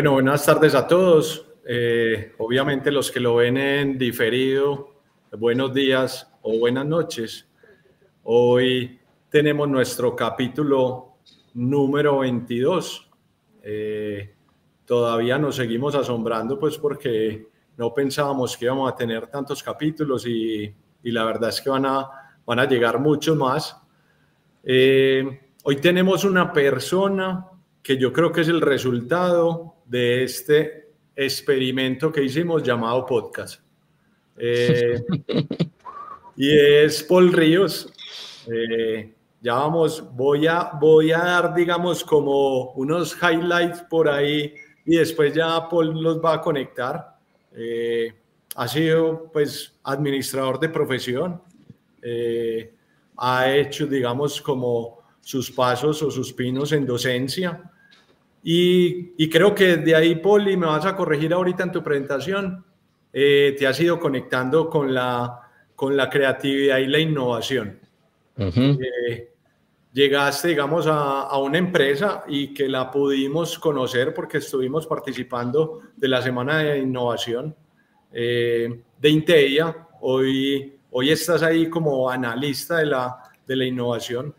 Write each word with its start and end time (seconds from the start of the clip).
Bueno, 0.00 0.12
buenas 0.12 0.46
tardes 0.46 0.74
a 0.74 0.86
todos. 0.86 1.46
Eh, 1.68 2.32
obviamente 2.38 2.90
los 2.90 3.10
que 3.10 3.20
lo 3.20 3.34
ven 3.34 3.58
en 3.58 3.98
diferido, 3.98 4.94
buenos 5.32 5.74
días 5.74 6.26
o 6.40 6.58
buenas 6.58 6.86
noches. 6.86 7.46
Hoy 8.22 8.98
tenemos 9.28 9.68
nuestro 9.68 10.16
capítulo 10.16 11.18
número 11.52 12.20
22. 12.20 13.10
Eh, 13.62 14.34
todavía 14.86 15.36
nos 15.36 15.56
seguimos 15.56 15.94
asombrando 15.94 16.58
pues 16.58 16.78
porque 16.78 17.48
no 17.76 17.92
pensábamos 17.92 18.56
que 18.56 18.64
íbamos 18.64 18.90
a 18.90 18.96
tener 18.96 19.26
tantos 19.26 19.62
capítulos 19.62 20.26
y, 20.26 20.74
y 21.02 21.10
la 21.10 21.26
verdad 21.26 21.50
es 21.50 21.60
que 21.60 21.68
van 21.68 21.84
a, 21.84 22.08
van 22.46 22.58
a 22.58 22.64
llegar 22.64 22.98
muchos 22.98 23.36
más. 23.36 23.76
Eh, 24.64 25.52
hoy 25.62 25.76
tenemos 25.76 26.24
una 26.24 26.50
persona 26.54 27.50
que 27.82 27.96
yo 27.96 28.12
creo 28.12 28.32
que 28.32 28.42
es 28.42 28.48
el 28.48 28.60
resultado 28.60 29.76
de 29.86 30.24
este 30.24 30.90
experimento 31.16 32.12
que 32.12 32.22
hicimos 32.22 32.62
llamado 32.62 33.04
podcast. 33.06 33.60
Eh, 34.36 35.02
y 36.36 36.58
es 36.58 37.02
Paul 37.02 37.32
Ríos. 37.32 37.92
Eh, 38.50 39.14
ya 39.42 39.54
vamos, 39.54 40.04
voy 40.14 40.46
a, 40.46 40.72
voy 40.80 41.12
a 41.12 41.18
dar, 41.18 41.54
digamos, 41.54 42.04
como 42.04 42.72
unos 42.72 43.16
highlights 43.22 43.82
por 43.82 44.08
ahí 44.08 44.54
y 44.84 44.96
después 44.96 45.34
ya 45.34 45.68
Paul 45.68 46.02
los 46.02 46.22
va 46.22 46.34
a 46.34 46.40
conectar. 46.40 47.16
Eh, 47.54 48.12
ha 48.56 48.68
sido, 48.68 49.30
pues, 49.32 49.78
administrador 49.84 50.58
de 50.58 50.68
profesión. 50.68 51.40
ha 53.16 53.52
hecho, 53.52 53.86
digamos, 53.86 54.40
como 54.40 54.99
sus 55.20 55.50
pasos 55.50 56.02
o 56.02 56.10
sus 56.10 56.32
pinos 56.32 56.72
en 56.72 56.86
docencia. 56.86 57.70
Y, 58.42 59.28
creo 59.28 59.54
que 59.54 59.76
de 59.76 59.94
ahí, 59.94 60.16
Poli, 60.16 60.56
me 60.56 60.66
vas 60.66 60.86
a 60.86 60.96
corregir 60.96 61.32
ahorita 61.32 61.64
en 61.64 61.72
tu 61.72 61.82
presentación, 61.82 62.64
eh, 63.12 63.54
te 63.58 63.66
has 63.66 63.78
ido 63.80 63.98
conectando 63.98 64.68
con 64.70 64.94
la, 64.94 65.40
con 65.74 65.96
la 65.96 66.08
creatividad 66.08 66.78
y 66.78 66.86
la 66.86 66.98
innovación. 66.98 67.78
Eh, 68.36 69.30
llegaste, 69.92 70.48
digamos, 70.48 70.86
a, 70.88 71.36
una 71.38 71.58
empresa 71.58 72.24
y 72.28 72.54
que 72.54 72.68
la 72.68 72.90
pudimos 72.90 73.58
conocer 73.58 74.14
porque 74.14 74.38
estuvimos 74.38 74.86
participando 74.86 75.80
de 75.96 76.08
la 76.08 76.22
Semana 76.22 76.58
de 76.58 76.78
Innovación 76.78 77.54
eh, 78.12 78.82
de 78.98 79.08
Inteia. 79.10 79.88
Hoy, 80.00 80.78
hoy 80.90 81.10
estás 81.10 81.42
ahí 81.42 81.68
como 81.68 82.08
analista 82.08 82.78
de 82.78 82.86
la, 82.86 83.22
de 83.46 83.56
la 83.56 83.64
innovación. 83.66 84.34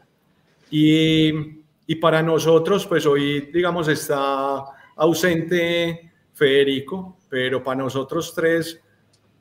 Y 0.72 1.62
y 1.92 1.96
para 1.96 2.24
nosotros, 2.24 2.88
pues 2.88 3.06
hoy, 3.06 3.50
digamos, 3.52 3.90
está 3.90 4.64
ausente 4.96 6.10
Federico, 6.34 7.18
pero 7.28 7.62
para 7.62 7.82
nosotros 7.82 8.34
tres, 8.34 8.80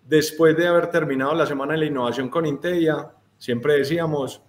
después 0.05 0.56
de 0.56 0.67
haber 0.67 0.91
terminado 0.91 1.33
la 1.33 1.47
Semana 1.47 1.75
de 1.75 1.78
la 1.78 1.84
Innovación 1.84 2.28
con 2.28 2.47
Intedia, 2.47 3.08
siempre 3.39 3.75
decíamos, 3.75 4.42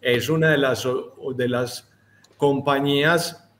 es 0.00 0.28
una 0.28 0.50
de 0.50 0.58
las, 0.58 0.86
de 1.34 1.48
las 1.48 1.90
compañías 2.36 3.50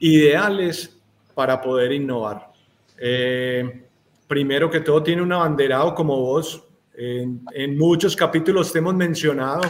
ideales 0.00 1.00
para 1.32 1.60
poder 1.60 1.92
innovar. 1.92 2.50
Eh, 2.98 3.84
primero 4.26 4.68
que 4.68 4.80
todo, 4.80 5.04
tiene 5.04 5.22
un 5.22 5.32
abanderado 5.32 5.94
como 5.94 6.20
vos. 6.20 6.64
En, 6.96 7.42
en 7.52 7.78
muchos 7.78 8.16
capítulos 8.16 8.72
te 8.72 8.80
hemos 8.80 8.94
mencionado, 8.96 9.62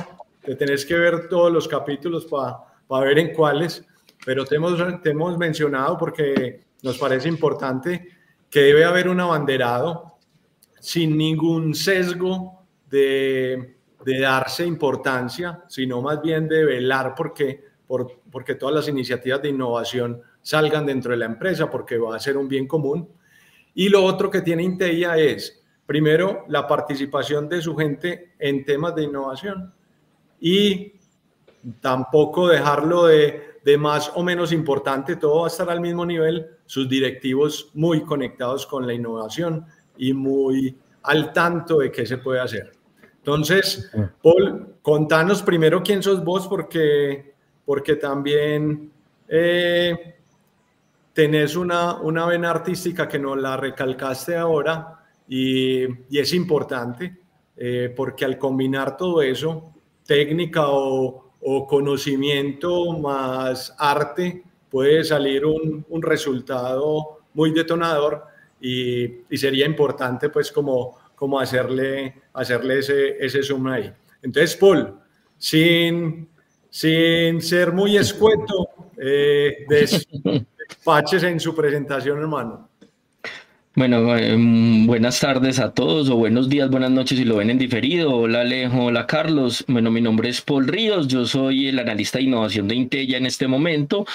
que 0.47 0.55
tenés 0.55 0.87
que 0.87 0.95
ver 0.95 1.29
todos 1.29 1.53
los 1.53 1.69
capítulos 1.69 2.25
para 2.25 2.77
para 2.87 3.07
ver 3.07 3.19
en 3.19 3.35
cuáles, 3.35 3.85
pero 4.25 4.45
te 4.45 4.57
hemos, 4.57 4.79
hemos 5.05 5.39
mencionado 5.39 5.97
porque 5.99 6.65
nos 6.83 6.99
parece 6.99 7.29
importante 7.29 8.09
que 8.49 8.61
debe 8.61 8.85
haber 8.85 9.09
un 9.09 9.21
abanderado 9.21 10.19
sin 10.81 11.17
ningún 11.17 11.75
sesgo 11.75 12.65
de, 12.89 13.77
de 14.05 14.21
darse 14.21 14.65
importancia, 14.65 15.65
sino 15.69 16.01
más 16.01 16.23
bien 16.23 16.49
de 16.49 16.65
velar 16.65 17.15
porque, 17.17 17.65
por, 17.87 18.21
porque 18.31 18.55
todas 18.55 18.75
las 18.75 18.89
iniciativas 18.89 19.43
de 19.43 19.49
innovación 19.49 20.23
salgan 20.43 20.87
dentro 20.87 21.11
de 21.11 21.17
la 21.17 21.27
empresa, 21.27 21.69
porque 21.69 21.99
va 21.99 22.15
a 22.15 22.21
ser 22.21 22.37
un 22.37 22.49
bien 22.49 22.69
común. 22.69 23.09
Y 23.75 23.89
lo 23.89 24.05
otro 24.05 24.31
que 24.31 24.43
tiene 24.43 24.63
Inteia 24.63 25.19
es, 25.19 25.61
primero, 25.85 26.45
la 26.49 26.69
participación 26.69 27.49
de 27.49 27.61
su 27.61 27.75
gente 27.77 28.35
en 28.39 28.65
temas 28.65 28.95
de 28.95 29.03
innovación 29.03 29.75
y 30.41 30.93
tampoco 31.81 32.49
dejarlo 32.49 33.07
de, 33.07 33.59
de, 33.65 33.79
más 33.79 34.13
o 34.15 34.23
menos 34.23 34.53
importante, 34.53 35.17
todo 35.17 35.41
va 35.41 35.47
a 35.47 35.49
estar 35.49 35.69
al 35.71 35.81
mismo 35.81 36.05
nivel, 36.07 36.47
sus 36.67 36.89
directivos 36.89 37.71
muy 37.75 38.03
conectados 38.03 38.67
con 38.67 38.87
la 38.87 38.95
innovación 38.95 39.67
y 39.97 40.13
muy 40.13 40.77
al 41.03 41.33
tanto 41.33 41.79
de 41.79 41.91
qué 41.91 42.05
se 42.07 42.19
puede 42.19 42.41
hacer. 42.41 42.73
Entonces, 43.19 43.91
Paul, 44.23 44.77
contanos 44.83 45.43
primero 45.43 45.83
quién 45.83 46.03
sos 46.03 46.23
vos, 46.25 46.47
porque, 46.47 47.35
porque 47.65 47.97
también 47.97 48.93
eh, 49.29 50.15
tenés 51.13 51.57
una, 51.57 51.97
una 52.01 52.27
vena 52.27 52.51
artística 52.51 53.09
que 53.09 53.19
nos 53.19 53.37
la 53.37 53.57
recalcaste 53.57 54.37
ahora 54.37 55.01
y, 55.29 55.85
y 56.09 56.19
es 56.19 56.33
importante, 56.35 57.19
eh, 57.57 57.93
porque 57.97 58.25
al 58.25 58.39
combinar 58.39 58.97
todo 58.97 59.23
eso, 59.23 59.73
técnica 60.07 60.69
o, 60.69 61.31
o 61.41 61.67
conocimiento 61.67 62.93
más 62.99 63.75
arte, 63.79 64.43
puede 64.71 65.05
salir 65.05 65.45
un, 65.45 65.85
un 65.89 66.03
resultado 66.03 67.21
muy 67.35 67.53
detonador 67.53 68.25
y, 68.61 69.05
y, 69.29 69.37
sería 69.37 69.67
importante 69.67 70.31
pues 70.31 70.51
como, 70.51 70.99
como 71.15 71.39
hacerle, 71.39 72.23
hacerle 72.33 72.79
ese, 72.79 73.17
ese 73.25 73.43
zoom 73.43 73.67
ahí. 73.67 73.93
Entonces, 74.23 74.57
Paul, 74.57 74.99
sin, 75.37 76.29
sin 76.71 77.41
ser 77.43 77.73
muy 77.73 77.97
escueto, 77.97 78.69
eh, 78.97 79.67
despaches 79.69 81.23
en 81.23 81.39
su 81.39 81.55
presentación, 81.55 82.19
hermano. 82.19 82.69
Bueno, 83.77 84.17
em, 84.17 84.87
buenas 84.87 85.21
tardes 85.21 85.59
a 85.59 85.75
todos 85.75 86.09
o 86.09 86.17
buenos 86.17 86.49
días, 86.49 86.71
buenas 86.71 86.91
noches 86.91 87.19
si 87.19 87.27
lo 87.27 87.37
ven 87.37 87.51
en 87.51 87.59
diferido. 87.59 88.17
Hola 88.17 88.41
Alejo, 88.41 88.85
hola 88.87 89.07
Carlos. 89.07 89.67
Bueno, 89.69 89.91
mi 89.91 90.01
nombre 90.01 90.31
es 90.31 90.41
Paul 90.41 90.67
Ríos, 90.67 91.09
yo 91.09 91.27
soy 91.27 91.69
el 91.69 91.79
analista 91.79 92.17
de 92.17 92.25
innovación 92.25 92.69
de 92.69 92.75
Intella 92.75 93.19
en 93.19 93.27
este 93.27 93.47
momento, 93.47 94.07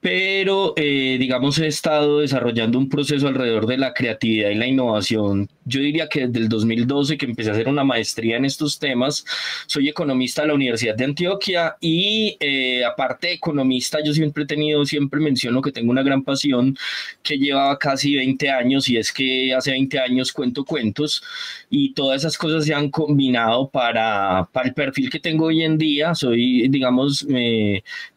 pero 0.00 0.72
eh, 0.76 1.16
digamos 1.18 1.58
he 1.58 1.66
estado 1.66 2.20
desarrollando 2.20 2.78
un 2.78 2.88
proceso 2.88 3.26
alrededor 3.26 3.66
de 3.66 3.78
la 3.78 3.92
creatividad 3.92 4.50
y 4.50 4.54
la 4.54 4.68
innovación. 4.68 5.48
Yo 5.68 5.80
diría 5.80 6.08
que 6.08 6.26
desde 6.26 6.40
el 6.40 6.48
2012 6.48 7.18
que 7.18 7.26
empecé 7.26 7.50
a 7.50 7.52
hacer 7.52 7.68
una 7.68 7.84
maestría 7.84 8.36
en 8.36 8.44
estos 8.44 8.78
temas, 8.78 9.24
soy 9.66 9.88
economista 9.88 10.42
de 10.42 10.48
la 10.48 10.54
Universidad 10.54 10.96
de 10.96 11.04
Antioquia 11.04 11.76
y 11.80 12.36
eh, 12.40 12.84
aparte 12.84 13.28
de 13.28 13.32
economista, 13.34 13.98
yo 14.04 14.12
siempre 14.12 14.44
he 14.44 14.46
tenido, 14.46 14.84
siempre 14.84 15.20
menciono 15.20 15.62
que 15.62 15.72
tengo 15.72 15.90
una 15.90 16.02
gran 16.02 16.22
pasión 16.22 16.76
que 17.22 17.38
lleva 17.38 17.78
casi 17.78 18.16
20 18.16 18.48
años 18.50 18.88
y 18.88 18.96
es 18.96 19.12
que 19.12 19.54
hace 19.54 19.72
20 19.72 19.98
años 19.98 20.32
cuento 20.32 20.64
cuentos 20.64 21.22
y 21.70 21.92
todas 21.92 22.22
esas 22.22 22.38
cosas 22.38 22.64
se 22.64 22.74
han 22.74 22.90
combinado 22.90 23.68
para, 23.70 24.48
para 24.52 24.68
el 24.68 24.74
perfil 24.74 25.10
que 25.10 25.20
tengo 25.20 25.46
hoy 25.46 25.62
en 25.62 25.78
día. 25.78 26.14
Soy, 26.14 26.68
digamos, 26.68 27.26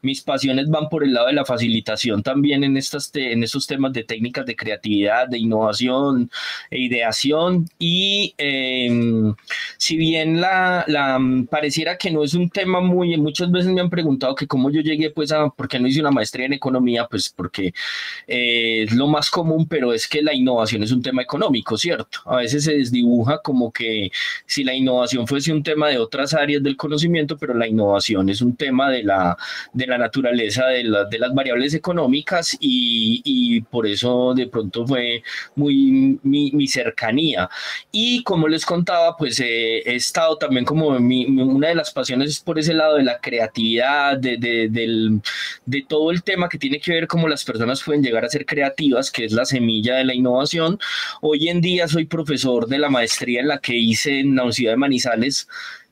mis 0.02 0.22
pasiones 0.22 0.70
van 0.70 0.90
por 0.90 1.04
el 1.04 1.14
lado 1.14 1.28
de 1.28 1.34
la 1.34 1.46
facilitación 1.46 2.24
también 2.24 2.64
en, 2.64 2.78
estas 2.78 3.12
en 3.14 3.44
estos 3.44 3.68
temas 3.68 3.94
de 3.94 4.04
técnicas 4.04 4.46
de 4.46 4.56
creatividad, 4.56 5.28
de 5.28 5.38
innovación 5.38 6.30
e 6.70 6.80
ideación. 6.80 7.41
Y 7.80 8.34
em, 8.38 9.34
si 9.78 9.98
bien 9.98 10.42
la, 10.42 10.84
la, 10.88 11.20
pareciera 11.50 11.98
que 11.98 12.12
no 12.12 12.24
es 12.24 12.34
un 12.34 12.50
tema 12.50 12.82
muy, 12.82 13.18
muchas 13.18 13.52
veces 13.52 13.72
me 13.72 13.82
han 13.82 13.90
preguntado 13.90 14.36
que 14.36 14.48
cómo 14.48 14.70
yo 14.70 14.82
llegué 14.82 15.10
pues 15.12 15.32
a, 15.32 15.50
¿por 15.50 15.68
qué 15.68 15.80
no 15.80 15.88
hice 15.88 16.02
una 16.02 16.12
maestría 16.12 16.46
en 16.46 16.54
economía? 16.54 17.08
Pues 17.10 17.30
porque 17.30 17.74
eh, 18.28 18.84
es 18.84 18.94
lo 18.94 19.08
más 19.08 19.30
común, 19.30 19.68
pero 19.68 19.94
es 19.94 20.08
que 20.08 20.22
la 20.22 20.34
innovación 20.34 20.84
es 20.84 20.92
un 20.92 21.02
tema 21.02 21.22
económico, 21.22 21.78
¿cierto? 21.78 22.20
A 22.26 22.38
veces 22.38 22.64
se 22.64 22.74
desdibuja 22.74 23.40
como 23.42 23.72
que 23.72 24.12
si 24.46 24.64
la 24.64 24.74
innovación 24.74 25.28
fuese 25.28 25.54
un 25.54 25.64
tema 25.64 25.90
de 25.90 25.98
otras 25.98 26.34
áreas 26.34 26.64
del 26.64 26.78
conocimiento, 26.78 27.38
pero 27.38 27.54
la 27.54 27.68
innovación 27.68 28.30
es 28.30 28.42
un 28.42 28.56
tema 28.56 28.90
de 28.90 29.04
la, 29.04 29.38
de 29.74 29.88
la 29.88 29.98
naturaleza 29.98 30.68
de, 30.68 30.84
de 31.10 31.20
las 31.20 31.34
variables 31.34 31.74
económicas 31.74 32.58
y, 32.60 33.22
y, 33.24 33.62
por 33.62 33.88
eso 33.88 34.34
de 34.34 34.48
pronto 34.48 34.86
fue 34.86 35.24
muy 35.56 36.20
mi 36.24 36.68
cercanía. 36.68 37.31
Y 37.92 38.24
como 38.24 38.48
les 38.48 38.66
contaba, 38.66 39.16
pues 39.18 39.40
eh, 39.40 39.80
he 39.86 39.96
estado 39.96 40.38
también 40.38 40.66
como 40.66 40.88
una 40.90 41.68
de 41.70 41.76
las 41.76 41.92
pasiones 41.92 42.32
es 42.32 42.40
por 42.40 42.60
ese 42.60 42.74
lado 42.74 42.96
de 42.96 43.04
la 43.04 43.20
creatividad, 43.20 44.18
de, 44.18 44.38
de, 44.38 45.20
de 45.66 45.86
todo 45.88 46.12
el 46.12 46.24
tema 46.24 46.50
que 46.50 46.58
tiene 46.58 46.80
que 46.80 46.92
ver 46.92 47.08
cómo 47.08 47.28
las 47.28 47.44
personas 47.44 47.84
pueden 47.84 48.04
llegar 48.04 48.26
a 48.26 48.30
ser 48.30 48.46
creativas, 48.46 49.12
que 49.12 49.26
es 49.26 49.32
la 49.32 49.46
semilla 49.46 49.96
de 49.96 50.06
la 50.06 50.14
innovación. 50.14 50.80
Hoy 51.22 51.50
en 51.50 51.62
día 51.62 51.88
soy 51.88 52.06
profesor 52.06 52.68
de 52.68 52.80
la 52.80 52.90
maestría 52.90 53.42
en 53.42 53.48
la 53.48 53.60
que 53.60 53.76
hice 53.76 54.20
en 54.20 54.36
la 54.36 54.44
Universidad 54.44 54.72
de 54.72 54.78
Manizales 54.78 55.48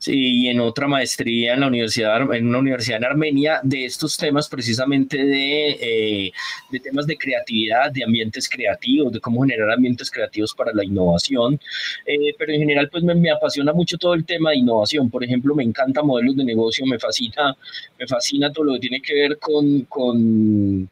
y 0.08 0.48
en 0.48 0.60
otra 0.60 0.88
maestría 0.88 1.54
en 1.54 1.62
la 1.62 1.68
universidad, 1.68 2.22
en 2.34 2.48
una 2.48 2.60
universidad 2.60 2.98
en 2.98 3.06
Armenia, 3.06 3.60
de 3.64 3.86
estos 3.86 4.16
temas 4.18 4.48
precisamente 4.48 5.18
de, 5.18 5.70
eh, 5.82 6.32
de 6.72 6.80
temas 6.80 7.06
de 7.06 7.18
creatividad, 7.18 7.92
de 7.92 8.04
ambientes 8.04 8.48
creativos, 8.48 9.12
de 9.12 9.20
cómo 9.20 9.42
generar 9.42 9.72
ambientes 9.72 10.10
creativos 10.10 10.54
para 10.54 10.74
la 10.74 10.86
innovación. 10.86 11.60
Eh, 12.06 12.34
pero 12.38 12.54
en 12.54 12.60
general, 12.60 12.90
pues 12.90 13.04
me, 13.04 13.16
me, 13.16 13.32
apasiona 13.32 13.74
mucho 13.74 13.98
todo 13.98 14.14
el 14.14 14.26
tema 14.26 14.52
de 14.52 14.58
innovación. 14.58 15.10
Por 15.10 15.24
ejemplo, 15.24 15.56
me 15.56 15.64
encanta 15.64 16.02
modelos 16.04 16.36
de 16.36 16.44
negocio, 16.44 16.86
me 16.86 17.00
fascina, 17.00 17.56
me 17.98 18.08
fascina 18.08 18.52
todo 18.52 18.66
lo 18.66 18.74
que 18.74 18.80
tiene 18.80 19.02
que 19.02 19.14
ver 19.14 19.38
con, 19.38 19.82
con 19.82 20.90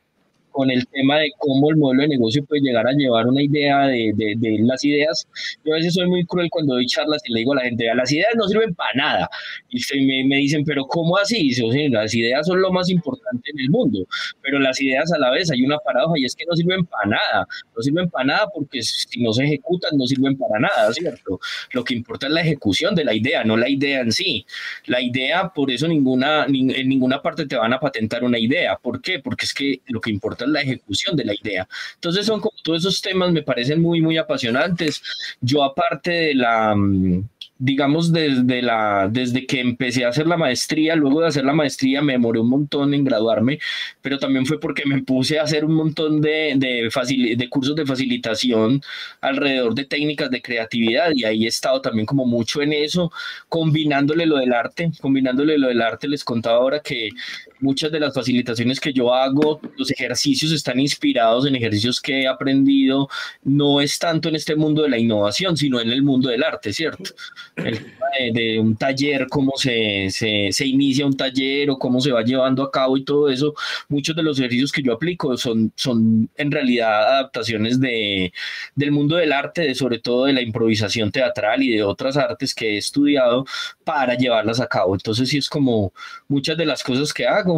con 0.57 0.71
el 0.71 0.87
tema 0.87 1.19
de 1.19 1.29
cómo 1.37 1.69
el 1.69 1.77
modelo 1.77 2.01
de 2.01 2.07
negocio 2.07 2.43
puede 2.43 2.63
llegar 2.63 2.87
a 2.87 2.91
llevar 2.91 3.27
una 3.27 3.43
idea 3.43 3.85
de, 3.85 4.11
de, 4.15 4.57
las 4.63 4.83
ideas. 4.83 5.27
Yo 5.63 5.73
a 5.73 5.75
veces 5.75 5.93
soy 5.93 6.07
muy 6.07 6.25
cruel 6.25 6.47
cuando 6.49 6.73
doy 6.73 6.87
charlas 6.87 7.21
y 7.27 7.31
le 7.31 7.41
digo 7.41 7.53
a 7.53 7.57
la 7.57 7.61
gente, 7.61 7.85
las 7.93 8.11
ideas 8.11 8.29
no 8.35 8.47
sirven 8.47 8.73
para 8.73 8.91
nada. 8.95 9.29
Y 9.69 9.79
me, 10.03 10.23
me 10.23 10.37
dicen, 10.37 10.65
pero 10.65 10.87
¿cómo 10.87 11.15
así? 11.15 11.51
O 11.63 11.71
sea, 11.71 11.89
las 11.89 12.15
ideas 12.15 12.47
son 12.47 12.59
lo 12.59 12.71
más 12.71 12.89
importante 12.89 13.51
en 13.51 13.59
el 13.59 13.69
mundo, 13.69 14.07
pero 14.41 14.57
las 14.57 14.81
ideas 14.81 15.13
a 15.13 15.19
la 15.19 15.29
vez 15.29 15.51
hay 15.51 15.61
una 15.61 15.77
paradoja 15.77 16.15
y 16.17 16.25
es 16.25 16.35
que 16.35 16.43
no 16.49 16.55
sirven 16.55 16.83
para 16.87 17.07
nada. 17.07 17.47
No 17.75 17.81
sirven 17.83 18.09
para 18.09 18.25
nada 18.25 18.47
porque 18.51 18.81
si 18.81 19.21
no 19.21 19.33
se 19.33 19.43
ejecutan 19.43 19.91
no 19.95 20.07
sirven 20.07 20.35
para 20.39 20.59
nada, 20.59 20.91
¿cierto? 20.91 21.39
Lo 21.73 21.83
que 21.83 21.93
importa 21.93 22.25
es 22.25 22.33
la 22.33 22.41
ejecución 22.41 22.95
de 22.95 23.05
la 23.05 23.13
idea, 23.13 23.43
no 23.43 23.57
la 23.57 23.69
idea 23.69 24.01
en 24.01 24.11
sí. 24.11 24.43
La 24.87 25.01
idea, 25.01 25.49
por 25.49 25.69
eso 25.69 25.87
ninguna, 25.87 26.45
en 26.45 26.89
ninguna 26.89 27.21
parte 27.21 27.45
te 27.45 27.57
van 27.57 27.73
a 27.73 27.79
patentar 27.79 28.23
una 28.23 28.39
idea. 28.39 28.75
¿Por 28.75 29.03
qué? 29.03 29.19
Porque 29.19 29.45
es 29.45 29.53
que 29.53 29.81
lo 29.85 30.01
que 30.01 30.09
importa 30.09 30.46
la 30.49 30.61
ejecución 30.61 31.15
de 31.15 31.25
la 31.25 31.33
idea. 31.33 31.67
Entonces 31.95 32.25
son 32.25 32.39
como 32.41 32.57
todos 32.63 32.79
esos 32.79 33.01
temas 33.01 33.31
me 33.31 33.43
parecen 33.43 33.81
muy, 33.81 34.01
muy 34.01 34.17
apasionantes. 34.17 35.01
Yo 35.41 35.63
aparte 35.63 36.11
de 36.11 36.35
la 36.35 36.75
mm, 36.75 37.23
digamos, 37.59 38.11
desde, 38.11 38.61
la, 38.61 39.09
desde 39.11 39.45
que 39.45 39.59
empecé 39.59 40.05
a 40.05 40.09
hacer 40.09 40.27
la 40.27 40.37
maestría, 40.37 40.95
luego 40.95 41.21
de 41.21 41.27
hacer 41.27 41.43
la 41.45 41.53
maestría 41.53 42.01
me 42.01 42.13
demoré 42.13 42.39
un 42.39 42.49
montón 42.49 42.93
en 42.93 43.03
graduarme, 43.03 43.59
pero 44.01 44.19
también 44.19 44.45
fue 44.45 44.59
porque 44.59 44.83
me 44.85 45.01
puse 45.03 45.39
a 45.39 45.43
hacer 45.43 45.65
un 45.65 45.73
montón 45.73 46.21
de, 46.21 46.53
de, 46.55 47.35
de 47.35 47.49
cursos 47.49 47.75
de 47.75 47.85
facilitación 47.85 48.81
alrededor 49.21 49.73
de 49.73 49.85
técnicas 49.85 50.29
de 50.29 50.41
creatividad 50.41 51.11
y 51.15 51.25
ahí 51.25 51.45
he 51.45 51.47
estado 51.47 51.81
también 51.81 52.05
como 52.05 52.25
mucho 52.25 52.61
en 52.61 52.73
eso, 52.73 53.11
combinándole 53.49 54.25
lo 54.25 54.37
del 54.37 54.53
arte, 54.53 54.91
combinándole 55.01 55.57
lo 55.57 55.67
del 55.69 55.81
arte, 55.81 56.07
les 56.07 56.23
contaba 56.23 56.57
ahora 56.57 56.79
que 56.81 57.09
muchas 57.59 57.91
de 57.91 57.99
las 57.99 58.13
facilitaciones 58.13 58.79
que 58.79 58.93
yo 58.93 59.13
hago, 59.13 59.59
los 59.77 59.91
ejercicios 59.91 60.51
están 60.51 60.79
inspirados 60.79 61.45
en 61.45 61.55
ejercicios 61.55 62.01
que 62.01 62.21
he 62.21 62.27
aprendido, 62.27 63.09
no 63.43 63.81
es 63.81 63.97
tanto 63.99 64.29
en 64.29 64.35
este 64.35 64.55
mundo 64.55 64.83
de 64.83 64.89
la 64.89 64.97
innovación, 64.97 65.57
sino 65.57 65.79
en 65.79 65.89
el 65.89 66.03
mundo 66.03 66.29
del 66.29 66.43
arte, 66.43 66.73
¿cierto? 66.73 67.11
El 67.55 67.77
tema 67.77 68.05
de, 68.33 68.59
un 68.59 68.75
taller, 68.75 69.27
cómo 69.29 69.53
se, 69.55 70.09
se, 70.09 70.49
se, 70.51 70.65
inicia 70.65 71.05
un 71.05 71.15
taller 71.15 71.69
o 71.69 71.77
cómo 71.77 72.01
se 72.01 72.11
va 72.11 72.23
llevando 72.23 72.63
a 72.63 72.71
cabo 72.71 72.97
y 72.97 73.03
todo 73.03 73.29
eso, 73.29 73.53
muchos 73.89 74.15
de 74.15 74.23
los 74.23 74.39
ejercicios 74.39 74.71
que 74.71 74.83
yo 74.83 74.93
aplico 74.93 75.37
son, 75.37 75.71
son 75.75 76.29
en 76.35 76.51
realidad 76.51 77.15
adaptaciones 77.15 77.79
de, 77.79 78.33
del 78.75 78.91
mundo 78.91 79.15
del 79.15 79.33
arte, 79.33 79.61
de 79.61 79.75
sobre 79.75 79.99
todo 79.99 80.25
de 80.25 80.33
la 80.33 80.41
improvisación 80.41 81.11
teatral 81.11 81.63
y 81.63 81.71
de 81.71 81.83
otras 81.83 82.17
artes 82.17 82.53
que 82.53 82.75
he 82.75 82.77
estudiado 82.77 83.45
para 83.83 84.15
llevarlas 84.15 84.59
a 84.59 84.67
cabo. 84.67 84.95
Entonces 84.95 85.29
sí 85.29 85.37
es 85.37 85.49
como 85.49 85.93
muchas 86.27 86.57
de 86.57 86.65
las 86.65 86.83
cosas 86.83 87.13
que 87.13 87.25
hago 87.25 87.56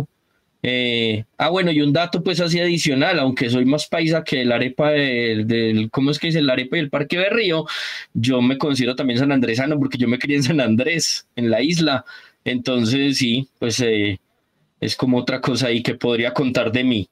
eh, 0.62 1.24
ah, 1.38 1.50
bueno, 1.50 1.72
y 1.72 1.82
un 1.82 1.94
dato 1.94 2.22
pues 2.22 2.42
así 2.42 2.60
adicional, 2.60 3.20
aunque 3.20 3.50
soy 3.50 3.66
más 3.66 3.88
paisa 3.88 4.24
que 4.24 4.42
el 4.42 4.52
arepa 4.52 4.92
del, 4.92 5.90
¿cómo 5.90 6.12
es 6.12 6.20
que 6.20 6.28
dice? 6.28 6.40
El 6.40 6.50
arepa 6.50 6.76
del 6.76 6.90
Parque 6.90 7.18
de 7.18 7.30
Río, 7.30 7.66
yo 8.14 8.42
me 8.42 8.58
considero 8.58 8.96
también 8.96 9.20
sanandresano 9.20 9.80
porque 9.80 9.98
yo 9.98 10.08
me 10.08 10.20
crié 10.20 10.38
en 10.38 10.44
San 10.44 10.60
Andrés, 10.60 11.28
en 11.36 11.50
la 11.50 11.62
isla. 11.62 12.04
Entonces, 12.44 13.18
sí, 13.18 13.48
pues 13.58 13.80
eh, 13.80 14.20
es 14.82 14.96
como 14.96 15.18
otra 15.18 15.40
cosa 15.40 15.68
ahí 15.68 15.82
que 15.82 15.96
podría 15.96 16.34
contar 16.34 16.72
de 16.72 16.84
mí. 16.84 17.10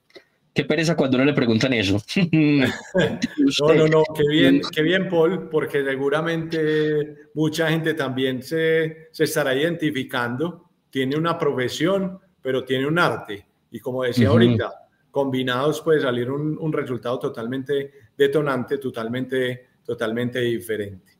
Qué 0.53 0.65
pereza 0.65 0.95
cuando 0.97 1.17
no 1.17 1.23
le 1.23 1.33
preguntan 1.33 1.71
eso. 1.71 2.01
no, 2.31 3.73
no, 3.73 3.87
no, 3.87 4.03
qué 4.13 4.23
bien, 4.29 4.61
qué 4.73 4.81
bien, 4.81 5.07
Paul, 5.07 5.47
porque 5.49 5.85
seguramente 5.85 7.29
mucha 7.33 7.69
gente 7.69 7.93
también 7.93 8.43
se, 8.43 9.07
se 9.11 9.23
estará 9.23 9.55
identificando, 9.55 10.69
tiene 10.89 11.15
una 11.15 11.37
profesión 11.37 12.19
pero 12.47 12.63
tiene 12.63 12.87
un 12.87 12.97
arte. 12.97 13.45
Y 13.71 13.81
como 13.81 14.03
decía 14.03 14.29
ahorita, 14.29 14.71
combinados 15.11 15.81
puede 15.81 15.99
salir 15.99 16.31
un, 16.31 16.57
un, 16.57 16.71
resultado 16.71 17.19
totalmente 17.19 17.91
detonante, 18.17 18.77
totalmente, 18.77 19.67
totalmente 19.83 20.39
diferente. 20.39 21.11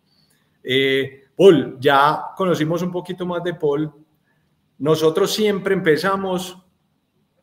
Eh, 0.63 1.24
Paul, 1.35 1.75
ya 1.81 2.27
conocimos 2.33 2.81
un 2.81 2.94
poquito 2.94 3.25
más 3.25 3.44
de 3.44 3.56
Paul. 3.56 3.91
Nosotros 4.77 5.29
siempre 5.29 5.74
empezamos 5.74 6.57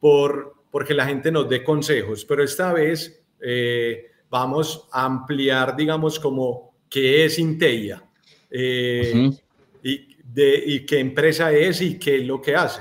por 0.00 0.54
porque 0.70 0.94
la 0.94 1.04
gente 1.04 1.30
nos 1.30 1.46
dé 1.46 1.62
consejos, 1.62 2.24
pero 2.24 2.42
esta 2.42 2.72
vez 2.72 3.22
eh, 3.38 4.12
vamos 4.30 4.88
a 4.92 5.04
ampliar, 5.04 5.76
digamos, 5.76 6.18
como 6.18 6.74
qué 6.88 7.26
es 7.26 7.38
Inteia 7.38 8.02
eh, 8.50 9.30
y, 9.82 10.16
de, 10.24 10.62
y 10.68 10.86
qué 10.86 11.00
empresa 11.00 11.52
es 11.52 11.82
y 11.82 11.98
qué 11.98 12.16
es 12.16 12.26
lo 12.26 12.40
que 12.40 12.56
hace. 12.56 12.80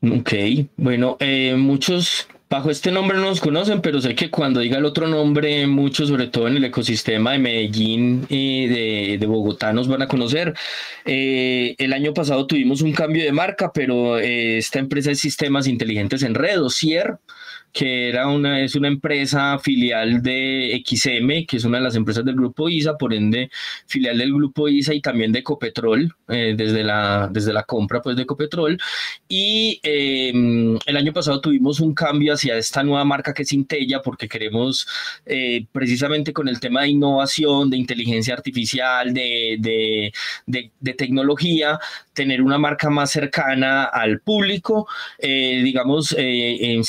Ok, 0.00 0.32
bueno, 0.76 1.16
eh, 1.18 1.54
muchos 1.56 2.28
bajo 2.50 2.70
este 2.70 2.90
nombre 2.90 3.18
no 3.18 3.24
nos 3.24 3.40
conocen, 3.40 3.82
pero 3.82 4.00
sé 4.00 4.14
que 4.14 4.30
cuando 4.30 4.60
diga 4.60 4.78
el 4.78 4.84
otro 4.84 5.06
nombre, 5.06 5.66
muchos, 5.66 6.08
sobre 6.08 6.28
todo 6.28 6.48
en 6.48 6.56
el 6.56 6.64
ecosistema 6.64 7.32
de 7.32 7.38
Medellín 7.38 8.24
y 8.28 8.66
de, 8.66 9.26
Bogotá, 9.26 9.72
nos 9.72 9.88
van 9.88 10.02
a 10.02 10.08
conocer. 10.08 10.54
Eh, 11.04 11.74
el 11.78 11.92
año 11.92 12.14
pasado 12.14 12.46
tuvimos 12.46 12.80
un 12.80 12.92
cambio 12.92 13.24
de 13.24 13.32
marca, 13.32 13.72
pero 13.72 14.18
eh, 14.18 14.58
esta 14.58 14.78
empresa 14.78 15.10
de 15.10 15.16
sistemas 15.16 15.66
inteligentes 15.66 16.22
en 16.22 16.34
red, 16.34 16.60
que 17.72 18.08
era 18.08 18.28
una, 18.28 18.60
es 18.60 18.74
una 18.74 18.88
empresa 18.88 19.58
filial 19.58 20.22
de 20.22 20.82
XM, 20.86 21.46
que 21.46 21.56
es 21.58 21.64
una 21.64 21.78
de 21.78 21.84
las 21.84 21.96
empresas 21.96 22.24
del 22.24 22.34
grupo 22.34 22.68
ISA, 22.68 22.96
por 22.96 23.14
ende 23.14 23.50
filial 23.86 24.18
del 24.18 24.32
grupo 24.32 24.68
ISA 24.68 24.94
y 24.94 25.00
también 25.00 25.32
de 25.32 25.40
Ecopetrol, 25.40 26.14
eh, 26.28 26.54
desde, 26.56 26.82
la, 26.82 27.28
desde 27.30 27.52
la 27.52 27.62
compra 27.64 28.02
pues, 28.02 28.16
de 28.16 28.22
Ecopetrol. 28.22 28.78
Y 29.28 29.80
em, 29.82 30.78
el 30.86 30.96
año 30.96 31.12
pasado 31.12 31.40
tuvimos 31.40 31.80
un 31.80 31.94
cambio 31.94 32.34
hacia 32.34 32.56
esta 32.56 32.82
nueva 32.82 33.04
marca 33.04 33.34
que 33.34 33.42
es 33.42 33.52
Intella, 33.52 34.02
porque 34.02 34.28
queremos 34.28 34.86
eh, 35.26 35.66
precisamente 35.72 36.32
con 36.32 36.48
el 36.48 36.60
tema 36.60 36.82
de 36.82 36.88
innovación, 36.88 37.70
de 37.70 37.76
inteligencia 37.76 38.34
artificial, 38.34 39.12
de, 39.14 39.56
de, 39.60 40.12
de, 40.46 40.70
de 40.80 40.94
tecnología, 40.94 41.78
tener 42.18 42.42
una 42.42 42.58
marca 42.58 42.90
más 42.90 43.12
cercana 43.12 43.84
al 43.84 44.20
público. 44.20 44.88
Eh, 45.18 45.60
digamos, 45.62 46.12
eh, 46.18 46.72
en 46.72 46.82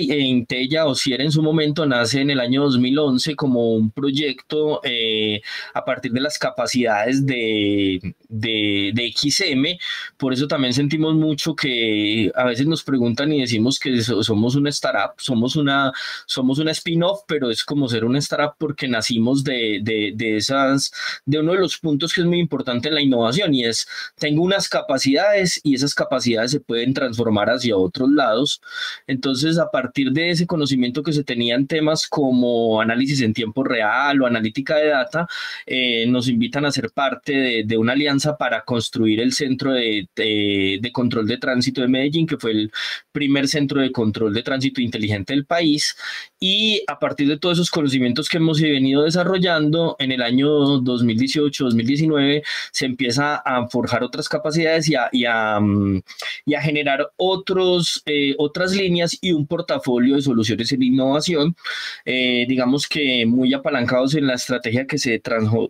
y 0.00 0.10
en 0.10 0.44
Tella 0.44 0.86
o 0.86 0.96
Sierra 0.96 1.22
en 1.22 1.30
su 1.30 1.40
momento 1.40 1.86
nace 1.86 2.20
en 2.20 2.30
el 2.30 2.40
año 2.40 2.64
2011 2.64 3.36
como 3.36 3.74
un 3.74 3.92
proyecto 3.92 4.80
eh, 4.82 5.40
a 5.72 5.84
partir 5.84 6.10
de 6.10 6.20
las 6.20 6.36
capacidades 6.36 7.24
de, 7.24 8.00
de, 8.32 9.12
XM. 9.14 9.78
Por 10.16 10.32
eso 10.32 10.48
también 10.48 10.72
sentimos 10.72 11.14
mucho 11.14 11.54
que 11.54 12.30
a 12.34 12.44
veces 12.44 12.66
nos 12.66 12.82
preguntan 12.82 13.32
y 13.32 13.40
decimos 13.40 13.78
que 13.78 14.00
somos 14.02 14.54
una 14.56 14.70
startup, 14.70 15.14
somos 15.18 15.56
una, 15.56 15.92
somos 16.26 16.58
una 16.58 16.72
spin-off, 16.72 17.20
pero 17.26 17.50
es 17.50 17.64
como 17.64 17.88
ser 17.88 18.04
una 18.04 18.18
startup 18.18 18.54
porque 18.58 18.88
nacimos 18.88 19.44
de, 19.44 19.80
de, 19.82 20.12
de 20.14 20.36
esas, 20.36 20.92
de 21.24 21.38
uno 21.38 21.52
de 21.52 21.58
los 21.58 21.78
puntos 21.78 22.12
que 22.12 22.22
es 22.22 22.26
muy 22.26 22.38
importante 22.38 22.88
en 22.88 22.94
la 22.94 23.02
innovación 23.02 23.54
y 23.54 23.64
es, 23.64 23.86
tengo 24.18 24.42
unas 24.42 24.68
capacidades 24.68 25.60
y 25.62 25.74
esas 25.74 25.94
capacidades 25.94 26.50
se 26.52 26.60
pueden 26.60 26.94
transformar 26.94 27.50
hacia 27.50 27.76
otros 27.76 28.10
lados. 28.10 28.60
Entonces, 29.06 29.58
a 29.58 29.70
partir 29.70 30.12
de 30.12 30.30
ese 30.30 30.46
conocimiento 30.46 31.02
que 31.02 31.12
se 31.12 31.24
tenía 31.24 31.54
en 31.54 31.66
temas 31.66 32.06
como 32.06 32.80
análisis 32.80 33.20
en 33.20 33.34
tiempo 33.34 33.64
real 33.64 34.20
o 34.22 34.26
analítica 34.26 34.76
de 34.76 34.88
data, 34.88 35.26
eh, 35.66 36.06
nos 36.08 36.28
invitan 36.28 36.64
a 36.64 36.72
ser 36.72 36.90
parte 36.90 37.64
de, 37.64 37.76
una 37.76 37.92
alianza 37.94 38.21
para 38.38 38.62
construir 38.64 39.20
el 39.20 39.32
centro 39.32 39.72
de, 39.72 40.08
de, 40.14 40.90
control 40.92 41.26
de 41.26 41.38
tránsito 41.38 41.80
de 41.80 41.88
Medellín, 41.88 42.26
que 42.26 42.36
fue 42.36 42.52
el 42.52 42.72
primer 43.12 43.48
centro 43.48 43.80
de 43.80 43.92
control 43.92 44.34
de 44.34 44.42
tránsito 44.42 44.80
inteligente 44.80 45.32
del 45.32 45.46
país. 45.46 45.96
Y 46.40 46.82
a 46.86 46.98
partir 46.98 47.28
de 47.28 47.38
todos 47.38 47.58
esos 47.58 47.70
conocimientos 47.70 48.28
que 48.28 48.38
hemos 48.38 48.60
venido 48.60 49.02
desarrollando, 49.02 49.96
en 49.98 50.12
el 50.12 50.22
año 50.22 50.48
2018-2019 50.80 52.42
se 52.72 52.86
empieza 52.86 53.36
a 53.36 53.68
forjar 53.68 54.02
otras 54.02 54.28
capacidades 54.28 54.88
Mm, 55.60 56.00
y 56.46 56.54
a, 56.54 56.60
generar 56.60 57.10
otros, 57.16 58.02
eh, 58.06 58.34
otras 58.38 58.72
líneas 58.74 59.16
y 59.20 59.32
un 59.32 59.46
portafolio 59.46 60.16
de 60.16 60.22
soluciones 60.22 60.72
en 60.72 60.82
innovación, 60.82 61.56
eh, 62.04 62.46
digamos 62.48 62.86
que 62.88 63.26
muy 63.26 63.54
apalancados 63.54 64.14
en 64.14 64.26
la 64.26 64.34
estrategia 64.34 64.86
que 64.86 64.98
se, 64.98 65.20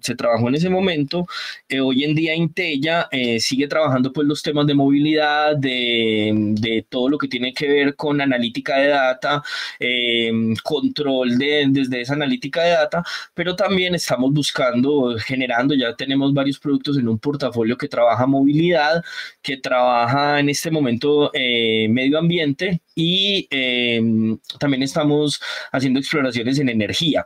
se 0.01 0.15
trabajó 0.15 0.49
en 0.49 0.55
ese 0.55 0.71
momento. 0.71 1.27
Eh, 1.69 1.81
hoy 1.81 2.05
en 2.05 2.15
día 2.15 2.35
Intella 2.43 3.09
eh, 3.11 3.41
sigue 3.41 3.69
trabajando 3.69 4.13
pues 4.13 4.27
los 4.27 4.43
temas 4.43 4.67
de 4.67 4.75
movilidad, 4.75 5.57
de, 5.57 6.87
todo 6.89 7.09
lo 7.09 7.19
que 7.19 7.29
tiene 7.29 7.53
que 7.55 7.69
ver 7.69 7.97
con 7.97 8.21
analítica 8.21 8.79
de 8.79 8.89
data, 8.89 9.43
em, 9.79 10.55
control 10.63 11.39
de, 11.39 11.67
desde 11.69 12.01
esa 12.03 12.15
analítica 12.15 12.63
de 12.63 12.71
data, 12.71 13.05
pero 13.35 13.57
también 13.57 13.95
estamos 13.95 14.33
buscando, 14.33 15.17
generando, 15.19 15.75
ya 15.75 15.95
tenemos 15.97 16.33
varios 16.35 16.59
productos 16.59 16.99
en 16.99 17.09
un 17.09 17.19
portafolio 17.19 17.77
que 17.77 17.89
trabaja 17.89 18.27
movilidad, 18.27 19.03
que 19.43 19.57
trabaja 19.57 20.41
en 20.41 20.49
este 20.49 20.71
momento 20.71 21.31
eh, 21.35 21.89
medio 21.89 22.19
ambiente 22.19 22.83
y 22.95 23.47
em, 23.51 24.39
también 24.59 24.83
estamos 24.83 25.41
haciendo 25.73 26.01
exploraciones 26.01 26.59
en 26.59 26.69
energía. 26.69 27.25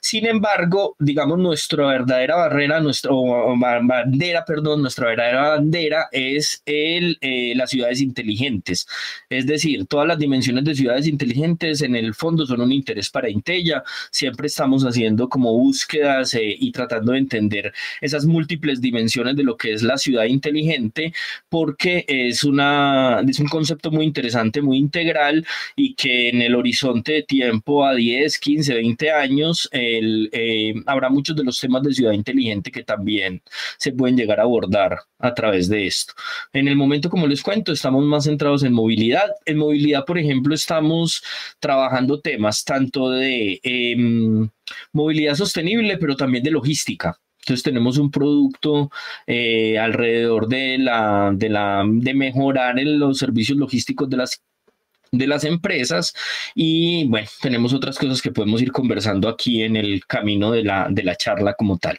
Sin 0.00 0.26
embargo, 0.26 0.96
digamos, 0.98 1.38
nuestra 1.38 1.86
verdadera 1.86 2.36
barrera, 2.36 2.80
nuestra 2.80 3.10
bandera, 3.12 4.44
perdón, 4.44 4.82
nuestra 4.82 5.08
verdadera 5.08 5.48
bandera 5.50 6.08
es 6.12 6.62
el, 6.66 7.18
eh, 7.20 7.54
las 7.56 7.70
ciudades 7.70 8.00
inteligentes. 8.00 8.86
Es 9.28 9.46
decir, 9.46 9.86
todas 9.86 10.06
las 10.06 10.18
dimensiones 10.18 10.64
de 10.64 10.74
ciudades 10.74 11.06
inteligentes 11.06 11.82
en 11.82 11.96
el 11.96 12.14
fondo 12.14 12.46
son 12.46 12.60
un 12.60 12.72
interés 12.72 13.10
para 13.10 13.28
Intella. 13.28 13.82
Siempre 14.10 14.46
estamos 14.46 14.84
haciendo 14.84 15.28
como 15.28 15.52
búsquedas 15.52 16.34
eh, 16.34 16.56
y 16.58 16.72
tratando 16.72 17.12
de 17.12 17.18
entender 17.18 17.72
esas 18.00 18.24
múltiples 18.24 18.80
dimensiones 18.80 19.36
de 19.36 19.42
lo 19.42 19.56
que 19.56 19.72
es 19.72 19.82
la 19.82 19.98
ciudad 19.98 20.24
inteligente, 20.24 21.12
porque 21.48 22.04
es, 22.08 22.44
una, 22.44 23.20
es 23.28 23.38
un 23.40 23.48
concepto 23.48 23.90
muy 23.90 24.04
interesante, 24.04 24.62
muy 24.62 24.78
integral 25.08 25.46
y 25.76 25.94
que 25.94 26.28
en 26.28 26.42
el 26.42 26.54
horizonte 26.54 27.12
de 27.12 27.22
tiempo 27.22 27.84
a 27.84 27.94
10, 27.94 28.38
15, 28.38 28.74
20 28.74 29.10
años 29.10 29.68
el, 29.72 30.28
eh, 30.32 30.74
habrá 30.86 31.08
muchos 31.08 31.36
de 31.36 31.44
los 31.44 31.60
temas 31.60 31.82
de 31.82 31.94
ciudad 31.94 32.12
inteligente 32.12 32.70
que 32.70 32.84
también 32.84 33.42
se 33.78 33.92
pueden 33.92 34.16
llegar 34.16 34.40
a 34.40 34.42
abordar 34.42 34.98
a 35.18 35.34
través 35.34 35.68
de 35.68 35.86
esto. 35.86 36.14
En 36.52 36.68
el 36.68 36.76
momento, 36.76 37.10
como 37.10 37.26
les 37.26 37.42
cuento, 37.42 37.72
estamos 37.72 38.04
más 38.04 38.24
centrados 38.24 38.62
en 38.62 38.72
movilidad. 38.72 39.30
En 39.44 39.58
movilidad, 39.58 40.04
por 40.04 40.18
ejemplo, 40.18 40.54
estamos 40.54 41.22
trabajando 41.60 42.20
temas 42.20 42.64
tanto 42.64 43.10
de 43.10 43.60
em, 43.62 44.48
movilidad 44.92 45.34
sostenible, 45.34 45.98
pero 45.98 46.16
también 46.16 46.44
de 46.44 46.50
logística. 46.50 47.18
Entonces 47.48 47.62
tenemos 47.62 47.96
un 47.96 48.10
producto 48.10 48.90
eh, 49.26 49.78
alrededor 49.78 50.48
de 50.48 50.76
la, 50.78 51.32
de 51.34 51.48
la 51.48 51.82
de 51.86 52.12
mejorar 52.12 52.74
los 52.78 53.18
servicios 53.18 53.56
logísticos 53.56 54.10
de 54.10 54.18
las 54.18 54.42
de 55.12 55.26
las 55.26 55.44
empresas 55.44 56.14
y 56.54 57.06
bueno, 57.08 57.28
tenemos 57.40 57.72
otras 57.72 57.98
cosas 57.98 58.20
que 58.22 58.32
podemos 58.32 58.62
ir 58.62 58.72
conversando 58.72 59.28
aquí 59.28 59.62
en 59.62 59.76
el 59.76 60.06
camino 60.06 60.50
de 60.50 60.64
la, 60.64 60.88
de 60.90 61.02
la 61.02 61.16
charla 61.16 61.54
como 61.54 61.78
tal. 61.78 61.98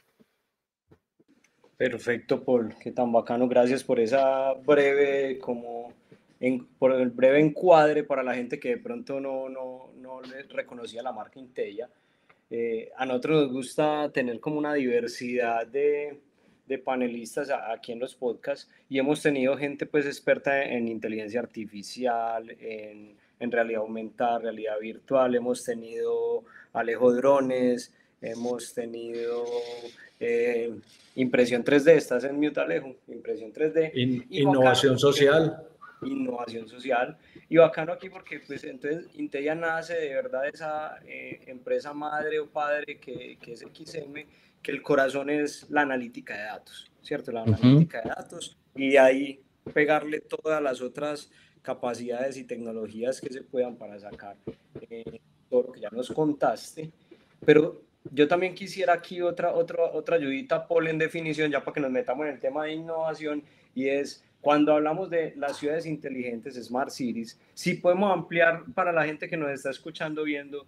Perfecto, 1.77 2.43
Paul, 2.43 2.75
qué 2.81 2.91
tan 2.91 3.11
bacano. 3.11 3.47
Gracias 3.47 3.83
por 3.85 4.01
esa 4.01 4.53
breve, 4.53 5.39
como, 5.39 5.93
por 6.77 6.91
el 6.91 7.09
breve 7.09 7.39
encuadre 7.39 8.03
para 8.03 8.21
la 8.21 8.35
gente 8.35 8.59
que 8.59 8.69
de 8.69 8.77
pronto 8.77 9.21
no, 9.21 9.47
no, 9.47 9.91
no 9.95 10.21
le 10.21 10.43
reconocía 10.43 11.01
la 11.01 11.13
marca 11.13 11.39
Intella. 11.39 11.89
Eh, 12.49 12.89
a 12.97 13.05
nosotros 13.05 13.43
nos 13.43 13.53
gusta 13.53 14.11
tener 14.11 14.39
como 14.39 14.57
una 14.57 14.73
diversidad 14.73 15.67
de, 15.67 16.19
de 16.69 16.77
panelistas 16.77 17.49
aquí 17.49 17.91
en 17.91 17.99
los 17.99 18.15
podcasts 18.15 18.69
y 18.87 18.99
hemos 18.99 19.21
tenido 19.21 19.57
gente 19.57 19.87
pues 19.87 20.05
experta 20.05 20.63
en 20.63 20.87
inteligencia 20.87 21.39
artificial, 21.39 22.49
en, 22.61 23.15
en 23.39 23.51
realidad 23.51 23.81
aumentada, 23.81 24.39
realidad 24.39 24.79
virtual, 24.79 25.33
hemos 25.33 25.65
tenido 25.65 26.43
Alejo 26.71 27.11
Drones, 27.11 27.91
hemos 28.21 28.73
tenido 28.75 29.45
eh, 30.19 30.75
impresión 31.15 31.65
3D, 31.65 31.93
estás 31.93 32.23
en 32.23 32.39
mute 32.39 32.59
Alejo, 32.59 32.95
impresión 33.07 33.51
3D. 33.51 34.27
innovación 34.29 34.99
social 34.99 35.65
innovación 36.03 36.67
social. 36.67 37.17
Y 37.49 37.57
bacano 37.57 37.93
aquí 37.93 38.09
porque 38.09 38.39
pues 38.39 38.63
entonces 38.63 39.07
Intelia 39.15 39.55
nace 39.55 39.95
de 39.95 40.13
verdad 40.13 40.47
esa 40.47 40.99
eh, 41.05 41.41
empresa 41.47 41.93
madre 41.93 42.39
o 42.39 42.49
padre 42.49 42.99
que, 42.99 43.37
que, 43.41 43.53
es 43.53 43.61
XM, 43.61 44.13
que 44.61 44.71
el 44.71 44.81
corazón 44.81 45.29
es 45.29 45.69
la 45.69 45.81
analítica 45.81 46.35
de 46.35 46.43
datos, 46.43 46.91
¿cierto? 47.01 47.31
La 47.31 47.43
analítica 47.43 48.01
de 48.01 48.09
datos 48.09 48.57
y 48.75 48.97
ahí 48.97 49.41
pegarle 49.73 50.21
todas 50.21 50.61
las 50.61 50.81
otras 50.81 51.31
capacidades 51.61 52.37
y 52.37 52.45
tecnologías 52.45 53.21
que 53.21 53.31
se 53.31 53.41
puedan 53.41 53.75
para 53.75 53.99
sacar 53.99 54.37
eh, 54.89 55.19
todo 55.49 55.63
lo 55.63 55.71
que 55.71 55.81
ya 55.81 55.89
nos 55.91 56.09
contaste. 56.11 56.91
Pero 57.45 57.83
yo 58.11 58.27
también 58.27 58.55
quisiera 58.55 58.93
aquí 58.93 59.21
otra, 59.21 59.53
otra, 59.53 59.83
otra 59.91 60.15
ayudita, 60.15 60.67
Paul, 60.67 60.87
en 60.87 60.97
definición, 60.97 61.51
ya 61.51 61.63
para 61.63 61.73
que 61.73 61.81
nos 61.81 61.91
metamos 61.91 62.25
en 62.27 62.33
el 62.33 62.39
tema 62.39 62.65
de 62.65 62.73
innovación, 62.73 63.43
y 63.75 63.87
es 63.87 64.23
cuando 64.41 64.73
hablamos 64.73 65.09
de 65.09 65.33
las 65.35 65.57
ciudades 65.57 65.85
inteligentes, 65.85 66.55
Smart 66.55 66.89
Cities, 66.89 67.39
si 67.53 67.75
podemos 67.75 68.11
ampliar 68.13 68.63
para 68.73 68.91
la 68.91 69.05
gente 69.05 69.27
que 69.27 69.37
nos 69.37 69.51
está 69.51 69.69
escuchando, 69.69 70.23
viendo, 70.23 70.65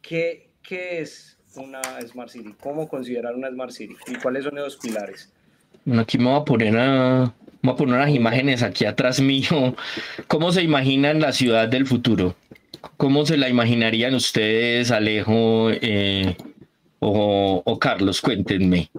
¿qué, 0.00 0.48
qué 0.62 1.00
es 1.00 1.38
una 1.56 1.82
Smart 2.06 2.30
City? 2.30 2.54
¿Cómo 2.60 2.88
considerar 2.88 3.34
una 3.34 3.50
Smart 3.50 3.72
City? 3.72 3.94
¿Y 4.06 4.14
cuáles 4.16 4.44
son 4.44 4.56
esos 4.58 4.76
pilares? 4.76 5.32
Bueno, 5.84 6.02
aquí 6.02 6.18
me 6.18 6.24
voy 6.26 6.40
a 6.40 6.44
poner 6.44 6.78
a, 6.78 7.34
voy 7.62 7.74
a 7.74 7.76
poner 7.76 7.94
unas 7.96 8.10
imágenes 8.10 8.62
aquí 8.62 8.84
atrás 8.84 9.20
mío. 9.20 9.74
¿Cómo 10.26 10.52
se 10.52 10.62
imaginan 10.62 11.20
la 11.20 11.32
ciudad 11.32 11.68
del 11.68 11.86
futuro? 11.86 12.34
¿Cómo 12.96 13.26
se 13.26 13.36
la 13.36 13.48
imaginarían 13.48 14.14
ustedes, 14.14 14.90
Alejo 14.90 15.70
eh, 15.70 16.36
o, 17.00 17.62
o 17.64 17.78
Carlos? 17.78 18.22
Cuéntenme. 18.22 18.90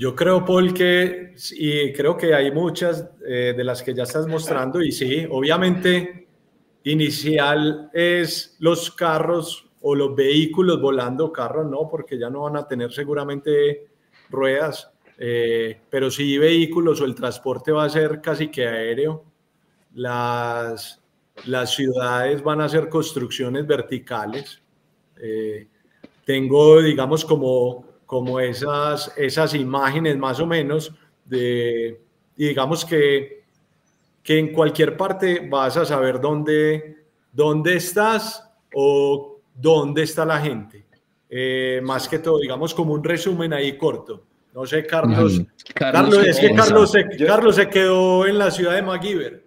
Yo 0.00 0.16
creo, 0.16 0.46
Paul, 0.46 0.72
que, 0.72 1.34
y 1.50 1.92
creo 1.92 2.16
que 2.16 2.32
hay 2.32 2.50
muchas 2.50 3.06
eh, 3.22 3.52
de 3.54 3.62
las 3.62 3.82
que 3.82 3.92
ya 3.92 4.04
estás 4.04 4.26
mostrando, 4.26 4.80
y 4.80 4.92
sí, 4.92 5.26
obviamente, 5.30 6.26
inicial 6.84 7.90
es 7.92 8.56
los 8.60 8.90
carros 8.92 9.68
o 9.82 9.94
los 9.94 10.16
vehículos 10.16 10.80
volando, 10.80 11.30
carros 11.30 11.70
no, 11.70 11.86
porque 11.86 12.18
ya 12.18 12.30
no 12.30 12.44
van 12.44 12.56
a 12.56 12.66
tener 12.66 12.90
seguramente 12.92 13.88
ruedas, 14.30 14.90
eh, 15.18 15.78
pero 15.90 16.10
sí 16.10 16.38
vehículos 16.38 17.02
o 17.02 17.04
el 17.04 17.14
transporte 17.14 17.70
va 17.70 17.84
a 17.84 17.90
ser 17.90 18.22
casi 18.22 18.48
que 18.48 18.66
aéreo. 18.66 19.26
Las, 19.92 20.98
las 21.44 21.74
ciudades 21.74 22.42
van 22.42 22.62
a 22.62 22.70
ser 22.70 22.88
construcciones 22.88 23.66
verticales. 23.66 24.62
Eh, 25.20 25.68
tengo, 26.24 26.80
digamos, 26.80 27.22
como 27.22 27.89
como 28.10 28.40
esas, 28.40 29.12
esas 29.16 29.54
imágenes 29.54 30.18
más 30.18 30.40
o 30.40 30.46
menos 30.46 30.92
de, 31.24 32.00
y 32.36 32.48
digamos 32.48 32.84
que, 32.84 33.44
que 34.20 34.36
en 34.36 34.52
cualquier 34.52 34.96
parte 34.96 35.46
vas 35.48 35.76
a 35.76 35.84
saber 35.84 36.20
dónde, 36.20 37.04
dónde 37.32 37.76
estás 37.76 38.50
o 38.74 39.38
dónde 39.54 40.02
está 40.02 40.24
la 40.24 40.40
gente. 40.40 40.84
Eh, 41.28 41.80
más 41.84 42.08
que 42.08 42.18
todo, 42.18 42.40
digamos 42.40 42.74
como 42.74 42.94
un 42.94 43.04
resumen 43.04 43.52
ahí 43.52 43.78
corto. 43.78 44.24
No 44.54 44.66
sé, 44.66 44.84
Carlos. 44.84 45.42
Carlos, 45.72 46.26
es 46.26 46.40
que 46.40 46.52
Carlos 46.52 46.90
se, 46.90 47.06
Carlos 47.24 47.54
se 47.54 47.68
quedó 47.68 48.26
en 48.26 48.38
la 48.38 48.50
ciudad 48.50 48.74
de 48.74 48.82
MacGyver. 48.82 49.46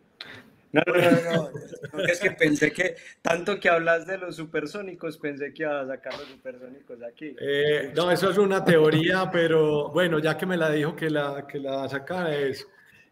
No, 0.74 0.82
no, 0.88 0.94
no, 0.96 1.52
no. 1.94 2.04
Es 2.06 2.20
que 2.20 2.32
pensé 2.32 2.72
que, 2.72 2.96
tanto 3.22 3.60
que 3.60 3.70
hablas 3.70 4.08
de 4.08 4.18
los 4.18 4.36
supersónicos, 4.36 5.20
pensé 5.20 5.54
que 5.54 5.64
ibas 5.64 5.86
a 5.86 5.88
sacar 5.88 6.18
los 6.18 6.28
supersónicos 6.28 7.04
aquí. 7.04 7.36
Eh, 7.40 7.94
no, 7.96 8.10
eso 8.10 8.32
es 8.32 8.40
una 8.40 8.66
teoría, 8.66 9.30
pero 9.32 9.90
bueno, 9.90 10.18
ya 10.18 10.36
que 10.36 10.48
me 10.48 10.58
la 10.58 10.72
dijo 10.72 10.96
que 10.96 11.12
la, 11.12 11.46
que 11.48 11.60
la 11.60 11.88
saca 11.88 12.36
es 12.36 12.68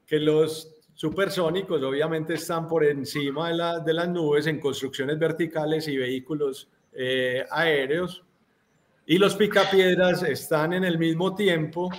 que 0.08 0.20
los 0.20 0.76
supersónicos 0.96 1.84
obviamente 1.84 2.34
están 2.34 2.68
por 2.68 2.84
encima 2.84 3.50
de, 3.50 3.56
la, 3.56 3.80
de 3.80 3.94
las 3.94 4.10
nubes 4.10 4.48
en 4.48 4.60
construcciones 4.60 5.20
verticales 5.20 5.88
y 5.88 5.98
vehículos 5.98 6.68
eh, 6.94 7.46
aéreos. 7.52 8.24
Y 9.06 9.20
los 9.20 9.36
picapiedras 9.36 10.24
están 10.24 10.74
en 10.74 10.84
el 10.84 10.98
mismo 10.98 11.36
tiempo, 11.36 11.92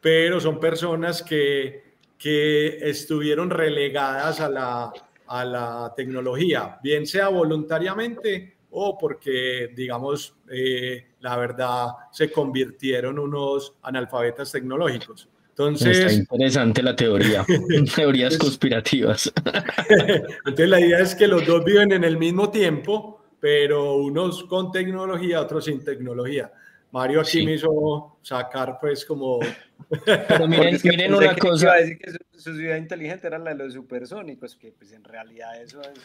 pero 0.00 0.40
son 0.40 0.58
personas 0.58 1.22
que 1.22 1.85
que 2.18 2.78
estuvieron 2.88 3.50
relegadas 3.50 4.40
a 4.40 4.48
la, 4.48 4.92
a 5.26 5.44
la 5.44 5.92
tecnología, 5.96 6.78
bien 6.82 7.06
sea 7.06 7.28
voluntariamente 7.28 8.56
o 8.70 8.98
porque, 8.98 9.72
digamos, 9.74 10.34
eh, 10.50 11.06
la 11.20 11.36
verdad 11.36 11.88
se 12.12 12.30
convirtieron 12.30 13.18
unos 13.18 13.74
analfabetas 13.82 14.52
tecnológicos. 14.52 15.28
Entonces, 15.48 15.98
Está 15.98 16.12
interesante 16.12 16.82
la 16.82 16.94
teoría, 16.94 17.44
teorías 17.96 18.36
conspirativas. 18.36 19.32
Entonces 19.88 20.68
la 20.68 20.80
idea 20.80 20.98
es 20.98 21.14
que 21.14 21.26
los 21.26 21.46
dos 21.46 21.64
viven 21.64 21.92
en 21.92 22.04
el 22.04 22.18
mismo 22.18 22.50
tiempo, 22.50 23.22
pero 23.40 23.96
unos 23.96 24.44
con 24.44 24.70
tecnología, 24.70 25.40
otros 25.40 25.64
sin 25.64 25.82
tecnología. 25.82 26.52
Mario 26.96 27.20
aquí 27.20 27.44
me 27.44 27.52
hizo 27.52 28.16
sacar 28.22 28.78
pues 28.80 29.04
como... 29.04 29.38
Pero 30.06 30.48
miren, 30.48 30.80
miren 30.82 31.14
una 31.14 31.36
cosa... 31.36 31.66
Iba 31.66 31.74
a 31.74 31.76
decir 31.76 31.98
que 31.98 32.10
su, 32.38 32.56
ciudad 32.56 32.76
inteligente 32.76 33.26
era 33.26 33.38
la 33.38 33.50
de 33.50 33.64
los 33.64 33.74
supersónicos, 33.74 34.56
que 34.56 34.72
pues 34.72 34.92
en 34.92 35.04
realidad 35.04 35.60
eso 35.60 35.82
es... 35.82 36.00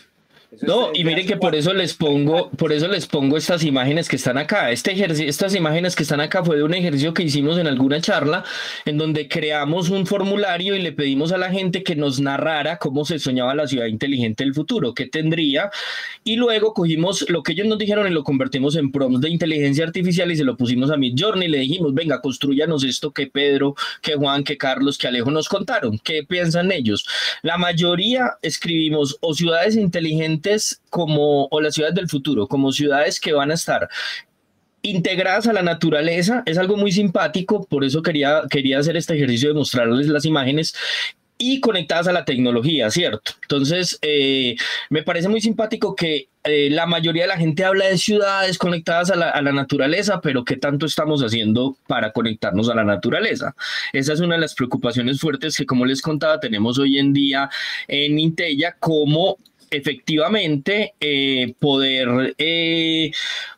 no, 0.60 0.90
y 0.94 1.06
miren 1.06 1.26
que 1.26 1.38
por 1.38 1.56
eso 1.56 1.72
les 1.74 1.94
pongo, 1.94 2.50
por 2.52 2.74
eso 2.74 2.90
les 2.90 3.08
pongo 3.08 3.38
estas 3.38 3.64
imágenes 3.64 4.10
que 4.10 4.18
están 4.18 4.38
acá. 4.38 4.70
Este 4.70 4.92
ejercicio, 4.92 5.30
estas 5.30 5.56
imágenes 5.56 5.96
que 5.96 6.04
están 6.04 6.20
acá 6.20 6.44
fue 6.44 6.58
de 6.58 6.64
un 6.64 6.74
ejercicio 6.74 7.14
que 7.14 7.24
hicimos 7.24 7.58
en 7.58 7.68
alguna 7.68 8.02
charla, 8.02 8.44
en 8.84 8.98
donde 8.98 9.30
creamos 9.30 9.90
un 9.90 10.06
formulario 10.06 10.76
y 10.76 10.82
le 10.82 10.92
pedimos 10.92 11.32
a 11.32 11.38
la 11.38 11.52
gente 11.52 11.84
que 11.84 11.96
nos 11.96 12.20
narrara 12.20 12.80
cómo 12.80 13.06
se 13.06 13.18
soñaba 13.18 13.56
la 13.56 13.66
ciudad 13.66 13.86
inteligente 13.86 14.44
del 14.44 14.54
futuro, 14.54 14.94
qué 14.94 15.06
tendría, 15.06 15.72
y 16.26 16.36
luego 16.36 16.74
cogimos 16.74 17.30
lo 17.30 17.44
que 17.44 17.54
ellos 17.54 17.68
nos 17.68 17.78
dijeron 17.78 18.06
y 18.08 18.12
lo 18.12 18.26
convertimos 18.26 18.76
en 18.76 18.92
prompts 18.92 19.22
de 19.22 19.30
inteligencia 19.30 19.86
artificial 19.86 20.34
y 20.34 20.36
se 20.36 20.44
lo 20.44 20.58
pusimos 20.58 20.92
a 20.92 20.98
Midjourney 20.98 21.48
y 21.48 21.52
le 21.52 21.60
dijimos, 21.60 21.94
venga, 21.94 22.20
construyanos 22.20 22.84
esto 22.84 23.12
que 23.12 23.28
Pedro, 23.28 23.76
que 24.02 24.16
Juan, 24.16 24.44
que 24.44 24.58
Carlos, 24.58 24.98
que 24.98 25.08
Alejo 25.08 25.32
nos 25.32 25.48
contaron, 25.48 25.98
qué 26.04 26.26
piensan 26.26 26.74
ellos. 26.74 27.08
La 27.42 27.58
mayoría 27.58 28.34
escribimos 28.42 29.18
o 29.22 29.34
ciudades 29.34 29.78
inteligentes 29.78 30.41
como, 30.90 31.48
o 31.52 31.62
las 31.62 31.74
ciudades 31.74 31.96
del 31.96 32.10
futuro, 32.10 32.48
como 32.48 32.72
ciudades 32.72 33.20
que 33.20 33.34
van 33.34 33.52
a 33.52 33.56
estar 33.56 33.90
integradas 34.84 35.48
a 35.48 35.54
la 35.54 35.62
naturaleza, 35.62 36.44
es 36.46 36.58
algo 36.58 36.76
muy 36.76 36.92
simpático, 36.92 37.66
por 37.66 37.84
eso 37.84 38.02
quería, 38.02 38.44
quería 38.50 38.80
hacer 38.80 38.98
este 38.98 39.16
ejercicio 39.16 39.50
de 39.50 39.56
mostrarles 39.56 40.08
las 40.08 40.26
imágenes 40.26 40.74
y 41.44 41.60
conectadas 41.60 42.08
a 42.08 42.12
la 42.12 42.24
tecnología, 42.24 42.92
¿cierto? 42.92 43.32
Entonces, 43.42 43.98
eh, 44.04 44.56
me 44.92 45.02
parece 45.02 45.28
muy 45.28 45.42
simpático 45.42 45.96
que 45.96 46.30
eh, 46.44 46.70
la 46.70 46.86
mayoría 46.86 47.24
de 47.24 47.30
la 47.30 47.38
gente 47.38 47.66
habla 47.66 47.88
de 47.88 47.98
ciudades 47.98 48.60
conectadas 48.60 49.10
a 49.10 49.16
la, 49.16 49.30
a 49.30 49.42
la, 49.42 49.52
naturaleza, 49.52 50.22
pero 50.22 50.44
¿qué 50.44 50.58
tanto 50.58 50.86
estamos 50.86 51.22
haciendo 51.22 51.78
para 51.88 52.12
conectarnos 52.12 52.70
a 52.70 52.76
la 52.76 52.84
naturaleza? 52.84 53.56
Esa 53.92 54.14
es 54.14 54.20
una 54.20 54.36
de 54.36 54.42
las 54.42 54.54
preocupaciones 54.54 55.20
fuertes 55.20 55.58
que, 55.58 55.66
como 55.66 55.86
les 55.86 56.04
contaba, 56.04 56.40
tenemos 56.40 56.78
hoy 56.78 57.00
en 57.00 57.12
día 57.12 57.50
en 57.88 58.20
Intella, 58.20 58.76
como 58.80 59.38
efectivamente 59.72 60.94
eh, 61.00 61.56
poder, 61.58 62.36
eh, 62.38 63.12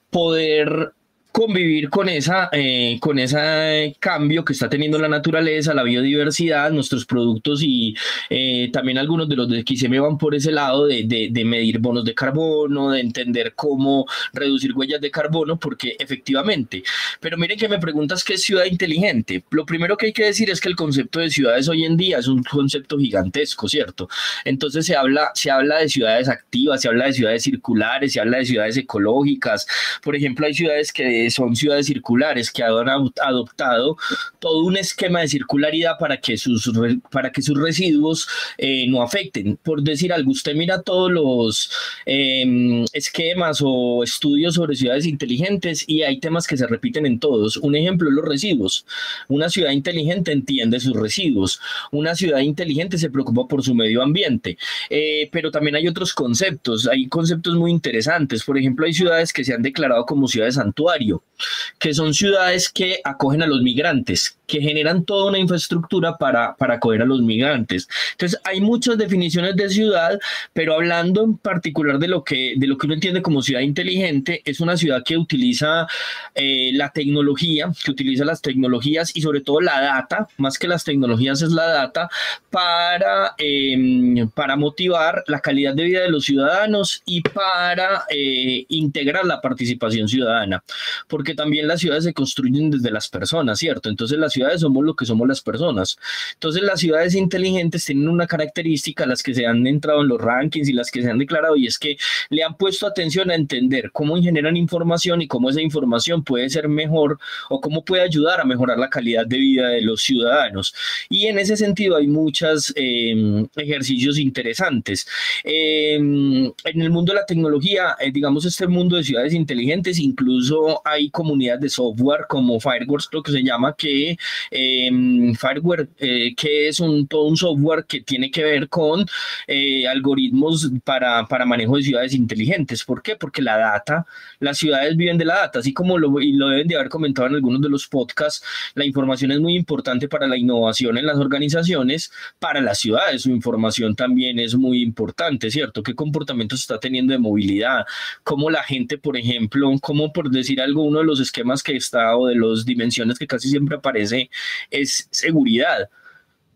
poder 0.09 0.93
convivir 1.33 1.89
con 1.89 2.09
esa 2.09 2.49
eh, 2.51 2.99
con 3.01 3.17
ese 3.17 3.95
cambio 3.99 4.45
que 4.45 4.53
está 4.53 4.69
teniendo 4.69 4.99
la 4.99 5.09
naturaleza, 5.09 5.73
la 5.73 5.81
biodiversidad, 5.81 6.69
nuestros 6.69 7.07
productos 7.07 7.63
y 7.63 7.95
eh, 8.29 8.69
también 8.71 8.99
algunos 8.99 9.27
de 9.27 9.35
los 9.35 9.49
de 9.49 9.63
me 9.89 9.99
van 9.99 10.19
por 10.19 10.35
ese 10.35 10.51
lado 10.51 10.85
de, 10.85 11.03
de, 11.31 11.45
medir 11.45 11.79
bonos 11.79 12.05
de 12.05 12.13
carbono, 12.13 12.91
de 12.91 13.01
entender 13.01 13.53
cómo 13.55 14.05
reducir 14.31 14.73
huellas 14.73 15.01
de 15.01 15.09
carbono, 15.09 15.57
porque 15.57 15.95
efectivamente, 15.99 16.83
pero 17.19 17.35
miren 17.35 17.57
que 17.57 17.67
me 17.67 17.79
preguntas 17.79 18.23
qué 18.23 18.35
es 18.35 18.43
ciudad 18.43 18.65
inteligente. 18.65 19.43
Lo 19.49 19.65
primero 19.65 19.97
que 19.97 20.07
hay 20.07 20.13
que 20.13 20.25
decir 20.25 20.51
es 20.51 20.61
que 20.61 20.69
el 20.69 20.75
concepto 20.75 21.19
de 21.19 21.31
ciudades 21.31 21.67
hoy 21.67 21.83
en 21.83 21.97
día 21.97 22.19
es 22.19 22.27
un 22.27 22.43
concepto 22.43 22.99
gigantesco, 22.99 23.67
¿cierto? 23.67 24.07
Entonces 24.45 24.85
se 24.85 24.95
habla, 24.95 25.31
se 25.33 25.49
habla 25.49 25.79
de 25.79 25.89
ciudades 25.89 26.29
activas, 26.29 26.81
se 26.81 26.89
habla 26.89 27.07
de 27.07 27.13
ciudades 27.13 27.41
circulares, 27.41 28.13
se 28.13 28.19
habla 28.19 28.37
de 28.37 28.45
ciudades 28.45 28.77
ecológicas. 28.77 29.65
Por 30.03 30.15
ejemplo, 30.15 30.45
hay 30.45 30.53
ciudades 30.53 30.93
que 30.93 31.22
son 31.29 31.55
ciudades 31.55 31.87
circulares 31.87 32.51
que 32.51 32.63
han 32.63 32.89
adoptado 32.89 33.97
todo 34.39 34.63
un 34.65 34.77
esquema 34.77 35.21
de 35.21 35.27
circularidad 35.27 35.97
para 35.99 36.17
que 36.17 36.37
sus, 36.37 36.71
para 37.11 37.31
que 37.31 37.41
sus 37.41 37.59
residuos 37.59 38.27
eh, 38.57 38.85
no 38.87 39.01
afecten. 39.01 39.57
Por 39.57 39.81
decir 39.81 40.13
algo, 40.13 40.31
usted 40.31 40.55
mira 40.55 40.81
todos 40.81 41.11
los 41.11 41.71
em, 42.05 42.85
esquemas 42.93 43.59
o 43.63 44.03
estudios 44.03 44.55
sobre 44.55 44.75
ciudades 44.75 45.05
inteligentes 45.05 45.83
y 45.87 46.03
hay 46.03 46.19
temas 46.19 46.47
que 46.47 46.57
se 46.57 46.67
repiten 46.67 47.05
en 47.05 47.19
todos. 47.19 47.57
Un 47.57 47.75
ejemplo, 47.75 48.09
los 48.09 48.25
residuos. 48.25 48.85
Una 49.27 49.49
ciudad 49.49 49.71
inteligente 49.71 50.31
entiende 50.31 50.79
sus 50.79 50.93
residuos. 50.93 51.59
Una 51.91 52.15
ciudad 52.15 52.39
inteligente 52.39 52.97
se 52.97 53.09
preocupa 53.09 53.47
por 53.47 53.63
su 53.63 53.75
medio 53.75 54.01
ambiente. 54.01 54.57
Eh, 54.89 55.29
pero 55.31 55.51
también 55.51 55.75
hay 55.75 55.87
otros 55.87 56.13
conceptos. 56.13 56.87
Hay 56.87 57.07
conceptos 57.07 57.55
muy 57.55 57.71
interesantes. 57.71 58.43
Por 58.43 58.57
ejemplo, 58.57 58.85
hay 58.85 58.93
ciudades 58.93 59.33
que 59.33 59.43
se 59.43 59.53
han 59.53 59.61
declarado 59.61 60.05
como 60.05 60.27
ciudades 60.27 60.55
santuario 60.55 61.12
possível. 61.19 61.32
Que 61.79 61.93
son 61.93 62.13
ciudades 62.13 62.69
que 62.69 62.99
acogen 63.03 63.41
a 63.41 63.47
los 63.47 63.61
migrantes, 63.61 64.37
que 64.47 64.61
generan 64.61 65.05
toda 65.05 65.29
una 65.29 65.39
infraestructura 65.39 66.17
para, 66.17 66.55
para 66.55 66.75
acoger 66.75 67.01
a 67.01 67.05
los 67.05 67.21
migrantes. 67.21 67.87
Entonces, 68.11 68.39
hay 68.43 68.61
muchas 68.61 68.97
definiciones 68.97 69.55
de 69.55 69.69
ciudad, 69.69 70.19
pero 70.53 70.75
hablando 70.75 71.23
en 71.23 71.37
particular 71.37 71.99
de 71.99 72.07
lo 72.07 72.23
que, 72.23 72.53
de 72.57 72.67
lo 72.67 72.77
que 72.77 72.87
uno 72.87 72.95
entiende 72.95 73.21
como 73.21 73.41
ciudad 73.41 73.61
inteligente, 73.61 74.41
es 74.45 74.59
una 74.59 74.77
ciudad 74.77 75.03
que 75.03 75.17
utiliza 75.17 75.87
eh, 76.35 76.71
la 76.73 76.89
tecnología, 76.89 77.71
que 77.83 77.91
utiliza 77.91 78.25
las 78.25 78.41
tecnologías 78.41 79.15
y 79.15 79.21
sobre 79.21 79.41
todo 79.41 79.61
la 79.61 79.81
data, 79.81 80.27
más 80.37 80.57
que 80.57 80.67
las 80.67 80.83
tecnologías 80.83 81.41
es 81.41 81.51
la 81.51 81.67
data, 81.67 82.09
para, 82.49 83.33
em, 83.37 84.29
para 84.29 84.55
motivar 84.55 85.23
la 85.27 85.39
calidad 85.39 85.73
de 85.73 85.83
vida 85.83 86.01
de 86.01 86.09
los 86.09 86.25
ciudadanos 86.25 87.01
y 87.05 87.21
para 87.21 88.05
eh, 88.09 88.65
integrar 88.69 89.25
la 89.25 89.41
participación 89.41 90.07
ciudadana 90.07 90.63
porque 91.07 91.32
también 91.35 91.67
las 91.67 91.81
ciudades 91.81 92.03
se 92.03 92.13
construyen 92.13 92.71
desde 92.71 92.91
las 92.91 93.09
personas, 93.09 93.59
¿cierto? 93.59 93.89
Entonces 93.89 94.17
las 94.17 94.33
ciudades 94.33 94.61
somos 94.61 94.83
lo 94.83 94.95
que 94.95 95.05
somos 95.05 95.27
las 95.27 95.41
personas. 95.41 95.97
Entonces 96.33 96.63
las 96.63 96.79
ciudades 96.79 97.15
inteligentes 97.15 97.85
tienen 97.85 98.07
una 98.07 98.27
característica, 98.27 99.05
las 99.05 99.23
que 99.23 99.33
se 99.33 99.45
han 99.45 99.65
entrado 99.67 100.01
en 100.01 100.07
los 100.07 100.19
rankings 100.19 100.69
y 100.69 100.73
las 100.73 100.91
que 100.91 101.01
se 101.01 101.09
han 101.09 101.17
declarado, 101.17 101.55
y 101.55 101.67
es 101.67 101.77
que 101.77 101.97
le 102.29 102.43
han 102.43 102.55
puesto 102.55 102.87
atención 102.87 103.31
a 103.31 103.35
entender 103.35 103.91
cómo 103.91 104.21
generan 104.21 104.57
información 104.57 105.21
y 105.21 105.27
cómo 105.27 105.49
esa 105.49 105.61
información 105.61 106.23
puede 106.23 106.49
ser 106.49 106.67
mejor 106.67 107.19
o 107.49 107.61
cómo 107.61 107.83
puede 107.83 108.03
ayudar 108.03 108.39
a 108.39 108.45
mejorar 108.45 108.77
la 108.77 108.89
calidad 108.89 109.25
de 109.25 109.37
vida 109.37 109.69
de 109.69 109.81
los 109.81 110.01
ciudadanos. 110.01 110.73
Y 111.09 111.27
en 111.27 111.39
ese 111.39 111.57
sentido 111.57 111.95
hay 111.95 112.07
muchos 112.07 112.73
em, 112.75 113.47
ejercicios 113.55 114.17
interesantes. 114.19 115.07
Em, 115.43 116.45
en 116.63 116.81
el 116.81 116.89
mundo 116.89 117.13
de 117.13 117.19
la 117.19 117.25
tecnología, 117.25 117.95
eh, 117.99 118.11
digamos, 118.11 118.45
este 118.45 118.67
mundo 118.67 118.95
de 118.95 119.03
ciudades 119.03 119.33
inteligentes, 119.33 119.99
incluso 119.99 120.81
hay 120.85 121.09
comunidades 121.23 121.61
de 121.61 121.69
software 121.69 122.25
como 122.27 122.59
Fireworks, 122.59 123.09
lo 123.11 123.23
que 123.23 123.31
se 123.31 123.43
llama, 123.43 123.73
que 123.75 124.17
eh, 124.51 124.91
Fireware, 125.39 125.87
eh, 125.97 126.35
que 126.35 126.67
es 126.67 126.79
un, 126.79 127.07
todo 127.07 127.25
un 127.27 127.37
software 127.37 127.85
que 127.85 128.01
tiene 128.01 128.29
que 128.29 128.43
ver 128.43 128.67
con 128.67 129.05
eh, 129.47 129.87
algoritmos 129.87 130.69
para, 130.83 131.25
para, 131.27 131.45
manejo 131.45 131.77
de 131.77 131.83
ciudades 131.83 132.13
inteligentes. 132.13 132.83
¿Por 132.83 133.01
qué? 133.01 133.15
Porque 133.15 133.41
la 133.41 133.57
data, 133.57 134.05
las 134.39 134.57
ciudades 134.57 134.97
viven 134.97 135.17
de 135.17 135.25
la 135.25 135.35
data, 135.35 135.59
así 135.59 135.73
como 135.73 135.97
lo, 135.97 136.19
y 136.19 136.33
lo 136.33 136.49
deben 136.49 136.67
de 136.67 136.75
haber 136.75 136.89
comentado 136.89 137.27
en 137.29 137.35
algunos 137.35 137.61
de 137.61 137.69
los 137.69 137.87
podcasts, 137.87 138.45
la 138.75 138.85
información 138.85 139.31
es 139.31 139.39
muy 139.39 139.55
importante 139.55 140.07
para 140.09 140.27
la 140.27 140.37
innovación 140.37 140.97
en 140.97 141.05
las 141.05 141.17
organizaciones, 141.17 142.11
para 142.39 142.59
las 142.59 142.79
ciudades, 142.79 143.21
su 143.21 143.31
información 143.31 143.95
también 143.95 144.39
es 144.39 144.55
muy 144.55 144.81
importante, 144.81 145.49
¿cierto? 145.49 145.83
¿Qué 145.83 145.95
comportamiento 145.95 146.57
se 146.57 146.61
está 146.61 146.79
teniendo 146.79 147.13
de 147.13 147.19
movilidad? 147.19 147.85
¿Cómo 148.23 148.49
la 148.49 148.63
gente, 148.63 148.97
por 148.97 149.15
ejemplo, 149.15 149.71
cómo 149.81 150.11
por 150.11 150.29
decir 150.29 150.59
algo, 150.61 150.83
uno 150.83 151.02
de 151.03 151.07
los 151.07 151.19
esquemas 151.19 151.61
que 151.61 151.75
está 151.75 152.17
o 152.17 152.27
de 152.27 152.35
las 152.35 152.65
dimensiones 152.65 153.19
que 153.19 153.27
casi 153.27 153.49
siempre 153.49 153.77
aparece 153.77 154.29
es 154.71 155.07
seguridad 155.11 155.89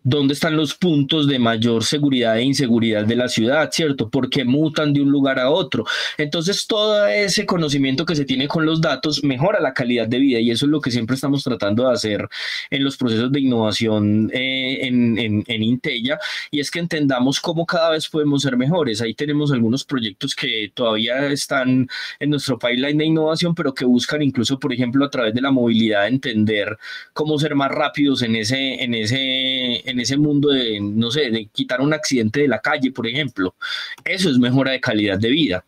dónde 0.08 0.36
están 0.36 0.56
los 0.56 0.74
puntos 0.74 1.28
de 1.28 1.38
mayor 1.38 1.84
seguridad 1.84 2.38
e 2.38 2.44
inseguridad 2.44 3.04
de 3.04 3.18
la 3.18 3.28
ciudad, 3.28 3.70
¿cierto? 3.74 4.10
Porque 4.10 4.46
mutan 4.46 4.94
de 4.94 5.02
un 5.02 5.12
lugar 5.12 5.38
a 5.38 5.50
otro. 5.50 5.86
Entonces, 6.18 6.66
todo 6.66 7.06
ese 7.08 7.46
conocimiento 7.46 8.06
que 8.06 8.16
se 8.16 8.24
tiene 8.24 8.48
con 8.48 8.66
los 8.66 8.80
datos 8.80 9.22
mejora 9.26 9.60
la 9.60 9.74
calidad 9.74 10.08
de 10.08 10.20
vida 10.20 10.40
y 10.40 10.50
eso 10.50 10.66
es 10.66 10.72
lo 10.72 10.80
que 10.80 10.92
siempre 10.92 11.16
estamos 11.16 11.44
tratando 11.44 11.86
de 11.88 11.94
hacer 11.94 12.30
en 12.70 12.86
los 12.86 12.96
procesos 12.96 13.34
de 13.34 13.42
innovación 13.42 14.32
eh, 14.34 14.80
en, 14.88 15.18
en, 15.18 15.64
Intella 15.64 16.18
y 16.52 16.62
es 16.62 16.72
que 16.72 16.80
entendamos 16.80 17.42
cómo 17.42 17.66
cada 17.66 17.90
vez 17.90 18.08
podemos 18.08 18.44
ser 18.44 18.56
mejores. 18.56 19.02
Ahí 19.02 19.14
tenemos 19.14 19.52
algunos 19.52 19.84
proyectos 19.84 20.34
que 20.34 20.72
todavía 20.74 21.28
están 21.28 21.90
en 22.20 22.30
nuestro 22.30 22.58
pipeline 22.58 22.98
de 22.98 23.06
innovación, 23.06 23.54
pero 23.54 23.74
que 23.74 23.84
buscan 23.84 24.22
incluso, 24.22 24.58
por 24.58 24.72
ejemplo, 24.72 25.04
a 25.04 25.10
través 25.10 25.34
de 25.34 25.42
la 25.42 25.52
movilidad, 25.52 26.08
entender 26.08 26.78
cómo 27.12 27.38
ser 27.38 27.56
más 27.56 27.72
rápidos 27.72 28.22
en 28.22 28.38
ese, 28.38 28.82
en 28.82 28.94
ese, 28.94 29.90
en 29.90 29.97
ese 30.00 30.18
mundo 30.18 30.50
de, 30.50 30.80
no 30.82 31.12
sé, 31.12 31.32
de 31.32 31.48
quitar 31.48 31.82
un 31.82 31.94
accidente 31.94 32.42
de 32.42 32.48
la 32.48 32.60
calle, 32.60 32.92
por 32.92 33.08
ejemplo. 33.08 33.56
Eso 34.04 34.30
es 34.30 34.38
mejora 34.38 34.72
de 34.72 34.82
calidad 34.82 35.20
de 35.20 35.30
vida. 35.30 35.66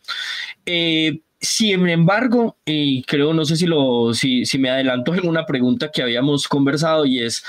Eh, 0.65 1.21
sin 1.41 1.87
embargo, 1.87 2.57
y 2.65 3.03
creo, 3.03 3.33
no 3.33 3.45
sé 3.45 3.55
si, 3.55 3.65
lo, 3.65 4.13
si, 4.13 4.45
si 4.45 4.57
me 4.57 4.69
adelanto 4.69 5.13
en 5.13 5.27
una 5.27 5.45
pregunta 5.45 5.89
que 5.91 6.01
habíamos 6.01 6.47
conversado 6.47 7.05
y 7.05 7.19
es, 7.19 7.43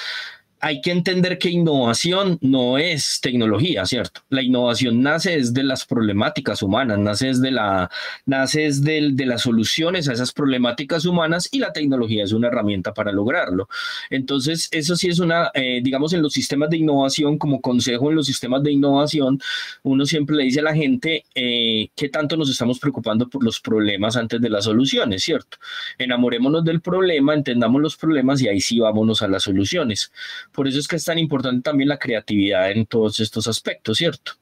hay 0.61 0.81
que 0.83 0.91
entender 0.91 1.39
que 1.39 1.51
innovación 1.51 2.39
no 2.43 2.77
es 2.77 3.21
tecnología, 3.21 3.87
¿cierto? 3.87 4.21
La 4.29 4.43
innovación 4.43 5.03
nace 5.03 5.37
desde 5.39 5.63
las 5.63 5.87
problemáticas 5.87 6.63
humanas, 6.63 6.99
nace 6.99 7.29
desde 7.29 7.51
la, 7.51 7.91
nace 8.27 8.71
de 8.71 9.27
las 9.27 9.43
soluciones 9.43 10.09
a 10.09 10.13
esas 10.13 10.33
problemáticas 10.33 11.07
humanas 11.07 11.49
y 11.51 11.61
la 11.61 11.73
tecnología 11.73 12.25
es 12.25 12.33
una 12.33 12.49
herramienta 12.49 12.93
para 12.93 13.11
lograrlo. 13.11 13.69
Entonces, 14.11 14.69
eso 14.71 14.97
sí 14.97 15.09
es 15.09 15.19
una, 15.19 15.51
eh, 15.55 15.81
digamos, 15.83 16.13
en 16.13 16.21
los 16.23 16.35
sistemas 16.35 16.69
de 16.69 16.77
innovación, 16.77 17.39
como 17.39 17.63
consejo 17.63 18.11
en 18.11 18.17
los 18.17 18.27
sistemas 18.27 18.63
de 18.63 18.73
innovación, 18.73 19.41
uno 19.83 20.05
siempre 20.05 20.37
le 20.37 20.45
dice 20.45 20.61
a 20.61 20.65
la 20.65 20.75
gente 20.75 21.25
eh, 21.35 21.89
qué 21.97 22.11
tanto 22.11 22.37
nos 22.37 22.51
estamos 22.51 22.79
preocupando 22.79 23.29
por 23.29 23.43
los 23.43 23.61
problemas 23.61 24.17
antes 24.17 24.41
de 24.41 24.51
las 24.51 24.65
soluciones, 24.65 25.25
¿cierto? 25.25 25.57
Enamorémonos 25.97 26.65
del 26.65 26.83
problema, 26.83 27.33
entendamos 27.33 27.81
los 27.81 27.97
problemas 27.97 28.43
y 28.43 28.49
ahí 28.49 28.61
sí 28.61 28.79
vámonos 28.79 29.23
a 29.23 29.29
las 29.29 29.45
soluciones 29.45 30.13
por 30.53 30.69
eso 30.69 30.79
es 30.79 30.89
que 30.89 30.97
es 30.97 31.05
tan 31.05 31.19
importante 31.19 31.63
también 31.63 31.89
la 31.89 31.99
creatividad 31.99 32.71
en 32.71 32.87
todos 32.87 33.21
estos 33.21 33.47
aspectos, 33.47 33.99
¿cierto? 33.99 34.33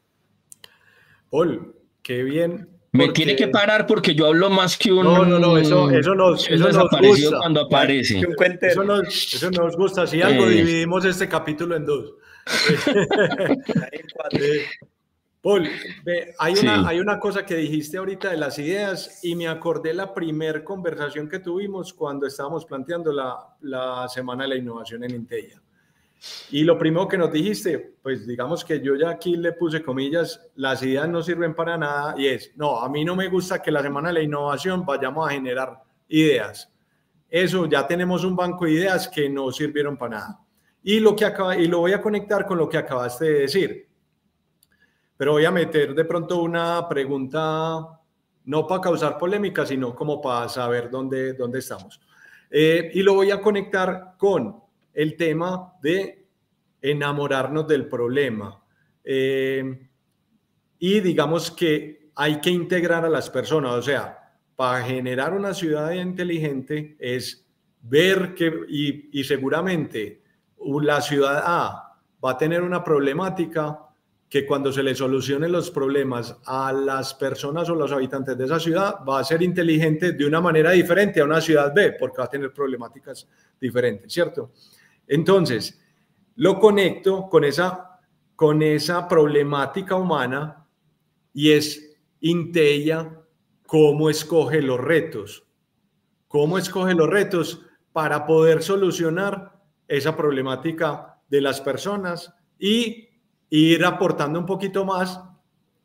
Paul, 1.30 1.74
qué 2.02 2.22
bien. 2.22 2.68
Me 2.92 3.08
tiene 3.10 3.36
que 3.36 3.48
parar 3.48 3.86
porque 3.86 4.14
yo 4.14 4.26
hablo 4.26 4.48
más 4.48 4.78
que 4.78 4.90
un. 4.90 5.04
No, 5.04 5.24
no, 5.24 5.38
no, 5.38 5.58
eso, 5.58 5.90
eso 5.90 6.14
nos, 6.14 6.48
eso 6.48 6.68
nos 6.68 6.90
gusta. 7.00 7.38
cuando 7.38 7.60
aparece. 7.62 8.20
Eso 8.62 8.82
nos, 8.82 9.34
eso 9.34 9.50
nos 9.50 9.76
gusta. 9.76 10.06
Si 10.06 10.22
algo, 10.22 10.46
dividimos 10.46 11.04
este 11.04 11.28
capítulo 11.28 11.76
en 11.76 11.86
dos. 11.86 12.14
Eh, 14.32 14.64
Paul, 15.40 15.68
hay, 16.38 16.54
una, 16.54 16.88
hay 16.88 16.98
una 16.98 17.20
cosa 17.20 17.46
que 17.46 17.54
dijiste 17.54 17.96
ahorita 17.96 18.30
de 18.30 18.36
las 18.36 18.58
ideas 18.58 19.20
y 19.22 19.36
me 19.36 19.46
acordé 19.46 19.94
la 19.94 20.12
primer 20.12 20.64
conversación 20.64 21.28
que 21.28 21.38
tuvimos 21.38 21.92
cuando 21.94 22.26
estábamos 22.26 22.64
planteando 22.64 23.12
la, 23.12 23.36
la 23.60 24.08
Semana 24.08 24.42
de 24.44 24.48
la 24.50 24.56
Innovación 24.56 25.04
en 25.04 25.12
Intella. 25.12 25.62
Y 26.50 26.64
lo 26.64 26.78
primero 26.78 27.06
que 27.06 27.18
nos 27.18 27.32
dijiste, 27.32 27.94
pues 28.02 28.26
digamos 28.26 28.64
que 28.64 28.80
yo 28.80 28.96
ya 28.96 29.10
aquí 29.10 29.36
le 29.36 29.52
puse 29.52 29.82
comillas, 29.82 30.50
las 30.56 30.82
ideas 30.82 31.08
no 31.08 31.22
sirven 31.22 31.54
para 31.54 31.76
nada 31.76 32.14
y 32.18 32.26
es, 32.26 32.52
no, 32.56 32.80
a 32.80 32.88
mí 32.88 33.04
no 33.04 33.14
me 33.14 33.28
gusta 33.28 33.62
que 33.62 33.70
la 33.70 33.82
Semana 33.82 34.08
de 34.08 34.14
la 34.14 34.22
Innovación 34.22 34.84
vayamos 34.84 35.28
a 35.28 35.32
generar 35.32 35.80
ideas. 36.08 36.72
Eso 37.28 37.66
ya 37.66 37.86
tenemos 37.86 38.24
un 38.24 38.34
banco 38.34 38.64
de 38.64 38.72
ideas 38.72 39.08
que 39.08 39.28
no 39.28 39.52
sirvieron 39.52 39.96
para 39.96 40.16
nada. 40.16 40.40
Y 40.82 41.00
lo, 41.00 41.14
que 41.14 41.24
acaba, 41.24 41.56
y 41.56 41.66
lo 41.66 41.80
voy 41.80 41.92
a 41.92 42.00
conectar 42.00 42.46
con 42.46 42.58
lo 42.58 42.68
que 42.68 42.78
acabaste 42.78 43.24
de 43.24 43.40
decir 43.40 43.88
pero 45.18 45.32
voy 45.32 45.44
a 45.44 45.50
meter 45.50 45.94
de 45.94 46.04
pronto 46.04 46.40
una 46.40 46.88
pregunta, 46.88 48.00
no 48.44 48.66
para 48.68 48.80
causar 48.80 49.18
polémica, 49.18 49.66
sino 49.66 49.92
como 49.94 50.22
para 50.22 50.48
saber 50.48 50.88
dónde, 50.88 51.32
dónde 51.32 51.58
estamos. 51.58 52.00
Eh, 52.48 52.92
y 52.94 53.02
lo 53.02 53.14
voy 53.14 53.32
a 53.32 53.42
conectar 53.42 54.14
con 54.16 54.62
el 54.98 55.14
tema 55.14 55.74
de 55.80 56.26
enamorarnos 56.82 57.68
del 57.68 57.86
problema. 57.86 58.60
Eh, 59.04 59.88
y 60.80 60.98
digamos 60.98 61.52
que 61.52 62.10
hay 62.16 62.40
que 62.40 62.50
integrar 62.50 63.04
a 63.04 63.08
las 63.08 63.30
personas, 63.30 63.74
o 63.74 63.82
sea, 63.82 64.34
para 64.56 64.82
generar 64.82 65.34
una 65.34 65.54
ciudad 65.54 65.92
inteligente 65.92 66.96
es 66.98 67.46
ver 67.80 68.34
que, 68.34 68.52
y, 68.68 69.20
y 69.20 69.22
seguramente 69.22 70.20
la 70.82 71.00
ciudad 71.00 71.44
A 71.46 72.00
va 72.24 72.32
a 72.32 72.36
tener 72.36 72.62
una 72.62 72.82
problemática, 72.82 73.78
que 74.28 74.44
cuando 74.44 74.72
se 74.72 74.82
le 74.82 74.96
solucionen 74.96 75.52
los 75.52 75.70
problemas 75.70 76.36
a 76.44 76.72
las 76.72 77.14
personas 77.14 77.70
o 77.70 77.74
los 77.76 77.92
habitantes 77.92 78.36
de 78.36 78.46
esa 78.46 78.58
ciudad, 78.58 78.96
va 79.08 79.20
a 79.20 79.24
ser 79.24 79.42
inteligente 79.42 80.12
de 80.12 80.26
una 80.26 80.40
manera 80.40 80.72
diferente 80.72 81.20
a 81.20 81.24
una 81.24 81.40
ciudad 81.40 81.72
B, 81.72 81.92
porque 81.92 82.18
va 82.18 82.24
a 82.24 82.28
tener 82.28 82.52
problemáticas 82.52 83.28
diferentes, 83.60 84.12
¿cierto? 84.12 84.50
Entonces, 85.08 85.80
lo 86.36 86.60
conecto 86.60 87.28
con 87.28 87.42
esa, 87.42 87.98
con 88.36 88.62
esa 88.62 89.08
problemática 89.08 89.96
humana 89.96 90.66
y 91.32 91.50
es 91.50 91.96
Intella 92.20 93.12
cómo 93.66 94.10
escoge 94.10 94.62
los 94.62 94.80
retos, 94.80 95.44
cómo 96.26 96.58
escoge 96.58 96.94
los 96.94 97.08
retos 97.08 97.62
para 97.92 98.26
poder 98.26 98.62
solucionar 98.62 99.60
esa 99.86 100.16
problemática 100.16 101.20
de 101.28 101.40
las 101.40 101.60
personas 101.60 102.32
y 102.58 103.08
ir 103.50 103.84
aportando 103.84 104.38
un 104.38 104.46
poquito 104.46 104.84
más 104.84 105.20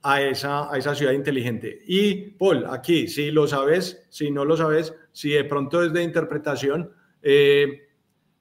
a 0.01 0.21
esa, 0.21 0.71
a 0.71 0.77
esa 0.77 0.95
ciudad 0.95 1.13
inteligente. 1.13 1.79
Y 1.87 2.31
Paul, 2.31 2.65
aquí, 2.69 3.07
si 3.07 3.31
lo 3.31 3.47
sabes, 3.47 4.05
si 4.09 4.31
no 4.31 4.45
lo 4.45 4.57
sabes, 4.57 4.93
si 5.11 5.29
de 5.29 5.45
pronto 5.45 5.83
es 5.83 5.93
de 5.93 6.03
interpretación, 6.03 6.91
eh, 7.21 7.87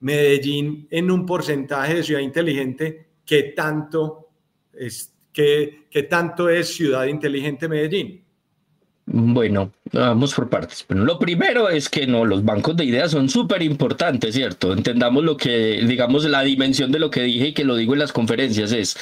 Medellín 0.03 0.89
en 0.91 1.11
un 1.11 1.25
porcentaje 1.25 1.95
de 1.95 2.03
ciudad 2.03 2.21
inteligente, 2.21 3.07
¿qué 3.25 3.55
tanto 3.57 4.31
es, 4.75 5.15
tanto 6.11 6.49
es 6.49 6.75
ciudad 6.75 7.07
inteligente 7.07 7.69
Medellín? 7.69 8.23
Bueno, 9.07 9.73
vamos 9.93 10.33
por 10.33 10.49
partes. 10.49 10.85
Bueno, 10.89 11.05
lo 11.05 11.19
primero 11.19 11.69
es 11.69 11.89
que 11.89 12.07
no, 12.07 12.25
los 12.25 12.45
bancos 12.45 12.77
de 12.77 12.85
ideas 12.85 13.11
son 13.11 13.29
súper 13.29 13.61
importantes, 13.63 14.35
¿cierto? 14.35 14.73
Entendamos 14.73 15.25
lo 15.25 15.37
que, 15.37 15.83
digamos, 15.87 16.25
la 16.25 16.43
dimensión 16.43 16.93
de 16.93 17.01
lo 17.01 17.11
que 17.11 17.23
dije 17.23 17.49
y 17.49 17.53
que 17.53 17.65
lo 17.65 17.77
digo 17.77 17.93
en 17.93 17.99
las 17.99 18.13
conferencias 18.13 18.73
es, 18.73 18.97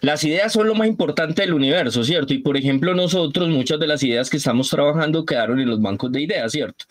las 0.00 0.22
ideas 0.24 0.52
son 0.52 0.66
lo 0.66 0.74
más 0.74 0.88
importante 0.88 1.42
del 1.42 1.54
universo, 1.54 2.02
¿cierto? 2.04 2.34
Y 2.34 2.38
por 2.38 2.56
ejemplo, 2.56 2.94
nosotros, 2.94 3.48
muchas 3.48 3.78
de 3.80 3.86
las 3.86 4.02
ideas 4.02 4.28
que 4.28 4.36
estamos 4.38 4.70
trabajando 4.70 5.24
quedaron 5.24 5.60
en 5.60 5.68
los 5.68 5.80
bancos 5.80 6.10
de 6.12 6.22
ideas, 6.22 6.52
¿cierto? 6.52 6.84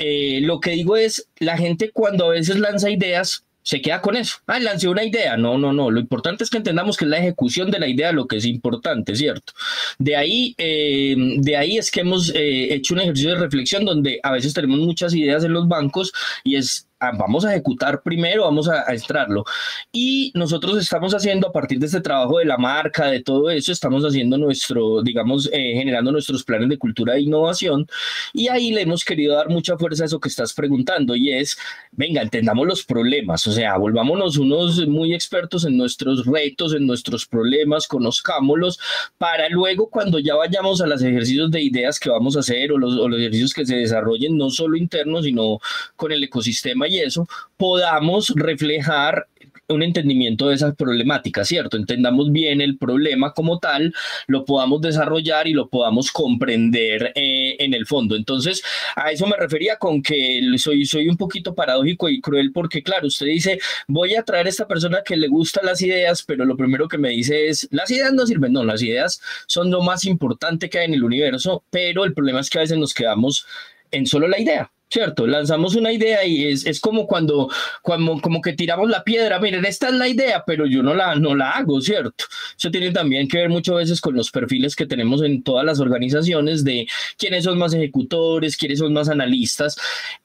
Eh, 0.00 0.40
lo 0.42 0.60
que 0.60 0.70
digo 0.72 0.96
es, 0.96 1.28
la 1.38 1.56
gente 1.56 1.90
cuando 1.92 2.26
a 2.26 2.30
veces 2.30 2.58
lanza 2.58 2.90
ideas, 2.90 3.44
se 3.62 3.80
queda 3.80 4.00
con 4.00 4.16
eso. 4.16 4.38
Ah, 4.46 4.58
lancé 4.58 4.88
una 4.88 5.04
idea. 5.04 5.36
No, 5.36 5.58
no, 5.58 5.72
no. 5.72 5.90
Lo 5.90 6.00
importante 6.00 6.44
es 6.44 6.50
que 6.50 6.56
entendamos 6.56 6.96
que 6.96 7.04
es 7.04 7.10
la 7.10 7.18
ejecución 7.18 7.70
de 7.70 7.78
la 7.78 7.86
idea 7.86 8.10
lo 8.12 8.26
que 8.26 8.36
es 8.36 8.46
importante, 8.46 9.14
¿cierto? 9.14 9.52
De 9.98 10.16
ahí, 10.16 10.54
eh, 10.58 11.14
de 11.38 11.56
ahí 11.56 11.78
es 11.78 11.90
que 11.90 12.00
hemos 12.00 12.30
eh, 12.34 12.74
hecho 12.74 12.94
un 12.94 13.00
ejercicio 13.00 13.30
de 13.30 13.40
reflexión 13.40 13.84
donde 13.84 14.18
a 14.22 14.32
veces 14.32 14.54
tenemos 14.54 14.78
muchas 14.78 15.14
ideas 15.14 15.44
en 15.44 15.52
los 15.52 15.68
bancos 15.68 16.12
y 16.42 16.56
es 16.56 16.88
vamos 17.16 17.44
a 17.44 17.52
ejecutar 17.52 18.02
primero, 18.02 18.44
vamos 18.44 18.68
a, 18.68 18.88
a, 18.88 18.92
extraerlo. 18.92 19.44
Y 19.92 20.32
nosotros 20.34 20.78
estamos 20.78 21.14
haciendo 21.14 21.48
a 21.48 21.52
partir 21.52 21.78
de 21.78 21.86
este 21.86 22.00
trabajo 22.00 22.38
de 22.38 22.44
la 22.44 22.58
marca, 22.58 23.06
de 23.06 23.22
todo 23.22 23.50
eso, 23.50 23.72
estamos 23.72 24.04
haciendo 24.04 24.36
nuestro, 24.36 25.02
digamos, 25.02 25.48
eh, 25.52 25.74
generando 25.74 26.12
nuestros 26.12 26.44
planes 26.44 26.68
de 26.68 26.78
cultura 26.78 27.16
e 27.16 27.22
innovación. 27.22 27.86
Y 28.34 28.48
ahí 28.48 28.72
le 28.72 28.82
hemos 28.82 29.04
querido 29.04 29.34
dar 29.34 29.48
mucha 29.48 29.78
fuerza 29.78 30.04
a 30.04 30.06
eso 30.06 30.20
que 30.20 30.28
estás 30.28 30.52
preguntando 30.52 31.16
y 31.16 31.32
es, 31.32 31.56
venga, 31.92 32.22
entendamos 32.22 32.66
los 32.66 32.84
problemas, 32.84 33.46
o 33.46 33.52
sea, 33.52 33.76
volvámonos 33.78 34.36
unos 34.36 34.86
muy 34.86 35.14
expertos 35.14 35.64
en 35.64 35.76
nuestros 35.76 36.26
retos, 36.26 36.74
en 36.74 36.86
nuestros 36.86 37.26
problemas, 37.26 37.86
conozcámoslos, 37.86 38.78
para 39.18 39.48
luego 39.48 39.88
cuando 39.88 40.18
ya 40.18 40.34
vayamos 40.34 40.80
a 40.80 40.86
los 40.86 41.02
ejercicios 41.02 41.50
de 41.50 41.62
ideas 41.62 41.98
que 41.98 42.10
vamos 42.10 42.36
a 42.36 42.40
hacer 42.40 42.72
o 42.72 42.78
los, 42.78 42.94
o 42.94 43.08
los 43.08 43.18
ejercicios 43.18 43.54
que 43.54 43.64
se 43.64 43.76
desarrollen, 43.76 44.36
no 44.36 44.50
solo 44.50 44.76
internos, 44.76 45.24
sino 45.24 45.58
con 45.96 46.12
el 46.12 46.22
ecosistema 46.24 46.89
y 46.90 47.00
eso, 47.00 47.26
podamos 47.56 48.32
reflejar 48.36 49.26
un 49.72 49.82
entendimiento 49.82 50.48
de 50.48 50.56
esas 50.56 50.74
problemáticas, 50.74 51.48
¿cierto? 51.48 51.76
Entendamos 51.76 52.32
bien 52.32 52.60
el 52.60 52.76
problema 52.76 53.32
como 53.32 53.58
tal, 53.58 53.94
lo 54.26 54.44
podamos 54.44 54.80
desarrollar 54.80 55.46
y 55.46 55.52
lo 55.52 55.68
podamos 55.68 56.10
comprender 56.10 57.12
eh, 57.14 57.56
en 57.58 57.74
el 57.74 57.86
fondo. 57.86 58.16
Entonces, 58.16 58.62
a 58.96 59.12
eso 59.12 59.26
me 59.26 59.36
refería 59.36 59.76
con 59.76 60.02
que 60.02 60.40
soy, 60.58 60.84
soy 60.84 61.08
un 61.08 61.16
poquito 61.16 61.54
paradójico 61.54 62.08
y 62.08 62.20
cruel 62.20 62.52
porque, 62.52 62.82
claro, 62.82 63.06
usted 63.06 63.26
dice, 63.26 63.60
voy 63.86 64.14
a 64.14 64.22
traer 64.22 64.46
a 64.46 64.50
esta 64.50 64.66
persona 64.66 65.02
que 65.04 65.16
le 65.16 65.28
gustan 65.28 65.66
las 65.66 65.80
ideas, 65.82 66.22
pero 66.22 66.44
lo 66.44 66.56
primero 66.56 66.88
que 66.88 66.98
me 66.98 67.10
dice 67.10 67.48
es, 67.48 67.68
las 67.70 67.90
ideas 67.90 68.12
no 68.12 68.26
sirven, 68.26 68.52
no, 68.52 68.64
las 68.64 68.82
ideas 68.82 69.20
son 69.46 69.70
lo 69.70 69.82
más 69.82 70.04
importante 70.04 70.68
que 70.68 70.80
hay 70.80 70.86
en 70.86 70.94
el 70.94 71.04
universo, 71.04 71.62
pero 71.70 72.04
el 72.04 72.14
problema 72.14 72.40
es 72.40 72.50
que 72.50 72.58
a 72.58 72.62
veces 72.62 72.78
nos 72.78 72.94
quedamos 72.94 73.46
en 73.90 74.06
solo 74.06 74.28
la 74.28 74.40
idea. 74.40 74.70
¿Cierto? 74.90 75.26
Lanzamos 75.26 75.76
una 75.76 75.92
idea 75.92 76.24
y 76.24 76.46
es, 76.46 76.66
es 76.66 76.80
como 76.80 77.06
cuando, 77.06 77.48
cuando, 77.82 78.20
como 78.20 78.40
que 78.40 78.52
tiramos 78.52 78.90
la 78.90 79.04
piedra, 79.04 79.38
miren, 79.38 79.64
esta 79.64 79.88
es 79.88 79.94
la 79.94 80.08
idea, 80.08 80.42
pero 80.44 80.66
yo 80.66 80.82
no 80.82 80.94
la, 80.94 81.14
no 81.14 81.34
la 81.34 81.52
hago, 81.52 81.80
¿cierto? 81.80 82.24
Eso 82.58 82.70
tiene 82.70 82.90
también 82.90 83.28
que 83.28 83.38
ver 83.38 83.48
muchas 83.48 83.76
veces 83.76 84.00
con 84.00 84.16
los 84.16 84.30
perfiles 84.30 84.74
que 84.74 84.86
tenemos 84.86 85.22
en 85.22 85.42
todas 85.42 85.64
las 85.64 85.78
organizaciones 85.78 86.64
de 86.64 86.88
quiénes 87.16 87.44
son 87.44 87.56
más 87.58 87.72
ejecutores, 87.72 88.56
quiénes 88.56 88.80
son 88.80 88.92
más 88.92 89.08
analistas. 89.08 89.76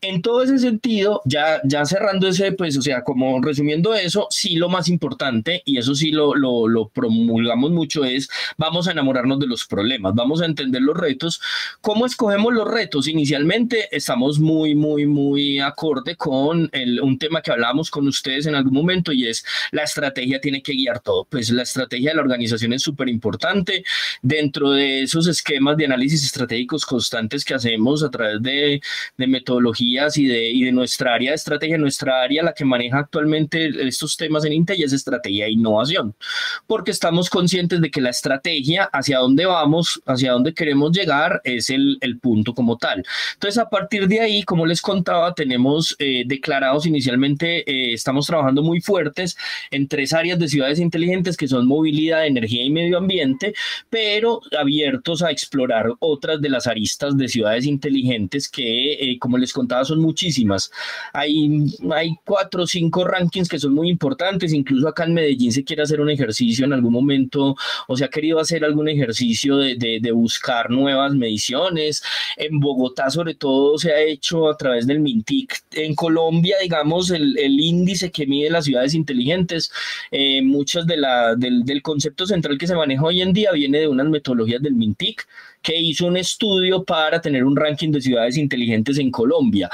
En 0.02 0.22
todo 0.22 0.42
ese 0.42 0.58
sentido, 0.58 1.22
ya, 1.26 1.62
ya 1.64 1.86
cerrando 1.86 2.28
ese, 2.28 2.52
pues, 2.52 2.76
o 2.78 2.82
sea, 2.82 3.04
como 3.04 3.40
resumiendo 3.42 3.94
eso, 3.94 4.28
sí 4.32 4.56
lo 4.56 4.70
más 4.70 4.90
importante, 4.90 5.62
y 5.66 5.78
eso 5.78 5.94
sí 5.94 6.10
lo, 6.10 6.34
lo, 6.34 6.68
lo 6.68 6.90
promulgamos 6.90 7.70
mucho, 7.70 8.04
es 8.04 8.30
vamos 8.58 8.88
a 8.88 8.92
enamorarnos 8.92 9.40
de 9.40 9.48
los 9.48 9.66
problemas, 9.66 10.16
vamos 10.16 10.42
a 10.42 10.46
entender 10.46 10.82
los 10.82 10.98
retos. 10.98 11.40
¿Cómo 11.82 12.08
escogemos 12.08 12.52
los 12.52 12.68
retos? 12.68 13.08
Inicialmente 13.08 13.96
estamos 13.96 14.40
muy 14.40 14.55
muy, 14.56 14.74
muy, 14.74 15.06
muy 15.06 15.60
acorde 15.60 16.16
con 16.16 16.70
el, 16.72 17.02
un 17.02 17.18
tema 17.18 17.42
que 17.42 17.52
hablábamos 17.52 17.90
con 17.90 18.08
ustedes 18.08 18.46
en 18.46 18.56
algún 18.56 18.74
momento 18.74 19.12
y 19.12 19.28
es 19.28 19.44
la 19.72 19.84
estrategia 19.84 20.40
tiene 20.40 20.62
que 20.62 20.74
guiar 20.74 21.00
todo. 21.02 21.26
Pues 21.26 21.50
la 21.50 21.64
estrategia 21.64 22.12
de 22.12 22.16
la 22.16 22.22
organización 22.22 22.72
es 22.74 22.82
súper 22.82 23.10
importante. 23.10 23.84
Dentro 24.22 24.72
de 24.72 25.04
esos 25.04 25.28
esquemas 25.28 25.76
de 25.76 25.86
análisis 25.86 26.24
estratégicos 26.24 26.86
constantes 26.86 27.44
que 27.44 27.54
hacemos 27.54 28.02
a 28.02 28.10
través 28.10 28.42
de, 28.42 28.82
de 29.18 29.28
metodologías 29.28 30.18
y 30.18 30.26
de, 30.26 30.50
y 30.52 30.64
de 30.64 30.72
nuestra 30.72 31.14
área 31.16 31.32
de 31.32 31.36
estrategia, 31.36 31.78
nuestra 31.78 32.22
área, 32.22 32.44
la 32.44 32.54
que 32.54 32.64
maneja 32.64 33.00
actualmente 33.00 33.88
estos 33.88 34.16
temas 34.16 34.46
en 34.46 34.54
Intel 34.54 34.84
es 34.84 34.94
estrategia 34.94 35.46
e 35.46 35.52
innovación, 35.52 36.16
porque 36.68 36.92
estamos 36.92 37.30
conscientes 37.30 37.82
de 37.82 37.92
que 37.92 38.02
la 38.02 38.10
estrategia, 38.10 38.86
hacia 38.86 39.20
dónde 39.20 39.46
vamos, 39.46 40.02
hacia 40.06 40.32
dónde 40.32 40.54
queremos 40.54 40.92
llegar, 40.92 41.42
es 41.44 41.70
el, 41.70 41.98
el 42.02 42.20
punto 42.20 42.54
como 42.54 42.78
tal. 42.78 43.04
Entonces, 43.34 43.58
a 43.58 43.70
partir 43.70 44.08
de 44.08 44.20
ahí, 44.20 44.44
como 44.46 44.66
les 44.66 44.82
contaba, 44.82 45.34
tenemos 45.34 45.96
eh, 46.00 46.24
declarados 46.26 46.86
inicialmente, 46.86 47.70
eh, 47.70 47.94
estamos 47.94 48.28
trabajando 48.28 48.64
muy 48.64 48.82
fuertes 48.82 49.38
en 49.72 49.88
tres 49.88 50.14
áreas 50.14 50.40
de 50.40 50.48
ciudades 50.48 50.80
inteligentes 50.80 51.38
que 51.38 51.48
son 51.48 51.68
movilidad, 51.68 52.26
energía 52.26 52.64
y 52.64 52.70
medio 52.70 52.98
ambiente, 52.98 53.54
pero 53.90 54.42
abiertos 54.58 55.22
a 55.22 55.32
explorar 55.32 55.88
otras 56.00 56.42
de 56.42 56.50
las 56.50 56.68
aristas 56.68 57.18
de 57.18 57.28
ciudades 57.28 57.66
inteligentes 57.66 58.48
que, 58.50 58.94
eh, 58.94 59.20
como 59.20 59.38
les 59.38 59.54
contaba, 59.54 59.84
son 59.86 60.00
muchísimas. 60.00 60.72
Hay, 61.14 61.66
hay 61.92 62.16
cuatro 62.24 62.64
o 62.64 62.68
cinco 62.68 63.04
rankings 63.04 63.50
que 63.50 63.60
son 63.60 63.74
muy 63.74 63.90
importantes, 63.90 64.54
incluso 64.54 64.88
acá 64.88 65.06
en 65.06 65.14
Medellín 65.14 65.52
se 65.52 65.64
quiere 65.64 65.84
hacer 65.84 66.00
un 66.00 66.10
ejercicio 66.10 66.66
en 66.66 66.74
algún 66.74 66.94
momento 66.94 67.56
o 67.88 67.98
se 67.98 68.06
ha 68.06 68.10
querido 68.10 68.40
hacer 68.40 68.64
algún 68.64 68.88
ejercicio 68.88 69.58
de, 69.58 69.76
de, 69.76 70.00
de 70.02 70.12
buscar 70.12 70.70
nuevas 70.70 71.14
mediciones. 71.14 72.04
En 72.38 72.60
Bogotá, 72.60 73.10
sobre 73.10 73.34
todo, 73.36 73.78
se 73.78 73.92
ha 73.92 74.02
hecho 74.02 74.35
a 74.50 74.58
través 74.58 74.86
del 74.88 75.00
MINTIC. 75.00 75.64
En 75.72 75.96
Colombia, 75.96 76.58
digamos, 76.62 77.12
el, 77.12 77.38
el 77.38 77.60
índice 77.60 78.12
que 78.12 78.28
mide 78.28 78.50
las 78.50 78.66
ciudades 78.66 78.94
inteligentes, 78.94 79.72
eh, 80.12 80.42
muchos 80.42 80.86
de 80.86 80.98
la, 80.98 81.36
del, 81.36 81.64
del 81.64 81.82
concepto 81.82 82.26
central 82.26 82.58
que 82.58 82.68
se 82.68 82.76
maneja 82.76 83.04
hoy 83.04 83.22
en 83.22 83.34
día 83.34 83.52
viene 83.52 83.80
de 83.80 83.88
unas 83.88 84.08
metodologías 84.08 84.62
del 84.62 84.76
MINTIC 84.76 85.28
que 85.66 85.76
hizo 85.76 86.06
un 86.06 86.16
estudio 86.16 86.84
para 86.84 87.20
tener 87.20 87.44
un 87.44 87.56
ranking 87.56 87.92
de 87.92 88.00
ciudades 88.00 88.38
inteligentes 88.38 89.00
en 89.00 89.10
Colombia. 89.10 89.68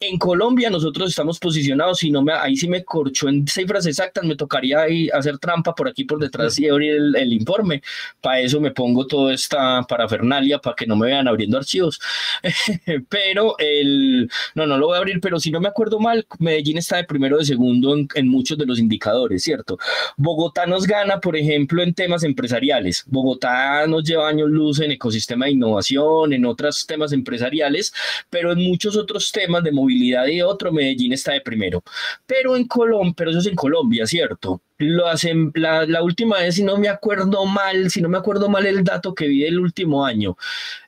En 0.00 0.18
Colombia 0.18 0.70
nosotros 0.70 1.10
estamos 1.10 1.38
posicionados, 1.38 1.98
si 1.98 2.10
no 2.10 2.22
me, 2.22 2.32
ahí 2.32 2.56
sí 2.56 2.66
me 2.66 2.82
corchó 2.82 3.28
en 3.28 3.46
cifras 3.46 3.84
exactas, 3.84 4.24
me 4.24 4.36
tocaría 4.36 4.80
ahí 4.80 5.10
hacer 5.10 5.38
trampa 5.38 5.74
por 5.74 5.86
aquí 5.86 6.04
por 6.04 6.18
detrás 6.18 6.58
y 6.58 6.66
abrir 6.66 6.92
el, 6.92 7.16
el 7.16 7.32
informe. 7.34 7.82
Para 8.22 8.40
eso 8.40 8.58
me 8.58 8.70
pongo 8.70 9.06
toda 9.06 9.34
esta 9.34 9.82
parafernalia 9.82 10.58
para 10.60 10.74
que 10.74 10.86
no 10.86 10.96
me 10.96 11.08
vean 11.08 11.28
abriendo 11.28 11.58
archivos. 11.58 12.00
pero 13.10 13.56
el, 13.58 14.30
no, 14.54 14.66
no 14.66 14.78
lo 14.78 14.86
voy 14.86 14.96
a 14.96 14.98
abrir, 15.00 15.20
pero 15.20 15.38
si 15.38 15.50
no 15.50 15.60
me 15.60 15.68
acuerdo 15.68 16.00
mal, 16.00 16.26
Medellín 16.38 16.78
está 16.78 16.96
de 16.96 17.04
primero 17.04 17.36
de 17.36 17.44
segundo 17.44 17.94
en, 17.94 18.08
en 18.14 18.28
muchos 18.28 18.56
de 18.56 18.64
los 18.64 18.78
indicadores, 18.78 19.42
¿cierto? 19.42 19.76
Bogotá 20.16 20.64
nos 20.64 20.86
gana, 20.86 21.20
por 21.20 21.36
ejemplo, 21.36 21.82
en 21.82 21.92
temas 21.92 22.24
empresariales. 22.24 23.04
Bogotá 23.08 23.86
nos 23.86 24.04
lleva 24.04 24.26
años 24.26 24.48
luz 24.48 24.80
en 24.80 24.90
ecosistema 25.34 25.46
de 25.46 25.52
innovación, 25.52 26.32
en 26.32 26.46
otros 26.46 26.86
temas 26.86 27.12
empresariales, 27.12 27.92
pero 28.30 28.52
en 28.52 28.62
muchos 28.62 28.96
otros 28.96 29.30
temas 29.32 29.62
de 29.62 29.72
movilidad 29.72 30.26
y 30.26 30.42
otro, 30.42 30.72
Medellín 30.72 31.12
está 31.12 31.32
de 31.32 31.40
primero. 31.40 31.82
Pero 32.26 32.56
en 32.56 32.66
Colombia, 32.66 33.14
pero 33.16 33.30
eso 33.30 33.40
es 33.40 33.46
en 33.46 33.56
Colombia, 33.56 34.06
¿cierto? 34.06 34.60
Lo 34.78 35.06
hacen, 35.06 35.52
la, 35.54 35.86
la 35.86 36.02
última 36.02 36.38
vez, 36.38 36.56
si 36.56 36.64
no 36.64 36.76
me 36.76 36.88
acuerdo 36.88 37.46
mal, 37.46 37.90
si 37.90 38.00
no 38.00 38.08
me 38.08 38.18
acuerdo 38.18 38.48
mal 38.48 38.66
el 38.66 38.82
dato 38.82 39.14
que 39.14 39.28
vi 39.28 39.40
del 39.42 39.60
último 39.60 40.04
año, 40.04 40.36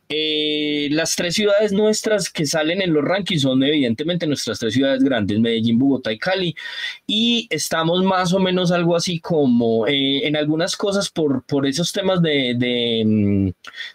eh, 0.08 0.88
las 0.92 1.16
tres 1.16 1.34
ciudades 1.34 1.72
nuestras 1.72 2.30
que 2.30 2.46
salen 2.46 2.80
en 2.80 2.92
los 2.92 3.04
rankings 3.04 3.42
son 3.42 3.62
evidentemente 3.62 4.26
nuestras 4.26 4.58
tres 4.58 4.74
ciudades 4.74 5.02
grandes, 5.02 5.40
Medellín, 5.40 5.78
Bogotá 5.78 6.12
y 6.12 6.18
Cali, 6.18 6.54
y 7.06 7.48
estamos 7.50 8.04
más 8.04 8.32
o 8.32 8.38
menos 8.38 8.70
algo 8.70 8.94
así 8.94 9.18
como 9.18 9.86
eh, 9.86 10.26
en 10.26 10.36
algunas 10.36 10.76
cosas 10.76 11.10
por, 11.10 11.42
por 11.44 11.66
esos 11.66 11.92
temas 11.92 12.22
de, 12.22 12.54
de, 12.56 13.52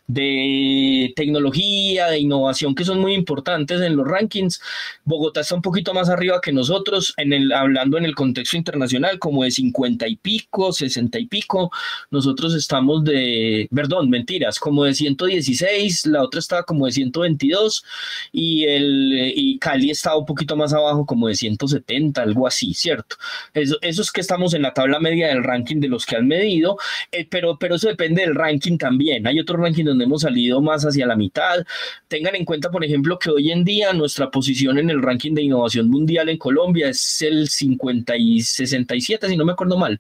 de, 0.08 1.14
tecnología, 1.16 2.08
de 2.08 2.20
innovación 2.20 2.76
que 2.76 2.84
son 2.84 3.00
muy 3.00 3.14
importantes 3.14 3.80
en 3.82 3.96
los 3.96 4.08
rankings. 4.08 4.62
Bogotá 5.06 5.42
está 5.42 5.56
un 5.56 5.62
poquito 5.62 5.94
más 5.94 6.10
arriba 6.10 6.42
que 6.42 6.52
nosotros, 6.52 7.14
en 7.18 7.32
el, 7.34 7.52
hablando 7.54 7.98
en 7.98 8.06
el 8.06 8.16
contexto 8.16 8.58
internacional, 8.58 9.18
como 9.20 9.44
de 9.44 9.52
50 9.52 10.08
y 10.08 10.16
pico, 10.18 10.74
60 10.74 11.20
y 11.20 11.28
pico, 11.28 11.72
nosotros 12.10 12.54
estamos 12.54 13.04
de, 13.06 13.70
perdón, 13.74 14.10
mentiras, 14.10 14.60
como 14.60 14.84
de 14.84 14.94
116 14.94 16.01
la 16.06 16.24
otra 16.24 16.40
estaba 16.40 16.64
como 16.64 16.86
de 16.86 16.92
122 16.92 17.84
y, 18.32 18.66
el, 18.66 19.34
y 19.36 19.60
Cali 19.60 19.92
estaba 19.92 20.18
un 20.18 20.26
poquito 20.26 20.56
más 20.56 20.74
abajo 20.74 21.06
como 21.06 21.28
de 21.28 21.36
170, 21.36 22.22
algo 22.22 22.48
así, 22.48 22.74
¿cierto? 22.74 23.16
Eso, 23.54 23.78
eso 23.82 24.02
es 24.02 24.12
que 24.12 24.22
estamos 24.22 24.54
en 24.54 24.62
la 24.64 24.74
tabla 24.74 25.00
media 25.00 25.28
del 25.28 25.44
ranking 25.44 25.80
de 25.80 25.88
los 25.88 26.06
que 26.06 26.16
han 26.16 26.28
medido, 26.28 26.78
eh, 27.12 27.28
pero, 27.30 27.58
pero 27.58 27.76
eso 27.76 27.88
depende 27.88 28.22
del 28.22 28.36
ranking 28.36 28.78
también. 28.78 29.28
Hay 29.28 29.40
otro 29.40 29.58
ranking 29.58 29.86
donde 29.86 30.06
hemos 30.06 30.22
salido 30.22 30.62
más 30.62 30.84
hacia 30.84 31.06
la 31.06 31.16
mitad. 31.16 31.66
Tengan 32.08 32.36
en 32.36 32.46
cuenta, 32.46 32.72
por 32.72 32.84
ejemplo, 32.84 33.20
que 33.20 33.30
hoy 33.30 33.52
en 33.52 33.64
día 33.64 33.94
nuestra 33.94 34.30
posición 34.32 34.78
en 34.78 34.90
el 34.90 35.02
ranking 35.02 35.34
de 35.34 35.44
innovación 35.44 35.90
mundial 35.90 36.30
en 36.30 36.38
Colombia 36.38 36.90
es 36.90 37.22
el 37.22 37.50
50 37.50 38.16
y 38.18 38.42
67, 38.42 39.28
si 39.28 39.38
no 39.38 39.46
me 39.46 39.54
acuerdo 39.54 39.78
mal. 39.78 40.00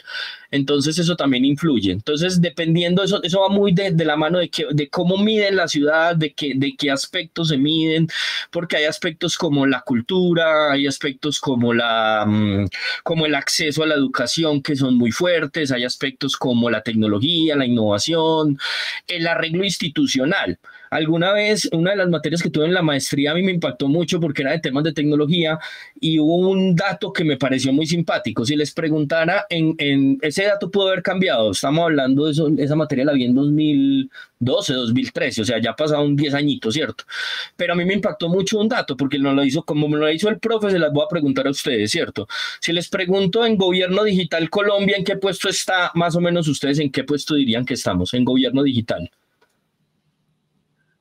Entonces 0.52 1.00
eso 1.00 1.16
también 1.16 1.46
influye. 1.46 1.92
Entonces, 1.92 2.42
dependiendo, 2.42 3.04
eso, 3.04 3.24
eso 3.24 3.42
va 3.42 3.50
muy 3.50 3.72
de, 3.72 3.92
de 3.92 4.06
la 4.06 4.18
mano 4.18 4.40
de, 4.40 4.50
que, 4.50 4.66
de 4.72 4.90
cómo 4.90 5.18
miden 5.18 5.56
la 5.56 5.68
ciudad, 5.68 5.91
de 6.16 6.34
qué, 6.34 6.54
de 6.56 6.76
qué 6.78 6.92
aspectos 6.92 7.50
se 7.50 7.58
miden, 7.58 8.08
porque 8.52 8.78
hay 8.78 8.86
aspectos 8.86 9.38
como 9.38 9.66
la 9.66 9.82
cultura, 9.82 10.72
hay 10.72 10.88
aspectos 10.88 11.40
como, 11.40 11.74
la, 11.74 12.26
mm, 12.28 12.68
como 13.04 13.26
el 13.26 13.36
acceso 13.36 13.84
a 13.84 13.88
la 13.88 13.96
educación 13.96 14.62
que 14.62 14.76
son 14.76 14.98
muy 14.98 15.12
fuertes, 15.12 15.72
hay 15.72 15.84
aspectos 15.84 16.36
como 16.38 16.70
la 16.70 16.82
tecnología, 16.82 17.56
la 17.56 17.66
innovación, 17.66 18.58
el 19.08 19.28
arreglo 19.28 19.64
institucional. 19.64 20.60
Alguna 20.92 21.32
vez, 21.32 21.70
una 21.72 21.92
de 21.92 21.98
las 21.98 22.10
materias 22.10 22.44
que 22.44 22.50
tuve 22.50 22.66
en 22.66 22.74
la 22.74 22.82
maestría 22.82 23.32
a 23.32 23.34
mí 23.34 23.42
me 23.44 23.54
impactó 23.54 23.88
mucho 23.88 24.20
porque 24.20 24.42
era 24.42 24.52
de 24.52 24.60
temas 24.60 24.84
de 24.84 24.92
tecnología 24.92 25.58
y 26.02 26.20
hubo 26.20 26.50
un 26.50 26.76
dato 26.76 27.14
que 27.14 27.24
me 27.24 27.38
pareció 27.38 27.72
muy 27.72 27.86
simpático. 27.88 28.46
Si 28.46 28.58
les 28.58 28.74
preguntara, 28.74 29.46
en, 29.50 30.20
ese 30.22 30.44
dato 30.44 30.70
pudo 30.70 30.90
haber 30.90 31.02
cambiado. 31.02 31.52
Estamos 31.52 31.86
hablando 31.86 32.26
de 32.26 32.34
eso, 32.34 32.50
esa 32.58 32.76
materia 32.76 33.06
la 33.06 33.14
vi 33.14 33.24
en 33.24 33.34
2012, 33.34 34.74
2013, 34.74 35.42
o 35.42 35.46
sea, 35.46 35.62
ya 35.62 35.74
un 36.02 36.18
10 36.18 36.34
añitos, 36.34 36.74
¿cierto? 36.74 37.06
Pero 37.56 37.72
a 37.72 37.76
mí 37.78 37.86
me 37.86 37.94
impactó 37.94 38.28
mucho 38.28 38.60
un 38.60 38.68
dato 38.68 38.98
porque 38.98 39.18
no 39.18 39.34
lo 39.34 39.46
hizo, 39.46 39.64
como 39.64 39.88
me 39.88 39.98
lo 39.98 40.12
hizo 40.12 40.28
el 40.28 40.40
profe, 40.40 40.72
se 40.72 40.80
las 40.80 40.92
voy 40.92 41.06
a 41.06 41.08
preguntar 41.08 41.48
a 41.48 41.52
ustedes, 41.52 41.90
¿cierto? 41.90 42.28
Si 42.60 42.74
les 42.74 42.90
pregunto 42.90 43.46
en 43.46 43.56
gobierno 43.56 44.04
digital 44.04 44.50
Colombia, 44.50 44.98
¿en 44.98 45.06
qué 45.06 45.16
puesto 45.16 45.48
está? 45.48 45.92
Más 45.96 46.18
o 46.18 46.20
menos 46.20 46.50
ustedes, 46.50 46.80
¿en 46.80 46.92
qué 46.92 47.06
puesto 47.06 47.36
dirían 47.36 47.64
que 47.64 47.76
estamos 47.76 48.14
en 48.14 48.26
gobierno 48.26 48.62
digital? 48.62 49.10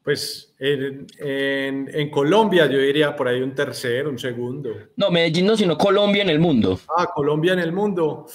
Pues 0.03 0.55
en, 0.59 1.07
en, 1.19 1.91
en, 1.93 2.11
Colombia 2.11 2.67
yo 2.67 2.79
diría 2.79 3.15
por 3.15 3.29
ahí 3.29 3.43
un 3.43 3.55
tercero, 3.55 4.09
un 4.09 4.19
segundo. 4.19 4.71
No, 4.97 5.11
Medellín 5.11 5.47
no, 5.47 5.57
sino 5.57 5.77
Colombia 5.77 6.23
en 6.23 6.31
el 6.31 6.39
mundo. 6.39 6.81
Ah, 6.97 7.11
Colombia 7.15 7.53
en 7.53 7.59
el 7.59 7.73
mundo. 7.73 8.27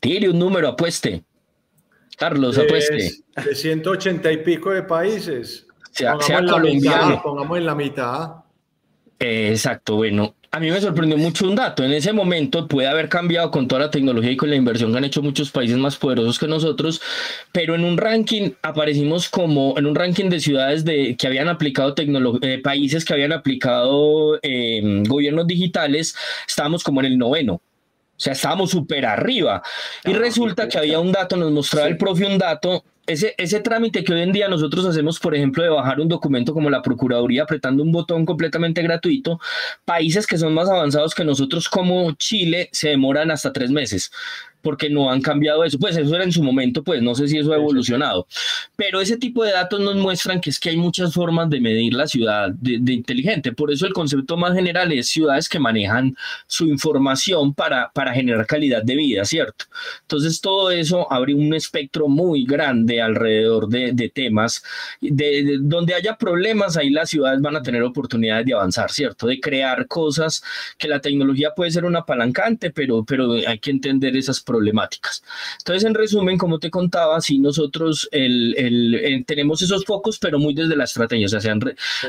Tire 0.00 0.30
un 0.30 0.38
número, 0.38 0.68
apueste. 0.68 1.22
Carlos, 2.16 2.56
de, 2.56 2.62
apueste. 2.62 3.12
De 3.44 3.54
180 3.54 4.32
y 4.32 4.36
pico 4.38 4.70
de 4.70 4.82
países. 4.82 5.66
Sea, 5.90 6.12
pongamos, 6.12 6.26
sea 6.26 6.38
en 6.38 6.46
colombiano. 6.48 7.06
mitad, 7.08 7.22
pongamos 7.22 7.58
en 7.58 7.66
la 7.66 7.74
mitad. 7.74 8.34
Eh, 9.18 9.50
exacto, 9.50 9.96
bueno, 9.96 10.34
a 10.52 10.58
mí 10.58 10.70
me 10.70 10.80
sorprendió 10.80 11.16
mucho 11.16 11.48
un 11.48 11.54
dato. 11.54 11.84
En 11.84 11.92
ese 11.92 12.12
momento 12.12 12.66
puede 12.66 12.88
haber 12.88 13.08
cambiado 13.08 13.50
con 13.50 13.68
toda 13.68 13.82
la 13.82 13.90
tecnología 13.90 14.32
y 14.32 14.36
con 14.36 14.50
la 14.50 14.56
inversión 14.56 14.90
que 14.90 14.98
han 14.98 15.04
hecho 15.04 15.22
muchos 15.22 15.50
países 15.50 15.76
más 15.76 15.96
poderosos 15.96 16.38
que 16.38 16.48
nosotros, 16.48 17.00
pero 17.52 17.76
en 17.76 17.84
un 17.84 17.96
ranking 17.96 18.50
aparecimos 18.62 19.28
como 19.28 19.78
en 19.78 19.86
un 19.86 19.94
ranking 19.94 20.28
de 20.28 20.40
ciudades 20.40 20.84
de, 20.84 21.16
que 21.16 21.26
habían 21.28 21.48
aplicado 21.48 21.94
tecnología, 21.94 22.54
eh, 22.54 22.58
países 22.58 23.04
que 23.04 23.12
habían 23.12 23.32
aplicado 23.32 24.40
eh, 24.42 25.02
gobiernos 25.06 25.46
digitales, 25.46 26.16
estábamos 26.48 26.82
como 26.82 27.00
en 27.00 27.06
el 27.06 27.18
noveno. 27.18 27.54
O 27.54 28.22
sea, 28.22 28.34
estábamos 28.34 28.70
súper 28.70 29.06
arriba. 29.06 29.62
Y 30.04 30.12
resulta 30.12 30.68
que 30.68 30.76
había 30.76 31.00
un 31.00 31.10
dato, 31.10 31.36
nos 31.36 31.52
mostraba 31.52 31.88
el 31.88 31.96
profe 31.96 32.26
un 32.26 32.36
dato 32.36 32.84
ese, 33.12 33.34
ese 33.38 33.60
trámite 33.60 34.04
que 34.04 34.12
hoy 34.12 34.22
en 34.22 34.32
día 34.32 34.48
nosotros 34.48 34.86
hacemos, 34.86 35.18
por 35.18 35.34
ejemplo, 35.34 35.62
de 35.62 35.68
bajar 35.68 36.00
un 36.00 36.08
documento 36.08 36.52
como 36.54 36.70
la 36.70 36.82
Procuraduría 36.82 37.42
apretando 37.42 37.82
un 37.82 37.92
botón 37.92 38.24
completamente 38.24 38.82
gratuito, 38.82 39.40
países 39.84 40.26
que 40.26 40.38
son 40.38 40.54
más 40.54 40.68
avanzados 40.68 41.14
que 41.14 41.24
nosotros 41.24 41.68
como 41.68 42.12
Chile 42.12 42.68
se 42.72 42.90
demoran 42.90 43.30
hasta 43.30 43.52
tres 43.52 43.70
meses 43.70 44.10
porque 44.62 44.90
no 44.90 45.10
han 45.10 45.20
cambiado 45.20 45.64
eso. 45.64 45.78
Pues 45.78 45.96
eso 45.96 46.14
era 46.14 46.24
en 46.24 46.32
su 46.32 46.42
momento, 46.42 46.82
pues 46.82 47.02
no 47.02 47.14
sé 47.14 47.28
si 47.28 47.38
eso 47.38 47.52
ha 47.52 47.56
evolucionado. 47.56 48.26
Pero 48.76 49.00
ese 49.00 49.16
tipo 49.16 49.44
de 49.44 49.52
datos 49.52 49.80
nos 49.80 49.96
muestran 49.96 50.40
que 50.40 50.50
es 50.50 50.58
que 50.58 50.70
hay 50.70 50.76
muchas 50.76 51.12
formas 51.12 51.50
de 51.50 51.60
medir 51.60 51.94
la 51.94 52.06
ciudad 52.06 52.50
de, 52.50 52.78
de 52.80 52.92
inteligente. 52.92 53.52
Por 53.52 53.70
eso 53.70 53.86
el 53.86 53.92
concepto 53.92 54.36
más 54.36 54.54
general 54.54 54.92
es 54.92 55.08
ciudades 55.08 55.48
que 55.48 55.58
manejan 55.58 56.16
su 56.46 56.66
información 56.66 57.54
para, 57.54 57.90
para 57.92 58.12
generar 58.12 58.46
calidad 58.46 58.82
de 58.82 58.96
vida, 58.96 59.24
¿cierto? 59.24 59.66
Entonces 60.02 60.40
todo 60.40 60.70
eso 60.70 61.10
abre 61.12 61.34
un 61.34 61.54
espectro 61.54 62.08
muy 62.08 62.44
grande 62.44 63.00
alrededor 63.00 63.68
de, 63.68 63.92
de 63.92 64.08
temas. 64.08 64.62
De, 65.00 65.42
de, 65.44 65.58
donde 65.60 65.94
haya 65.94 66.16
problemas, 66.16 66.76
ahí 66.76 66.90
las 66.90 67.10
ciudades 67.10 67.40
van 67.40 67.56
a 67.56 67.62
tener 67.62 67.82
oportunidades 67.82 68.46
de 68.46 68.54
avanzar, 68.54 68.90
¿cierto? 68.90 69.26
De 69.26 69.40
crear 69.40 69.86
cosas 69.86 70.42
que 70.78 70.88
la 70.88 71.00
tecnología 71.00 71.52
puede 71.54 71.70
ser 71.70 71.84
un 71.84 71.96
apalancante, 71.96 72.70
pero, 72.70 73.04
pero 73.04 73.32
hay 73.46 73.58
que 73.58 73.70
entender 73.70 74.16
esas 74.16 74.40
problemáticas. 74.50 75.22
Entonces, 75.58 75.84
en 75.84 75.94
resumen, 75.94 76.36
como 76.36 76.58
te 76.58 76.70
contaba, 76.70 77.20
sí, 77.20 77.38
nosotros 77.38 78.08
el, 78.10 79.24
tenemos 79.26 79.62
esos 79.62 79.84
focos, 79.84 80.18
pero 80.18 80.38
muy 80.40 80.54
desde 80.54 80.76
la 80.76 80.84
estrategia. 80.84 81.26
O 81.26 81.28
sea, 81.28 81.40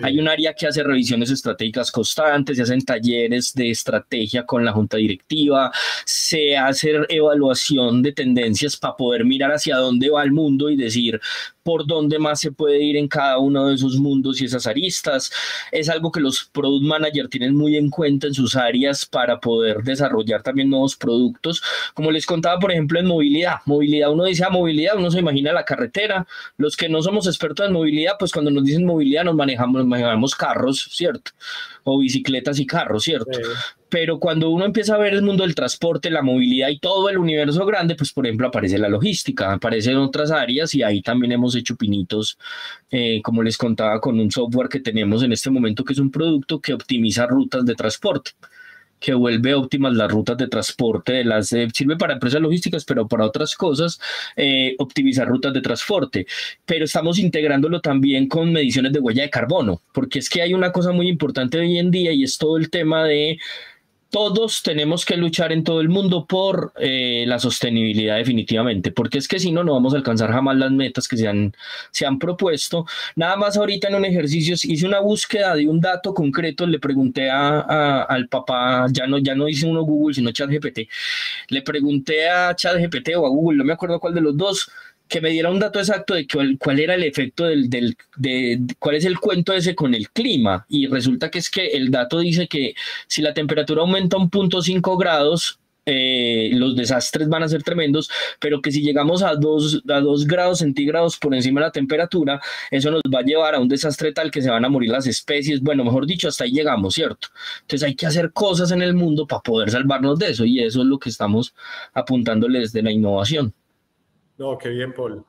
hay 0.01 0.19
un 0.19 0.27
área 0.27 0.53
que 0.53 0.65
hace 0.65 0.81
revisiones 0.81 1.29
estratégicas 1.29 1.91
constantes, 1.91 2.57
se 2.57 2.63
hacen 2.63 2.81
talleres 2.81 3.53
de 3.53 3.69
estrategia 3.69 4.43
con 4.45 4.65
la 4.65 4.71
junta 4.71 4.97
directiva, 4.97 5.71
se 6.03 6.57
hace 6.57 6.91
evaluación 7.09 8.01
de 8.01 8.11
tendencias 8.11 8.75
para 8.75 8.95
poder 8.95 9.23
mirar 9.23 9.51
hacia 9.51 9.77
dónde 9.77 10.09
va 10.09 10.23
el 10.23 10.31
mundo 10.31 10.69
y 10.69 10.75
decir 10.75 11.21
por 11.63 11.85
dónde 11.85 12.19
más 12.19 12.39
se 12.39 12.51
puede 12.51 12.81
ir 12.81 12.97
en 12.97 13.07
cada 13.07 13.37
uno 13.37 13.67
de 13.67 13.75
esos 13.75 13.97
mundos 13.97 14.41
y 14.41 14.45
esas 14.45 14.67
aristas. 14.67 15.31
Es 15.71 15.89
algo 15.89 16.11
que 16.11 16.19
los 16.19 16.49
product 16.51 16.85
managers 16.85 17.29
tienen 17.29 17.55
muy 17.55 17.77
en 17.77 17.89
cuenta 17.89 18.27
en 18.27 18.33
sus 18.33 18.55
áreas 18.55 19.05
para 19.05 19.39
poder 19.39 19.83
desarrollar 19.83 20.41
también 20.43 20.69
nuevos 20.69 20.95
productos. 20.95 21.61
Como 21.93 22.11
les 22.11 22.25
contaba, 22.25 22.59
por 22.59 22.71
ejemplo, 22.71 22.99
en 22.99 23.07
movilidad. 23.07 23.57
Movilidad, 23.65 24.11
uno 24.11 24.25
dice 24.25 24.43
ah, 24.45 24.49
movilidad, 24.49 24.97
uno 24.97 25.11
se 25.11 25.19
imagina 25.19 25.53
la 25.53 25.65
carretera. 25.65 26.27
Los 26.57 26.75
que 26.75 26.89
no 26.89 27.01
somos 27.01 27.27
expertos 27.27 27.67
en 27.67 27.73
movilidad, 27.73 28.13
pues 28.17 28.31
cuando 28.31 28.51
nos 28.51 28.63
dicen 28.63 28.85
movilidad 28.85 29.23
nos 29.23 29.35
manejamos, 29.35 29.85
manejamos 29.85 30.35
carros, 30.35 30.87
¿cierto? 30.91 31.31
O 31.83 31.99
bicicletas 31.99 32.59
y 32.59 32.65
carros, 32.65 33.03
¿cierto? 33.03 33.39
Pero 33.91 34.19
cuando 34.19 34.49
uno 34.49 34.63
empieza 34.63 34.95
a 34.95 34.97
ver 34.97 35.13
el 35.13 35.21
mundo 35.21 35.43
del 35.43 35.53
transporte, 35.53 36.09
la 36.09 36.21
movilidad 36.21 36.69
y 36.69 36.79
todo 36.79 37.09
el 37.09 37.17
universo 37.17 37.65
grande, 37.65 37.95
pues 37.95 38.13
por 38.13 38.25
ejemplo 38.25 38.47
aparece 38.47 38.77
la 38.77 38.87
logística, 38.87 39.51
aparecen 39.51 39.97
otras 39.97 40.31
áreas 40.31 40.73
y 40.73 40.81
ahí 40.81 41.01
también 41.01 41.33
hemos 41.33 41.55
hecho 41.57 41.75
pinitos, 41.75 42.37
eh, 42.89 43.21
como 43.21 43.43
les 43.43 43.57
contaba, 43.57 43.99
con 43.99 44.17
un 44.17 44.31
software 44.31 44.69
que 44.69 44.79
tenemos 44.79 45.23
en 45.23 45.33
este 45.33 45.49
momento 45.49 45.83
que 45.83 45.91
es 45.91 45.99
un 45.99 46.09
producto 46.09 46.61
que 46.61 46.73
optimiza 46.73 47.27
rutas 47.27 47.65
de 47.65 47.75
transporte 47.75 48.31
que 49.01 49.13
vuelve 49.15 49.55
óptimas 49.55 49.95
las 49.95 50.11
rutas 50.11 50.37
de 50.37 50.47
transporte, 50.47 51.11
de 51.13 51.25
las, 51.25 51.51
eh, 51.53 51.67
sirve 51.73 51.97
para 51.97 52.13
empresas 52.13 52.39
logísticas, 52.39 52.85
pero 52.85 53.07
para 53.07 53.25
otras 53.25 53.55
cosas, 53.55 53.99
eh, 54.37 54.75
optimizar 54.77 55.27
rutas 55.27 55.53
de 55.53 55.61
transporte. 55.61 56.27
Pero 56.65 56.85
estamos 56.85 57.17
integrándolo 57.17 57.81
también 57.81 58.27
con 58.27 58.53
mediciones 58.53 58.93
de 58.93 58.99
huella 58.99 59.23
de 59.23 59.31
carbono, 59.31 59.81
porque 59.91 60.19
es 60.19 60.29
que 60.29 60.43
hay 60.43 60.53
una 60.53 60.71
cosa 60.71 60.91
muy 60.91 61.09
importante 61.09 61.57
hoy 61.57 61.79
en 61.79 61.89
día 61.89 62.13
y 62.13 62.23
es 62.23 62.37
todo 62.37 62.57
el 62.57 62.69
tema 62.69 63.03
de 63.03 63.39
todos 64.11 64.61
tenemos 64.61 65.05
que 65.05 65.15
luchar 65.15 65.53
en 65.53 65.63
todo 65.63 65.79
el 65.79 65.87
mundo 65.87 66.25
por 66.25 66.73
eh, 66.77 67.23
la 67.25 67.39
sostenibilidad 67.39 68.17
definitivamente, 68.17 68.91
porque 68.91 69.17
es 69.17 69.27
que 69.27 69.39
si 69.39 69.51
no, 69.51 69.63
no 69.63 69.73
vamos 69.73 69.93
a 69.93 69.97
alcanzar 69.97 70.31
jamás 70.31 70.57
las 70.57 70.71
metas 70.71 71.07
que 71.07 71.15
se 71.15 71.27
han, 71.27 71.55
se 71.91 72.05
han 72.05 72.19
propuesto. 72.19 72.85
Nada 73.15 73.37
más 73.37 73.55
ahorita 73.57 73.87
en 73.87 73.95
un 73.95 74.05
ejercicio 74.05 74.55
hice 74.61 74.85
una 74.85 74.99
búsqueda 74.99 75.55
de 75.55 75.67
un 75.67 75.79
dato 75.79 76.13
concreto, 76.13 76.67
le 76.67 76.77
pregunté 76.79 77.29
a, 77.29 78.01
al 78.03 78.27
papá, 78.27 78.85
ya 78.91 79.07
no, 79.07 79.17
ya 79.17 79.33
no 79.33 79.47
hice 79.47 79.65
uno 79.65 79.83
Google, 79.83 80.13
sino 80.13 80.31
ChatGPT, 80.31 80.79
le 81.47 81.61
pregunté 81.61 82.29
a 82.29 82.53
ChatGPT 82.53 83.15
o 83.15 83.25
a 83.25 83.29
Google, 83.29 83.59
no 83.59 83.63
me 83.63 83.73
acuerdo 83.73 83.99
cuál 83.99 84.13
de 84.13 84.21
los 84.21 84.35
dos, 84.35 84.69
que 85.11 85.21
me 85.21 85.29
diera 85.29 85.51
un 85.51 85.59
dato 85.59 85.79
exacto 85.79 86.13
de 86.15 86.25
cuál, 86.25 86.79
era 86.79 86.95
el 86.95 87.03
efecto 87.03 87.43
del, 87.45 87.69
del 87.69 87.97
de, 88.15 88.61
cuál 88.79 88.95
es 88.95 89.05
el 89.05 89.19
cuento 89.19 89.53
ese 89.53 89.75
con 89.75 89.93
el 89.93 90.09
clima. 90.09 90.65
Y 90.69 90.87
resulta 90.87 91.29
que 91.29 91.39
es 91.39 91.49
que 91.49 91.67
el 91.67 91.91
dato 91.91 92.19
dice 92.19 92.47
que 92.47 92.73
si 93.07 93.21
la 93.21 93.33
temperatura 93.33 93.81
aumenta 93.81 94.17
un 94.17 94.29
punto 94.29 94.61
5 94.61 94.97
grados, 94.97 95.59
eh, 95.85 96.51
los 96.53 96.75
desastres 96.75 97.27
van 97.27 97.43
a 97.43 97.49
ser 97.49 97.63
tremendos, 97.63 98.09
pero 98.39 98.61
que 98.61 98.71
si 98.71 98.81
llegamos 98.83 99.23
a 99.23 99.35
2 99.35 99.83
a 99.89 99.99
dos 99.99 100.27
grados 100.27 100.59
centígrados 100.59 101.17
por 101.17 101.33
encima 101.35 101.59
de 101.59 101.67
la 101.67 101.71
temperatura, 101.71 102.39
eso 102.69 102.91
nos 102.91 103.01
va 103.13 103.19
a 103.19 103.23
llevar 103.23 103.55
a 103.55 103.59
un 103.59 103.67
desastre 103.67 104.13
tal 104.13 104.31
que 104.31 104.41
se 104.41 104.49
van 104.49 104.63
a 104.63 104.69
morir 104.69 104.91
las 104.91 105.07
especies. 105.07 105.61
Bueno, 105.61 105.83
mejor 105.83 106.05
dicho, 106.07 106.29
hasta 106.29 106.45
ahí 106.45 106.51
llegamos, 106.51 106.93
¿cierto? 106.93 107.29
Entonces 107.61 107.87
hay 107.87 107.95
que 107.95 108.05
hacer 108.05 108.31
cosas 108.31 108.71
en 108.71 108.81
el 108.81 108.93
mundo 108.93 109.27
para 109.27 109.41
poder 109.41 109.71
salvarnos 109.71 110.19
de 110.19 110.29
eso 110.31 110.45
y 110.45 110.61
eso 110.61 110.81
es 110.81 110.87
lo 110.87 110.99
que 110.99 111.09
estamos 111.09 111.53
apuntándole 111.93 112.59
desde 112.59 112.81
la 112.81 112.91
innovación. 112.91 113.53
No, 114.41 114.57
qué 114.57 114.69
bien, 114.69 114.91
Paul. 114.91 115.23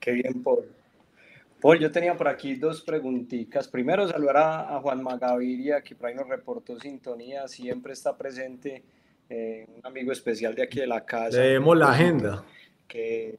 Qué 0.00 0.10
bien, 0.10 0.42
Paul. 0.42 0.68
Paul, 1.60 1.78
yo 1.78 1.92
tenía 1.92 2.16
por 2.16 2.26
aquí 2.26 2.56
dos 2.56 2.82
preguntitas. 2.82 3.68
Primero, 3.68 4.08
saludar 4.08 4.36
a, 4.36 4.80
Juan 4.80 5.00
Magaviria, 5.00 5.80
que 5.80 5.94
por 5.94 6.08
ahí 6.08 6.16
nos 6.16 6.26
reportó 6.26 6.76
sintonía, 6.80 7.46
siempre 7.46 7.92
está 7.92 8.18
presente, 8.18 8.82
eh, 9.30 9.64
un 9.76 9.86
amigo 9.86 10.10
especial 10.10 10.56
de 10.56 10.64
aquí 10.64 10.80
de 10.80 10.88
la 10.88 11.04
casa. 11.04 11.38
Leemos 11.38 11.76
la 11.76 11.92
agenda. 11.92 12.44
Que, 12.88 13.38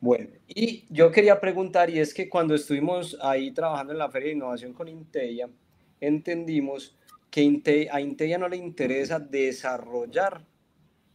Bueno, 0.00 0.30
y 0.48 0.86
yo 0.88 1.12
quería 1.12 1.38
preguntar, 1.40 1.88
y 1.88 2.00
es 2.00 2.12
que 2.12 2.28
cuando 2.28 2.56
estuvimos 2.56 3.16
ahí 3.22 3.52
trabajando 3.52 3.92
en 3.92 3.98
la 4.00 4.10
Feria 4.10 4.30
de 4.30 4.34
Innovación 4.34 4.72
con 4.72 4.88
Inteya, 4.88 5.48
entendimos 6.00 6.96
que 7.30 7.88
a 7.92 8.00
Inteya 8.00 8.38
no 8.38 8.48
le 8.48 8.56
interesa 8.56 9.20
desarrollar 9.20 10.44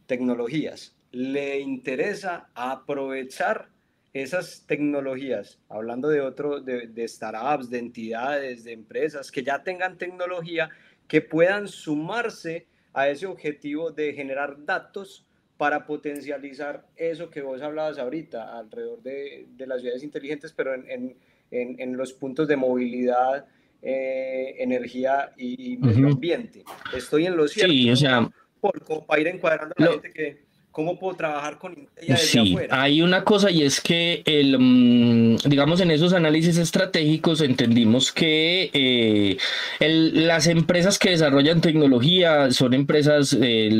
tecnologías, 0.06 0.95
le 1.16 1.60
interesa 1.60 2.50
aprovechar 2.54 3.70
esas 4.12 4.66
tecnologías, 4.66 5.58
hablando 5.70 6.08
de 6.08 6.20
otro, 6.20 6.60
de, 6.60 7.08
startups, 7.08 7.70
de 7.70 7.78
entidades, 7.78 8.64
de 8.64 8.72
empresas 8.72 9.32
que 9.32 9.42
ya 9.42 9.62
tengan 9.62 9.96
tecnología, 9.96 10.68
que 11.08 11.22
puedan 11.22 11.68
sumarse 11.68 12.66
a 12.92 13.08
ese 13.08 13.24
objetivo 13.24 13.90
de 13.90 14.12
generar 14.12 14.62
datos 14.66 15.26
para 15.56 15.86
potencializar 15.86 16.86
eso 16.96 17.30
que 17.30 17.40
vos 17.40 17.62
hablabas 17.62 17.98
ahorita 17.98 18.58
alrededor 18.58 19.02
de, 19.02 19.46
las 19.60 19.80
ciudades 19.80 20.02
inteligentes, 20.02 20.52
pero 20.52 20.74
en, 20.74 21.96
los 21.96 22.12
puntos 22.12 22.46
de 22.46 22.56
movilidad, 22.56 23.46
eh, 23.80 24.54
energía 24.58 25.32
y, 25.38 25.78
medio 25.78 26.08
ambiente. 26.08 26.62
Estoy 26.94 27.24
en 27.24 27.36
lo 27.38 27.48
cierto. 27.48 27.72
Sí, 27.72 27.90
o 27.90 27.96
sea, 27.96 28.28
por, 28.60 28.82
como 28.84 29.06
para 29.06 29.20
ir 29.22 29.28
encuadrando 29.28 29.74
a 29.78 29.82
la 29.82 29.92
gente 29.92 30.12
que 30.12 30.45
¿Cómo 30.76 30.98
puedo 30.98 31.16
trabajar 31.16 31.56
con 31.56 31.72
ella 31.72 31.88
desde 32.16 32.26
sí, 32.26 32.56
hay 32.68 33.00
una 33.00 33.24
cosa 33.24 33.50
y 33.50 33.62
es 33.62 33.80
que, 33.80 34.22
el, 34.26 34.58
mm, 34.58 35.36
digamos, 35.46 35.80
en 35.80 35.90
esos 35.90 36.12
análisis 36.12 36.58
estratégicos 36.58 37.40
entendimos 37.40 38.12
que 38.12 38.68
eh, 38.74 39.38
las 39.80 40.46
empresas 40.48 40.98
que 40.98 41.08
desarrollan 41.08 41.62
tecnología 41.62 42.50
son 42.50 42.74
empresas, 42.74 43.30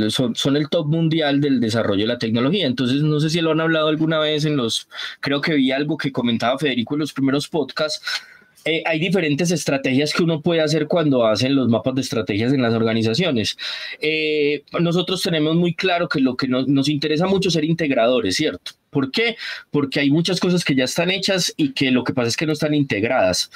son, 0.08 0.56
el 0.56 0.70
top 0.70 0.86
mundial 0.86 1.42
del 1.42 1.60
desarrollo 1.60 2.04
de 2.04 2.14
la 2.14 2.18
tecnología. 2.18 2.66
Entonces, 2.66 3.02
no 3.02 3.20
sé 3.20 3.28
si 3.28 3.42
lo 3.42 3.50
han 3.50 3.60
hablado 3.60 3.88
alguna 3.88 4.18
vez 4.18 4.46
en 4.46 4.56
los, 4.56 4.88
creo 5.20 5.42
que 5.42 5.52
vi 5.52 5.72
algo 5.72 5.98
que 5.98 6.12
comentaba 6.12 6.58
Federico 6.58 6.94
en 6.94 7.00
los 7.00 7.12
primeros 7.12 7.46
podcasts 7.46 8.00
eh, 8.66 8.82
hay 8.84 8.98
diferentes 8.98 9.52
estrategias 9.52 10.12
que 10.12 10.24
uno 10.24 10.42
puede 10.42 10.60
hacer 10.60 10.88
cuando 10.88 11.24
hacen 11.24 11.54
los 11.54 11.68
mapas 11.68 11.94
de 11.94 12.00
estrategias 12.00 12.52
en 12.52 12.62
las 12.62 12.74
organizaciones. 12.74 13.56
Eh, 14.00 14.64
nosotros 14.80 15.22
tenemos 15.22 15.54
muy 15.54 15.72
claro 15.72 16.08
que 16.08 16.20
lo 16.20 16.36
que 16.36 16.48
nos 16.48 16.88
interesa 16.88 17.26
mucho 17.28 17.48
es 17.48 17.54
ser 17.54 17.64
integradores, 17.64 18.34
¿cierto? 18.34 18.72
¿Por 18.90 19.12
qué? 19.12 19.36
Porque 19.70 20.00
hay 20.00 20.10
muchas 20.10 20.40
cosas 20.40 20.64
que 20.64 20.74
ya 20.74 20.84
están 20.84 21.10
hechas 21.10 21.54
y 21.56 21.74
que 21.74 21.92
lo 21.92 22.02
que 22.02 22.12
pasa 22.12 22.28
es 22.28 22.36
que 22.36 22.46
no 22.46 22.54
están 22.54 22.74
integradas. 22.74 23.50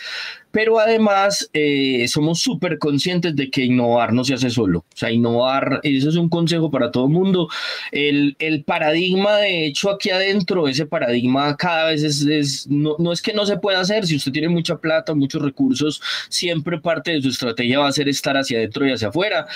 Pero 0.53 0.79
además 0.79 1.49
eh, 1.53 2.07
somos 2.09 2.41
súper 2.41 2.79
conscientes 2.79 3.37
de 3.37 3.51
que 3.51 3.65
innovar 3.65 4.13
no 4.13 4.25
se 4.25 4.35
hace 4.35 4.51
solo. 4.51 4.81
O 4.81 4.97
sea, 4.97 5.11
innovar, 5.11 5.81
eso 5.83 6.09
es 6.09 6.17
un 6.17 6.29
consejo 6.29 6.71
para 6.71 6.91
todo 6.91 7.07
el 7.07 7.13
mundo. 7.13 7.49
El, 7.93 8.37
el, 8.39 8.65
paradigma, 8.65 9.37
de 9.37 9.67
hecho, 9.67 9.91
aquí 9.91 10.11
adentro, 10.11 10.69
ese 10.69 10.87
paradigma 10.87 11.57
cada 11.57 11.91
vez 11.91 12.03
es, 12.03 12.67
no, 12.69 12.97
no, 12.99 13.13
es 13.13 13.23
que 13.23 13.33
no 13.33 13.47
se 13.47 13.59
pueda 13.59 13.81
hacer. 13.81 14.07
Si 14.07 14.17
usted 14.17 14.33
tiene 14.33 14.49
mucha 14.49 14.79
plata, 14.79 15.15
muchos 15.15 15.43
recursos, 15.43 16.03
siempre 16.29 16.81
parte 16.81 17.13
de 17.13 17.23
su 17.23 17.29
estrategia 17.29 17.79
va 17.79 17.89
a 17.89 17.93
ser 17.93 18.09
estar 18.09 18.37
hacia 18.37 18.59
adentro 18.59 18.87
y 18.87 18.93
hacia 18.93 19.09
afuera. 19.09 19.47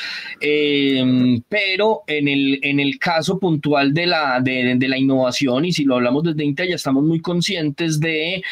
Em, 0.40 1.42
pero 1.48 2.02
en 2.06 2.28
el, 2.28 2.60
en 2.62 2.80
el 2.80 2.98
caso 2.98 3.38
puntual 3.38 3.92
de 3.92 4.06
la, 4.06 4.40
de, 4.40 4.74
de 4.76 4.88
la 4.88 4.98
innovación 4.98 5.64
y 5.64 5.72
si 5.72 5.84
lo 5.84 5.96
hablamos 5.96 6.22
desde 6.22 6.44
Intel, 6.44 6.68
ya 6.68 6.76
estamos 6.76 7.04
muy 7.04 7.20
conscientes 7.20 8.00
de, 8.00 8.42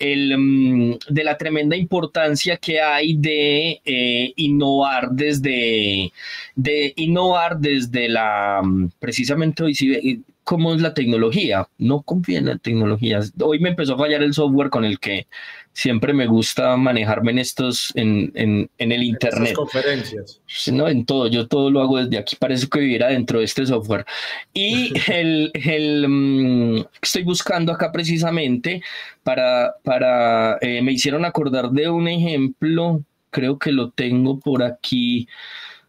mm, 0.00 0.94
de 1.08 1.24
la 1.24 1.36
tremenda 1.36 1.76
importancia 1.76 2.56
que 2.56 2.80
hay 2.80 3.16
de 3.16 3.80
eh, 3.84 4.32
innovar 4.36 5.10
desde, 5.10 6.12
de 6.54 6.92
innovar 6.96 7.58
desde 7.58 8.08
la, 8.08 8.60
mm, 8.62 8.90
precisamente 8.98 9.62
hoy, 9.62 10.24
cómo 10.44 10.74
es 10.74 10.80
la 10.82 10.94
tecnología. 10.94 11.68
No 11.78 12.02
confío 12.02 12.38
en 12.38 12.46
la 12.46 12.58
tecnología. 12.58 13.20
Hoy 13.40 13.60
me 13.60 13.70
empezó 13.70 13.94
a 13.94 13.98
fallar 13.98 14.22
el 14.22 14.34
software 14.34 14.70
con 14.70 14.84
el 14.84 14.98
que 14.98 15.26
siempre 15.72 16.12
me 16.12 16.26
gusta 16.26 16.76
manejarme 16.76 17.30
en 17.32 17.38
estos, 17.38 17.92
en, 17.94 18.32
en, 18.34 18.70
en 18.78 18.92
el 18.92 19.02
internet. 19.02 19.50
En 19.50 19.54
conferencias. 19.54 20.40
No, 20.72 20.88
en 20.88 21.04
todo, 21.04 21.28
yo 21.28 21.46
todo 21.46 21.70
lo 21.70 21.80
hago 21.80 21.98
desde 21.98 22.18
aquí, 22.18 22.36
parece 22.36 22.68
que 22.68 22.80
viviera 22.80 23.08
dentro 23.08 23.38
de 23.38 23.44
este 23.44 23.66
software. 23.66 24.04
Y 24.52 24.92
el, 25.10 25.50
el 25.54 26.08
mm, 26.08 26.84
estoy 27.02 27.22
buscando 27.22 27.72
acá 27.72 27.92
precisamente 27.92 28.82
para, 29.22 29.74
para 29.84 30.58
eh, 30.60 30.82
me 30.82 30.92
hicieron 30.92 31.24
acordar 31.24 31.70
de 31.70 31.88
un 31.88 32.08
ejemplo, 32.08 33.02
creo 33.30 33.58
que 33.58 33.72
lo 33.72 33.90
tengo 33.90 34.40
por 34.40 34.62
aquí. 34.62 35.28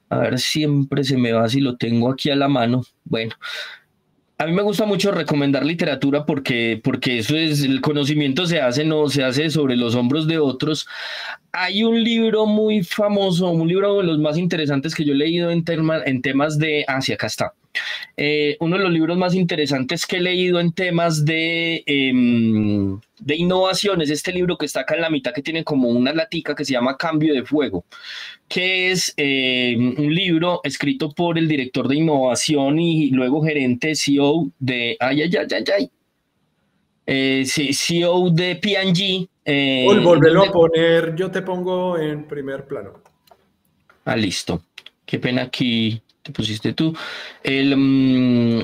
A 0.09 0.17
ver, 0.19 0.39
siempre 0.39 1.05
se 1.05 1.17
me 1.17 1.31
va 1.31 1.47
si 1.47 1.61
lo 1.61 1.77
tengo 1.77 2.11
aquí 2.11 2.29
a 2.29 2.35
la 2.35 2.49
mano. 2.49 2.83
Bueno, 3.05 3.33
a 4.41 4.47
mí 4.47 4.53
me 4.53 4.63
gusta 4.63 4.87
mucho 4.87 5.11
recomendar 5.11 5.63
literatura 5.63 6.25
porque, 6.25 6.81
porque 6.83 7.19
eso 7.19 7.37
es, 7.37 7.61
el 7.61 7.79
conocimiento 7.79 8.47
se 8.47 8.59
hace, 8.59 8.83
no 8.83 9.07
se 9.07 9.23
hace 9.23 9.51
sobre 9.51 9.75
los 9.75 9.93
hombros 9.93 10.25
de 10.25 10.39
otros. 10.39 10.87
Hay 11.51 11.83
un 11.83 12.03
libro 12.03 12.47
muy 12.47 12.83
famoso, 12.83 13.51
un 13.51 13.67
libro 13.67 13.97
de 13.97 14.03
los 14.03 14.17
más 14.17 14.39
interesantes 14.39 14.95
que 14.95 15.05
yo 15.05 15.13
he 15.13 15.15
leído 15.15 15.51
en, 15.51 15.63
en 16.07 16.21
temas 16.23 16.57
de, 16.57 16.83
ah, 16.87 16.99
sí, 17.01 17.13
acá 17.13 17.27
está. 17.27 17.53
Eh, 18.17 18.57
uno 18.61 18.77
de 18.77 18.83
los 18.83 18.91
libros 18.91 19.15
más 19.15 19.35
interesantes 19.35 20.07
que 20.07 20.17
he 20.17 20.21
leído 20.21 20.59
en 20.59 20.71
temas 20.71 21.23
de, 21.23 21.83
em, 21.85 22.99
de 23.21 23.35
innovación 23.35 24.01
es 24.01 24.09
este 24.09 24.33
libro 24.33 24.57
que 24.57 24.65
está 24.65 24.81
acá 24.81 24.95
en 24.95 25.01
la 25.01 25.09
mitad 25.09 25.31
que 25.31 25.43
tiene 25.43 25.63
como 25.63 25.89
una 25.89 26.11
latica 26.11 26.55
que 26.55 26.65
se 26.65 26.73
llama 26.73 26.97
Cambio 26.97 27.33
de 27.33 27.45
Fuego, 27.45 27.85
que 28.47 28.91
es 28.91 29.13
em, 29.15 29.95
un 29.97 30.13
libro 30.13 30.59
escrito 30.63 31.11
por 31.11 31.37
el 31.37 31.47
director 31.47 31.87
de 31.87 31.97
innovación 31.97 32.79
y 32.79 33.11
luego 33.11 33.43
gerente 33.43 33.93
CEO 33.95 34.51
de, 34.57 34.97
ay, 34.99 35.21
ay, 35.21 35.31
ay, 35.37 35.47
ay, 35.51 35.63
ay, 35.77 35.91
eh, 37.05 37.45
CEO 37.45 38.31
de 38.31 38.55
P&G. 38.55 39.29
Eh, 39.45 39.85
volverlo 40.03 40.43
a 40.43 40.51
poner, 40.51 41.15
yo 41.15 41.29
te 41.29 41.43
pongo 41.43 41.97
en 41.97 42.27
primer 42.27 42.65
plano. 42.65 43.01
Ah, 44.05 44.15
listo. 44.15 44.63
Qué 45.05 45.19
pena 45.19 45.43
aquí 45.43 46.01
te 46.23 46.31
pusiste 46.31 46.73
tú. 46.73 46.95
El, 47.43 47.75
mm, 47.77 48.63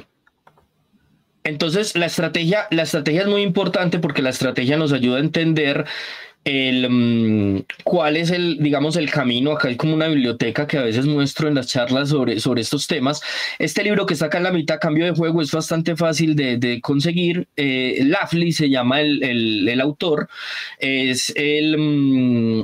entonces, 1.48 1.96
la 1.96 2.06
estrategia, 2.08 2.68
la 2.72 2.84
estrategia 2.84 3.22
es 3.22 3.28
muy 3.28 3.42
importante 3.42 4.00
porque 4.00 4.22
la 4.22 4.32
estrategia 4.32 4.78
nos 4.78 4.92
ayuda 4.92 5.18
a 5.18 5.22
entender 5.22 5.86
el, 6.44 6.90
mm, 6.90 7.66
cuál 7.84 8.18
es 8.18 8.32
el, 8.32 8.58
digamos, 8.60 8.96
el 8.96 9.10
camino. 9.10 9.52
Acá 9.52 9.70
hay 9.70 9.78
como 9.78 9.94
una 9.94 10.08
biblioteca 10.08 10.68
que 10.68 10.78
a 10.78 10.84
veces 10.84 11.06
muestro 11.06 11.48
en 11.48 11.56
las 11.56 11.68
charlas 11.68 12.10
sobre, 12.10 12.40
sobre 12.40 12.62
estos 12.62 12.88
temas. 12.88 13.22
Este 13.60 13.84
libro 13.84 14.06
que 14.06 14.14
está 14.14 14.28
acá 14.28 14.38
en 14.38 14.44
la 14.46 14.52
mitad, 14.52 14.80
Cambio 14.80 15.06
de 15.06 15.12
Juego, 15.12 15.42
es 15.42 15.52
bastante 15.52 15.96
fácil 15.96 16.36
de, 16.36 16.80
conseguir. 16.82 17.48
Eh, 17.56 18.06
se 18.52 18.70
llama 18.70 19.02
el, 19.02 19.68
el, 19.70 19.82
autor. 19.82 20.30
Es 20.80 21.34
el, 21.36 21.78
mm, 21.78 22.62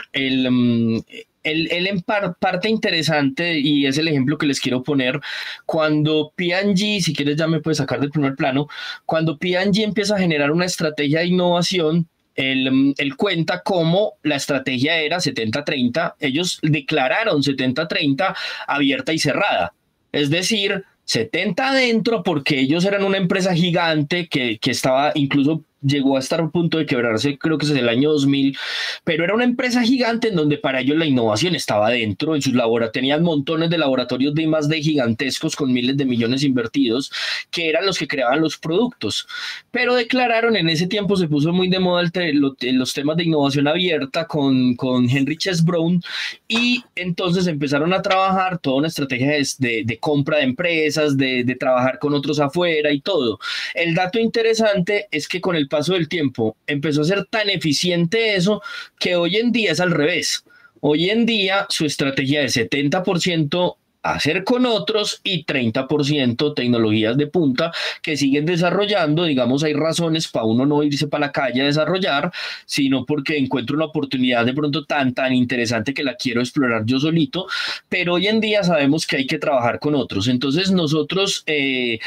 el 1.44 1.72
el, 1.72 1.88
en 1.88 2.02
parte 2.02 2.70
interesante, 2.70 3.60
y 3.60 3.86
es 3.86 3.98
el 3.98 4.08
ejemplo 4.08 4.38
que 4.38 4.46
les 4.46 4.60
quiero 4.60 4.84
poner, 4.84 5.20
cuando 5.66 6.34
P&G, 6.36 7.02
si 7.02 7.14
quieres 7.14 7.38
ya 7.38 7.48
me 7.48 7.62
puedes 7.62 7.78
sacar 7.78 8.00
del 8.00 8.10
primer 8.10 8.36
plano, 8.36 8.68
cuando 9.06 9.38
P&G 9.38 9.84
empieza 9.84 10.16
a 10.16 10.20
generar 10.20 10.52
una 10.52 10.66
estrategia 10.66 11.20
de 11.20 11.28
innovación, 11.28 12.08
él, 12.36 12.96
él, 12.98 13.16
cuenta 13.16 13.62
cómo 13.62 14.14
la 14.24 14.38
estrategia 14.38 14.98
era 14.98 15.18
70-30, 15.18 16.16
ellos 16.20 16.60
declararon 16.64 17.44
70-30 17.44 18.36
abierta 18.68 19.14
y 19.14 19.20
cerrada. 19.20 19.74
Es 20.12 20.32
decir, 20.32 20.84
70 21.06 21.70
adentro 21.70 22.24
porque 22.24 22.60
ellos 22.60 22.86
eran 22.86 23.04
una 23.04 23.18
empresa 23.18 23.54
gigante 23.54 24.28
que, 24.28 24.58
que 24.60 24.72
estaba 24.72 25.12
incluso 25.16 25.64
llegó 25.84 26.18
a 26.18 26.20
estar 26.20 26.42
a 26.42 26.50
punto 26.50 26.78
de 26.78 26.86
quebrarse, 26.86 27.38
creo 27.38 27.58
que 27.58 27.66
es 27.66 27.72
el 27.72 27.90
año 27.90 28.12
2000, 28.12 28.58
pero 29.04 29.24
era 29.24 29.36
una 29.36 29.44
empresa 29.44 29.82
gigante 29.84 30.30
en 30.30 30.36
donde 30.36 30.58
para 30.58 30.82
ellos 30.82 30.98
la 30.98 31.06
innovación 31.06 31.56
estaba 31.56 31.90
dentro, 31.90 32.36
en 32.36 32.42
sus 32.42 32.54
laboratorios, 32.54 32.94
tenían 32.94 33.24
montones 33.24 33.70
de 33.70 33.78
laboratorios 33.78 34.34
de 34.34 34.44
de 34.44 34.82
gigantescos 34.82 35.56
con 35.56 35.74
miles 35.74 35.98
de 35.98 36.06
millones 36.06 36.44
invertidos, 36.44 37.12
que 37.50 37.70
eran 37.70 37.86
los 37.86 37.98
que 37.98 38.08
creaban 38.08 38.42
los 38.42 38.58
productos. 38.58 39.28
Pero 39.72 39.96
declararon, 39.96 40.56
en 40.56 40.70
ese 40.70 40.88
tiempo 40.88 41.16
se 41.16 41.28
puso 41.28 41.52
muy 41.52 41.70
de 41.70 41.80
moda 41.80 42.02
el 42.02 42.40
los 42.40 42.94
temas 42.94 43.18
de 43.18 43.24
innovación 43.24 43.68
abierta 43.68 44.28
con, 44.28 44.76
con 44.76 45.10
Henry 45.10 45.38
Chess 45.38 45.64
Brown, 45.64 46.02
y 46.48 46.84
entonces 46.96 47.48
empezaron 47.48 47.94
a 47.94 48.02
trabajar 48.02 48.60
toda 48.60 48.78
una 48.78 48.88
estrategia 48.88 49.32
de, 49.60 49.84
de 49.86 50.00
compra 50.00 50.38
de 50.38 50.44
empresas, 50.44 51.18
de, 51.18 51.44
de 51.44 51.56
trabajar 51.56 52.00
con 52.00 52.14
otros 52.14 52.40
afuera 52.40 52.92
y 52.92 53.02
todo. 53.02 53.40
El 53.74 53.96
dato 53.96 54.20
interesante 54.20 55.08
es 55.12 55.28
que 55.28 55.42
con 55.42 55.56
el 55.56 55.68
paso 55.74 55.94
del 55.94 56.08
tiempo 56.08 56.56
empezó 56.68 57.02
a 57.02 57.06
ser 57.06 57.26
tan 57.26 57.50
eficiente 57.50 58.36
eso 58.36 58.62
que 59.00 59.16
hoy 59.16 59.38
en 59.38 59.52
día 59.52 59.72
es 59.72 59.80
al 59.80 59.90
revés. 59.90 60.46
Hoy 60.82 61.10
en 61.10 61.26
día 61.26 61.66
su 61.68 61.84
estrategia 61.86 62.44
es 62.44 62.56
70% 62.56 63.78
hacer 64.04 64.44
con 64.44 64.66
otros 64.68 65.22
y 65.24 65.46
30% 65.46 66.54
tecnologías 66.54 67.18
de 67.18 67.26
punta 67.26 67.72
que 68.04 68.18
siguen 68.18 68.46
desarrollando. 68.46 69.24
Digamos, 69.24 69.64
hay 69.64 69.74
razones 69.74 70.28
para 70.28 70.46
uno 70.46 70.68
no 70.68 70.84
irse 70.84 71.08
para 71.08 71.28
la 71.28 71.32
calle 71.32 71.64
a 71.64 71.66
desarrollar, 71.66 72.32
sino 72.66 73.06
porque 73.06 73.38
encuentro 73.38 73.76
una 73.76 73.86
oportunidad 73.86 74.46
de 74.46 74.54
pronto 74.54 74.86
tan, 74.86 75.16
tan 75.16 75.34
interesante 75.34 75.94
que 75.94 76.04
la 76.04 76.16
quiero 76.16 76.42
explorar 76.42 76.84
yo 76.86 77.00
solito. 77.00 77.48
Pero 77.90 78.14
hoy 78.14 78.28
en 78.28 78.42
día 78.42 78.62
sabemos 78.64 79.08
que 79.08 79.16
hay 79.16 79.26
que 79.26 79.40
trabajar 79.40 79.80
con 79.80 79.96
otros. 79.96 80.28
Entonces, 80.28 80.70
nosotros 80.70 81.44
eh, 81.48 81.98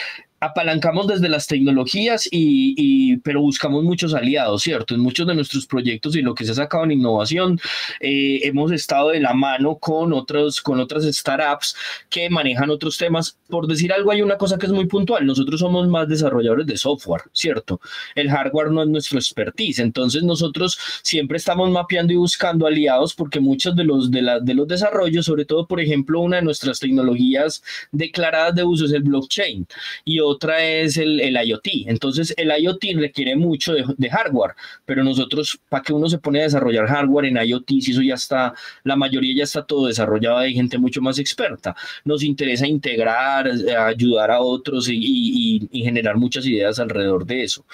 apalancamos 0.47 1.07
desde 1.07 1.29
las 1.29 1.47
tecnologías 1.47 2.29
y, 2.31 3.17
pero 3.19 3.41
buscamos 3.41 3.85
muchos 3.85 4.15
aliados, 4.15 4.63
¿cierto? 4.63 4.95
En 4.95 5.01
muchos 5.01 5.27
de 5.27 5.35
nuestros 5.35 5.67
proyectos 5.67 6.17
y 6.17 6.23
lo 6.23 6.35
que 6.35 6.45
se 6.45 6.53
ha 6.53 6.55
sacado 6.55 6.85
en 6.85 6.93
innovación, 6.93 7.61
eh, 8.01 8.41
hemos 8.45 8.73
estado 8.73 9.11
de 9.11 9.21
la 9.21 9.35
mano 9.35 9.77
con, 9.79 10.13
otros, 10.13 10.61
con 10.61 10.81
otras 10.81 11.05
startups 11.05 11.77
que 12.09 12.31
manejan 12.31 12.71
otros 12.71 12.99
temas. 12.99 13.39
Por 13.49 13.67
decir 13.67 13.93
algo, 13.93 14.11
hay 14.11 14.23
una 14.23 14.37
cosa 14.37 14.59
que 14.59 14.67
es 14.67 14.73
muy 14.73 14.87
puntual. 14.87 15.27
Nosotros 15.27 15.61
somos 15.61 15.89
más 15.89 16.09
desarrolladores 16.09 16.67
de 16.67 16.77
software, 16.77 17.23
¿cierto? 17.33 17.81
El 18.15 18.31
hardware 18.31 18.71
no 18.71 18.83
es 18.83 18.89
nuestro 18.89 19.19
expertise. 19.19 19.79
Entonces 19.81 20.23
nosotros 20.23 20.79
siempre 21.03 21.37
estamos 21.39 21.71
mapeando 21.71 22.13
y 22.13 22.17
buscando 22.17 22.67
aliados 22.67 23.15
porque 23.15 23.41
muchos 23.41 23.75
de 23.77 23.85
los, 23.85 24.11
de, 24.11 24.23
la, 24.23 24.41
de 24.41 24.55
los 24.55 24.69
desarrollos, 24.69 25.27
sobre 25.27 25.45
todo, 25.45 25.67
por 25.67 25.81
ejemplo, 25.81 26.21
una 26.21 26.37
de 26.37 26.43
nuestras 26.43 26.81
tecnologías 26.81 27.63
declaradas 27.93 28.55
de 28.55 28.65
uso 28.65 28.85
es 28.87 28.93
el 28.93 29.03
blockchain 29.03 29.67
y 30.05 30.21
otra 30.37 30.65
es 30.65 30.97
el, 30.97 31.21
el 31.21 31.37
IoT. 31.37 31.67
Entonces, 31.87 32.35
el 32.37 32.53
IoT 32.57 32.85
requiere 32.97 33.37
mucho 33.37 33.73
de, 33.75 34.11
hardware, 34.11 34.55
pero 34.85 35.03
nosotros, 35.03 35.59
¿para 35.69 35.83
qué 35.83 35.93
uno 35.93 36.09
se 36.09 36.19
pone 36.19 36.41
a 36.41 36.45
desarrollar 36.45 36.87
hardware 36.87 37.27
en 37.27 37.37
IoT 37.37 37.69
si 37.81 37.91
eso 37.91 38.03
ya 38.03 38.15
está, 38.15 38.55
la 38.85 38.97
mayoría 38.97 39.35
ya 39.39 39.45
está 39.45 39.65
todo 39.65 39.87
desarrollado, 39.87 40.39
hay 40.39 40.55
gente 40.55 40.79
mucho 40.79 41.01
más 41.03 41.19
experta? 41.19 41.75
Nos 42.05 42.23
interesa 42.23 42.67
integrar, 42.67 43.49
eh, 43.49 43.75
ayudar 43.75 44.31
a 44.31 44.41
otros 44.41 44.89
y, 44.89 45.69
y, 45.73 45.83
generar 45.87 46.17
muchas 46.17 46.45
ideas 46.47 46.79
alrededor 46.79 47.25
de 47.27 47.45
eso. 47.45 47.65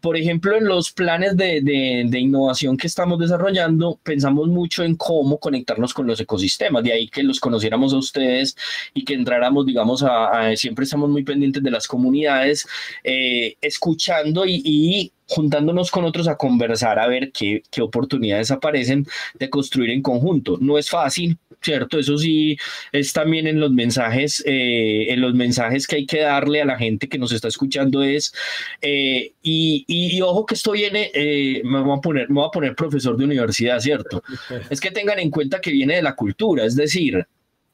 Por 0.00 0.16
ejemplo, 0.16 0.56
en 0.56 0.66
los 0.66 0.92
planes 0.92 1.36
de, 1.36 1.60
de, 1.62 2.18
innovación 2.18 2.76
que 2.76 2.86
estamos 2.86 3.18
desarrollando, 3.18 3.98
pensamos 4.02 4.48
mucho 4.48 4.84
en 4.84 4.96
cómo 4.96 5.38
conectarnos 5.38 5.92
con 5.92 6.06
los 6.06 6.20
ecosistemas, 6.20 6.82
de 6.84 6.92
ahí 6.92 7.08
que 7.08 7.22
los 7.22 7.40
conociéramos 7.40 7.92
a 7.92 7.98
ustedes 7.98 8.56
y 8.94 9.04
que 9.04 9.14
entráramos, 9.14 9.66
digamos, 9.66 10.02
a, 10.02 10.48
a 10.50 10.56
siempre 10.56 10.84
estamos 10.84 11.10
muy 11.10 11.24
pendientes 11.24 11.62
de 11.62 11.70
las 11.70 11.86
comunidades, 11.86 11.95
eh, 13.04 13.56
escuchando 13.60 14.44
y, 14.46 15.12
juntándonos 15.28 15.90
con 15.90 16.04
otros 16.04 16.28
a 16.28 16.36
conversar, 16.36 17.00
a 17.00 17.08
ver 17.08 17.32
qué, 17.32 17.62
qué, 17.68 17.82
oportunidades 17.82 18.52
aparecen 18.52 19.06
de 19.34 19.50
construir 19.50 19.90
en 19.90 20.00
conjunto. 20.00 20.56
No 20.60 20.78
es 20.78 20.88
fácil, 20.88 21.36
¿cierto? 21.60 21.98
Eso 21.98 22.16
sí 22.16 22.56
es 22.92 23.12
también 23.12 23.48
en 23.48 23.58
los 23.58 23.72
mensajes, 23.72 24.40
eh, 24.46 25.06
en 25.12 25.20
los 25.20 25.34
mensajes 25.34 25.88
que 25.88 25.96
hay 25.96 26.06
que 26.06 26.20
darle 26.20 26.62
a 26.62 26.64
la 26.64 26.78
gente 26.78 27.08
que 27.08 27.18
nos 27.18 27.32
está 27.32 27.48
escuchando 27.48 28.04
es, 28.04 28.32
eh, 28.82 29.32
y, 29.42 29.84
y, 29.88 30.20
ojo 30.20 30.46
que 30.46 30.54
esto 30.54 30.72
viene, 30.72 31.10
me, 31.64 31.80
voy 31.80 31.98
a 31.98 32.00
poner, 32.00 32.28
me 32.28 32.36
voy 32.36 32.46
a 32.46 32.52
poner 32.52 32.76
profesor 32.76 33.16
de 33.16 33.24
universidad, 33.24 33.80
¿cierto? 33.80 34.22
Es 34.70 34.80
que 34.80 34.92
tengan 34.92 35.18
en 35.18 35.30
cuenta 35.30 35.60
que 35.60 35.72
viene 35.72 35.96
de 35.96 36.02
la 36.02 36.14
cultura, 36.14 36.64
es 36.64 36.76
decir, 36.76 37.26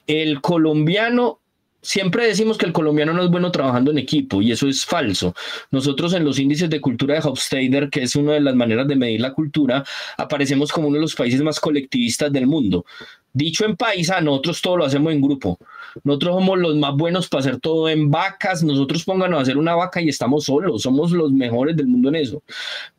el 0.07 0.41
colombiano 0.41 1.42
siempre 1.83 2.27
decimos 2.27 2.57
que 2.57 2.67
el 2.67 2.73
colombiano 2.73 3.13
no 3.13 3.25
es 3.25 3.31
bueno 3.31 3.51
trabajando 3.51 3.91
en 3.91 3.99
equipo 3.99 4.41
y 4.41 4.53
eso 4.53 4.69
es 4.69 4.87
falso. 4.87 5.35
Nosotros 5.71 6.15
en 6.15 6.25
los 6.25 6.39
índices 6.39 6.71
de 6.71 6.81
cultura 6.81 7.15
de 7.15 7.21
Hofstadter, 7.21 7.91
que 7.91 8.03
es 8.03 8.17
una 8.17 8.33
de 8.35 8.41
las 8.41 8.55
maneras 8.55 8.87
de 8.89 8.97
medir 8.97 9.21
la 9.21 9.35
cultura, 9.35 9.85
aparecemos 10.17 10.73
como 10.73 10.89
uno 10.89 10.97
de 10.97 11.03
los 11.03 11.15
países 11.15 11.43
más 11.43 11.61
colectivistas 11.61 12.33
del 12.33 12.47
mundo. 12.47 12.87
Dicho 13.35 13.65
en 13.65 13.77
paisa, 13.77 14.21
nosotros 14.21 14.63
todo 14.63 14.77
lo 14.77 14.85
hacemos 14.85 15.13
en 15.13 15.21
grupo. 15.21 15.59
Nosotros 16.05 16.37
somos 16.37 16.59
los 16.59 16.77
más 16.77 16.95
buenos 16.95 17.29
para 17.29 17.41
hacer 17.41 17.61
todo 17.61 17.89
en 17.89 18.11
vacas. 18.11 18.63
Nosotros 18.63 19.05
pónganos 19.05 19.39
a 19.39 19.43
hacer 19.43 19.57
una 19.57 19.75
vaca 19.75 20.01
y 20.01 20.09
estamos 20.09 20.45
solos. 20.45 20.83
Somos 20.83 21.13
los 21.13 21.33
mejores 21.33 21.77
del 21.77 21.87
mundo 21.87 22.11
en 22.11 22.17
eso. 22.17 22.43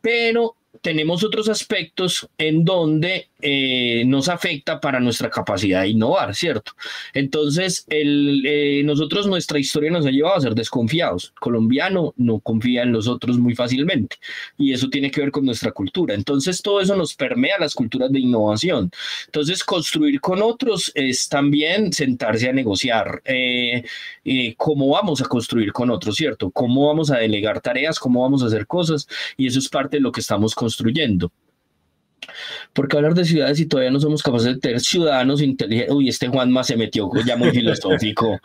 Pero 0.00 0.56
tenemos 0.84 1.24
otros 1.24 1.48
aspectos 1.48 2.28
en 2.36 2.62
donde 2.62 3.28
eh, 3.40 4.04
nos 4.04 4.28
afecta 4.28 4.80
para 4.80 5.00
nuestra 5.00 5.30
capacidad 5.30 5.80
de 5.80 5.88
innovar, 5.88 6.34
¿cierto? 6.34 6.72
Entonces, 7.14 7.86
el, 7.88 8.42
eh, 8.44 8.82
nosotros 8.84 9.26
nuestra 9.26 9.58
historia 9.58 9.90
nos 9.90 10.04
ha 10.04 10.10
llevado 10.10 10.36
a 10.36 10.40
ser 10.42 10.54
desconfiados. 10.54 11.32
colombiano 11.40 12.12
no 12.18 12.38
confía 12.40 12.82
en 12.82 12.92
los 12.92 13.08
otros 13.08 13.38
muy 13.38 13.54
fácilmente 13.54 14.16
y 14.58 14.74
eso 14.74 14.90
tiene 14.90 15.10
que 15.10 15.22
ver 15.22 15.30
con 15.30 15.46
nuestra 15.46 15.72
cultura. 15.72 16.14
Entonces, 16.14 16.60
todo 16.60 16.82
eso 16.82 16.94
nos 16.96 17.14
permea 17.14 17.58
las 17.58 17.74
culturas 17.74 18.12
de 18.12 18.20
innovación. 18.20 18.90
Entonces, 19.24 19.64
construir 19.64 20.20
con 20.20 20.42
otros 20.42 20.92
es 20.94 21.30
también 21.30 21.94
sentarse 21.94 22.50
a 22.50 22.52
negociar 22.52 23.22
eh, 23.24 23.84
cómo 24.58 24.88
vamos 24.90 25.22
a 25.22 25.24
construir 25.24 25.72
con 25.72 25.90
otros, 25.90 26.16
¿cierto? 26.16 26.50
Cómo 26.50 26.88
vamos 26.88 27.10
a 27.10 27.16
delegar 27.16 27.62
tareas, 27.62 27.98
cómo 27.98 28.20
vamos 28.20 28.42
a 28.42 28.46
hacer 28.46 28.66
cosas 28.66 29.08
y 29.38 29.46
eso 29.46 29.58
es 29.58 29.68
parte 29.70 29.96
de 29.96 30.02
lo 30.02 30.12
que 30.12 30.20
estamos 30.20 30.54
construyendo 30.54 30.73
construyendo. 30.74 31.30
Porque 32.72 32.96
hablar 32.96 33.14
de 33.14 33.24
ciudades 33.24 33.60
y 33.60 33.66
todavía 33.66 33.90
no 33.90 34.00
somos 34.00 34.22
capaces 34.22 34.54
de 34.54 34.58
tener 34.58 34.80
ciudadanos 34.80 35.42
inteligentes. 35.42 35.94
Uy, 35.94 36.08
este 36.08 36.26
Juanma 36.28 36.64
se 36.64 36.76
metió 36.76 37.10
ya 37.24 37.36
muy 37.36 37.50
filosófico. 37.50 38.40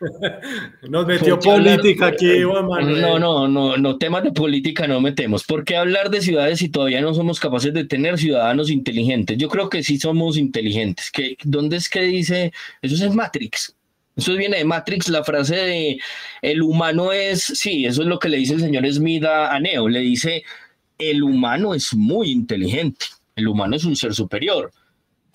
Nos 0.88 1.06
metió 1.06 1.38
política 1.38 2.06
aquí, 2.06 2.42
Juan 2.42 2.66
Manuel. 2.66 3.00
No, 3.00 3.18
no, 3.18 3.48
no, 3.48 3.76
no, 3.76 3.98
temas 3.98 4.22
de 4.22 4.32
política 4.32 4.86
no 4.86 5.00
metemos. 5.00 5.44
¿Por 5.44 5.64
qué 5.64 5.76
hablar 5.76 6.10
de 6.10 6.20
ciudades 6.20 6.60
si 6.60 6.68
todavía 6.68 7.00
no 7.00 7.12
somos 7.12 7.40
capaces 7.40 7.74
de 7.74 7.84
tener 7.84 8.18
ciudadanos 8.18 8.70
inteligentes? 8.70 9.36
Yo 9.36 9.48
creo 9.48 9.68
que 9.68 9.82
sí 9.82 9.98
somos 9.98 10.36
inteligentes. 10.36 11.10
¿Qué, 11.10 11.36
¿Dónde 11.42 11.76
es 11.76 11.88
que 11.88 12.02
dice? 12.02 12.52
Eso 12.80 12.94
es 12.94 13.02
en 13.02 13.16
Matrix. 13.16 13.74
Eso 14.16 14.34
viene 14.34 14.58
de 14.58 14.64
Matrix, 14.64 15.08
la 15.08 15.22
frase 15.22 15.54
de 15.54 15.98
el 16.42 16.62
humano 16.62 17.12
es, 17.12 17.40
sí, 17.40 17.84
eso 17.84 18.02
es 18.02 18.08
lo 18.08 18.18
que 18.18 18.28
le 18.28 18.38
dice 18.38 18.54
el 18.54 18.60
señor 18.60 18.90
Smith 18.92 19.24
a 19.24 19.60
Neo, 19.60 19.88
le 19.88 20.00
dice, 20.00 20.42
el 20.98 21.22
humano 21.22 21.74
es 21.74 21.94
muy 21.94 22.30
inteligente, 22.30 23.06
el 23.36 23.48
humano 23.48 23.76
es 23.76 23.84
un 23.84 23.96
ser 23.96 24.14
superior. 24.14 24.72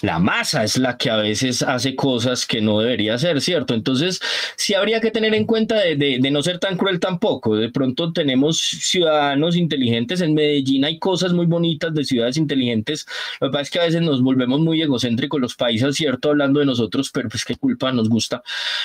La 0.04 0.20
masa 0.20 0.66
es 0.66 0.78
la 0.78 0.98
que 0.98 1.10
a 1.10 1.16
veces 1.16 1.62
hace 1.62 1.96
cosas 1.96 2.46
que 2.46 2.60
no 2.60 2.82
debería 2.82 3.14
hacer, 3.14 3.40
¿cierto? 3.40 3.74
Entonces, 3.74 4.20
sí 4.58 4.74
habría 4.74 5.00
que 5.00 5.12
tener 5.12 5.34
en 5.34 5.46
cuenta 5.46 5.78
de, 5.78 6.20
no 6.30 6.44
ser 6.44 6.60
tan 6.60 6.76
cruel 6.76 7.00
tampoco. 7.00 7.56
De 7.56 7.70
pronto 7.70 8.12
tenemos 8.12 8.60
ciudadanos 8.60 9.56
inteligentes. 9.56 10.20
En 10.20 10.34
Medellín 10.34 10.84
hay 10.84 11.00
cosas 11.00 11.32
muy 11.32 11.46
bonitas 11.46 11.94
de 11.94 12.04
ciudades 12.04 12.36
inteligentes. 12.36 13.06
Lo 13.40 13.48
que 13.48 13.52
pasa 13.54 13.62
es 13.62 13.70
que 13.70 13.80
a 13.80 13.86
veces 13.86 14.02
nos 14.02 14.22
volvemos 14.22 14.60
muy 14.60 14.82
egocéntricos 14.82 15.40
los 15.40 15.56
países, 15.56 15.96
¿cierto? 15.96 16.32
Hablando 16.32 16.60
de 16.60 16.66
nosotros, 16.66 17.10
pero 17.14 17.30
pues 17.30 17.46
qué 17.46 17.56
culpa 17.56 17.94
nos 17.94 18.10
gusta. 18.10 18.44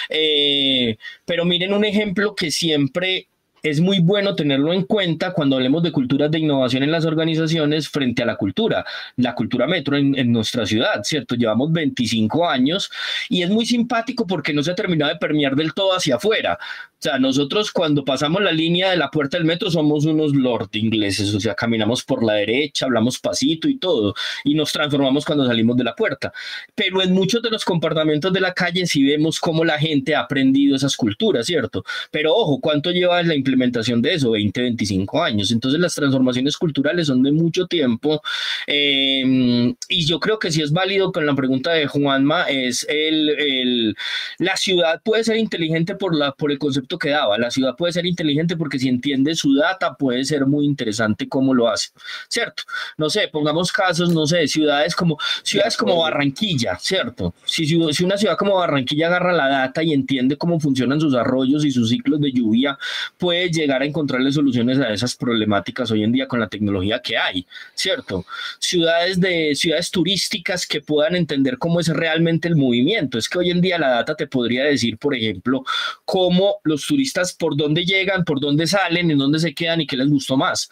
Eh, 0.09 0.99
pero 1.25 1.45
miren 1.45 1.73
un 1.75 1.85
ejemplo 1.85 2.37
que 2.37 2.53
siempre 2.53 3.27
es 3.63 3.81
muy 3.81 3.99
bueno 4.01 4.35
tenerlo 4.35 4.73
en 4.73 4.83
cuenta 4.85 5.33
cuando 5.33 5.57
hablemos 5.57 5.83
de 5.83 5.93
culturas 5.93 6.31
de 6.31 6.39
innovación 6.39 6.83
en 6.83 6.93
las 6.93 7.05
organizaciones 7.05 7.89
frente 7.89 8.23
a 8.23 8.27
la 8.27 8.37
cultura, 8.37 8.85
la 9.17 9.35
cultura 9.35 9.67
metro 9.67 9.97
en, 9.97 10.33
nuestra 10.33 10.67
ciudad, 10.67 11.03
¿cierto? 11.05 11.35
Llevamos 11.35 11.73
25 11.73 12.49
años 12.49 12.91
y 13.29 13.43
es 13.43 13.51
muy 13.51 13.65
simpático 13.65 14.27
porque 14.27 14.53
no 14.53 14.63
se 14.63 14.73
ha 14.73 14.75
terminado 14.75 15.13
de 15.13 15.19
permear 15.19 15.57
del 15.57 15.73
todo 15.73 15.97
hacia 15.97 16.17
afuera. 16.17 16.59
O 16.99 17.01
sea, 17.01 17.19
nosotros 17.19 17.71
cuando 17.71 18.05
pasamos 18.05 18.43
la 18.43 18.51
línea 18.51 18.91
de 18.91 18.97
la 18.97 19.09
puerta 19.09 19.37
del 19.37 19.47
metro 19.47 19.71
somos 19.71 20.05
unos 20.05 20.35
lord 20.35 20.71
ingleses, 20.73 21.33
o 21.33 21.39
sea, 21.39 21.55
caminamos 21.55 22.03
por 22.03 22.25
la 22.25 22.35
derecha, 22.35 22.87
hablamos 22.87 23.21
pasito 23.21 23.69
y 23.69 23.79
todo, 23.79 24.15
y 24.43 24.55
nos 24.55 24.73
transformamos 24.73 25.25
cuando 25.25 25.47
salimos 25.47 25.77
de 25.77 25.85
la 25.85 25.95
puerta. 25.95 26.33
Pero 26.75 27.01
en 27.01 27.13
muchos 27.13 27.41
de 27.41 27.51
los 27.51 27.65
comportamientos 27.65 28.33
de 28.33 28.41
la 28.41 28.53
calle 28.53 28.85
sí 28.87 29.05
vemos 29.05 29.39
cómo 29.39 29.65
la 29.65 29.79
gente 29.79 30.17
ha 30.17 30.23
aprendido 30.23 30.75
esas 30.75 30.97
culturas, 30.97 31.47
¿cierto? 31.47 31.85
Pero 32.11 32.35
ojo, 32.35 32.61
¿cuánto 32.61 32.91
lleva 32.91 33.23
la 33.23 33.35
implementación 33.49 34.03
de 34.03 34.15
eso? 34.15 34.31
20, 34.33 34.61
25 34.61 35.23
años. 35.23 35.51
Entonces 35.51 35.81
las 35.81 35.95
transformaciones 35.95 36.57
culturales 36.57 37.07
son 37.07 37.23
de 37.23 37.33
mucho 37.33 37.67
tiempo. 37.67 38.21
Em, 38.67 39.75
y 39.89 40.07
yo 40.07 40.21
creo 40.21 40.39
que 40.39 40.53
sí 40.53 40.63
es 40.63 40.73
válido 40.73 41.13
con 41.13 41.27
la 41.27 41.35
pregunta 41.35 41.73
de 41.73 41.87
Juanma, 41.87 42.45
es 42.45 42.87
el, 42.89 43.31
el, 43.31 43.97
la 44.39 44.57
ciudad 44.57 45.01
puede 45.03 45.25
ser 45.25 45.37
inteligente 45.37 45.95
por, 45.95 46.15
la, 46.15 46.33
por 46.33 46.53
el 46.53 46.59
concepto 46.59 46.99
que 46.99 47.11
daba. 47.11 47.39
La 47.39 47.51
ciudad 47.51 47.75
puede 47.77 47.93
ser 47.93 48.07
inteligente 48.07 48.57
porque 48.57 48.79
si 48.79 48.89
entiende 48.89 49.35
su 49.35 49.55
data 49.55 49.95
puede 49.95 50.25
ser 50.25 50.47
muy 50.47 50.67
interesante 50.67 51.29
cómo 51.29 51.55
lo 51.55 51.69
hace, 51.69 51.91
¿cierto? 52.29 52.65
No 52.97 53.11
sé, 53.11 53.29
pongamos 53.29 53.73
casos, 53.73 54.13
no 54.13 54.27
sé, 54.27 54.47
ciudades 54.47 54.95
como 54.95 55.19
ciudades 55.43 55.77
como 55.77 55.99
Barranquilla, 55.99 56.79
¿cierto? 56.79 57.35
Si, 57.45 57.67
si 57.67 58.05
una 58.05 58.17
ciudad 58.17 58.37
como 58.37 58.57
Barranquilla 58.57 59.07
agarra 59.09 59.33
la 59.33 59.49
data 59.49 59.83
y 59.83 59.93
entiende 59.93 60.37
cómo 60.37 60.61
funcionan 60.61 61.01
sus 61.01 61.15
arroyos 61.15 61.65
y 61.65 61.71
sus 61.71 61.89
ciclos 61.89 62.21
de 62.21 62.33
lluvia, 62.33 62.79
puede 63.17 63.38
llegar 63.47 63.83
a 63.83 63.85
encontrarle 63.85 64.33
soluciones 64.33 64.79
a 64.79 64.93
esas 64.93 65.17
problemáticas 65.17 65.91
hoy 65.91 66.05
en 66.05 66.13
día 66.13 66.27
con 66.27 66.41
la 66.41 66.49
tecnología 66.49 67.01
que 67.01 67.17
hay, 67.17 67.47
¿cierto? 67.75 68.25
Ciudades 68.59 69.21
de 69.21 69.55
ciudades 69.55 69.91
turísticas 69.91 70.67
que 70.67 70.81
puedan 70.81 71.17
entender 71.17 71.59
cómo 71.59 71.81
es 71.81 71.89
realmente 71.89 72.49
el 72.49 72.57
movimiento. 72.57 73.19
Es 73.19 73.29
que 73.29 73.39
hoy 73.39 73.51
en 73.51 73.61
día 73.61 73.79
la 73.79 73.91
data 73.91 74.15
te 74.15 74.27
podría 74.27 74.65
decir, 74.65 74.99
por 74.99 75.15
ejemplo, 75.15 75.65
cómo 76.05 76.57
los 76.65 76.87
turistas 76.87 77.33
por 77.33 77.57
dónde 77.57 77.85
llegan, 77.85 78.25
por 78.25 78.41
dónde 78.41 78.67
salen, 78.67 79.11
en 79.11 79.19
dónde 79.19 79.39
se 79.39 79.55
quedan 79.55 79.81
y 79.81 79.87
qué 79.87 79.97
les 79.97 80.09
gustó 80.09 80.37
más. 80.37 80.69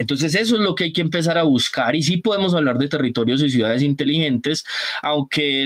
Entonces 0.00 0.34
eso 0.34 0.56
es 0.56 0.62
lo 0.62 0.74
que 0.74 0.84
hay 0.84 0.92
que 0.94 1.02
empezar 1.02 1.36
a 1.36 1.42
buscar 1.42 1.94
y 1.94 2.02
sí 2.02 2.16
podemos 2.16 2.54
hablar 2.54 2.78
de 2.78 2.88
territorios 2.88 3.42
y 3.42 3.50
ciudades 3.50 3.82
inteligentes, 3.82 4.64
aunque 5.02 5.62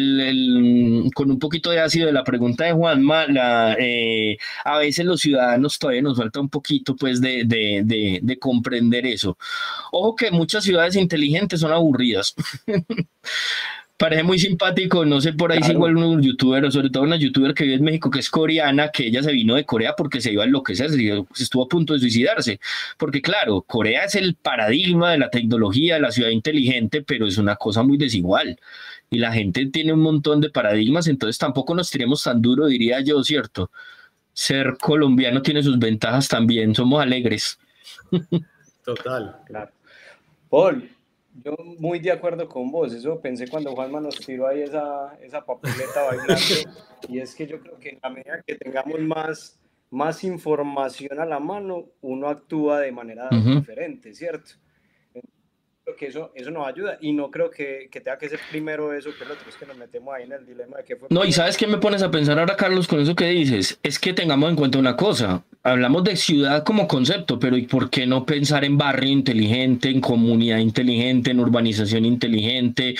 con 1.14 1.30
un 1.30 1.38
poquito 1.38 1.70
de 1.70 1.78
ácido 1.78 2.06
de 2.08 2.12
la 2.12 2.24
pregunta 2.24 2.64
de 2.64 2.72
Juanma, 2.72 3.26
eh, 3.78 4.36
a 4.64 4.78
veces 4.78 5.06
los 5.06 5.20
ciudadanos 5.20 5.78
todavía 5.78 6.02
nos 6.02 6.18
falta 6.18 6.40
un 6.40 6.48
poquito 6.48 6.96
pues 6.96 7.20
de, 7.20 7.44
de 7.46 8.38
comprender 8.40 9.06
eso. 9.06 9.38
Ojo 9.92 10.16
que 10.16 10.32
muchas 10.32 10.64
ciudades 10.64 10.96
inteligentes 10.96 11.60
son 11.60 11.70
aburridas. 11.70 12.34
parece 14.04 14.22
muy 14.22 14.38
simpático, 14.38 15.06
no 15.06 15.18
sé 15.18 15.32
por 15.32 15.50
ahí 15.50 15.62
si 15.62 15.72
igual 15.72 15.96
un 15.96 16.20
youtuber, 16.20 16.62
o 16.66 16.70
sobre 16.70 16.90
todo 16.90 17.04
una 17.04 17.16
youtuber 17.16 17.54
que 17.54 17.64
vive 17.64 17.76
en 17.76 17.84
México 17.84 18.10
que 18.10 18.18
es 18.18 18.28
coreana, 18.28 18.90
que 18.90 19.06
ella 19.06 19.22
se 19.22 19.32
vino 19.32 19.54
de 19.54 19.64
Corea 19.64 19.94
porque 19.96 20.20
se 20.20 20.30
iba 20.30 20.42
a 20.42 20.46
enloquecer, 20.46 20.90
estuvo 21.34 21.62
a 21.62 21.68
punto 21.68 21.94
de 21.94 22.00
suicidarse, 22.00 22.60
porque 22.98 23.22
claro, 23.22 23.62
Corea 23.62 24.04
es 24.04 24.14
el 24.14 24.34
paradigma 24.34 25.12
de 25.12 25.16
la 25.16 25.30
tecnología, 25.30 25.94
de 25.94 26.00
la 26.02 26.10
ciudad 26.10 26.28
inteligente, 26.28 27.00
pero 27.00 27.26
es 27.26 27.38
una 27.38 27.56
cosa 27.56 27.82
muy 27.82 27.96
desigual 27.96 28.60
y 29.08 29.20
la 29.20 29.32
gente 29.32 29.64
tiene 29.68 29.94
un 29.94 30.00
montón 30.00 30.42
de 30.42 30.50
paradigmas, 30.50 31.06
entonces 31.06 31.38
tampoco 31.38 31.74
nos 31.74 31.90
tiremos 31.90 32.22
tan 32.24 32.42
duro, 32.42 32.66
diría 32.66 33.00
yo, 33.00 33.24
¿cierto? 33.24 33.70
Ser 34.34 34.76
colombiano 34.78 35.40
tiene 35.40 35.62
sus 35.62 35.78
ventajas 35.78 36.28
también, 36.28 36.74
somos 36.74 37.00
alegres. 37.00 37.58
Total. 38.84 39.38
Claro. 39.46 39.70
Paul, 40.50 40.90
yo 41.42 41.56
muy 41.78 41.98
de 41.98 42.12
acuerdo 42.12 42.48
con 42.48 42.70
vos, 42.70 42.92
eso 42.92 43.20
pensé 43.20 43.48
cuando 43.48 43.74
Juanma 43.74 44.00
nos 44.00 44.16
tiró 44.16 44.46
ahí 44.46 44.62
esa, 44.62 45.16
esa 45.20 45.44
papeleta 45.44 46.02
bailando, 46.02 46.34
y 47.08 47.18
es 47.18 47.34
que 47.34 47.46
yo 47.46 47.60
creo 47.60 47.78
que 47.78 47.90
en 47.90 47.98
la 48.02 48.10
medida 48.10 48.42
que 48.46 48.54
tengamos 48.54 49.00
más, 49.00 49.60
más 49.90 50.22
información 50.24 51.18
a 51.18 51.24
la 51.24 51.40
mano, 51.40 51.86
uno 52.02 52.28
actúa 52.28 52.80
de 52.80 52.92
manera 52.92 53.28
diferente, 53.30 54.14
¿cierto? 54.14 54.52
Creo 55.84 55.96
que 55.96 56.06
eso, 56.06 56.32
eso 56.34 56.50
nos 56.50 56.66
ayuda 56.66 56.96
y 57.02 57.12
no 57.12 57.30
creo 57.30 57.50
que, 57.50 57.88
que, 57.90 58.00
tenga 58.00 58.16
que 58.16 58.30
ser 58.30 58.40
primero 58.50 58.94
eso 58.94 59.10
que 59.18 59.26
lo 59.26 59.34
otro, 59.34 59.50
es 59.50 59.54
que 59.54 59.66
nos 59.66 59.76
metemos 59.76 60.14
ahí 60.14 60.22
en 60.22 60.32
el 60.32 60.46
dilema 60.46 60.78
de 60.78 60.84
qué 60.84 60.96
fue. 60.96 61.08
No, 61.10 61.26
y 61.26 61.32
sabes 61.32 61.58
qué 61.58 61.66
me 61.66 61.76
pones 61.76 62.02
a 62.02 62.10
pensar 62.10 62.38
ahora, 62.38 62.56
Carlos, 62.56 62.88
con 62.88 63.00
eso 63.00 63.14
que 63.14 63.26
dices, 63.26 63.78
es 63.82 63.98
que 63.98 64.14
tengamos 64.14 64.48
en 64.48 64.56
cuenta 64.56 64.78
una 64.78 64.96
cosa, 64.96 65.44
hablamos 65.62 66.02
de 66.04 66.16
ciudad 66.16 66.64
como 66.64 66.88
concepto, 66.88 67.38
pero 67.38 67.58
¿y 67.58 67.66
por 67.66 67.90
qué 67.90 68.06
no 68.06 68.24
pensar 68.24 68.64
en 68.64 68.78
barrio 68.78 69.10
inteligente, 69.10 69.90
en 69.90 70.00
comunidad 70.00 70.56
inteligente, 70.56 71.32
en 71.32 71.40
urbanización 71.40 72.06
inteligente? 72.06 72.94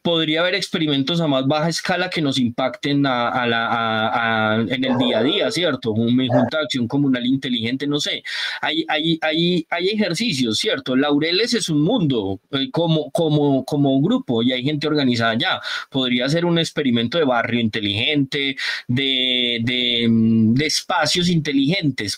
Podría 0.00 0.42
haber 0.42 0.54
experimentos 0.54 1.20
a 1.20 1.26
más 1.26 1.44
baja 1.48 1.68
escala 1.68 2.08
que 2.08 2.22
nos 2.22 2.38
impacten 2.38 3.04
a, 3.04 3.46
la, 3.46 4.64
en 4.68 4.84
el 4.84 4.96
día 4.96 5.18
a 5.18 5.22
día, 5.24 5.50
¿cierto? 5.50 5.90
Un 5.90 6.16
junta 6.28 6.58
de 6.58 6.64
acción 6.64 6.86
comunal 6.86 7.26
inteligente, 7.26 7.88
no 7.88 7.98
sé. 7.98 8.22
Hay, 8.60 8.84
hay, 8.86 9.18
hay, 9.22 9.66
hay 9.70 9.88
ejercicios, 9.88 10.58
¿cierto? 10.58 10.94
Laureles 10.94 11.54
es 11.54 11.68
un 11.68 11.82
mundo 11.82 12.27
eh, 12.52 12.70
como, 12.70 13.10
como, 13.10 13.64
como 13.64 14.00
grupo 14.00 14.42
y 14.42 14.52
hay 14.52 14.62
gente 14.62 14.86
organizada 14.86 15.34
ya. 15.34 15.60
Podría 15.90 16.28
ser 16.28 16.44
un 16.44 16.58
experimento 16.58 17.18
de 17.18 17.24
barrio 17.24 17.60
inteligente, 17.60 18.56
de, 18.86 19.60
de 19.64 20.66
espacios 20.66 21.28
inteligentes 21.28 21.68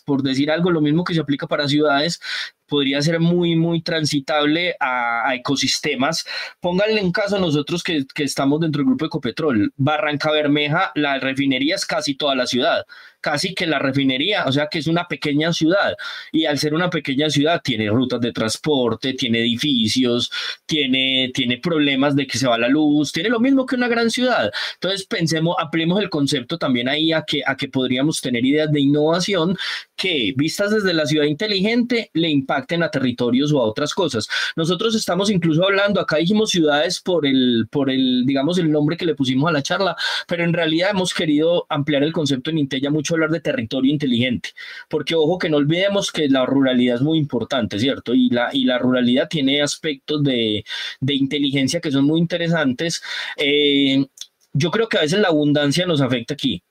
por 0.04 0.22
decir 0.22 0.50
algo, 0.50 0.70
lo 0.70 0.80
mismo 0.80 1.04
que 1.04 1.14
se 1.14 1.20
aplica 1.20 1.46
para 1.46 1.68
ciudades, 1.68 2.20
podría 2.66 3.02
ser 3.02 3.20
muy, 3.20 3.56
muy 3.56 3.82
transitable 3.82 4.76
a, 4.80 5.34
ecosistemas. 5.34 6.24
Pónganle 6.60 7.00
en 7.00 7.12
caso 7.12 7.36
a 7.36 7.40
nosotros 7.40 7.82
que, 7.82 8.06
que, 8.14 8.24
estamos 8.24 8.60
dentro 8.60 8.80
del 8.80 8.86
grupo 8.86 9.06
Ecopetrol. 9.06 9.72
Barranca 9.76 10.30
Bermeja, 10.30 10.92
la 10.94 11.18
refinería 11.18 11.74
es 11.74 11.84
casi 11.84 12.14
toda 12.14 12.34
la 12.34 12.46
ciudad 12.46 12.86
casi 13.20 13.54
que 13.54 13.66
la 13.66 13.78
refinería, 13.78 14.44
o 14.46 14.52
sea 14.52 14.68
que 14.70 14.78
es 14.78 14.86
una 14.86 15.06
pequeña 15.06 15.52
ciudad 15.52 15.94
y 16.32 16.46
al 16.46 16.58
ser 16.58 16.74
una 16.74 16.90
pequeña 16.90 17.30
ciudad 17.30 17.60
tiene 17.62 17.88
rutas 17.88 18.20
de 18.20 18.32
transporte, 18.32 19.14
tiene 19.14 19.40
edificios, 19.40 20.30
tiene, 20.66 21.30
tiene 21.34 21.58
problemas 21.58 22.16
de 22.16 22.26
que 22.26 22.38
se 22.38 22.48
va 22.48 22.58
la 22.58 22.68
luz, 22.68 23.12
tiene 23.12 23.28
lo 23.28 23.40
mismo 23.40 23.66
que 23.66 23.76
una 23.76 23.88
gran 23.88 24.10
ciudad. 24.10 24.50
Entonces 24.74 25.06
pensemos, 25.06 25.56
aplicemos 25.58 26.00
el 26.02 26.10
concepto 26.10 26.58
también 26.58 26.88
ahí 26.88 27.12
a 27.12 27.22
que, 27.22 27.42
a 27.46 27.56
que 27.56 27.68
podríamos 27.68 28.20
tener 28.20 28.44
ideas 28.44 28.70
de 28.70 28.80
innovación 28.80 29.56
que 30.00 30.32
vistas 30.34 30.70
desde 30.70 30.94
la 30.94 31.04
ciudad 31.04 31.26
inteligente 31.26 32.10
le 32.14 32.30
impacten 32.30 32.82
a 32.82 32.90
territorios 32.90 33.52
o 33.52 33.58
a 33.60 33.64
otras 33.64 33.92
cosas. 33.92 34.26
Nosotros 34.56 34.94
estamos 34.94 35.30
incluso 35.30 35.62
hablando, 35.62 36.00
acá 36.00 36.16
dijimos 36.16 36.50
ciudades 36.50 37.00
por 37.00 37.26
el, 37.26 37.68
por 37.70 37.90
el, 37.90 38.24
digamos, 38.24 38.56
el 38.56 38.72
nombre 38.72 38.96
que 38.96 39.04
le 39.04 39.14
pusimos 39.14 39.50
a 39.50 39.52
la 39.52 39.62
charla, 39.62 39.94
pero 40.26 40.42
en 40.42 40.54
realidad 40.54 40.90
hemos 40.92 41.12
querido 41.12 41.66
ampliar 41.68 42.02
el 42.02 42.14
concepto 42.14 42.48
en 42.48 42.56
Intella 42.56 42.88
mucho 42.90 43.14
hablar 43.14 43.28
de 43.28 43.40
territorio 43.40 43.92
inteligente, 43.92 44.50
porque 44.88 45.14
ojo 45.14 45.36
que 45.38 45.50
no 45.50 45.58
olvidemos 45.58 46.10
que 46.10 46.30
la 46.30 46.46
ruralidad 46.46 46.96
es 46.96 47.02
muy 47.02 47.18
importante, 47.18 47.78
¿cierto? 47.78 48.14
Y 48.14 48.30
la, 48.30 48.48
y 48.54 48.64
la 48.64 48.78
ruralidad 48.78 49.28
tiene 49.28 49.60
aspectos 49.60 50.24
de, 50.24 50.64
de 51.00 51.14
inteligencia 51.14 51.80
que 51.80 51.92
son 51.92 52.06
muy 52.06 52.20
interesantes. 52.20 53.02
Eh, 53.36 54.06
yo 54.54 54.70
creo 54.70 54.88
que 54.88 54.96
a 54.96 55.02
veces 55.02 55.20
la 55.20 55.28
abundancia 55.28 55.86
nos 55.86 56.00
afecta 56.00 56.34
aquí 56.34 56.62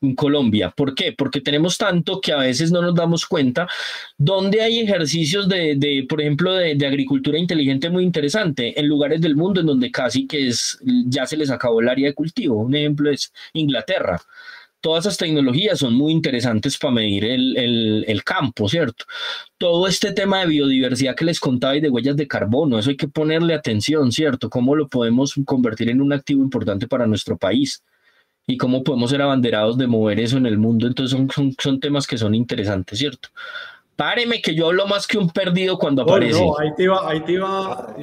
en 0.00 0.14
Colombia. 0.14 0.70
¿Por 0.70 0.94
qué? 0.94 1.12
Porque 1.12 1.40
tenemos 1.40 1.78
tanto 1.78 2.20
que 2.20 2.32
a 2.32 2.38
veces 2.38 2.70
no 2.72 2.82
nos 2.82 2.94
damos 2.94 3.26
cuenta 3.26 3.68
dónde 4.16 4.62
hay 4.62 4.80
ejercicios 4.80 5.48
de, 5.48 6.06
por 6.08 6.20
ejemplo, 6.20 6.52
de, 6.54 6.84
agricultura 6.86 7.38
inteligente 7.38 7.90
muy 7.90 8.04
interesante 8.04 8.78
en 8.78 8.88
lugares 8.88 9.20
del 9.20 9.36
mundo 9.36 9.60
en 9.60 9.66
donde 9.66 9.90
casi 9.90 10.26
que 10.26 10.48
es, 10.48 10.78
ya 11.06 11.26
se 11.26 11.36
les 11.36 11.50
acabó 11.50 11.80
el 11.80 11.88
área 11.88 12.08
de 12.08 12.14
cultivo. 12.14 12.58
Un 12.58 12.74
ejemplo 12.74 13.10
es 13.10 13.32
Inglaterra. 13.52 14.20
Todas 14.80 15.06
esas 15.06 15.16
tecnologías 15.16 15.78
son 15.78 15.94
muy 15.94 16.12
interesantes 16.12 16.76
para 16.76 16.92
medir 16.92 17.24
el, 17.24 18.04
el 18.06 18.22
campo, 18.22 18.68
¿cierto? 18.68 19.06
Todo 19.56 19.88
este 19.88 20.12
tema 20.12 20.40
de 20.40 20.46
biodiversidad 20.46 21.16
que 21.16 21.24
les 21.24 21.40
contaba 21.40 21.74
y 21.74 21.80
de 21.80 21.88
huellas 21.88 22.16
de 22.16 22.28
carbono, 22.28 22.78
eso 22.78 22.90
hay 22.90 22.96
que 22.96 23.08
ponerle 23.08 23.54
atención, 23.54 24.12
¿cierto? 24.12 24.50
¿Cómo 24.50 24.76
lo 24.76 24.88
podemos 24.88 25.34
convertir 25.46 25.88
en 25.88 26.02
un 26.02 26.12
activo 26.12 26.42
importante 26.42 26.86
para 26.86 27.06
nuestro 27.06 27.38
país? 27.38 27.82
Y 28.46 28.56
cómo 28.56 28.84
podemos 28.84 29.10
ser 29.10 29.22
abanderados 29.22 29.78
de 29.78 29.86
mover 29.86 30.20
eso 30.20 30.36
en 30.36 30.46
el 30.46 30.58
mundo. 30.58 30.86
Entonces 30.86 31.18
son, 31.30 31.54
son, 31.58 31.80
temas 31.80 32.06
que 32.06 32.18
son 32.18 32.34
interesantes, 32.34 32.98
¿cierto? 32.98 33.28
Páreme 33.96 34.42
que 34.42 34.54
yo 34.54 34.66
hablo 34.66 34.86
más 34.86 35.06
que 35.06 35.18
un 35.18 35.30
perdido 35.30 35.78
cuando 35.78 36.02
aparece. 36.02 36.40
No, 36.40 36.58
ahí 36.58 36.74
te 36.76 36.82
iba, 36.84 37.08
ahí 37.08 37.20
te 37.20 37.32
iba. 37.32 37.96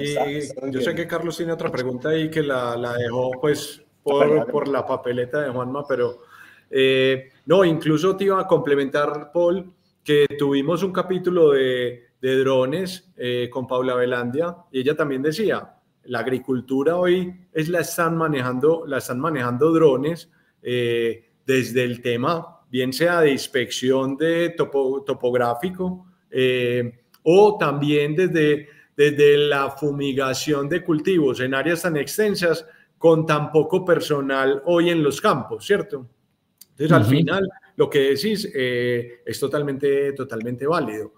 yo 0.70 0.82
sé 0.82 0.96
que 0.96 1.06
Carlos 1.06 1.38
tiene 1.38 1.52
otra 1.52 1.72
pregunta 1.72 2.10
ahí 2.10 2.30
que 2.30 2.42
la, 2.42 2.78
la 2.78 2.94
dejó 2.94 3.32
pues 3.42 3.82
por, 4.02 4.50
por, 4.50 4.68
la 4.68 4.86
papeleta 4.86 5.42
de 5.42 5.52
Juanma, 5.52 5.86
pero 5.88 6.20
eh, 6.70 7.30
no, 7.46 7.66
incluso 7.66 8.16
te 8.16 8.24
iba 8.24 8.39
a 8.39 8.48
complementar, 8.48 9.32
Paul, 9.34 9.72
que 10.04 10.26
tuvimos 10.39 10.82
un 10.82 10.94
capítulo 10.94 11.52
de, 11.52 12.12
de 12.22 12.39
drones 12.39 13.12
eh, 13.18 13.50
con 13.52 13.68
Paula 13.68 13.96
Velandia 13.96 14.56
y 14.72 14.80
ella 14.80 14.96
también 14.96 15.22
decía, 15.22 15.76
la 16.06 16.20
agricultura 16.20 16.97
hoy 16.97 17.34
es 17.54 17.70
la 17.70 17.82
están 17.82 18.18
manejando, 18.18 18.86
la 18.88 18.97
están 18.97 19.20
manejando 19.20 19.72
drones 19.72 20.30
eh, 20.62 21.30
desde 21.45 21.84
el 21.84 22.02
tema, 22.02 22.62
bien 22.70 22.93
sea 22.93 23.22
de 23.22 23.32
inspección 23.32 24.18
de 24.18 24.52
topográfico 24.52 26.06
eh, 26.30 27.04
o 27.24 27.58
también 27.58 28.16
desde, 28.16 28.68
desde 28.95 29.38
la 29.38 29.72
fumigación 29.72 30.70
de 30.70 30.84
cultivos 30.84 31.39
en 31.39 31.54
áreas 31.54 31.82
tan 31.82 31.97
extensas 31.97 32.66
con 32.97 33.26
tan 33.26 33.52
poco 33.52 33.84
personal 33.84 34.62
hoy 34.66 34.89
en 34.89 35.04
los 35.04 35.20
campos, 35.20 35.66
¿cierto? 35.66 36.08
Entonces, 36.72 36.91
al 36.91 37.06
final, 37.06 37.49
lo 37.76 37.89
que 37.89 37.99
decís 37.99 38.49
eh, 38.54 39.22
es 39.26 39.39
totalmente, 39.39 40.14
totalmente 40.14 40.66
válido. 40.66 41.14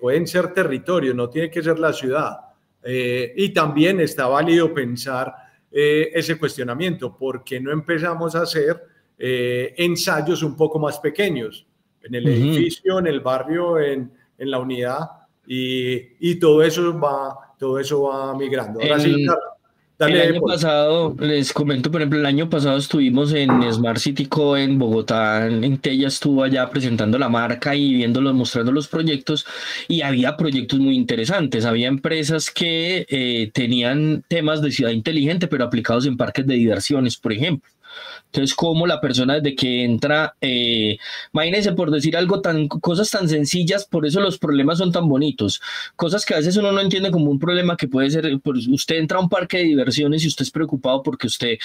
pueden 0.00 0.26
ser 0.26 0.52
territorios, 0.52 1.14
no 1.14 1.28
tiene 1.28 1.50
que 1.50 1.62
ser 1.62 1.78
la 1.78 1.92
ciudad. 1.92 2.51
Eh, 2.82 3.32
y 3.36 3.50
también 3.50 4.00
está 4.00 4.26
válido 4.26 4.72
pensar 4.74 5.34
eh, 5.70 6.10
ese 6.14 6.38
cuestionamiento, 6.38 7.16
¿por 7.16 7.44
qué 7.44 7.60
no 7.60 7.72
empezamos 7.72 8.34
a 8.34 8.42
hacer 8.42 8.82
eh, 9.18 9.74
ensayos 9.76 10.42
un 10.42 10.56
poco 10.56 10.78
más 10.78 10.98
pequeños 10.98 11.66
en 12.02 12.14
el 12.14 12.26
edificio, 12.28 12.98
en 12.98 13.06
el 13.06 13.20
barrio, 13.20 13.78
en, 13.78 14.12
en 14.36 14.50
la 14.50 14.58
unidad? 14.58 14.98
Y, 15.46 16.30
y, 16.30 16.36
todo 16.36 16.62
eso 16.62 16.98
va, 16.98 17.54
todo 17.58 17.78
eso 17.78 18.02
va 18.02 18.36
migrando. 18.36 18.80
Ahora 18.80 18.98
sí, 18.98 19.26
el 19.98 20.20
año 20.20 20.40
pasado, 20.40 21.14
les 21.20 21.52
comento, 21.52 21.90
por 21.90 22.00
ejemplo, 22.00 22.18
el 22.18 22.26
año 22.26 22.50
pasado 22.50 22.76
estuvimos 22.76 23.32
en 23.32 23.50
Smart 23.72 23.98
City 23.98 24.26
Co 24.26 24.56
en 24.56 24.78
Bogotá, 24.78 25.46
en 25.46 25.78
Tella 25.78 26.08
estuvo 26.08 26.42
allá 26.42 26.68
presentando 26.70 27.18
la 27.18 27.28
marca 27.28 27.74
y 27.76 27.94
viéndolos, 27.94 28.34
mostrando 28.34 28.72
los 28.72 28.88
proyectos 28.88 29.46
y 29.88 30.02
había 30.02 30.36
proyectos 30.36 30.78
muy 30.80 30.96
interesantes. 30.96 31.64
Había 31.64 31.88
empresas 31.88 32.50
que 32.50 33.06
eh, 33.08 33.50
tenían 33.52 34.24
temas 34.28 34.62
de 34.62 34.72
ciudad 34.72 34.92
inteligente, 34.92 35.46
pero 35.46 35.64
aplicados 35.64 36.06
en 36.06 36.16
parques 36.16 36.46
de 36.46 36.54
diversiones, 36.54 37.16
por 37.16 37.32
ejemplo. 37.32 37.70
Entonces, 38.26 38.54
como 38.54 38.86
la 38.86 39.00
persona 39.00 39.34
desde 39.34 39.54
que 39.54 39.84
entra, 39.84 40.34
eh, 40.40 40.98
imagínense 41.32 41.72
por 41.72 41.90
decir 41.90 42.16
algo 42.16 42.40
tan, 42.40 42.68
cosas 42.68 43.10
tan 43.10 43.28
sencillas, 43.28 43.84
por 43.84 44.06
eso 44.06 44.20
los 44.20 44.38
problemas 44.38 44.78
son 44.78 44.92
tan 44.92 45.08
bonitos. 45.08 45.60
Cosas 45.96 46.24
que 46.24 46.34
a 46.34 46.38
veces 46.38 46.56
uno 46.56 46.72
no 46.72 46.80
entiende 46.80 47.10
como 47.10 47.30
un 47.30 47.38
problema 47.38 47.76
que 47.76 47.88
puede 47.88 48.10
ser, 48.10 48.40
pues 48.42 48.66
usted 48.68 48.96
entra 48.96 49.18
a 49.18 49.20
un 49.20 49.28
parque 49.28 49.58
de 49.58 49.64
diversiones 49.64 50.24
y 50.24 50.28
usted 50.28 50.44
es 50.44 50.50
preocupado 50.50 51.02
porque 51.02 51.26
usted 51.26 51.58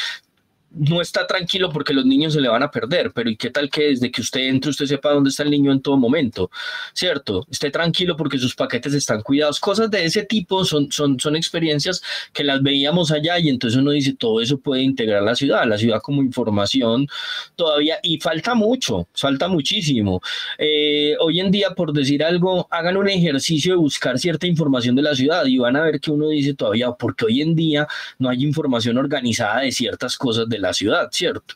no 0.72 1.02
está 1.02 1.26
tranquilo 1.26 1.70
porque 1.72 1.94
los 1.94 2.06
niños 2.06 2.34
se 2.34 2.42
le 2.42 2.48
van 2.48 2.64
a 2.64 2.72
perder, 2.72 3.12
pero 3.14 3.30
¿y 3.30 3.36
qué 3.36 3.50
tal 3.50 3.70
que 3.70 3.90
desde 3.90 4.12
que 4.12 4.22
usted 4.22 4.42
entre 4.42 4.72
usted 4.72 4.86
sepa 4.86 5.12
dónde 5.12 5.30
está 5.30 5.44
el 5.44 5.52
niño 5.52 5.72
en 5.72 5.82
todo 5.82 5.98
momento? 5.98 6.50
¿Cierto? 6.94 7.46
Esté 7.50 7.72
tranquilo 7.72 8.16
porque 8.16 8.38
sus 8.38 8.56
paquetes 8.56 8.94
están 8.94 9.22
cuidados. 9.22 9.60
Cosas 9.60 9.90
de 9.90 10.06
ese 10.06 10.24
tipo 10.24 10.66
son, 10.66 10.92
son, 10.92 11.20
son 11.20 11.36
experiencias 11.36 12.02
que 12.34 12.44
las 12.44 12.62
veíamos 12.62 13.12
allá 13.12 13.40
y 13.40 13.50
entonces 13.50 13.80
uno 13.80 13.92
dice, 13.92 14.14
todo 14.14 14.42
eso 14.42 14.60
puede 14.60 14.82
integrar 14.82 15.24
la 15.24 15.36
ciudad, 15.36 15.66
la 15.66 15.78
ciudad 15.78 16.02
como 16.02 16.22
información 16.22 17.08
todavía, 17.56 17.98
y 18.04 18.20
falta 18.20 18.54
mucho, 18.54 19.08
falta 19.14 19.48
muchísimo. 19.48 20.22
Eh, 20.58 21.16
hoy 21.20 21.40
en 21.40 21.52
día, 21.52 21.72
por 21.72 21.94
decir 21.94 22.24
algo, 22.24 22.68
hagan 22.72 22.98
un 22.98 23.10
ejercicio 23.10 23.74
de 23.74 23.78
buscar 23.78 24.20
cierta 24.20 24.48
información 24.48 24.96
de 24.96 25.02
la 25.02 25.16
ciudad 25.16 25.46
y 25.46 25.58
van 25.58 25.76
a 25.76 25.82
ver 25.82 26.00
que 26.00 26.12
uno 26.12 26.30
dice 26.30 26.54
todavía, 26.54 26.92
porque 26.92 27.26
hoy 27.26 27.42
en 27.42 27.56
día 27.56 27.88
no 28.20 28.30
hay 28.30 28.44
información 28.44 28.98
organizada 28.98 29.62
de 29.62 29.72
ciertas 29.72 30.18
cosas 30.18 30.48
la 30.60 30.74
ciudad, 30.74 31.10
¿cierto? 31.12 31.56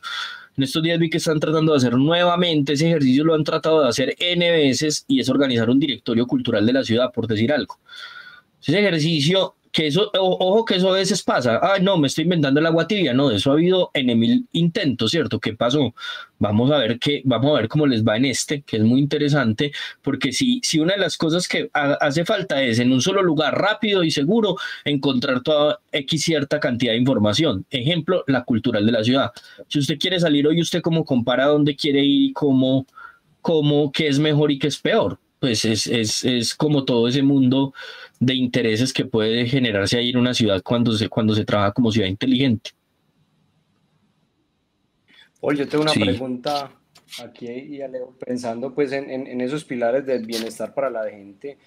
En 0.56 0.64
estos 0.64 0.82
días 0.82 0.98
vi 0.98 1.08
que 1.08 1.16
están 1.16 1.40
tratando 1.40 1.72
de 1.72 1.78
hacer 1.78 1.94
nuevamente 1.94 2.74
ese 2.74 2.88
ejercicio, 2.88 3.24
lo 3.24 3.34
han 3.34 3.44
tratado 3.44 3.82
de 3.82 3.88
hacer 3.88 4.14
N 4.18 4.50
veces 4.50 5.04
y 5.08 5.20
es 5.20 5.28
organizar 5.30 5.70
un 5.70 5.80
directorio 5.80 6.26
cultural 6.26 6.66
de 6.66 6.72
la 6.74 6.84
ciudad, 6.84 7.10
por 7.12 7.26
decir 7.26 7.52
algo. 7.52 7.78
Ese 8.60 8.78
ejercicio 8.78 9.56
que 9.72 9.86
eso, 9.86 10.10
ojo 10.12 10.64
que 10.66 10.76
eso 10.76 10.90
a 10.90 10.96
veces 10.96 11.22
pasa, 11.22 11.58
ah, 11.62 11.78
no, 11.80 11.96
me 11.96 12.06
estoy 12.06 12.24
inventando 12.24 12.60
el 12.60 12.66
agua 12.66 12.86
tibia, 12.86 13.14
no, 13.14 13.30
eso 13.30 13.50
ha 13.50 13.54
habido 13.54 13.90
en 13.94 14.18
mil 14.18 14.46
intentos, 14.52 15.10
¿cierto? 15.10 15.40
¿Qué 15.40 15.54
pasó? 15.54 15.94
Vamos 16.38 16.70
a 16.70 16.76
ver 16.76 16.98
qué, 16.98 17.22
vamos 17.24 17.52
a 17.52 17.60
ver 17.60 17.68
cómo 17.68 17.86
les 17.86 18.04
va 18.04 18.18
en 18.18 18.26
este, 18.26 18.60
que 18.62 18.76
es 18.76 18.82
muy 18.82 19.00
interesante, 19.00 19.72
porque 20.02 20.32
si, 20.32 20.60
si 20.62 20.78
una 20.78 20.92
de 20.92 21.00
las 21.00 21.16
cosas 21.16 21.48
que 21.48 21.70
hace 21.72 22.24
falta 22.26 22.62
es 22.62 22.80
en 22.80 22.92
un 22.92 23.00
solo 23.00 23.22
lugar 23.22 23.58
rápido 23.58 24.04
y 24.04 24.10
seguro 24.10 24.56
encontrar 24.84 25.42
toda 25.42 25.80
X 25.90 26.22
cierta 26.22 26.60
cantidad 26.60 26.92
de 26.92 26.98
información. 26.98 27.64
Ejemplo, 27.70 28.24
la 28.26 28.44
cultural 28.44 28.84
de 28.84 28.92
la 28.92 29.02
ciudad. 29.02 29.30
Si 29.68 29.78
usted 29.78 29.98
quiere 29.98 30.20
salir 30.20 30.46
hoy, 30.46 30.60
usted 30.60 30.82
cómo 30.82 31.04
compara 31.04 31.46
dónde 31.46 31.76
quiere 31.76 32.00
ir 32.04 32.30
y 32.30 32.32
cómo, 32.34 32.86
cómo, 33.40 33.90
qué 33.90 34.08
es 34.08 34.18
mejor 34.18 34.50
y 34.50 34.58
qué 34.58 34.68
es 34.68 34.78
peor. 34.78 35.18
Pues 35.40 35.64
es, 35.64 35.86
es, 35.86 36.24
es 36.24 36.54
como 36.54 36.84
todo 36.84 37.08
ese 37.08 37.22
mundo 37.22 37.74
de 38.22 38.34
intereses 38.34 38.92
que 38.92 39.04
puede 39.04 39.46
generarse 39.46 39.98
ahí 39.98 40.10
en 40.10 40.16
una 40.16 40.32
ciudad 40.32 40.62
cuando 40.62 40.92
se, 40.92 41.08
cuando 41.08 41.34
se 41.34 41.44
trabaja 41.44 41.72
como 41.72 41.90
ciudad 41.90 42.06
inteligente. 42.06 42.70
Oye, 45.40 45.58
yo 45.58 45.68
tengo 45.68 45.82
una 45.82 45.92
pregunta 45.92 46.70
aquí 47.20 47.48
y 47.48 47.80
pensando 48.24 48.72
pues 48.72 48.92
en, 48.92 49.40
esos 49.40 49.64
pilares 49.64 50.06
del 50.06 50.24
bienestar 50.24 50.72
para 50.72 50.88
la 50.88 51.10
gente 51.10 51.58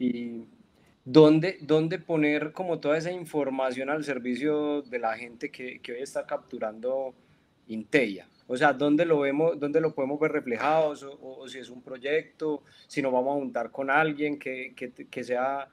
y 0.00 0.40
dónde, 1.04 1.58
dónde 1.60 2.00
poner 2.00 2.50
como 2.50 2.80
toda 2.80 2.98
esa 2.98 3.12
información 3.12 3.88
al 3.88 4.02
servicio 4.02 4.82
de 4.82 4.98
la 4.98 5.16
gente 5.16 5.52
que, 5.52 5.80
hoy 5.90 6.02
está 6.02 6.26
capturando 6.26 7.14
Inteya. 7.68 8.26
O 8.48 8.56
sea, 8.56 8.72
¿dónde 8.72 9.04
lo 9.04 9.20
vemos, 9.20 9.60
dónde 9.60 9.80
lo 9.80 9.94
podemos 9.94 10.18
ver 10.18 10.32
reflejado? 10.32 10.92
O, 11.20 11.46
si 11.46 11.60
es 11.60 11.70
un 11.70 11.82
proyecto, 11.82 12.64
si 12.88 13.00
nos 13.00 13.12
vamos 13.12 13.36
a 13.36 13.38
juntar 13.38 13.70
con 13.70 13.90
alguien 13.90 14.40
que, 14.40 14.74
que 14.74 15.22
sea 15.22 15.68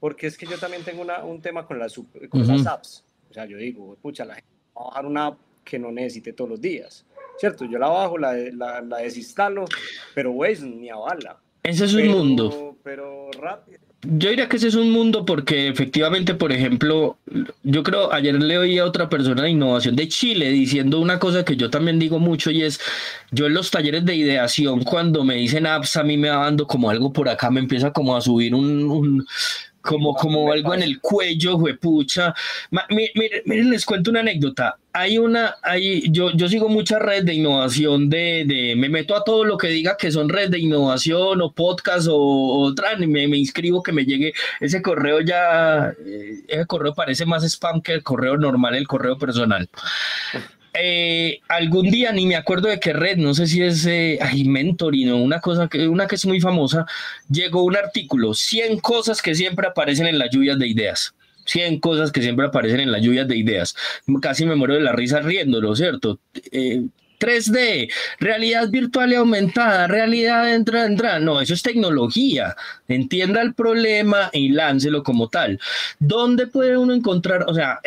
porque 0.00 0.26
es 0.26 0.36
que 0.36 0.46
yo 0.46 0.58
también 0.58 0.82
tengo 0.84 1.04
un 1.24 1.40
tema 1.40 1.66
con, 1.66 1.78
las, 1.78 1.94
con 2.28 2.46
las 2.46 2.66
apps. 2.66 3.04
O 3.30 3.34
sea, 3.34 3.44
yo 3.46 3.56
digo, 3.56 3.96
pucha, 4.00 4.24
la 4.24 4.34
gente 4.34 4.50
va 4.76 4.82
a 4.82 4.84
bajar 4.88 5.06
una 5.06 5.26
app 5.26 5.38
que 5.64 5.78
no 5.78 5.90
necesite 5.90 6.32
todos 6.32 6.50
los 6.50 6.60
días. 6.60 7.04
¿Cierto? 7.38 7.66
Yo 7.66 7.78
la 7.78 7.88
bajo, 7.88 8.16
la, 8.16 8.32
la, 8.32 8.80
la 8.80 8.98
desinstalo, 8.98 9.66
pero 10.14 10.32
Waze 10.32 10.64
ni 10.64 10.88
a 10.88 10.96
bala. 10.96 11.38
Ese 11.62 11.84
es 11.84 11.94
un 11.94 12.08
mundo. 12.08 12.76
Pero 12.82 13.30
rápido. 13.32 13.80
Yo 14.02 14.30
diría 14.30 14.48
que 14.48 14.56
ese 14.56 14.68
es 14.68 14.76
un 14.76 14.90
mundo 14.90 15.24
porque 15.24 15.68
efectivamente, 15.68 16.34
por 16.34 16.52
ejemplo, 16.52 17.18
yo 17.64 17.82
creo, 17.82 18.12
ayer 18.12 18.40
le 18.40 18.58
oí 18.58 18.78
a 18.78 18.84
otra 18.84 19.08
persona 19.08 19.42
de 19.42 19.50
innovación 19.50 19.96
de 19.96 20.06
Chile 20.06 20.50
diciendo 20.50 21.00
una 21.00 21.18
cosa 21.18 21.44
que 21.44 21.56
yo 21.56 21.70
también 21.70 21.98
digo 21.98 22.20
mucho 22.20 22.50
y 22.50 22.62
es, 22.62 22.78
yo 23.32 23.46
en 23.46 23.54
los 23.54 23.70
talleres 23.70 24.04
de 24.04 24.14
ideación, 24.14 24.84
cuando 24.84 25.24
me 25.24 25.34
dicen 25.34 25.66
apps, 25.66 25.96
a 25.96 26.04
mí 26.04 26.16
me 26.16 26.28
va 26.28 26.44
dando 26.44 26.66
como 26.66 26.90
algo 26.90 27.12
por 27.12 27.28
acá, 27.28 27.50
me 27.50 27.58
empieza 27.58 27.92
como 27.92 28.14
a 28.14 28.20
subir 28.20 28.54
un, 28.54 29.26
como, 29.86 30.14
como 30.14 30.52
algo 30.52 30.74
en 30.74 30.82
el 30.82 31.00
cuello, 31.00 31.58
pucha. 31.80 32.34
Miren, 32.90 33.70
les 33.70 33.86
cuento 33.86 34.10
una 34.10 34.20
anécdota. 34.20 34.76
Hay 34.92 35.18
una, 35.18 35.56
hay, 35.62 36.10
yo, 36.10 36.30
yo 36.32 36.48
sigo 36.48 36.68
muchas 36.68 37.00
redes 37.00 37.26
de 37.26 37.34
innovación, 37.34 38.08
de, 38.08 38.44
de, 38.46 38.74
me 38.76 38.88
meto 38.88 39.14
a 39.14 39.24
todo 39.24 39.44
lo 39.44 39.58
que 39.58 39.68
diga 39.68 39.96
que 39.98 40.10
son 40.10 40.28
redes 40.30 40.50
de 40.50 40.58
innovación 40.58 41.42
o 41.42 41.52
podcast 41.52 42.08
o, 42.10 42.62
otra, 42.62 42.96
me, 42.96 43.28
me 43.28 43.36
inscribo 43.36 43.82
que 43.82 43.92
me 43.92 44.06
llegue 44.06 44.32
ese 44.60 44.80
correo 44.80 45.20
ya, 45.20 45.92
eh, 46.04 46.40
ese 46.48 46.66
correo 46.66 46.94
parece 46.94 47.26
más 47.26 47.44
spam 47.44 47.82
que 47.82 47.92
el 47.92 48.02
correo 48.02 48.38
normal, 48.38 48.74
el 48.74 48.88
correo 48.88 49.18
personal. 49.18 49.68
Eh, 50.78 51.40
algún 51.48 51.90
día, 51.90 52.12
ni 52.12 52.26
me 52.26 52.36
acuerdo 52.36 52.68
de 52.68 52.80
qué 52.80 52.92
red, 52.92 53.16
no 53.16 53.34
sé 53.34 53.46
si 53.46 53.62
es 53.62 53.86
eh, 53.86 54.18
Mentoring 54.44 55.10
o 55.10 55.16
una 55.16 55.40
cosa 55.40 55.68
que, 55.68 55.88
una 55.88 56.06
que 56.06 56.16
es 56.16 56.26
muy 56.26 56.40
famosa, 56.40 56.86
llegó 57.30 57.62
un 57.64 57.76
artículo, 57.76 58.34
100 58.34 58.80
cosas 58.80 59.22
que 59.22 59.34
siempre 59.34 59.66
aparecen 59.66 60.06
en 60.06 60.18
las 60.18 60.30
lluvias 60.30 60.58
de 60.58 60.68
ideas. 60.68 61.14
100 61.46 61.78
cosas 61.80 62.10
que 62.10 62.22
siempre 62.22 62.46
aparecen 62.46 62.80
en 62.80 62.92
las 62.92 63.02
lluvias 63.02 63.28
de 63.28 63.36
ideas. 63.36 63.76
Casi 64.20 64.44
me 64.44 64.56
muero 64.56 64.74
de 64.74 64.80
la 64.80 64.92
risa 64.92 65.20
riéndolo, 65.20 65.76
¿cierto? 65.76 66.18
Eh, 66.50 66.82
3D, 67.18 67.90
realidad 68.20 68.68
virtual 68.70 69.12
y 69.12 69.16
aumentada, 69.16 69.86
realidad 69.86 70.54
entra, 70.54 70.86
entra. 70.86 71.18
No, 71.18 71.40
eso 71.40 71.54
es 71.54 71.62
tecnología. 71.62 72.54
Entienda 72.88 73.42
el 73.42 73.54
problema 73.54 74.30
y 74.32 74.50
láncelo 74.50 75.02
como 75.02 75.28
tal. 75.28 75.58
¿Dónde 75.98 76.46
puede 76.46 76.76
uno 76.76 76.94
encontrar? 76.94 77.44
O 77.48 77.54
sea, 77.54 77.80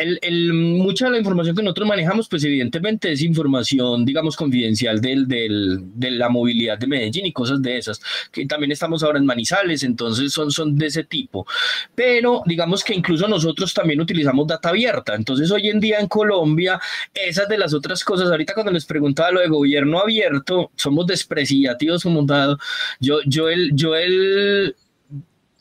mucha 0.52 1.06
de 1.06 1.12
la 1.12 1.18
información 1.18 1.56
que 1.56 1.62
nosotros 1.62 1.88
manejamos, 1.88 2.28
pues 2.28 2.44
evidentemente 2.44 3.12
es 3.12 3.22
información, 3.22 4.04
digamos, 4.04 4.36
confidencial 4.36 5.00
de 5.00 6.10
la 6.10 6.28
movilidad 6.28 6.78
de 6.78 6.86
Medellín 6.86 7.26
y 7.26 7.32
cosas 7.32 7.62
de 7.62 7.78
esas. 7.78 8.00
Que 8.30 8.46
también 8.46 8.72
estamos 8.72 9.02
ahora 9.02 9.18
en 9.18 9.26
Manizales, 9.26 9.82
entonces 9.82 10.32
son, 10.32 10.50
son 10.50 10.76
de 10.76 10.86
ese 10.86 11.04
tipo. 11.04 11.46
Pero 11.94 12.42
digamos 12.46 12.84
que 12.84 12.94
incluso 12.94 13.28
nosotros 13.28 13.72
también 13.72 14.00
utilizamos 14.00 14.46
data 14.46 14.70
abierta. 14.70 15.14
Entonces 15.14 15.50
hoy 15.50 15.68
en 15.68 15.80
día 15.80 15.98
en 15.98 16.08
Colombia, 16.08 16.80
esas 17.14 17.48
de 17.48 17.58
las 17.58 17.74
otras 17.74 18.04
cosas, 18.04 18.30
ahorita 18.30 18.54
cuando 18.54 18.72
les 18.72 18.84
preguntaba 19.20 19.30
lo 19.30 19.40
de 19.40 19.48
gobierno 19.48 20.00
abierto, 20.00 20.70
somos 20.76 21.06
despreciativos 21.06 22.02
como 22.02 22.22
dado. 22.24 22.58
Yo, 23.00 23.18
yo 23.26 23.48
el, 23.48 23.72
yo 23.74 23.94
el 23.94 24.76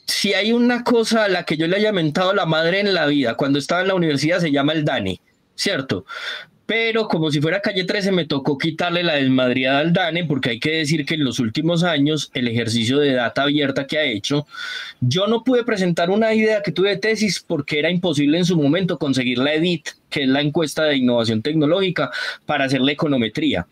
si 0.06 0.34
hay 0.34 0.54
una 0.54 0.84
cosa 0.84 1.26
a 1.26 1.30
la 1.30 1.44
que 1.44 1.58
yo 1.58 1.68
le 1.68 1.78
haya 1.78 1.92
mentado 1.92 2.34
la 2.34 2.46
madre 2.46 2.80
en 2.80 2.94
la 2.94 3.06
vida, 3.06 3.36
cuando 3.36 3.60
estaba 3.60 3.82
en 3.82 3.90
la 3.90 3.96
universidad 3.96 4.40
se 4.40 4.52
llama 4.52 4.74
el 4.74 4.84
Dani, 4.84 5.22
¿cierto? 5.56 6.06
Pero 6.70 7.08
como 7.08 7.32
si 7.32 7.42
fuera 7.42 7.62
calle 7.62 7.84
13 7.84 8.12
me 8.12 8.26
tocó 8.26 8.56
quitarle 8.56 9.02
la 9.02 9.16
desmadriada 9.16 9.80
al 9.80 9.92
DANE 9.92 10.26
porque 10.26 10.52
hay 10.52 10.60
que 10.60 10.70
decir 10.70 11.04
que 11.04 11.16
en 11.16 11.24
los 11.24 11.40
últimos 11.40 11.84
años 11.84 12.30
el 12.36 12.48
ejercicio 12.48 13.00
de 13.00 13.14
data 13.14 13.42
abierta 13.42 13.88
que 13.88 13.98
ha 13.98 14.04
hecho, 14.04 14.46
yo 15.02 15.26
no 15.26 15.44
pude 15.44 15.64
presentar 15.64 16.12
una 16.12 16.32
idea 16.32 16.62
que 16.62 16.72
tuve 16.72 16.90
de 16.90 16.98
tesis 16.98 17.40
porque 17.40 17.80
era 17.80 17.90
imposible 17.90 18.38
en 18.38 18.46
su 18.46 18.56
momento 18.56 19.00
conseguir 19.00 19.40
la 19.40 19.56
EDIT, 19.56 19.88
que 20.12 20.22
es 20.22 20.30
la 20.30 20.42
encuesta 20.42 20.84
de 20.84 20.98
innovación 20.98 21.42
tecnológica, 21.42 22.12
para 22.46 22.66
hacer 22.66 22.82
la 22.82 22.92
econometría. 22.92 23.66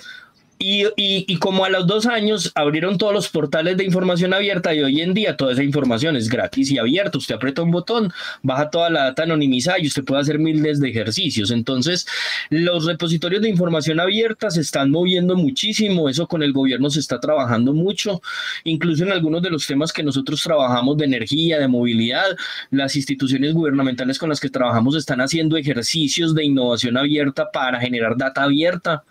Y, 0.60 0.86
y, 0.95 1.38
como 1.38 1.66
a 1.66 1.70
los 1.70 1.86
dos 1.86 2.08
años 2.08 2.51
abrieron 2.55 2.97
todos 2.97 3.14
los 3.14 3.30
portales 3.30 3.78
de 3.78 3.84
información 3.84 4.34
abierta 4.34 4.74
y 4.74 4.82
hoy 4.82 5.01
en 5.01 5.14
día 5.14 5.38
toda 5.38 5.53
esa 5.53 5.64
información 5.64 6.16
es 6.16 6.30
gratis 6.30 6.72
y 6.72 6.80
abierta. 6.80 7.18
Usted 7.18 7.36
aprieta 7.36 7.62
un 7.62 7.70
botón, 7.70 8.12
baja 8.41 8.72
toda 8.72 8.89
la 8.89 9.03
data 9.03 9.24
anonimizada 9.24 9.78
y 9.80 9.86
usted 9.88 10.03
puede 10.03 10.22
hacer 10.22 10.39
miles 10.39 10.80
de 10.80 10.89
ejercicios. 10.89 11.51
Entonces, 11.51 12.08
los 12.49 12.86
repositorios 12.86 13.41
de 13.43 13.49
información 13.49 13.99
abierta 13.99 14.49
se 14.49 14.62
están 14.62 14.89
moviendo 14.89 15.36
muchísimo. 15.36 16.10
Eso 16.10 16.28
con 16.28 16.41
el 16.41 16.53
gobierno 16.53 16.89
se 16.89 17.01
está 17.01 17.20
trabajando 17.20 17.74
mucho. 17.74 18.22
Incluso 18.64 19.03
en 19.03 19.12
algunos 19.12 19.43
de 19.43 19.51
los 19.51 19.68
temas 19.68 19.93
que 19.93 20.01
nosotros 20.01 20.41
trabajamos 20.41 20.97
de 20.97 21.05
energía, 21.05 21.60
de 21.60 21.68
movilidad, 21.68 22.36
las 22.72 22.95
instituciones 22.95 23.53
gubernamentales 23.53 24.18
con 24.18 24.30
las 24.30 24.39
que 24.39 24.49
trabajamos 24.49 24.95
están 24.95 25.22
haciendo 25.22 25.55
ejercicios 25.55 26.34
de 26.34 26.45
innovación 26.45 26.97
abierta 26.97 27.51
para 27.51 27.80
generar 27.80 28.18
data 28.18 28.43
abierta 28.43 29.03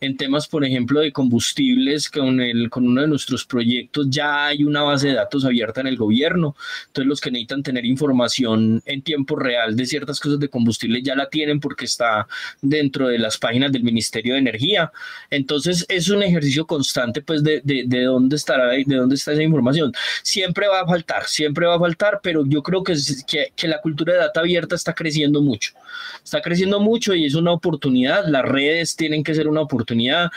en 0.00 0.16
temas, 0.16 0.48
por 0.48 0.64
ejemplo, 0.64 1.00
de 1.00 1.12
combustibles, 1.12 2.08
con, 2.08 2.40
el, 2.40 2.70
con 2.70 2.86
uno 2.86 3.02
de 3.02 3.08
nuestros 3.08 3.44
proyectos 3.44 4.06
ya 4.10 4.46
hay 4.46 4.64
una 4.64 4.82
base 4.82 5.08
de 5.08 5.14
datos 5.14 5.44
abierta 5.44 5.80
en 5.80 5.86
el 5.86 5.96
gobierno. 5.96 6.56
Entonces, 6.88 7.08
los 7.08 7.20
que 7.20 7.30
necesitan 7.30 7.62
tener 7.62 7.84
información 7.84 8.82
en 8.84 9.02
tiempo 9.02 9.36
real 9.36 9.76
de 9.76 9.86
ciertas 9.86 10.20
cosas 10.20 10.38
de 10.38 10.48
combustible 10.48 11.02
ya 11.02 11.14
la 11.14 11.28
tienen 11.28 11.60
porque 11.60 11.84
está 11.84 12.26
dentro 12.60 13.08
de 13.08 13.18
las 13.18 13.38
páginas 13.38 13.72
del 13.72 13.82
Ministerio 13.82 14.34
de 14.34 14.40
Energía. 14.40 14.92
Entonces, 15.30 15.86
es 15.88 16.08
un 16.08 16.22
ejercicio 16.22 16.66
constante, 16.66 17.22
pues, 17.22 17.42
de, 17.42 17.60
de, 17.64 17.84
de 17.86 18.02
dónde 18.04 18.36
estará, 18.36 18.68
de 18.68 18.84
dónde 18.84 19.14
está 19.14 19.32
esa 19.32 19.42
información. 19.42 19.92
Siempre 20.22 20.68
va 20.68 20.80
a 20.80 20.86
faltar, 20.86 21.26
siempre 21.26 21.66
va 21.66 21.76
a 21.76 21.80
faltar, 21.80 22.20
pero 22.22 22.44
yo 22.46 22.62
creo 22.62 22.82
que, 22.82 22.94
que, 23.26 23.52
que 23.54 23.68
la 23.68 23.80
cultura 23.80 24.12
de 24.12 24.18
data 24.20 24.40
abierta 24.40 24.74
está 24.74 24.94
creciendo 24.94 25.42
mucho. 25.42 25.72
Está 26.22 26.40
creciendo 26.40 26.80
mucho 26.80 27.14
y 27.14 27.24
es 27.24 27.34
una 27.34 27.52
oportunidad. 27.52 28.26
Las 28.26 28.44
redes 28.44 28.96
tienen 28.96 29.22
que 29.22 29.34
ser 29.34 29.48
una 29.48 29.60
oportunidad. 29.60 30.30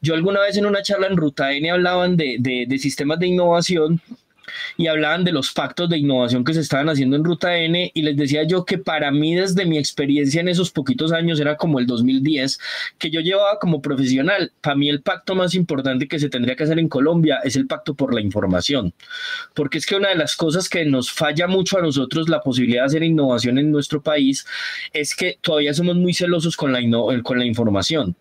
Yo 0.00 0.14
alguna 0.14 0.40
vez 0.40 0.56
en 0.56 0.66
una 0.66 0.82
charla 0.82 1.06
en 1.06 1.16
Ruta 1.16 1.52
N 1.52 1.70
hablaban 1.70 2.16
de, 2.16 2.36
de, 2.38 2.78
sistemas 2.78 3.18
de 3.18 3.28
innovación 3.28 4.00
y 4.76 4.86
hablaban 4.86 5.24
de 5.24 5.32
los 5.32 5.52
pactos 5.52 5.88
de 5.88 5.98
innovación 5.98 6.44
que 6.44 6.54
se 6.54 6.60
estaban 6.60 6.88
haciendo 6.88 7.16
en 7.16 7.24
Ruta 7.24 7.56
N 7.56 7.90
y 7.92 8.02
les 8.02 8.16
decía 8.16 8.44
yo 8.44 8.64
que 8.64 8.78
para 8.78 9.10
mí 9.10 9.34
desde 9.34 9.64
mi 9.64 9.78
experiencia 9.78 10.40
en 10.40 10.48
esos 10.48 10.70
poquitos 10.70 11.12
años 11.12 11.40
era 11.40 11.56
como 11.56 11.78
el 11.78 11.86
2010 11.86 12.58
que 12.98 13.10
yo 13.10 13.20
llevaba 13.20 13.58
como 13.58 13.80
profesional, 13.80 14.52
para 14.60 14.76
mí 14.76 14.88
el 14.88 15.02
pacto 15.02 15.34
más 15.34 15.54
importante 15.54 16.08
que 16.08 16.18
se 16.18 16.28
tendría 16.28 16.56
que 16.56 16.64
hacer 16.64 16.78
en 16.78 16.88
Colombia 16.88 17.40
es 17.44 17.56
el 17.56 17.66
pacto 17.66 17.94
por 17.94 18.14
la 18.14 18.20
información, 18.20 18.92
porque 19.54 19.78
es 19.78 19.86
que 19.86 19.96
una 19.96 20.08
de 20.10 20.16
las 20.16 20.36
cosas 20.36 20.68
que 20.68 20.84
nos 20.84 21.10
falla 21.10 21.46
mucho 21.46 21.78
a 21.78 21.82
nosotros 21.82 22.28
la 22.28 22.40
posibilidad 22.40 22.82
de 22.82 22.86
hacer 22.86 23.02
innovación 23.02 23.58
en 23.58 23.70
nuestro 23.70 24.02
país 24.02 24.46
es 24.92 25.14
que 25.14 25.38
todavía 25.40 25.74
somos 25.74 25.96
muy 25.96 26.14
celosos 26.14 26.56
con 26.56 26.72
la, 26.72 26.80
con 27.22 27.38
la 27.38 27.44
información 27.44 28.16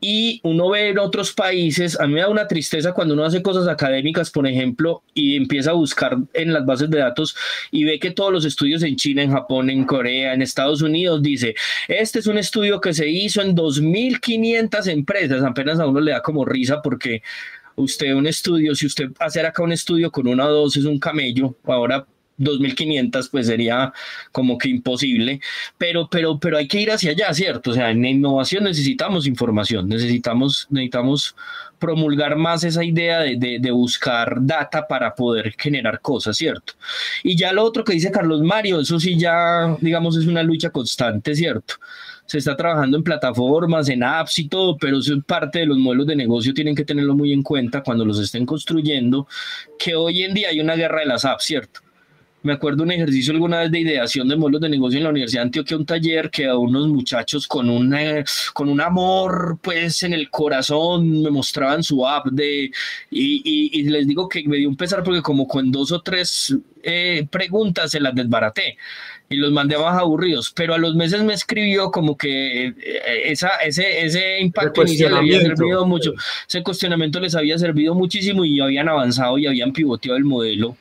y 0.00 0.40
uno 0.44 0.70
ve 0.70 0.90
en 0.90 0.98
otros 0.98 1.32
países, 1.32 1.98
a 1.98 2.06
mí 2.06 2.14
me 2.14 2.20
da 2.20 2.28
una 2.28 2.46
tristeza 2.46 2.92
cuando 2.92 3.14
uno 3.14 3.24
hace 3.24 3.42
cosas 3.42 3.66
académicas, 3.66 4.30
por 4.30 4.46
ejemplo, 4.46 5.02
y 5.14 5.36
empieza 5.36 5.70
a 5.70 5.74
buscar 5.74 6.16
en 6.34 6.52
las 6.52 6.64
bases 6.64 6.88
de 6.90 6.98
datos 6.98 7.36
y 7.70 7.84
ve 7.84 7.98
que 7.98 8.12
todos 8.12 8.32
los 8.32 8.44
estudios 8.44 8.82
en 8.82 8.96
China, 8.96 9.22
en 9.22 9.32
Japón, 9.32 9.70
en 9.70 9.84
Corea, 9.84 10.34
en 10.34 10.42
Estados 10.42 10.82
Unidos, 10.82 11.22
dice, 11.22 11.54
este 11.88 12.20
es 12.20 12.26
un 12.26 12.38
estudio 12.38 12.80
que 12.80 12.94
se 12.94 13.08
hizo 13.08 13.42
en 13.42 13.56
2.500 13.56 14.86
empresas, 14.88 15.42
apenas 15.42 15.80
a 15.80 15.86
uno 15.86 16.00
le 16.00 16.12
da 16.12 16.22
como 16.22 16.44
risa 16.44 16.80
porque 16.80 17.22
usted 17.74 18.12
un 18.14 18.26
estudio, 18.26 18.74
si 18.74 18.86
usted 18.86 19.10
hacer 19.18 19.46
acá 19.46 19.62
un 19.62 19.72
estudio 19.72 20.10
con 20.10 20.28
una 20.28 20.46
o 20.46 20.52
dos 20.52 20.76
es 20.76 20.84
un 20.84 20.98
camello, 20.98 21.56
ahora 21.64 22.06
2.500 22.38 23.30
pues 23.30 23.46
sería 23.46 23.92
como 24.32 24.58
que 24.58 24.68
imposible, 24.68 25.40
pero, 25.76 26.08
pero, 26.10 26.38
pero 26.38 26.58
hay 26.58 26.68
que 26.68 26.80
ir 26.80 26.90
hacia 26.90 27.12
allá, 27.12 27.32
¿cierto? 27.34 27.70
O 27.70 27.74
sea, 27.74 27.90
en 27.90 28.04
innovación 28.04 28.64
necesitamos 28.64 29.26
información, 29.26 29.88
necesitamos, 29.88 30.66
necesitamos 30.70 31.36
promulgar 31.78 32.36
más 32.36 32.64
esa 32.64 32.84
idea 32.84 33.20
de, 33.20 33.58
de, 33.60 33.70
buscar 33.70 34.38
data 34.40 34.86
para 34.88 35.14
poder 35.14 35.54
generar 35.56 36.00
cosas, 36.00 36.36
¿cierto? 36.36 36.74
Y 37.22 37.36
ya 37.36 37.52
lo 37.52 37.62
otro 37.62 37.84
que 37.84 37.92
dice 37.92 38.10
Carlos 38.10 38.42
Mario, 38.42 38.80
eso 38.80 38.98
sí 38.98 39.16
ya, 39.16 39.76
digamos, 39.80 40.16
es 40.16 40.26
una 40.26 40.42
lucha 40.42 40.70
constante, 40.70 41.34
¿cierto? 41.34 41.74
se 42.28 42.36
está 42.36 42.54
trabajando 42.54 42.98
en 42.98 43.02
plataformas, 43.02 43.88
en 43.88 44.02
apps 44.02 44.38
y 44.38 44.48
todo, 44.48 44.76
pero 44.76 44.98
eso 44.98 45.14
es 45.14 45.24
parte 45.24 45.60
de 45.60 45.66
los 45.66 45.78
modelos 45.78 46.06
de 46.06 46.14
negocio, 46.14 46.52
tienen 46.52 46.74
que 46.74 46.84
tenerlo 46.84 47.14
muy 47.14 47.32
en 47.32 47.42
cuenta 47.42 47.82
cuando 47.82 48.04
los 48.04 48.20
estén 48.20 48.44
construyendo, 48.44 49.26
que 49.78 49.96
hoy 49.96 50.24
en 50.24 50.34
día 50.34 50.50
hay 50.50 50.60
una 50.60 50.74
guerra 50.74 51.00
de 51.00 51.06
las 51.06 51.24
apps, 51.24 51.44
¿cierto? 51.44 51.80
Me 52.48 52.54
acuerdo 52.54 52.82
un 52.82 52.90
ejercicio 52.90 53.34
alguna 53.34 53.60
vez 53.60 53.70
de 53.70 53.80
ideación 53.80 54.26
de 54.26 54.34
modelos 54.34 54.62
de 54.62 54.70
negocio 54.70 54.96
en 54.96 55.04
la 55.04 55.10
Universidad 55.10 55.42
de 55.42 55.48
Antioquia, 55.48 55.76
un 55.76 55.84
taller 55.84 56.30
que 56.30 56.46
a 56.46 56.56
unos 56.56 56.88
muchachos 56.88 57.46
con, 57.46 57.68
una, 57.68 58.24
con 58.54 58.70
un 58.70 58.80
amor 58.80 59.58
pues 59.60 60.02
en 60.02 60.14
el 60.14 60.30
corazón 60.30 61.24
me 61.24 61.28
mostraban 61.30 61.82
su 61.82 62.08
app 62.08 62.28
de, 62.28 62.70
y, 63.10 63.70
y, 63.78 63.82
les 63.82 64.08
digo 64.08 64.30
que 64.30 64.48
me 64.48 64.56
dio 64.56 64.70
un 64.70 64.78
pesar 64.78 65.02
porque 65.02 65.20
como 65.20 65.46
con 65.46 65.70
dos 65.70 65.92
o 65.92 66.00
tres 66.00 66.56
eh, 66.82 67.26
preguntas 67.30 67.90
se 67.90 68.00
las 68.00 68.14
desbaraté 68.14 68.78
y 69.28 69.36
los 69.36 69.52
mandé 69.52 69.76
más 69.76 70.00
aburridos, 70.00 70.50
pero 70.56 70.72
a 70.72 70.78
los 70.78 70.94
meses 70.94 71.22
me 71.24 71.34
escribió 71.34 71.90
como 71.90 72.16
que 72.16 72.68
eh, 72.68 72.74
esa, 73.26 73.58
ese, 73.58 74.06
ese 74.06 74.40
impacto 74.40 74.84
inicial 74.84 75.12
le 75.12 75.18
había 75.18 75.40
servido 75.42 75.84
mucho, 75.84 76.14
ese 76.48 76.62
cuestionamiento 76.62 77.20
les 77.20 77.34
había 77.34 77.58
servido 77.58 77.94
muchísimo 77.94 78.46
y 78.46 78.58
habían 78.58 78.88
avanzado 78.88 79.36
y 79.36 79.46
habían 79.46 79.74
pivoteado 79.74 80.16
el 80.16 80.24
modelo 80.24 80.78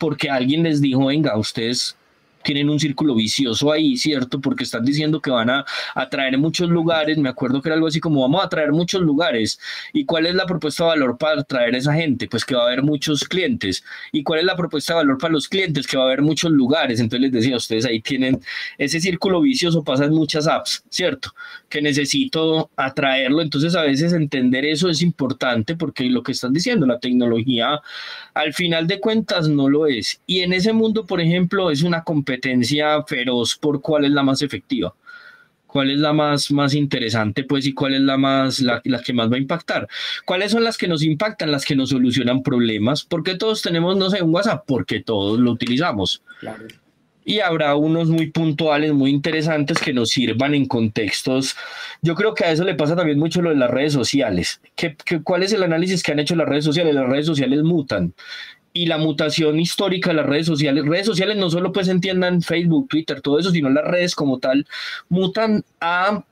porque 0.00 0.30
alguien 0.30 0.64
les 0.64 0.80
dijo, 0.80 1.06
venga, 1.06 1.36
ustedes 1.38 1.96
tienen 2.42 2.70
un 2.70 2.80
círculo 2.80 3.14
vicioso 3.14 3.72
ahí, 3.72 3.96
¿cierto? 3.96 4.40
Porque 4.40 4.64
están 4.64 4.84
diciendo 4.84 5.20
que 5.20 5.30
van 5.30 5.50
a 5.50 5.64
atraer 5.94 6.38
muchos 6.38 6.68
lugares, 6.68 7.18
me 7.18 7.28
acuerdo 7.28 7.60
que 7.60 7.68
era 7.68 7.76
algo 7.76 7.86
así 7.86 8.00
como 8.00 8.22
vamos 8.22 8.42
a 8.42 8.46
atraer 8.46 8.72
muchos 8.72 9.02
lugares. 9.02 9.60
¿Y 9.92 10.04
cuál 10.04 10.26
es 10.26 10.34
la 10.34 10.46
propuesta 10.46 10.84
de 10.84 10.90
valor 10.90 11.18
para 11.18 11.40
atraer 11.40 11.74
a 11.74 11.78
esa 11.78 11.94
gente? 11.94 12.28
Pues 12.28 12.44
que 12.44 12.54
va 12.54 12.62
a 12.62 12.66
haber 12.66 12.82
muchos 12.82 13.24
clientes. 13.24 13.84
¿Y 14.12 14.22
cuál 14.22 14.40
es 14.40 14.46
la 14.46 14.56
propuesta 14.56 14.94
de 14.94 14.98
valor 14.98 15.18
para 15.18 15.32
los 15.32 15.48
clientes? 15.48 15.86
Que 15.86 15.96
va 15.96 16.04
a 16.04 16.06
haber 16.06 16.22
muchos 16.22 16.50
lugares. 16.50 17.00
Entonces 17.00 17.30
les 17.30 17.32
decía, 17.32 17.56
ustedes 17.56 17.84
ahí 17.84 18.00
tienen 18.00 18.40
ese 18.78 19.00
círculo 19.00 19.40
vicioso, 19.40 19.84
pasan 19.84 20.12
muchas 20.12 20.46
apps, 20.46 20.82
¿cierto? 20.88 21.32
Que 21.68 21.82
necesito 21.82 22.70
atraerlo. 22.76 23.42
Entonces 23.42 23.74
a 23.74 23.82
veces 23.82 24.12
entender 24.12 24.64
eso 24.64 24.88
es 24.88 25.02
importante 25.02 25.76
porque 25.76 26.04
lo 26.04 26.22
que 26.22 26.32
están 26.32 26.52
diciendo, 26.52 26.86
la 26.86 26.98
tecnología 26.98 27.80
al 28.34 28.54
final 28.54 28.86
de 28.86 29.00
cuentas 29.00 29.48
no 29.48 29.68
lo 29.68 29.86
es. 29.86 30.20
Y 30.26 30.40
en 30.40 30.52
ese 30.52 30.72
mundo, 30.72 31.04
por 31.06 31.20
ejemplo, 31.20 31.70
es 31.70 31.82
una 31.82 32.02
competencia 32.02 32.29
competencia 32.30 33.02
feroz 33.02 33.56
por 33.56 33.80
cuál 33.80 34.04
es 34.04 34.12
la 34.12 34.22
más 34.22 34.40
efectiva, 34.42 34.94
cuál 35.66 35.90
es 35.90 35.98
la 35.98 36.12
más, 36.12 36.50
más 36.52 36.74
interesante, 36.74 37.42
pues, 37.42 37.66
y 37.66 37.74
cuál 37.74 37.94
es 37.94 38.00
la 38.02 38.16
más, 38.16 38.60
la, 38.60 38.80
la, 38.84 39.02
que 39.02 39.12
más 39.12 39.30
va 39.30 39.34
a 39.34 39.40
impactar. 39.40 39.88
¿Cuáles 40.24 40.52
son 40.52 40.62
las 40.62 40.78
que 40.78 40.86
nos 40.86 41.02
impactan, 41.02 41.50
las 41.50 41.64
que 41.64 41.74
nos 41.74 41.90
solucionan 41.90 42.42
problemas? 42.42 43.04
porque 43.04 43.34
todos 43.34 43.62
tenemos, 43.62 43.96
no 43.96 44.10
sé, 44.10 44.22
un 44.22 44.32
WhatsApp? 44.32 44.64
Porque 44.64 45.00
todos 45.00 45.40
lo 45.40 45.50
utilizamos. 45.50 46.22
Y 47.24 47.40
habrá 47.40 47.74
unos 47.74 48.08
muy 48.08 48.30
puntuales, 48.30 48.92
muy 48.92 49.10
interesantes 49.10 49.78
que 49.78 49.92
nos 49.92 50.10
sirvan 50.10 50.54
en 50.54 50.66
contextos. 50.66 51.56
Yo 52.00 52.14
creo 52.14 52.34
que 52.34 52.44
a 52.44 52.52
eso 52.52 52.64
le 52.64 52.74
pasa 52.74 52.96
también 52.96 53.18
mucho 53.18 53.42
lo 53.42 53.50
de 53.50 53.56
las 53.56 53.70
redes 53.70 53.92
sociales. 53.92 54.60
¿Qué, 54.76 54.96
qué, 55.04 55.22
cuál 55.22 55.42
es 55.42 55.52
el 55.52 55.62
análisis 55.62 56.02
que 56.02 56.12
han 56.12 56.18
hecho 56.18 56.34
las 56.36 56.48
redes 56.48 56.64
sociales? 56.64 56.94
Las 56.94 57.08
redes 57.08 57.26
sociales 57.26 57.62
mutan 57.62 58.14
y 58.72 58.86
la 58.86 58.98
mutación 58.98 59.58
histórica 59.58 60.10
de 60.10 60.16
las 60.16 60.26
redes 60.26 60.46
sociales. 60.46 60.84
Redes 60.84 61.06
sociales 61.06 61.36
no 61.36 61.50
solo 61.50 61.72
pues 61.72 61.88
entiendan 61.88 62.42
Facebook, 62.42 62.88
Twitter, 62.88 63.20
todo 63.20 63.38
eso, 63.38 63.50
sino 63.50 63.70
las 63.70 63.84
redes 63.84 64.14
como 64.14 64.38
tal 64.38 64.66
mutan 65.08 65.64
a 65.80 66.24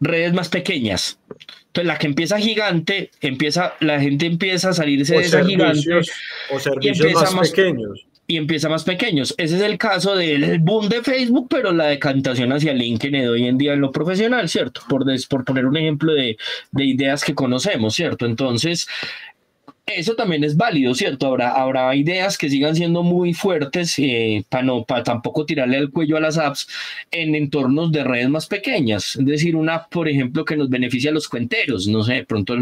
redes 0.00 0.32
más 0.32 0.48
pequeñas. 0.48 1.18
Entonces, 1.66 1.86
la 1.86 1.98
que 1.98 2.06
empieza 2.06 2.38
gigante, 2.38 3.10
empieza, 3.20 3.74
la 3.80 4.00
gente 4.00 4.26
empieza 4.26 4.70
a 4.70 4.72
salirse 4.72 5.14
de 5.14 5.22
esa 5.22 5.44
gigante. 5.44 6.00
O 6.50 6.58
servicios 6.58 7.34
más, 7.34 7.50
pequeños. 7.50 8.06
Y 8.26 8.38
empieza 8.38 8.68
más 8.68 8.84
pequeños. 8.84 9.34
Ese 9.36 9.56
es 9.56 9.62
el 9.62 9.76
caso 9.76 10.16
del 10.16 10.58
boom 10.58 10.88
de 10.88 11.02
Facebook, 11.02 11.48
pero 11.50 11.72
la 11.72 11.86
decantación 11.86 12.52
hacia 12.52 12.72
LinkedIn 12.72 13.28
hoy 13.28 13.46
en 13.46 13.58
día 13.58 13.74
en 13.74 13.80
lo 13.80 13.92
profesional, 13.92 14.48
¿cierto? 14.48 14.80
Por, 14.88 15.04
por 15.28 15.44
poner 15.44 15.66
un 15.66 15.76
ejemplo 15.76 16.14
de, 16.14 16.38
de 16.72 16.84
ideas 16.84 17.22
que 17.22 17.34
conocemos, 17.34 17.94
¿cierto? 17.94 18.24
Entonces, 18.24 18.88
eso 19.86 20.16
también 20.16 20.42
es 20.42 20.56
válido, 20.56 20.94
¿cierto? 20.94 21.28
Habrá, 21.28 21.52
habrá 21.52 21.94
ideas 21.94 22.36
que 22.36 22.50
sigan 22.50 22.74
siendo 22.74 23.04
muy 23.04 23.34
fuertes 23.34 23.94
eh, 23.98 24.44
para 24.48 24.64
no, 24.64 24.84
para 24.84 25.04
tampoco 25.04 25.46
tirarle 25.46 25.78
el 25.78 25.90
cuello 25.90 26.16
a 26.16 26.20
las 26.20 26.38
apps 26.38 26.68
en 27.12 27.36
entornos 27.36 27.92
de 27.92 28.02
redes 28.02 28.28
más 28.28 28.46
pequeñas. 28.46 29.14
Es 29.16 29.24
decir, 29.24 29.54
una 29.54 29.76
app, 29.76 29.92
por 29.92 30.08
ejemplo, 30.08 30.44
que 30.44 30.56
nos 30.56 30.68
beneficia 30.68 31.10
a 31.10 31.14
los 31.14 31.28
cuenteros, 31.28 31.86
no 31.86 32.02
sé, 32.02 32.14
de 32.14 32.24
pronto 32.24 32.56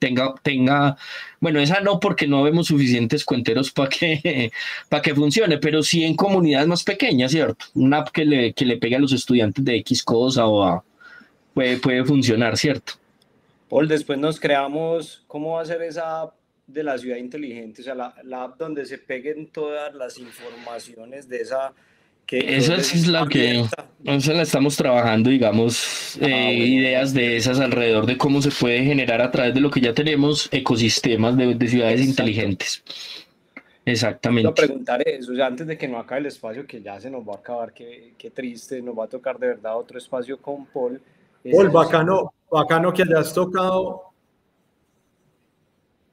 tenga, 0.00 0.34
tenga, 0.42 0.96
bueno, 1.40 1.60
esa 1.60 1.80
no 1.80 2.00
porque 2.00 2.26
no 2.26 2.42
vemos 2.42 2.66
suficientes 2.66 3.24
cuenteros 3.24 3.70
para 3.70 3.88
que, 3.88 4.50
para 4.88 5.00
que 5.00 5.14
funcione, 5.14 5.58
pero 5.58 5.82
sí 5.82 6.02
en 6.02 6.16
comunidades 6.16 6.66
más 6.66 6.82
pequeñas, 6.82 7.30
¿cierto? 7.30 7.66
Una 7.74 7.98
app 7.98 8.08
que 8.08 8.24
le, 8.24 8.52
que 8.52 8.66
le 8.66 8.78
pegue 8.78 8.96
a 8.96 9.00
los 9.00 9.12
estudiantes 9.12 9.64
de 9.64 9.76
X 9.76 10.02
cosa 10.02 10.46
o 10.46 10.64
a, 10.64 10.84
puede, 11.54 11.76
puede 11.78 12.04
funcionar, 12.04 12.56
¿cierto? 12.56 12.94
Paul, 13.70 13.86
después 13.86 14.18
nos 14.18 14.40
creamos, 14.40 15.22
¿cómo 15.28 15.52
va 15.52 15.62
a 15.62 15.66
ser 15.66 15.80
esa 15.82 16.22
app? 16.22 16.43
De 16.66 16.82
la 16.82 16.96
ciudad 16.98 17.16
inteligente, 17.16 17.82
o 17.82 17.84
sea, 17.84 17.94
la, 17.94 18.42
app 18.42 18.58
donde 18.58 18.86
se 18.86 18.98
peguen 18.98 19.48
todas 19.48 19.94
las 19.94 20.18
informaciones 20.18 21.28
de 21.28 21.38
esa... 21.38 21.72
Que 22.26 22.56
esa 22.56 22.76
es 22.76 23.06
la 23.06 23.28
que 23.28 23.66
esa 24.04 24.32
la 24.32 24.42
estamos 24.42 24.78
trabajando, 24.78 25.28
digamos, 25.28 26.18
ah, 26.22 26.26
eh, 26.26 26.54
ideas 26.54 27.12
de 27.12 27.36
esas 27.36 27.60
alrededor 27.60 28.06
de 28.06 28.16
cómo 28.16 28.40
se 28.40 28.50
puede 28.50 28.82
generar 28.82 29.20
a 29.20 29.30
través 29.30 29.52
de 29.52 29.60
lo 29.60 29.70
que 29.70 29.82
ya 29.82 29.92
tenemos 29.92 30.48
ecosistemas 30.50 31.36
de, 31.36 31.68
ciudades 31.68 32.00
inteligentes. 32.00 32.82
Exactamente. 33.84 34.50
Quiero 34.54 34.54
preguntar 34.54 35.06
eso, 35.06 35.32
o 35.32 35.34
sea, 35.34 35.48
antes 35.48 35.66
de 35.66 35.76
que 35.76 35.86
no 35.86 35.98
acabe 35.98 36.22
el 36.22 36.26
espacio, 36.26 36.66
que 36.66 36.80
ya 36.80 36.98
se 36.98 37.10
nos 37.10 37.28
va 37.28 37.34
a 37.34 37.36
acabar, 37.36 37.74
qué, 37.74 38.14
qué 38.16 38.30
triste, 38.30 38.80
nos 38.80 38.98
va 38.98 39.04
a 39.04 39.08
tocar 39.08 39.38
de 39.38 39.48
verdad 39.48 39.76
otro 39.76 39.98
espacio 39.98 40.38
con 40.38 40.64
Paul. 40.64 41.02
Paul, 41.52 41.68
bacano, 41.68 42.32
bacano 42.50 42.90
que 42.90 43.02
hayas 43.02 43.34
tocado 43.34 44.13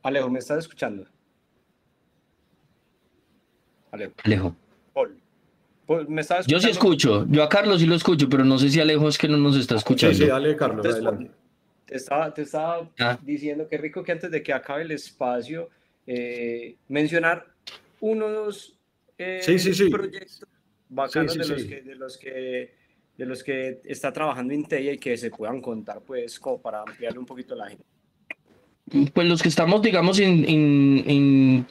Alejo, 0.04 0.30
¿me 0.30 0.40
estás 0.40 0.60
escuchando? 0.60 1.06
Alejo. 3.92 4.14
Alejo. 4.24 4.56
Paul. 4.94 5.22
¿me 6.08 6.22
estás 6.22 6.42
escuchando? 6.42 6.48
Yo 6.48 6.60
sí 6.60 6.70
escucho, 6.70 7.28
yo 7.30 7.44
a 7.44 7.50
Carlos 7.50 7.82
sí 7.82 7.86
lo 7.86 7.96
escucho, 7.96 8.28
pero 8.30 8.44
no 8.44 8.58
sé 8.58 8.70
si 8.70 8.80
Alejo 8.80 9.08
es 9.08 9.18
que 9.18 9.28
no 9.28 9.38
nos 9.38 9.58
está 9.58 9.76
escuchando. 9.76 10.16
Sí, 10.16 10.24
sí, 10.24 10.30
dale, 10.30 10.56
Carlos, 10.56 10.86
adelante. 10.86 11.32
Te 11.86 11.98
estaba, 11.98 12.34
te 12.34 12.44
estaba 12.44 12.90
ah. 13.00 13.20
diciendo 13.22 13.68
que 13.68 13.78
rico 13.78 14.02
que 14.02 14.14
antes 14.14 14.32
de 14.32 14.42
que 14.42 14.54
acabe 14.54 14.84
el 14.84 14.92
espacio, 14.92 15.70
eh, 16.08 16.78
mencionar 16.88 17.46
unos 18.00 18.78
eh, 19.18 19.42
proyectos 19.92 20.48
bacanos 20.90 21.38
de, 21.38 21.48
los 21.48 21.64
que, 21.64 21.82
de, 21.82 21.96
los 21.96 22.18
que, 22.18 22.76
de 23.18 23.26
los 23.26 23.44
que 23.44 23.82
está 23.86 24.12
trabajando 24.12 24.54
Intelia 24.54 24.94
y 24.94 24.98
que 24.98 25.18
se 25.18 25.30
puedan 25.30 25.62
contar, 25.62 26.02
pues, 26.02 26.40
como 26.40 26.62
para 26.62 26.82
ampliarle 26.82 27.20
un 27.20 27.26
poquito 27.26 27.56
la 27.56 27.70
gente. 27.70 27.84
Pues 29.14 29.28
los 29.28 29.42
que 29.42 29.48
estamos, 29.48 29.82
digamos, 29.82 30.20
in, 30.20 31.66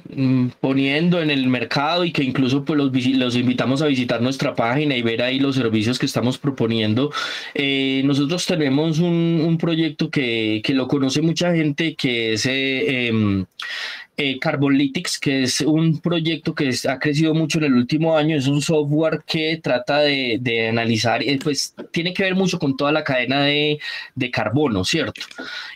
poniendo 0.60 1.20
en 1.20 1.30
el 1.30 1.48
mercado 1.48 2.04
y 2.06 2.12
que 2.12 2.24
incluso 2.24 2.64
pues 2.64 2.78
los, 2.78 2.90
los, 2.92 3.36
invitamos 3.36 3.82
a 3.82 3.86
visitar 3.86 4.22
nuestra 4.22 4.54
página 4.54 4.96
y 4.96 5.02
ver 5.02 5.20
ahí 5.20 5.38
los 5.38 5.56
servicios 5.56 5.98
que 5.98 6.06
estamos 6.06 6.38
proponiendo. 6.38 7.12
Eh, 7.54 8.00
nosotros 8.06 8.46
tenemos 8.46 9.00
un, 9.00 9.42
un 9.46 9.58
proyecto 9.58 10.10
que, 10.10 10.62
que, 10.64 10.72
lo 10.72 10.88
conoce 10.88 11.20
mucha 11.20 11.54
gente, 11.54 11.94
que 11.94 12.32
es 12.32 12.46
eh, 12.46 13.08
em, 13.08 13.44
eh, 14.16 14.38
Carbonlytics, 14.38 15.18
que 15.18 15.44
es 15.44 15.60
un 15.60 16.00
proyecto 16.00 16.54
que 16.54 16.70
ha 16.88 16.98
crecido 16.98 17.34
mucho 17.34 17.58
en 17.58 17.64
el 17.64 17.74
último 17.74 18.16
año, 18.16 18.36
es 18.36 18.46
un 18.46 18.60
software 18.60 19.22
que 19.26 19.58
trata 19.62 20.00
de, 20.00 20.38
de 20.40 20.68
analizar, 20.68 21.22
eh, 21.22 21.38
pues 21.42 21.74
tiene 21.90 22.12
que 22.12 22.24
ver 22.24 22.34
mucho 22.34 22.58
con 22.58 22.76
toda 22.76 22.92
la 22.92 23.04
cadena 23.04 23.44
de, 23.44 23.78
de, 24.14 24.30
carbono, 24.30 24.84
¿cierto? 24.84 25.22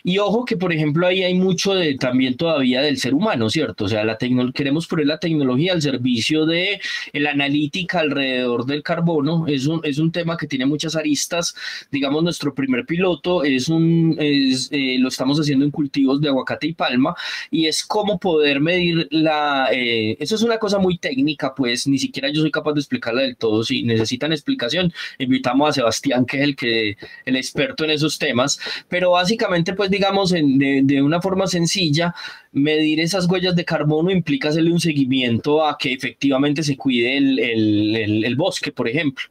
Y 0.03 0.19
ojo 0.19 0.45
que, 0.45 0.57
por 0.57 0.71
ejemplo, 0.71 1.07
ahí 1.07 1.23
hay 1.23 1.33
mucho 1.33 1.73
de, 1.73 1.95
también 1.95 2.37
todavía 2.37 2.81
del 2.81 2.97
ser 2.97 3.13
humano, 3.13 3.49
¿cierto? 3.49 3.85
O 3.85 3.87
sea, 3.87 4.03
la 4.03 4.17
queremos 4.53 4.87
poner 4.87 5.07
la 5.07 5.19
tecnología 5.19 5.73
al 5.73 5.81
servicio 5.81 6.45
de 6.45 6.79
la 7.13 7.31
analítica 7.31 7.99
alrededor 7.99 8.65
del 8.65 8.83
carbono, 8.83 9.45
es 9.47 9.65
un, 9.65 9.81
es 9.83 9.97
un 9.97 10.11
tema 10.11 10.37
que 10.37 10.47
tiene 10.47 10.65
muchas 10.65 10.95
aristas, 10.95 11.55
digamos, 11.91 12.23
nuestro 12.23 12.53
primer 12.53 12.85
piloto 12.85 13.43
es 13.43 13.69
un, 13.69 14.15
es, 14.19 14.69
eh, 14.71 14.97
lo 14.99 15.09
estamos 15.09 15.39
haciendo 15.39 15.65
en 15.65 15.71
cultivos 15.71 16.21
de 16.21 16.29
aguacate 16.29 16.67
y 16.67 16.73
palma, 16.73 17.15
y 17.51 17.67
es 17.67 17.83
cómo 17.83 18.19
poder 18.25 18.59
medir 18.59 19.07
la... 19.11 19.69
Eh, 19.71 20.17
eso 20.19 20.33
es 20.33 20.41
una 20.41 20.57
cosa 20.57 20.79
muy 20.79 20.97
técnica, 20.97 21.53
pues 21.53 21.85
ni 21.85 21.99
siquiera 21.99 22.27
yo 22.31 22.41
soy 22.41 22.49
capaz 22.49 22.73
de 22.73 22.79
explicarla 22.79 23.21
del 23.21 23.37
todo. 23.37 23.63
Si 23.63 23.83
necesitan 23.83 24.31
explicación, 24.31 24.91
invitamos 25.19 25.69
a 25.69 25.73
Sebastián, 25.73 26.25
que 26.25 26.37
es 26.37 26.43
el, 26.43 26.55
que, 26.55 26.97
el 27.23 27.35
experto 27.35 27.83
en 27.83 27.91
esos 27.91 28.17
temas, 28.17 28.59
pero 28.89 29.11
básicamente, 29.11 29.73
pues 29.73 29.91
digamos, 29.91 30.31
de, 30.31 30.81
de 30.83 31.01
una 31.03 31.21
forma 31.21 31.45
sencilla, 31.45 32.15
medir 32.55 33.01
esas 33.01 33.27
huellas 33.27 33.53
de 33.55 33.65
carbono 33.65 34.09
implica 34.09 34.47
hacerle 34.47 34.71
un 34.71 34.79
seguimiento 34.79 35.65
a 35.65 35.77
que 35.77 35.91
efectivamente 35.91 36.63
se 36.63 36.77
cuide 36.77 37.17
el, 37.17 37.37
el, 38.23 38.35
bosque, 38.37 38.71
por 38.71 38.87
ejemplo. 38.87 39.25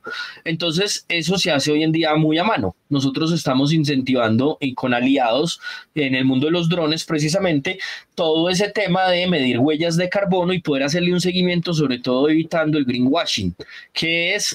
Entonces, 0.44 1.06
eso 1.08 1.38
se 1.38 1.50
hace 1.50 1.72
hoy 1.72 1.82
en 1.82 1.90
día 1.90 2.14
muy 2.16 2.36
a 2.36 2.44
mano. 2.44 2.76
Nosotros 2.90 3.32
estamos 3.32 3.72
incentivando 3.72 4.58
y 4.60 4.74
con 4.74 4.92
aliados 4.92 5.58
en 5.94 6.14
el 6.14 6.26
mundo 6.26 6.46
de 6.46 6.52
los 6.52 6.68
drones 6.68 7.04
precisamente 7.04 7.78
todo 8.14 8.50
ese 8.50 8.68
tema 8.70 9.08
de 9.08 9.26
medir 9.26 9.58
huellas 9.58 9.96
de 9.96 10.10
carbono 10.10 10.52
y 10.52 10.60
poder 10.60 10.82
hacerle 10.82 11.14
un 11.14 11.20
seguimiento, 11.22 11.72
sobre 11.72 12.00
todo 12.00 12.28
evitando 12.28 12.76
el 12.76 12.84
greenwashing, 12.84 13.54
que 13.94 14.34
es 14.34 14.54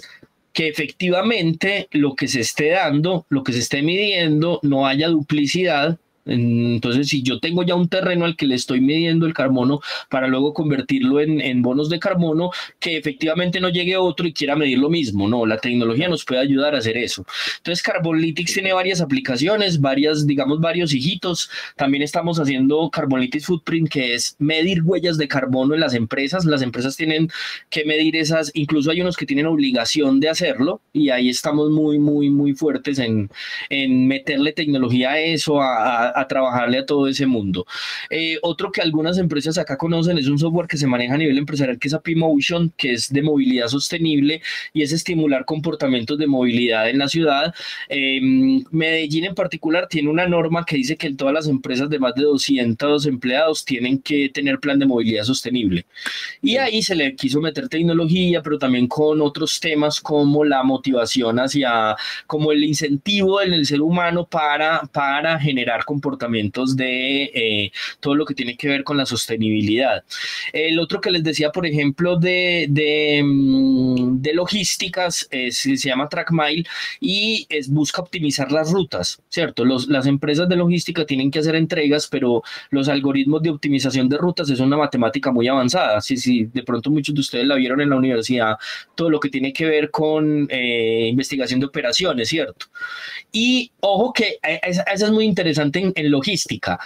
que 0.54 0.68
efectivamente 0.68 1.88
lo 1.92 2.16
que 2.16 2.28
se 2.28 2.42
esté 2.42 2.70
dando, 2.70 3.26
lo 3.30 3.44
que 3.44 3.54
se 3.54 3.60
esté 3.60 3.82
midiendo, 3.82 4.60
no 4.62 4.86
haya 4.86 5.08
duplicidad 5.08 5.98
entonces, 6.30 7.08
si 7.08 7.24
yo 7.24 7.40
tengo 7.40 7.64
ya 7.64 7.76
un 7.76 7.90
terreno 7.90 8.26
al 8.26 8.36
que 8.36 8.46
le 8.46 8.56
estoy 8.56 8.82
midiendo 8.82 9.26
el 9.26 9.34
carbono 9.34 9.82
para 10.10 10.28
luego 10.28 10.54
convertirlo 10.54 11.20
en, 11.20 11.62
bonos 11.62 11.90
de 11.90 12.00
carbono, 12.00 12.52
que 12.80 12.98
efectivamente 12.98 13.60
no 13.60 13.70
llegue 13.70 13.98
otro 13.98 14.28
y 14.28 14.34
quiera 14.34 14.56
medir 14.56 14.78
lo 14.78 14.90
mismo. 14.90 15.28
No, 15.28 15.46
la 15.46 15.58
tecnología 15.58 16.08
nos 16.08 16.24
puede 16.24 16.42
ayudar 16.42 16.76
a 16.76 16.78
hacer 16.78 16.98
eso. 16.98 17.26
Entonces, 17.58 17.84
Carbonlytics 17.84 18.54
tiene 18.54 18.74
varias 18.74 19.02
aplicaciones, 19.02 19.82
varias, 19.82 20.26
digamos, 20.26 20.60
varios 20.60 20.94
hijitos. 20.94 21.50
También 21.76 22.04
estamos 22.04 22.40
haciendo 22.40 22.90
Carbonlytics 22.90 23.46
Footprint, 23.46 23.90
que 23.90 24.14
es 24.14 24.36
medir 24.40 24.84
huellas 24.84 25.18
de 25.18 25.28
carbono 25.28 25.74
en 25.74 25.82
las 25.82 25.94
empresas. 25.94 26.46
Las 26.46 26.62
empresas 26.62 26.96
tienen 26.96 27.30
que 27.70 27.86
medir 27.86 28.16
esas, 28.16 28.52
incluso 28.54 28.92
hay 28.92 29.02
unos 29.02 29.18
que 29.18 29.26
tienen 29.26 29.48
obligación 29.48 30.20
de 30.20 30.30
hacerlo 30.30 30.82
y 30.94 31.10
ahí 31.10 31.30
estamos 31.30 31.70
muy, 31.70 32.00
muy, 32.00 32.30
muy 32.30 32.54
fuertes 32.54 33.00
en, 33.00 33.30
en 33.70 34.08
meterle 34.08 34.54
tecnología 34.54 35.12
a 35.12 35.20
eso, 35.20 35.62
a 35.62 36.19
a 36.19 36.19
trabajarle 36.28 36.80
a 36.80 36.86
todo 36.86 37.08
ese 37.08 37.26
mundo. 37.26 37.66
Eh, 38.10 38.38
otro 38.42 38.72
que 38.72 38.82
algunas 38.82 39.18
empresas 39.18 39.58
acá 39.58 39.78
conocen 39.78 40.18
es 40.18 40.28
un 40.28 40.40
software 40.40 40.68
que 40.68 40.78
se 40.78 40.88
maneja 40.88 41.16
a 41.16 41.18
nivel 41.18 41.38
empresarial 41.38 41.80
que 41.80 41.88
es 41.88 41.94
API 41.94 42.16
Motion, 42.16 42.74
que 42.78 42.94
es 42.94 43.12
de 43.12 43.22
movilidad 43.22 43.68
sostenible 43.68 44.42
y 44.74 44.82
es 44.82 44.92
estimular 44.92 45.46
comportamientos 45.46 46.18
de 46.18 46.28
movilidad 46.28 46.90
en 46.90 47.00
la 47.00 47.08
ciudad. 47.08 47.54
Em, 47.88 48.64
Medellín 48.72 49.26
en 49.26 49.36
particular 49.36 49.88
tiene 49.88 50.10
una 50.10 50.28
norma 50.28 50.66
que 50.66 50.76
dice 50.76 50.98
que 50.98 51.14
todas 51.14 51.34
las 51.34 51.48
empresas 51.48 51.90
de 51.90 52.00
más 52.00 52.16
de 52.16 52.24
200 52.24 53.06
empleados 53.06 53.66
tienen 53.66 54.00
que 54.00 54.30
tener 54.30 54.60
plan 54.60 54.80
de 54.80 54.86
movilidad 54.86 55.24
sostenible. 55.24 55.86
Y 56.42 56.58
ahí 56.58 56.82
se 56.82 56.96
le 56.96 57.16
quiso 57.16 57.42
meter 57.42 57.70
tecnología, 57.70 58.42
pero 58.42 58.58
también 58.58 58.88
con 58.88 59.22
otros 59.22 59.60
temas 59.60 60.00
como 60.00 60.44
la 60.44 60.64
motivación 60.64 61.40
hacia, 61.40 61.96
como 62.28 62.52
el 62.52 62.64
incentivo 62.64 63.42
en 63.42 63.54
el 63.54 63.66
ser 63.66 63.82
humano 63.82 64.26
para, 64.28 64.82
para 64.92 65.40
generar 65.40 65.86
comportamientos 65.86 65.99
comportamientos 66.00 66.76
de 66.76 67.24
eh, 67.24 67.72
todo 68.00 68.16
lo 68.16 68.26
que 68.26 68.34
tiene 68.34 68.56
que 68.56 68.68
ver 68.68 68.84
con 68.84 68.98
la 68.98 69.06
sostenibilidad. 69.06 70.04
El 70.54 70.80
otro 70.80 71.02
que 71.02 71.12
les 71.12 71.24
decía, 71.24 71.52
por 71.52 71.66
ejemplo, 71.66 72.18
de, 72.18 72.68
de, 72.70 73.22
mm, 73.24 74.22
logísticas, 74.34 75.28
se 75.52 75.76
llama 75.76 76.08
TrackMile 76.08 76.66
y 77.00 77.46
es, 77.50 77.70
busca 77.70 78.02
optimizar 78.02 78.52
las 78.52 78.72
rutas, 78.72 79.22
¿cierto? 79.30 79.66
Las 79.66 80.06
empresas 80.06 80.48
de 80.48 80.56
logística 80.56 81.06
tienen 81.06 81.32
que 81.32 81.40
hacer 81.40 81.56
entregas, 81.56 82.08
pero 82.08 82.44
los 82.70 82.88
algoritmos 82.88 83.42
de 83.42 83.50
optimización 83.50 84.08
de 84.10 84.18
rutas 84.18 84.50
es 84.50 84.60
una 84.60 84.78
matemática 84.78 85.32
muy 85.32 85.48
avanzada. 85.48 86.02
Si, 86.02 86.18
si 86.18 86.46
de 86.46 86.64
pronto 86.64 86.90
muchos 86.90 87.14
de 87.16 87.22
ustedes 87.22 87.46
la 87.46 87.56
vieron 87.56 87.82
en 87.82 87.90
la 87.90 87.96
universidad, 87.96 88.58
todo 88.96 89.10
lo 89.10 89.20
que 89.20 89.30
tiene 89.30 89.54
que 89.54 89.66
ver 89.66 89.92
con 89.92 90.48
eh, 90.50 91.08
investigación 91.10 91.60
de 91.60 91.66
operaciones, 91.66 92.30
¿cierto? 92.30 92.68
Y 93.32 93.72
ojo 93.80 94.14
que 94.14 94.40
eh, 94.44 94.60
eso 94.64 94.84
es 94.88 95.12
muy 95.12 95.26
interesante 95.26 95.80
en, 95.80 95.89
en 95.96 96.12
logística. 96.12 96.80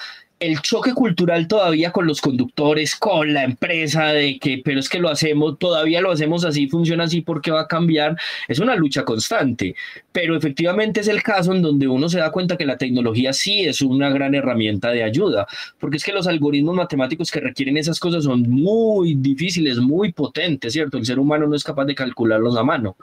el 0.44 0.60
choque 0.62 0.94
cultural 0.94 1.48
todavía 1.48 1.92
con 1.94 2.06
los 2.06 2.20
conductores, 2.20 2.96
con 2.98 3.34
la 3.34 3.46
empresa, 3.46 4.08
de 4.08 4.38
que, 4.40 4.62
pero 4.64 4.80
es 4.80 4.90
que 4.90 5.00
lo 5.00 5.08
hacemos, 5.08 5.58
todavía 5.58 6.02
lo 6.02 6.12
hacemos 6.12 6.44
así, 6.44 6.68
funciona 6.68 7.06
así, 7.06 7.22
porque 7.22 7.50
va 7.52 7.62
a 7.62 7.68
cambiar? 7.68 8.18
Es 8.50 8.60
una 8.60 8.76
lucha 8.76 9.06
constante, 9.06 9.74
pero 10.12 10.36
efectivamente 10.36 11.00
es 11.00 11.08
el 11.08 11.24
caso 11.24 11.54
en 11.54 11.62
donde 11.62 11.88
uno 11.88 12.10
se 12.10 12.20
da 12.20 12.32
cuenta 12.32 12.58
que 12.58 12.66
la 12.66 12.78
tecnología 12.78 13.32
sí 13.32 13.62
es 13.62 13.82
una 13.82 14.10
gran 14.10 14.36
herramienta 14.36 14.90
de 14.92 15.04
ayuda, 15.04 15.48
porque 15.80 15.96
es 15.98 16.04
que 16.04 16.12
los 16.12 16.28
algoritmos 16.28 16.76
matemáticos 16.76 17.32
que 17.32 17.40
requieren 17.40 17.78
esas 17.78 18.00
cosas 18.00 18.26
son 18.26 18.42
muy 18.42 19.16
difíciles, 19.16 19.78
muy 19.78 20.12
potentes, 20.12 20.74
¿cierto? 20.74 20.98
El 20.98 21.06
ser 21.06 21.20
humano 21.20 21.48
no 21.48 21.56
es 21.56 21.64
capaz 21.64 21.86
de 21.86 21.96
calcularlos 21.96 22.58
a 22.58 22.64
mano. 22.64 22.98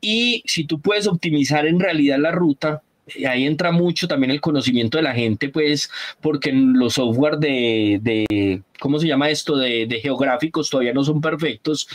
Y 0.00 0.44
si 0.46 0.64
tú 0.64 0.80
puedes 0.80 1.08
optimizar 1.08 1.66
en 1.66 1.80
realidad 1.80 2.18
la 2.18 2.30
ruta, 2.30 2.82
ahí 3.28 3.44
entra 3.46 3.72
mucho 3.72 4.08
también 4.08 4.30
el 4.30 4.40
conocimiento 4.40 4.98
de 4.98 5.04
la 5.04 5.14
gente, 5.14 5.48
pues, 5.48 5.90
porque 6.20 6.52
los 6.52 6.94
software 6.94 7.38
de, 7.38 7.98
de 8.02 8.62
¿cómo 8.80 8.98
se 8.98 9.06
llama 9.06 9.30
esto? 9.30 9.56
De, 9.56 9.88
geográficos 10.02 10.68
todavía 10.68 10.92
no 10.92 11.04
son 11.04 11.20
perfectos, 11.20 11.88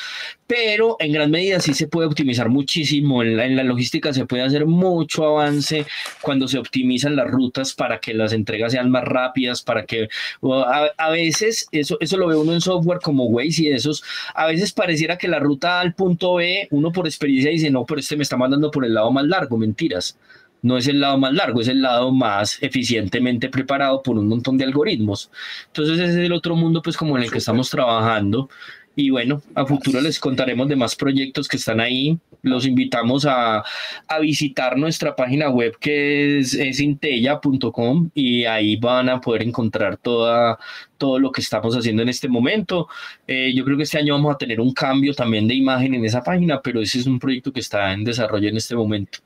pero 0.47 0.95
en 0.99 1.11
gran 1.11 1.29
medida 1.29 1.59
sí 1.59 1.73
se 1.73 1.87
puede 1.87 2.07
optimizar 2.07 2.49
muchísimo. 2.49 3.21
En 3.21 3.55
la, 3.55 3.63
logística 3.63 4.13
se 4.13 4.25
puede 4.25 4.43
hacer 4.43 4.65
mucho 4.65 5.25
avance 5.25 5.85
cuando 6.21 6.47
se 6.47 6.57
optimizan 6.57 7.15
las 7.15 7.29
rutas 7.29 7.73
para 7.73 7.99
que 7.99 8.13
las 8.13 8.33
entregas 8.33 8.71
sean 8.71 8.89
más 8.89 9.03
rápidas, 9.03 9.61
para 9.61 9.85
que 9.85 10.09
a, 10.41 10.89
a 10.97 11.09
veces, 11.11 11.67
eso, 11.71 11.97
eso 11.99 12.17
lo 12.17 12.27
ve 12.27 12.35
uno 12.35 12.53
en 12.53 12.61
software 12.61 12.99
como 13.01 13.25
Waze 13.25 13.63
y 13.63 13.67
esos, 13.67 14.03
a 14.33 14.47
veces 14.47 14.71
pareciera 14.71 15.17
que 15.17 15.27
la 15.27 15.39
ruta 15.39 15.79
al 15.79 15.93
punto 15.93 16.35
B, 16.35 16.67
uno 16.71 16.91
por 16.91 17.05
experiencia 17.05 17.51
dice, 17.51 17.69
no, 17.69 17.85
pero 17.85 17.99
este 17.99 18.15
me 18.15 18.23
está 18.23 18.37
mandando 18.37 18.71
por 18.71 18.85
el 18.85 18.93
lado 18.93 19.11
más 19.11 19.25
largo, 19.25 19.57
mentiras 19.57 20.17
no 20.61 20.77
es 20.77 20.87
el 20.87 20.99
lado 20.99 21.17
más 21.17 21.33
largo, 21.33 21.61
es 21.61 21.67
el 21.67 21.81
lado 21.81 22.11
más 22.11 22.61
eficientemente 22.61 23.49
preparado 23.49 24.03
por 24.03 24.17
un 24.17 24.27
montón 24.27 24.57
de 24.57 24.65
algoritmos. 24.65 25.31
Entonces 25.67 25.99
ese 25.99 26.11
es 26.11 26.25
el 26.25 26.33
otro 26.33 26.55
mundo 26.55 26.81
pues 26.81 26.97
como 26.97 27.17
en 27.17 27.23
el 27.23 27.31
que 27.31 27.37
estamos 27.39 27.69
trabajando. 27.69 28.49
Y 28.95 29.11
bueno, 29.11 29.41
a 29.55 29.65
futuro 29.65 30.01
les 30.01 30.19
contaremos 30.19 30.67
de 30.67 30.75
más 30.75 30.95
proyectos 30.95 31.47
que 31.47 31.55
están 31.55 31.79
ahí. 31.79 32.19
Los 32.41 32.65
invitamos 32.65 33.25
a, 33.25 33.63
a 34.07 34.19
visitar 34.19 34.77
nuestra 34.77 35.15
página 35.15 35.49
web 35.49 35.77
que 35.79 36.39
es, 36.39 36.53
es 36.53 36.81
intella.com 36.81 38.09
y 38.13 38.43
ahí 38.43 38.75
van 38.75 39.07
a 39.07 39.21
poder 39.21 39.43
encontrar 39.43 39.95
toda, 39.95 40.57
todo 40.97 41.17
lo 41.17 41.31
que 41.31 41.39
estamos 41.39 41.75
haciendo 41.77 42.01
en 42.01 42.09
este 42.09 42.27
momento. 42.27 42.89
Eh, 43.25 43.53
yo 43.55 43.63
creo 43.63 43.77
que 43.77 43.83
este 43.83 43.99
año 43.99 44.15
vamos 44.15 44.35
a 44.35 44.37
tener 44.37 44.59
un 44.59 44.73
cambio 44.73 45.13
también 45.13 45.47
de 45.47 45.55
imagen 45.55 45.93
en 45.93 46.03
esa 46.03 46.21
página, 46.21 46.61
pero 46.61 46.81
ese 46.81 46.99
es 46.99 47.07
un 47.07 47.19
proyecto 47.19 47.53
que 47.53 47.61
está 47.61 47.93
en 47.93 48.03
desarrollo 48.03 48.49
en 48.49 48.57
este 48.57 48.75
momento. 48.75 49.19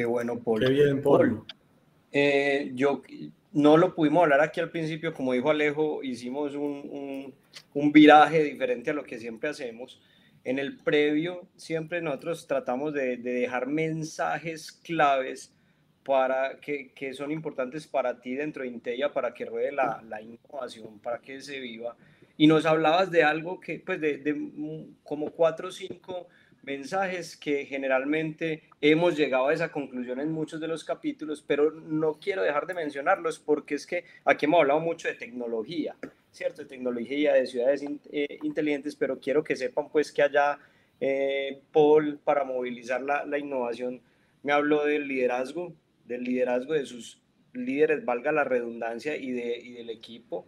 Qué 0.00 0.06
bueno, 0.06 0.42
Paul. 0.42 0.60
Qué 0.60 0.70
bien, 0.70 1.02
Paul. 1.02 1.44
Eh, 2.10 2.70
yo 2.72 3.02
no 3.52 3.76
lo 3.76 3.94
pudimos 3.94 4.22
hablar 4.22 4.40
aquí 4.40 4.58
al 4.58 4.70
principio, 4.70 5.12
como 5.12 5.34
dijo 5.34 5.50
Alejo, 5.50 6.02
hicimos 6.02 6.54
un, 6.54 6.88
un, 6.90 7.34
un, 7.74 7.92
viraje 7.92 8.42
diferente 8.42 8.92
a 8.92 8.94
lo 8.94 9.04
que 9.04 9.18
siempre 9.18 9.50
hacemos. 9.50 10.00
En 10.42 10.58
el 10.58 10.78
previo, 10.78 11.46
siempre 11.56 12.00
nosotros 12.00 12.46
tratamos 12.46 12.94
de, 12.94 13.18
de 13.18 13.32
dejar 13.34 13.66
mensajes 13.66 14.72
claves 14.72 15.54
para 16.02 16.58
que, 16.60 16.92
que, 16.94 17.12
son 17.12 17.30
importantes 17.30 17.86
para 17.86 18.22
ti 18.22 18.36
dentro 18.36 18.62
de 18.62 18.70
Intella, 18.70 19.12
para 19.12 19.34
que 19.34 19.44
ruede 19.44 19.70
la, 19.70 20.02
la, 20.08 20.22
innovación, 20.22 20.98
para 20.98 21.18
que 21.18 21.42
se 21.42 21.60
viva. 21.60 21.94
Y 22.38 22.46
nos 22.46 22.64
hablabas 22.64 23.10
de 23.10 23.22
algo 23.22 23.60
que, 23.60 23.80
pues, 23.80 24.00
de, 24.00 24.16
de 24.16 24.88
como 25.02 25.30
cuatro 25.32 25.68
o 25.68 25.70
cinco 25.70 26.26
mensajes 26.62 27.36
que 27.36 27.64
generalmente 27.64 28.62
hemos 28.80 29.16
llegado 29.16 29.48
a 29.48 29.54
esa 29.54 29.70
conclusión 29.70 30.20
en 30.20 30.30
muchos 30.30 30.60
de 30.60 30.68
los 30.68 30.84
capítulos, 30.84 31.44
pero 31.46 31.70
no 31.70 32.18
quiero 32.20 32.42
dejar 32.42 32.66
de 32.66 32.74
mencionarlos 32.74 33.38
porque 33.38 33.74
es 33.74 33.86
que 33.86 34.04
aquí 34.24 34.46
hemos 34.46 34.60
hablado 34.60 34.80
mucho 34.80 35.08
de 35.08 35.14
tecnología, 35.14 35.96
¿cierto? 36.30 36.62
De 36.62 36.68
tecnología, 36.68 37.34
de 37.34 37.46
ciudades 37.46 37.84
eh, 38.12 38.38
inteligentes, 38.42 38.96
pero 38.96 39.18
quiero 39.18 39.42
que 39.42 39.56
sepan 39.56 39.88
pues 39.90 40.12
que 40.12 40.22
allá 40.22 40.58
eh, 41.00 41.62
Paul 41.72 42.18
para 42.22 42.44
movilizar 42.44 43.00
la, 43.00 43.24
la 43.24 43.38
innovación 43.38 44.02
me 44.42 44.52
habló 44.52 44.84
del 44.84 45.08
liderazgo, 45.08 45.72
del 46.04 46.24
liderazgo 46.24 46.74
de 46.74 46.86
sus 46.86 47.20
líderes, 47.52 48.04
valga 48.04 48.32
la 48.32 48.44
redundancia, 48.44 49.16
y, 49.16 49.32
de, 49.32 49.58
y 49.58 49.72
del 49.72 49.90
equipo 49.90 50.46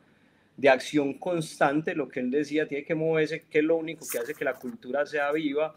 de 0.56 0.68
acción 0.68 1.14
constante, 1.14 1.94
lo 1.94 2.08
que 2.08 2.20
él 2.20 2.30
decía, 2.30 2.68
tiene 2.68 2.84
que 2.84 2.94
moverse, 2.94 3.44
que 3.50 3.58
es 3.58 3.64
lo 3.64 3.76
único 3.76 4.06
que 4.10 4.18
hace 4.18 4.34
que 4.34 4.44
la 4.44 4.54
cultura 4.54 5.06
sea 5.06 5.32
viva, 5.32 5.74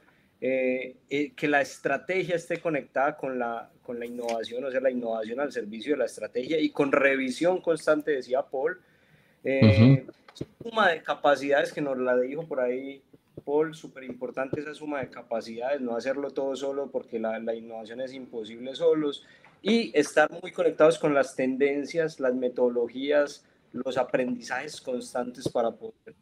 eh, 0.48 0.98
eh, 1.10 1.32
que 1.36 1.48
la 1.48 1.60
estrategia 1.62 2.36
esté 2.36 2.60
conectada 2.60 3.18
con 3.18 3.39
la, 3.39 3.68
con 3.82 3.98
la 3.98 4.06
innovación, 4.06 4.64
o 4.64 4.70
sea, 4.70 4.80
la 4.80 4.91
innovación 4.91 5.39
al 5.39 5.52
servicio 5.52 5.93
de 5.93 5.98
la 5.98 6.06
estrategia 6.06 6.60
y 6.60 6.70
con 6.70 6.91
revisión 6.91 7.62
constante, 7.62 8.12
decía 8.12 8.43
Paul. 8.43 8.80
Eh, 9.43 10.06
Suma 10.62 10.91
de 10.91 11.02
capacidades 11.02 11.74
que 11.74 11.82
nos 11.82 11.98
la 11.98 12.16
dijo 12.18 12.46
por 12.46 12.60
ahí 12.60 13.02
Paul, 13.43 13.74
súper 13.74 14.04
importante 14.04 14.60
esa 14.60 14.76
suma 14.76 15.00
de 15.00 15.10
capacidades, 15.10 15.82
no 15.82 15.96
hacerlo 15.96 16.30
todo 16.30 16.56
solo 16.56 16.91
porque 16.91 17.18
la, 17.18 17.39
la 17.39 17.56
innovación 17.56 18.02
es 18.02 18.14
imposible 18.14 18.76
solos 18.76 19.26
y 19.64 19.98
estar 19.98 20.30
muy 20.30 20.52
conectados 20.52 21.00
con 21.00 21.16
las 21.16 21.36
tendencias, 21.36 22.20
las 22.20 22.36
metodologías, 22.36 23.43
los 23.74 23.98
aprendizajes 23.98 24.80
constantes 24.80 25.50
para 25.50 25.72
poder 25.72 26.14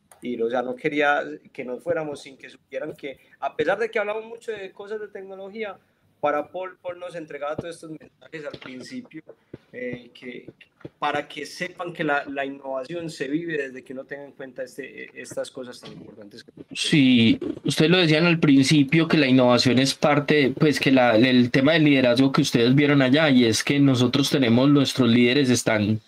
o 0.41 0.49
sea, 0.49 0.61
no 0.61 0.75
quería 0.75 1.23
que 1.51 1.65
nos 1.65 1.83
fuéramos 1.83 2.21
sin 2.21 2.37
que 2.37 2.49
supieran 2.49 2.93
que, 2.95 3.19
a 3.39 3.55
pesar 3.55 3.77
de 3.79 3.89
que 3.89 3.99
hablamos 3.99 4.25
mucho 4.25 4.51
de 4.51 4.71
cosas 4.71 4.99
de 4.99 5.07
tecnología, 5.07 5.77
para 6.23 6.47
Paul, 6.47 6.77
Paul 6.81 6.99
nos 6.99 7.15
entregaba 7.15 7.57
todos 7.57 7.75
estos 7.75 7.91
mensajes 7.91 8.45
al 8.45 8.57
principio, 8.57 9.21
eh, 9.73 10.09
que, 10.13 10.49
para 10.97 11.27
que 11.27 11.45
sepan 11.45 11.91
que 11.91 12.05
la, 12.05 12.23
la, 12.25 12.45
innovación 12.45 13.09
se 13.09 13.27
vive 13.27 13.57
desde 13.57 13.83
que 13.83 13.91
uno 13.91 14.05
tenga 14.05 14.23
en 14.23 14.31
cuenta 14.31 14.63
este, 14.63 15.09
estas 15.19 15.51
cosas 15.51 15.81
tan 15.81 15.91
importantes. 15.91 16.45
Sí, 16.71 17.37
ustedes 17.65 17.91
lo 17.91 17.97
decían 17.97 18.25
al 18.25 18.39
principio 18.39 19.05
que 19.05 19.17
la 19.17 19.27
innovación 19.27 19.79
es 19.79 19.95
parte, 19.95 20.53
pues 20.57 20.79
que 20.79 20.93
la, 20.93 21.17
el 21.17 21.51
tema 21.51 21.73
del 21.73 21.83
liderazgo 21.83 22.31
que 22.31 22.41
ustedes 22.41 22.73
vieron 22.73 23.01
allá, 23.01 23.29
y 23.29 23.43
es 23.43 23.61
que 23.61 23.77
nosotros 23.79 24.29
tenemos, 24.29 24.69
nuestros 24.69 25.09
líderes 25.09 25.49
están 25.49 25.99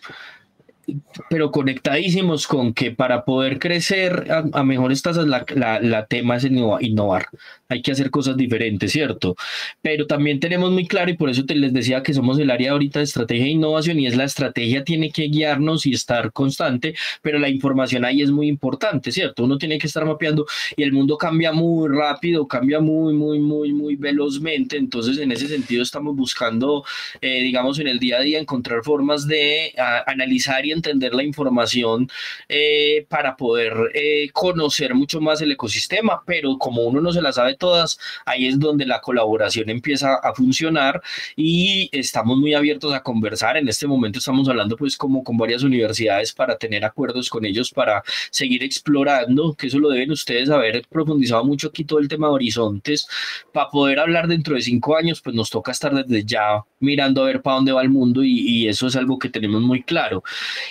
pero 1.29 1.51
conectadísimos 1.51 2.47
con 2.47 2.73
que 2.73 2.91
para 2.91 3.25
poder 3.25 3.59
crecer 3.59 4.27
a, 4.53 4.63
mejores 4.63 5.01
tasas 5.01 5.27
la, 5.27 5.45
la, 5.55 5.79
la, 5.79 6.05
tema 6.05 6.37
es 6.37 6.43
innovar. 6.45 7.27
Hay 7.69 7.81
que 7.81 7.91
hacer 7.91 8.11
cosas 8.11 8.37
diferentes, 8.37 8.91
¿cierto? 8.91 9.35
Pero 9.81 10.05
también 10.05 10.39
tenemos 10.39 10.71
muy 10.71 10.87
claro, 10.87 11.09
y 11.09 11.17
por 11.17 11.29
eso 11.29 11.45
te 11.45 11.55
les 11.55 11.73
decía 11.73 12.03
que 12.03 12.13
somos 12.13 12.37
el 12.39 12.51
área 12.51 12.71
ahorita 12.71 12.99
de 12.99 13.05
estrategia 13.05 13.45
e 13.45 13.49
innovación, 13.49 13.99
y 13.99 14.07
es 14.07 14.15
la 14.15 14.23
estrategia 14.25 14.83
tiene 14.83 15.11
que 15.11 15.23
guiarnos 15.23 15.85
y 15.85 15.93
estar 15.93 16.31
constante, 16.31 16.95
pero 17.21 17.39
la 17.39 17.49
información 17.49 18.05
ahí 18.05 18.21
es 18.21 18.31
muy 18.31 18.47
importante, 18.47 19.11
¿cierto? 19.11 19.43
Uno 19.43 19.57
tiene 19.57 19.77
que 19.79 19.87
estar 19.87 20.05
mapeando 20.05 20.45
y 20.77 20.83
el 20.83 20.91
mundo 20.93 21.17
cambia 21.17 21.51
muy 21.51 21.89
rápido, 21.89 22.47
cambia 22.47 22.79
muy, 22.79 23.13
muy, 23.13 23.39
muy, 23.39 23.73
muy 23.73 23.95
velozmente. 23.95 24.77
Entonces, 24.77 25.17
en 25.17 25.31
ese 25.31 25.47
sentido, 25.47 25.81
estamos 25.81 26.15
buscando, 26.15 26.83
eh, 27.21 27.41
digamos, 27.41 27.79
en 27.79 27.87
el 27.87 27.99
día 27.99 28.17
a 28.17 28.21
día 28.21 28.39
encontrar 28.39 28.83
formas 28.83 29.27
de 29.27 29.73
analizar 30.05 30.65
y 30.65 30.71
entender 30.71 31.13
la 31.13 31.23
información 31.23 32.07
eh, 32.49 33.05
para 33.09 33.35
poder 33.35 33.73
eh, 33.93 34.29
conocer 34.33 34.93
mucho 34.93 35.19
más 35.21 35.41
el 35.41 35.51
ecosistema, 35.51 36.21
pero 36.25 36.57
como 36.57 36.83
uno 36.83 37.01
no 37.01 37.11
se 37.11 37.21
la 37.21 37.31
sabe 37.33 37.54
todas, 37.55 37.99
ahí 38.25 38.47
es 38.47 38.59
donde 38.59 38.85
la 38.85 39.01
colaboración 39.01 39.69
empieza 39.69 40.15
a 40.15 40.33
funcionar 40.33 41.01
y 41.35 41.89
estamos 41.91 42.37
muy 42.37 42.53
abiertos 42.53 42.93
a 42.93 43.01
conversar. 43.01 43.57
En 43.57 43.67
este 43.67 43.87
momento 43.87 44.19
estamos 44.19 44.47
hablando 44.49 44.75
pues 44.77 44.97
como 44.97 45.23
con 45.23 45.37
varias 45.37 45.63
universidades 45.63 46.33
para 46.33 46.57
tener 46.57 46.85
acuerdos 46.85 47.29
con 47.29 47.45
ellos 47.45 47.71
para 47.71 48.03
seguir 48.31 48.63
explorando, 48.63 49.53
que 49.53 49.67
eso 49.67 49.79
lo 49.79 49.89
deben 49.89 50.11
ustedes 50.11 50.49
haber 50.49 50.85
profundizado 50.89 51.43
mucho 51.43 51.67
aquí 51.67 51.83
todo 51.83 51.99
el 51.99 52.07
tema 52.07 52.27
de 52.27 52.33
horizontes, 52.33 53.07
para 53.53 53.69
poder 53.69 53.99
hablar 53.99 54.27
dentro 54.27 54.55
de 54.55 54.61
cinco 54.61 54.95
años, 54.95 55.21
pues 55.21 55.35
nos 55.35 55.49
toca 55.49 55.71
estar 55.71 55.93
desde 55.93 56.25
ya 56.25 56.63
mirando 56.79 57.23
a 57.23 57.25
ver 57.27 57.41
para 57.41 57.55
dónde 57.55 57.71
va 57.71 57.81
el 57.81 57.89
mundo 57.89 58.23
y, 58.23 58.65
eso 58.65 58.87
es 58.87 58.95
algo 58.95 59.19
que 59.19 59.29
tenemos 59.29 59.61
muy 59.61 59.83
claro. 59.83 60.23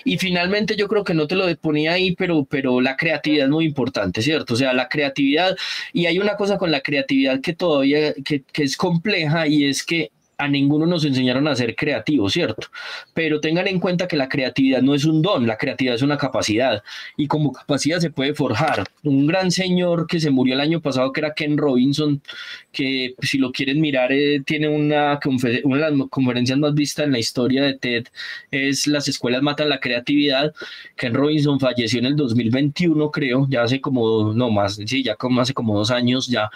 Y 0.05 0.19
finalmente 0.19 0.77
yo 0.77 0.89
creo 0.89 1.05
que 1.05 1.15
no 1.15 1.27
te 1.27 1.37
lo 1.37 1.45
ponía 1.57 1.93
ahí, 1.93 2.15
pero, 2.17 2.45
pero 2.45 2.81
la 2.81 2.97
creatividad 2.97 3.47
es 3.47 3.51
muy 3.51 3.67
importante, 3.67 4.23
¿cierto? 4.23 4.55
O 4.55 4.57
sea, 4.57 4.73
la 4.73 4.89
creatividad, 4.89 5.57
y 5.93 6.07
hay 6.07 6.19
una 6.19 6.37
cosa 6.37 6.59
con 6.59 6.71
la 6.71 6.74
creatividad 6.81 7.41
que 7.41 7.55
todavía, 7.55 8.15
que, 8.25 8.43
que 8.43 8.63
es 8.63 8.77
compleja 8.77 9.47
y 9.47 9.67
es 9.67 9.85
que 9.85 10.11
a 10.39 10.49
ninguno 10.49 10.87
nos 10.87 11.05
enseñaron 11.05 11.47
a 11.49 11.55
ser 11.55 11.75
creativos, 11.77 12.33
¿cierto? 12.33 12.69
Pero 13.13 13.41
tengan 13.41 13.69
en 13.69 13.81
cuenta 13.81 14.09
que 14.09 14.17
la 14.17 14.29
creatividad 14.29 14.83
no 14.83 14.95
es 14.95 15.05
un 15.05 15.23
don, 15.23 15.47
la 15.47 15.57
creatividad 15.57 15.97
es 15.97 16.03
una 16.03 16.17
capacidad 16.17 16.83
y 17.17 17.27
como 17.27 17.53
capacidad 17.53 17.99
se 17.99 18.11
puede 18.11 18.35
forjar. 18.35 18.85
Un 19.03 19.27
gran 19.27 19.51
señor 19.51 20.07
que 20.07 20.21
se 20.21 20.31
murió 20.31 20.55
el 20.55 20.61
año 20.61 20.81
pasado, 20.81 21.13
que 21.13 21.21
era 21.21 21.35
Ken 21.35 21.57
Robinson, 21.57 22.23
que 22.73 23.15
si 23.21 23.39
lo 23.39 23.53
quieren 23.53 23.81
mirar, 23.81 24.13
eh, 24.13 24.43
tiene 24.45 24.69
una, 24.69 25.19
una 25.65 25.91
de 25.91 25.97
las 25.97 26.09
conferencias 26.09 26.59
más 26.59 26.75
vistas 26.75 27.07
en 27.07 27.13
la 27.13 27.19
historia 27.19 27.63
de 27.63 27.75
TED, 27.75 28.07
es 28.51 28.87
Las 28.87 29.09
escuelas 29.09 29.43
matan 29.43 29.69
la 29.69 29.81
creatividad. 29.81 30.53
Ken 30.97 31.15
Robinson 31.15 31.61
falleció 31.61 31.99
en 32.01 32.07
el 32.07 32.17
2021, 32.17 33.11
creo, 33.11 33.47
ya 33.49 33.63
hace 33.63 33.81
como, 33.81 34.33
no 34.33 34.51
más, 34.51 34.77
sí, 34.87 35.03
ya 35.03 35.15
como 35.17 35.41
hace 35.41 35.55
como 35.55 35.77
dos 35.77 35.91
años 35.91 36.27
ya. 36.27 36.51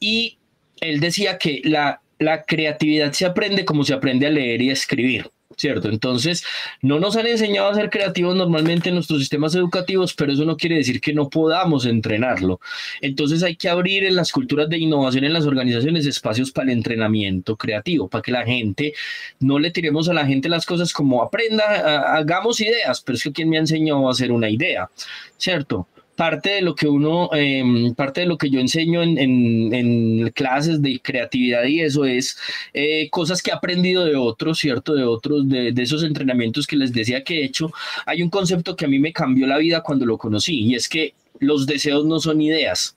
Y 0.00 0.38
él 0.80 1.00
decía 1.00 1.38
que 1.38 1.60
la 1.64 2.00
la 2.18 2.44
creatividad 2.44 3.12
se 3.12 3.26
aprende 3.26 3.64
como 3.64 3.84
se 3.84 3.94
aprende 3.94 4.26
a 4.26 4.30
leer 4.30 4.62
y 4.62 4.70
a 4.70 4.74
escribir. 4.74 5.30
¿cierto? 5.56 5.88
Entonces, 5.88 6.44
no 6.82 6.98
nos 6.98 7.16
han 7.16 7.26
enseñado 7.26 7.68
a 7.68 7.74
ser 7.74 7.90
creativos 7.90 8.34
normalmente 8.34 8.88
en 8.88 8.96
nuestros 8.96 9.20
sistemas 9.20 9.54
educativos, 9.54 10.14
pero 10.14 10.32
eso 10.32 10.44
no 10.44 10.56
quiere 10.56 10.76
decir 10.76 11.00
que 11.00 11.12
no 11.12 11.28
podamos 11.28 11.86
entrenarlo. 11.86 12.60
Entonces, 13.00 13.42
hay 13.42 13.56
que 13.56 13.68
abrir 13.68 14.04
en 14.04 14.16
las 14.16 14.32
culturas 14.32 14.68
de 14.68 14.78
innovación 14.78 15.24
en 15.24 15.32
las 15.32 15.46
organizaciones 15.46 16.06
espacios 16.06 16.50
para 16.50 16.70
el 16.70 16.78
entrenamiento 16.78 17.56
creativo, 17.56 18.08
para 18.08 18.22
que 18.22 18.32
la 18.32 18.44
gente 18.44 18.94
no 19.40 19.58
le 19.58 19.70
tiremos 19.70 20.08
a 20.08 20.14
la 20.14 20.26
gente 20.26 20.48
las 20.48 20.66
cosas 20.66 20.92
como 20.92 21.22
aprenda, 21.22 22.16
hagamos 22.16 22.60
ideas, 22.60 23.00
pero 23.00 23.16
es 23.16 23.22
que 23.22 23.32
quien 23.32 23.50
me 23.50 23.58
enseñó 23.58 24.08
a 24.08 24.12
hacer 24.12 24.32
una 24.32 24.50
idea, 24.50 24.90
¿cierto? 25.36 25.88
Parte 26.16 26.50
de 26.50 26.62
lo 26.62 26.74
que 26.74 26.86
uno, 26.88 27.30
em, 27.32 27.94
parte 27.94 28.22
de 28.22 28.26
lo 28.26 28.38
que 28.38 28.50
yo 28.50 28.60
enseño 28.60 29.02
en, 29.02 29.18
en, 29.18 30.30
clases 30.30 30.80
de 30.82 31.00
creatividad 31.00 31.64
y 31.64 31.80
eso 31.80 32.04
es 32.04 32.36
eh, 32.72 33.08
cosas 33.10 33.42
que 33.42 33.50
he 33.50 33.54
aprendido 33.54 34.04
de 34.04 34.16
otros, 34.16 34.58
¿cierto? 34.58 34.94
De 34.94 35.04
otros, 35.04 35.48
de, 35.48 35.72
de, 35.72 35.82
esos 35.82 36.02
entrenamientos 36.04 36.66
que 36.66 36.76
les 36.76 36.92
decía 36.92 37.24
que 37.24 37.40
he 37.40 37.44
hecho. 37.44 37.72
Hay 38.06 38.22
un 38.22 38.30
concepto 38.30 38.76
que 38.76 38.84
a 38.84 38.88
mí 38.88 38.98
me 38.98 39.12
cambió 39.12 39.46
la 39.46 39.58
vida 39.58 39.82
cuando 39.82 40.06
lo 40.06 40.18
conocí 40.18 40.60
y 40.60 40.74
es 40.74 40.88
que 40.88 41.14
los 41.40 41.66
deseos 41.66 42.04
no 42.04 42.20
son 42.20 42.40
ideas. 42.40 42.96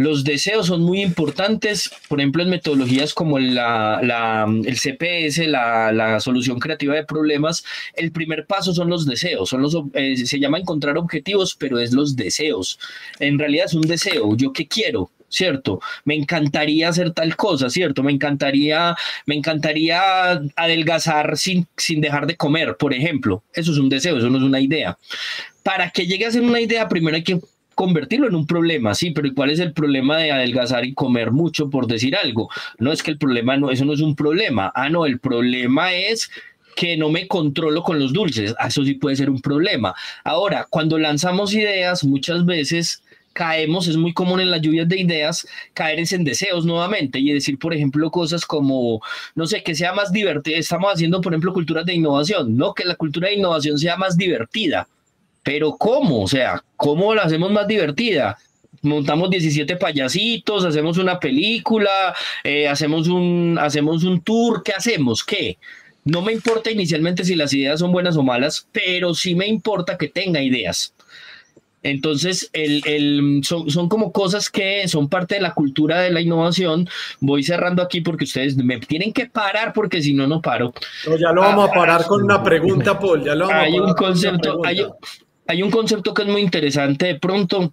Los 0.00 0.24
deseos 0.24 0.68
son 0.68 0.80
muy 0.80 1.02
importantes, 1.02 1.90
por 2.08 2.20
ejemplo, 2.20 2.42
en 2.42 2.48
metodologías 2.48 3.12
como 3.12 3.36
el 3.36 3.58
CPS, 4.74 5.46
la, 5.46 6.18
solución 6.20 6.58
creativa 6.58 6.94
de 6.94 7.04
problemas, 7.04 7.62
el 7.92 8.10
primer 8.10 8.46
paso 8.46 8.72
son 8.72 8.88
los 8.88 9.04
deseos, 9.04 9.54
eh, 9.92 10.16
se 10.16 10.40
llama 10.40 10.58
encontrar 10.58 10.96
objetivos, 10.96 11.54
pero 11.54 11.78
es 11.78 11.92
los 11.92 12.16
deseos. 12.16 12.78
En 13.18 13.38
realidad 13.38 13.66
es 13.66 13.74
un 13.74 13.82
deseo, 13.82 14.34
yo 14.38 14.54
qué 14.54 14.66
quiero, 14.66 15.10
¿cierto? 15.28 15.82
Me 16.06 16.14
encantaría 16.14 16.88
hacer 16.88 17.12
tal 17.12 17.36
cosa, 17.36 17.68
¿cierto? 17.68 18.02
Me 18.02 18.12
encantaría, 18.12 18.96
me 19.26 19.34
encantaría 19.34 20.40
adelgazar 20.56 21.36
sin, 21.36 21.66
sin 21.76 22.00
dejar 22.00 22.26
de 22.26 22.38
comer, 22.38 22.74
por 22.78 22.94
ejemplo. 22.94 23.42
Eso 23.52 23.70
es 23.72 23.76
un 23.76 23.90
deseo, 23.90 24.16
eso 24.16 24.30
no 24.30 24.38
es 24.38 24.44
una 24.44 24.60
idea. 24.60 24.96
Para 25.62 25.90
que 25.90 26.06
llegue 26.06 26.24
a 26.24 26.30
ser 26.30 26.40
una 26.40 26.58
idea, 26.58 26.88
primero 26.88 27.16
hay 27.16 27.22
que 27.22 27.38
convertirlo 27.80 28.28
en 28.28 28.34
un 28.34 28.46
problema, 28.46 28.94
sí, 28.94 29.10
pero 29.10 29.30
¿cuál 29.34 29.48
es 29.48 29.58
el 29.58 29.72
problema 29.72 30.18
de 30.18 30.30
adelgazar 30.30 30.84
y 30.84 30.92
comer 30.92 31.30
mucho 31.30 31.70
por 31.70 31.86
decir 31.86 32.14
algo? 32.14 32.50
No 32.78 32.92
es 32.92 33.02
que 33.02 33.10
el 33.10 33.16
problema 33.16 33.56
no, 33.56 33.70
eso 33.70 33.86
no 33.86 33.94
es 33.94 34.02
un 34.02 34.14
problema. 34.14 34.70
Ah, 34.74 34.90
no, 34.90 35.06
el 35.06 35.18
problema 35.18 35.94
es 35.94 36.30
que 36.76 36.98
no 36.98 37.08
me 37.08 37.26
controlo 37.26 37.82
con 37.82 37.98
los 37.98 38.12
dulces. 38.12 38.54
Ah, 38.58 38.68
eso 38.68 38.84
sí 38.84 38.96
puede 38.96 39.16
ser 39.16 39.30
un 39.30 39.40
problema. 39.40 39.94
Ahora, 40.24 40.66
cuando 40.68 40.98
lanzamos 40.98 41.54
ideas, 41.54 42.04
muchas 42.04 42.44
veces 42.44 43.02
caemos, 43.32 43.88
es 43.88 43.96
muy 43.96 44.12
común 44.12 44.42
en 44.42 44.50
las 44.50 44.60
lluvias 44.60 44.86
de 44.86 45.00
ideas, 45.00 45.48
caer 45.72 46.04
en 46.10 46.22
deseos 46.22 46.66
nuevamente 46.66 47.18
y 47.18 47.32
decir, 47.32 47.58
por 47.58 47.72
ejemplo, 47.72 48.10
cosas 48.10 48.44
como, 48.44 49.00
no 49.34 49.46
sé, 49.46 49.62
que 49.62 49.74
sea 49.74 49.94
más 49.94 50.12
divertido. 50.12 50.58
Estamos 50.58 50.92
haciendo, 50.92 51.22
por 51.22 51.32
ejemplo, 51.32 51.54
culturas 51.54 51.86
de 51.86 51.94
innovación, 51.94 52.58
¿no? 52.58 52.74
Que 52.74 52.84
la 52.84 52.96
cultura 52.96 53.28
de 53.28 53.36
innovación 53.36 53.78
sea 53.78 53.96
más 53.96 54.18
divertida. 54.18 54.86
Pero 55.42 55.76
¿cómo? 55.76 56.22
O 56.22 56.28
sea, 56.28 56.62
¿cómo 56.76 57.14
la 57.14 57.22
hacemos 57.22 57.50
más 57.50 57.66
divertida? 57.66 58.38
Montamos 58.82 59.30
17 59.30 59.76
payasitos, 59.76 60.64
hacemos 60.64 60.98
una 60.98 61.18
película, 61.18 62.14
eh, 62.44 62.66
hacemos, 62.68 63.08
un, 63.08 63.58
hacemos 63.60 64.04
un 64.04 64.22
tour, 64.22 64.62
¿qué 64.62 64.72
hacemos? 64.72 65.22
¿Qué? 65.22 65.58
No 66.04 66.22
me 66.22 66.32
importa 66.32 66.70
inicialmente 66.70 67.24
si 67.24 67.36
las 67.36 67.52
ideas 67.52 67.80
son 67.80 67.92
buenas 67.92 68.16
o 68.16 68.22
malas, 68.22 68.66
pero 68.72 69.14
sí 69.14 69.34
me 69.34 69.46
importa 69.46 69.98
que 69.98 70.08
tenga 70.08 70.42
ideas. 70.42 70.94
Entonces, 71.82 72.50
el, 72.52 72.82
el, 72.86 73.40
son, 73.42 73.70
son, 73.70 73.88
como 73.88 74.12
cosas 74.12 74.50
que 74.50 74.86
son 74.86 75.08
parte 75.08 75.36
de 75.36 75.40
la 75.40 75.54
cultura 75.54 76.00
de 76.00 76.10
la 76.10 76.20
innovación. 76.20 76.88
Voy 77.20 77.42
cerrando 77.42 77.82
aquí 77.82 78.02
porque 78.02 78.24
ustedes 78.24 78.56
me 78.56 78.78
tienen 78.80 79.12
que 79.12 79.26
parar 79.26 79.72
porque 79.72 80.02
si 80.02 80.12
no, 80.12 80.26
no 80.26 80.42
paro. 80.42 80.74
ya 81.18 81.32
lo 81.32 81.40
vamos 81.40 81.70
a 81.70 81.72
parar 81.72 82.04
con 82.04 82.22
una 82.22 82.42
pregunta, 82.42 82.98
Paul. 82.98 83.24
Ya 83.24 83.34
lo 83.34 83.48
vamos 83.48 83.64
hay 83.64 83.76
a 83.76 83.82
un 83.82 83.94
concepto, 83.94 84.60
hay, 84.64 84.86
hay 85.50 85.62
un 85.62 85.70
concepto 85.70 86.14
que 86.14 86.22
es 86.22 86.28
muy 86.28 86.42
interesante 86.42 87.06
de 87.06 87.14
pronto 87.16 87.72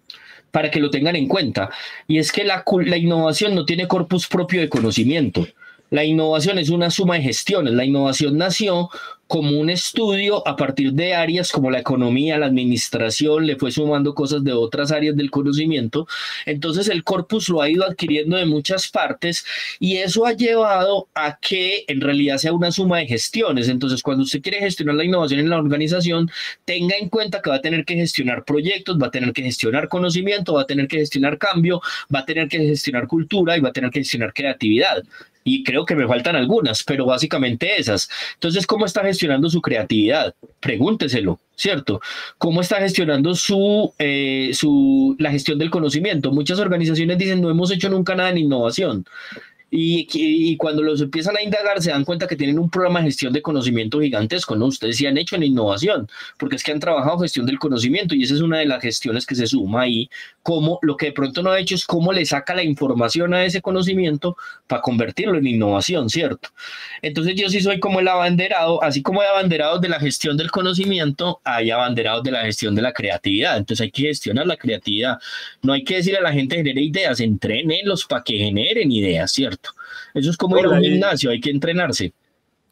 para 0.52 0.72
que 0.72 0.80
lo 0.80 0.90
tengan 0.90 1.16
en 1.16 1.28
cuenta, 1.28 1.70
y 2.08 2.18
es 2.18 2.32
que 2.32 2.44
la, 2.44 2.64
la 2.86 2.98
innovación 2.98 3.54
no 3.54 3.66
tiene 3.66 3.88
corpus 3.88 4.28
propio 4.28 4.62
de 4.62 4.70
conocimiento. 4.70 5.48
La 5.90 6.04
innovación 6.04 6.58
es 6.58 6.70
una 6.70 6.90
suma 6.90 7.16
de 7.16 7.22
gestiones. 7.22 7.74
La 7.74 7.86
innovación 7.86 8.38
nació 8.38 8.90
como 9.28 9.60
un 9.60 9.70
estudio 9.70 10.48
a 10.48 10.56
partir 10.56 10.94
de 10.94 11.14
áreas 11.14 11.52
como 11.52 11.70
la 11.70 11.80
economía, 11.80 12.38
la 12.38 12.46
administración, 12.46 13.46
le 13.46 13.58
fue 13.58 13.72
sumando 13.72 14.14
cosas 14.16 14.44
de 14.44 14.54
otras 14.54 14.92
áreas 14.92 15.16
del 15.16 15.30
conocimiento. 15.30 16.08
Entonces 16.46 16.88
el 16.88 17.04
corpus 17.04 17.50
lo 17.50 17.62
ha 17.62 17.70
ido 17.70 17.86
adquiriendo 17.86 18.38
de 18.38 18.46
muchas 18.46 18.88
partes 18.88 19.46
y 19.80 19.98
eso 19.98 20.26
ha 20.26 20.34
llevado 20.34 21.08
a 21.14 21.38
que 21.40 21.84
en 21.88 22.02
realidad 22.02 22.38
sea 22.38 22.54
una 22.54 22.72
suma 22.72 23.00
de 23.00 23.08
gestiones. 23.08 23.70
Entonces 23.70 24.02
cuando 24.02 24.24
usted 24.24 24.42
quiere 24.42 24.60
gestionar 24.60 24.96
la 24.96 25.04
innovación 25.04 25.42
en 25.42 25.50
la 25.50 25.58
organización, 25.58 26.32
tenga 26.66 26.96
en 26.98 27.10
cuenta 27.10 27.42
que 27.42 27.50
va 27.50 27.58
a 27.58 27.62
tener 27.62 27.86
que 27.86 27.96
gestionar 27.96 28.46
proyectos, 28.46 28.98
va 29.02 29.08
a 29.08 29.12
tener 29.12 29.34
que 29.34 29.44
gestionar 29.44 29.88
conocimiento, 29.88 30.54
va 30.54 30.62
a 30.62 30.68
tener 30.68 30.88
que 30.88 30.98
gestionar 30.98 31.38
cambio, 31.38 31.82
va 32.14 32.20
a 32.20 32.26
tener 32.26 32.48
que 32.48 32.60
gestionar 32.60 33.08
cultura 33.08 33.58
y 33.58 33.60
va 33.62 33.70
a 33.70 33.74
tener 33.74 33.92
que 33.92 34.00
gestionar 34.00 34.34
creatividad 34.34 35.04
y 35.48 35.64
creo 35.64 35.86
que 35.86 35.96
me 35.96 36.06
faltan 36.06 36.36
algunas, 36.36 36.84
pero 36.84 37.06
básicamente 37.06 37.80
esas. 37.80 38.10
Entonces, 38.34 38.68
¿cómo 38.68 38.86
está 38.86 39.02
gestionando 39.04 39.17
su 39.50 39.62
creatividad? 39.62 40.34
Pregúnteselo, 40.60 41.40
¿cierto? 41.56 42.02
¿Cómo 42.38 42.62
está 42.62 42.78
gestionando 42.78 43.36
su, 43.36 43.94
eh, 44.00 44.52
su, 44.54 45.16
la 45.20 45.32
gestión 45.32 45.60
del 45.60 45.70
conocimiento? 45.70 46.32
Muchas 46.32 46.60
organizaciones 46.60 47.18
dicen, 47.18 47.42
no 47.42 47.50
hemos 47.50 47.72
hecho 47.72 47.90
nunca 47.90 48.16
nada 48.16 48.30
en 48.30 48.38
innovación. 48.40 49.06
Y, 49.70 50.56
cuando 50.58 50.82
los 50.82 51.02
empiezan 51.02 51.36
a 51.36 51.42
indagar 51.42 51.82
se 51.82 51.92
dan 51.92 52.06
cuenta 52.06 52.26
que 52.26 52.38
tienen 52.38 52.58
un 52.58 52.70
programa 52.70 53.00
de 53.00 53.08
gestión 53.08 53.34
de 53.34 53.42
conocimiento 53.42 54.00
gigantesco, 54.00 54.56
¿no? 54.56 54.66
Ustedes 54.68 54.96
sí 54.96 55.06
han 55.06 55.18
hecho 55.18 55.36
en 55.36 55.44
innovación, 55.44 56.08
porque 56.38 56.56
es 56.56 56.64
que 56.64 56.72
han 56.72 56.80
trabajado 56.80 57.20
gestión 57.20 57.46
del 57.46 57.60
conocimiento 57.60 58.16
y 58.16 58.24
esa 58.24 58.36
es 58.36 58.42
una 58.42 58.60
de 58.60 58.66
las 58.66 58.82
gestiones 58.82 59.26
que 59.26 59.36
se 59.36 59.46
suma 59.46 59.82
ahí, 59.82 60.10
como 60.42 60.80
lo 60.82 60.96
que 60.96 61.08
de 61.08 61.12
pronto 61.12 61.44
no 61.44 61.52
ha 61.52 61.60
hecho 61.60 61.76
es 61.76 61.86
cómo 61.86 62.14
le 62.14 62.26
saca 62.26 62.56
la 62.56 62.64
información 62.64 63.34
a 63.34 63.44
ese 63.44 63.62
conocimiento 63.62 64.38
para 64.68 64.82
convertirlo 64.82 65.38
en 65.38 65.48
innovación, 65.48 66.10
¿cierto? 66.10 66.50
Entonces 67.02 67.36
yo 67.36 67.50
sí 67.50 67.60
soy 67.60 67.80
como 67.82 68.00
el 68.00 68.08
abanderado, 68.08 68.82
así 68.82 69.02
como 69.02 69.22
hay 69.22 69.28
abanderados 69.28 69.82
de 69.82 69.90
la 69.90 70.00
gestión 70.00 70.38
del 70.38 70.50
conocimiento, 70.50 71.42
hay 71.44 71.72
abanderados 71.72 72.24
de 72.24 72.32
la 72.32 72.42
gestión 72.44 72.74
de 72.74 72.82
la 72.82 72.94
creatividad, 72.94 73.58
entonces 73.58 73.84
hay 73.84 73.92
que 73.92 74.04
gestionar 74.04 74.48
la 74.48 74.56
creatividad, 74.56 75.18
no 75.62 75.74
hay 75.74 75.84
que 75.84 75.98
decirle 75.98 76.20
a 76.20 76.24
la 76.24 76.32
gente 76.32 76.56
genere 76.56 76.82
ideas, 76.82 77.20
entrenenlos 77.20 78.06
para 78.06 78.24
que 78.24 78.38
generen 78.38 78.92
ideas, 78.92 79.32
¿cierto? 79.32 79.57
Eso 80.18 80.32
es 80.32 80.38
como 80.38 80.58
ir 80.58 80.66
a 80.66 80.70
un 80.70 80.82
gimnasio, 80.82 81.30
hay 81.30 81.40
que 81.40 81.50
entrenarse. 81.50 82.14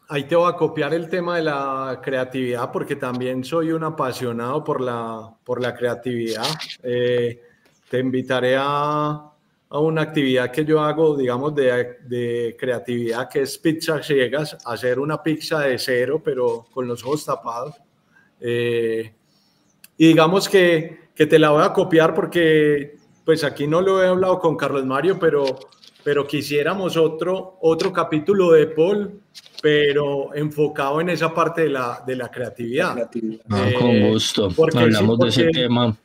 Ahí 0.08 0.24
te 0.24 0.36
voy 0.36 0.48
a 0.48 0.54
copiar 0.54 0.94
el 0.94 1.08
tema 1.08 1.36
de 1.36 1.42
la 1.42 2.00
creatividad 2.02 2.70
porque 2.70 2.94
también 2.94 3.42
soy 3.42 3.72
un 3.72 3.82
apasionado 3.82 4.62
por 4.62 4.80
la, 4.80 5.34
por 5.42 5.60
la 5.60 5.74
creatividad. 5.74 6.46
Eh, 6.82 7.42
te 7.90 7.98
invitaré 7.98 8.56
a, 8.56 9.32
a, 9.68 9.78
una 9.80 10.02
actividad 10.02 10.52
que 10.52 10.64
yo 10.64 10.80
hago, 10.80 11.16
digamos, 11.16 11.56
de, 11.56 11.98
de, 12.04 12.56
creatividad, 12.56 13.28
que 13.28 13.42
es 13.42 13.58
pizza 13.58 14.00
ciegas, 14.00 14.56
hacer 14.64 15.00
una 15.00 15.20
pizza 15.20 15.60
de 15.60 15.76
cero, 15.76 16.22
pero 16.24 16.66
con 16.72 16.86
los 16.86 17.04
ojos 17.04 17.24
tapados. 17.24 17.74
Eh, 18.40 19.12
y 19.96 20.08
digamos 20.08 20.48
que, 20.48 21.10
que 21.16 21.26
te 21.26 21.38
la 21.38 21.50
voy 21.50 21.64
a 21.64 21.72
copiar 21.72 22.14
porque, 22.14 22.96
pues 23.24 23.42
aquí 23.42 23.66
no 23.66 23.80
lo 23.80 24.02
he 24.02 24.06
hablado 24.06 24.38
con 24.38 24.56
Carlos 24.56 24.86
Mario, 24.86 25.18
pero 25.18 25.46
pero 26.06 26.24
quisiéramos 26.24 26.96
otro, 26.96 27.58
otro 27.62 27.92
capítulo 27.92 28.52
de 28.52 28.68
Paul, 28.68 29.22
pero 29.60 30.32
enfocado 30.36 31.00
en 31.00 31.08
esa 31.08 31.34
parte 31.34 31.62
de 31.62 31.70
la, 31.70 32.00
de 32.06 32.14
la 32.14 32.30
creatividad. 32.30 32.96
Ah, 33.50 33.70
con 33.76 33.90
eh, 33.90 34.12
gusto, 34.12 34.48
porque, 34.54 34.78
hablamos 34.78 35.18
de 35.18 35.28
ese 35.30 35.48
tema. 35.48 35.96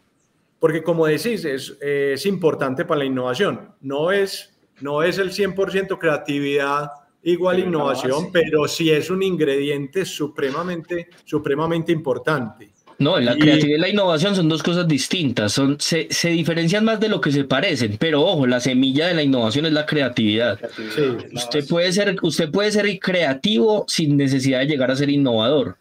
Porque 0.58 0.82
como 0.82 1.06
decís, 1.06 1.46
es, 1.46 1.78
es 1.80 2.26
importante 2.26 2.84
para 2.84 2.98
la 2.98 3.06
innovación. 3.06 3.76
No 3.82 4.12
es, 4.12 4.52
no 4.80 5.04
es 5.04 5.20
el 5.20 5.30
100% 5.30 6.00
creatividad 6.00 6.90
igual 7.22 7.60
innovación, 7.60 8.32
pero 8.32 8.68
sí 8.68 8.90
es 8.90 9.12
un 9.12 9.22
ingrediente 9.22 10.04
supremamente, 10.04 11.10
supremamente 11.26 11.92
importante. 11.92 12.71
No, 13.02 13.20
la 13.20 13.36
creatividad 13.36 13.78
y 13.78 13.82
la 13.82 13.90
innovación 13.90 14.36
son 14.36 14.48
dos 14.48 14.62
cosas 14.62 14.88
distintas, 14.88 15.54
son, 15.54 15.78
se, 15.80 16.08
se, 16.12 16.30
diferencian 16.30 16.86
más 16.86 17.00
de 17.00 17.10
lo 17.10 17.20
que 17.20 17.32
se 17.32 17.44
parecen, 17.44 17.98
pero 17.98 18.22
ojo, 18.22 18.46
la 18.46 18.60
semilla 18.60 19.08
de 19.08 19.16
la 19.16 19.24
innovación 19.24 19.66
es 19.66 19.74
la 19.74 19.88
creatividad. 19.88 20.60
usted, 21.34 21.68
puede 21.68 21.92
ser, 21.94 22.16
usted 22.22 22.52
puede 22.52 22.72
ser 22.72 23.00
creativo 23.00 23.86
sin 23.88 24.18
necesidad 24.18 24.60
de 24.60 24.68
llegar 24.68 24.92
a 24.92 24.96
ser 24.96 25.10
innovador. 25.10 25.78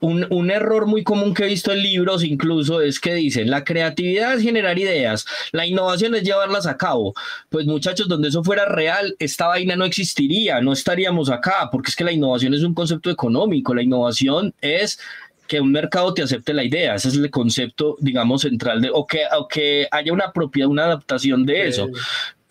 Un, 0.00 0.26
un, 0.30 0.50
error 0.50 0.86
muy 0.86 1.04
común 1.04 1.34
que 1.34 1.44
he 1.44 1.48
visto 1.48 1.72
en 1.72 1.82
libros 1.82 2.24
incluso 2.24 2.80
es 2.80 2.98
que 2.98 3.14
dicen, 3.14 3.50
la 3.50 3.64
creatividad 3.64 4.34
es 4.34 4.42
generar 4.42 4.78
ideas, 4.78 5.26
la 5.52 5.66
innovación 5.66 6.14
es 6.14 6.22
llevarlas 6.22 6.66
a 6.66 6.78
cabo. 6.78 7.12
Pues 7.50 7.66
muchachos, 7.66 8.08
donde 8.08 8.28
eso 8.28 8.42
fuera 8.42 8.64
real, 8.64 9.14
esta 9.18 9.46
vaina 9.46 9.76
no 9.76 9.84
existiría, 9.84 10.62
no 10.62 10.72
estaríamos 10.72 11.28
acá, 11.28 11.68
porque 11.70 11.90
es 11.90 11.96
que 11.96 12.04
la 12.04 12.12
innovación 12.12 12.54
es 12.54 12.62
un 12.62 12.74
concepto 12.74 13.10
económico, 13.10 13.74
la 13.74 13.82
innovación 13.82 14.54
es 14.62 14.98
que 15.46 15.60
un 15.60 15.72
mercado 15.72 16.14
te 16.14 16.22
acepte 16.22 16.54
la 16.54 16.64
idea, 16.64 16.94
ese 16.94 17.08
es 17.08 17.16
el 17.16 17.30
concepto, 17.30 17.96
digamos, 18.00 18.42
central 18.42 18.80
de, 18.80 18.90
o 18.92 19.06
que, 19.06 19.22
o 19.38 19.48
que 19.48 19.86
haya 19.90 20.12
una 20.12 20.32
propiedad, 20.32 20.68
una 20.68 20.84
adaptación 20.84 21.44
de 21.44 21.68
eso. 21.68 21.88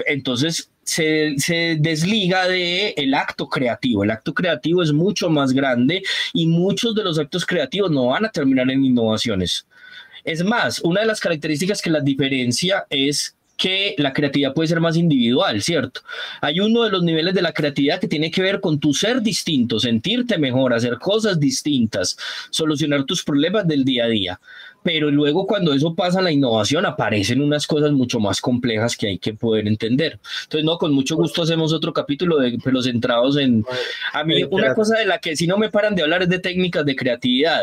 Entonces, 0.06 0.70
se, 0.84 1.36
se, 1.38 1.78
desliga 1.80 2.48
de 2.48 2.90
el 2.98 3.14
acto 3.14 3.48
creativo. 3.48 4.04
El 4.04 4.12
acto 4.12 4.34
creativo 4.34 4.84
es 4.84 4.92
mucho 4.92 5.30
más 5.30 5.54
grande 5.54 6.04
y 6.34 6.48
muchos 6.48 6.96
de 6.96 7.04
los 7.04 7.18
actos 7.20 7.46
creativos 7.46 7.92
no 7.92 8.08
van 8.08 8.26
a 8.26 8.32
terminar 8.32 8.70
en 8.70 8.84
innovaciones. 8.84 9.66
Es 10.24 10.44
más, 10.44 10.80
una 10.80 11.02
de 11.02 11.08
las 11.08 11.20
características 11.20 11.82
que 11.82 11.90
las 11.90 12.04
diferencia 12.04 12.86
es 12.90 13.36
que 13.62 13.94
la 14.00 14.12
creatividad 14.12 14.56
puede 14.56 14.70
ser 14.70 14.80
más 14.80 14.98
individual, 14.98 15.62
¿cierto? 15.62 16.02
Hay 16.42 16.60
uno 16.60 16.82
de 16.82 16.90
los 16.90 17.04
niveles 17.04 17.36
de 17.36 17.44
la 17.44 17.54
creatividad 17.54 18.00
que 18.00 18.08
tiene 18.08 18.32
que 18.32 18.42
ver 18.42 18.60
con 18.60 18.80
tu 18.80 18.92
ser 18.92 19.22
distinto, 19.22 19.80
sentirte 19.80 20.40
mejor, 20.40 20.74
hacer 20.74 20.98
cosas 20.98 21.40
distintas, 21.40 22.18
solucionar 22.50 23.04
tus 23.04 23.24
problemas 23.24 23.68
del 23.68 23.86
día 23.86 24.06
a 24.06 24.08
día. 24.08 24.40
Pero 24.82 25.12
luego 25.12 25.46
cuando 25.46 25.74
eso 25.74 25.94
pasa 25.94 26.18
a 26.18 26.22
la 26.24 26.32
innovación 26.32 26.88
aparecen 26.88 27.40
unas 27.40 27.68
cosas 27.68 27.92
mucho 27.92 28.20
más 28.20 28.42
complejas 28.42 28.98
que 28.98 29.10
hay 29.10 29.20
que 29.20 29.36
poder 29.36 29.68
entender. 29.68 30.20
Entonces, 30.46 30.66
no, 30.66 30.80
con 30.80 30.92
mucho 30.92 31.16
gusto 31.16 31.44
hacemos 31.44 31.72
otro 31.72 31.94
capítulo 31.94 32.40
de 32.40 32.58
los 32.66 32.86
centrados 32.86 33.38
en... 33.38 33.64
A 34.12 34.24
mí 34.24 34.42
una 34.50 34.74
cosa 34.74 34.98
de 34.98 35.06
la 35.06 35.20
que 35.20 35.36
si 35.36 35.46
no 35.46 35.58
me 35.60 35.70
paran 35.70 35.94
de 35.94 36.02
hablar 36.02 36.24
es 36.24 36.30
de 36.30 36.40
técnicas 36.40 36.84
de 36.84 36.96
creatividad. 36.96 37.62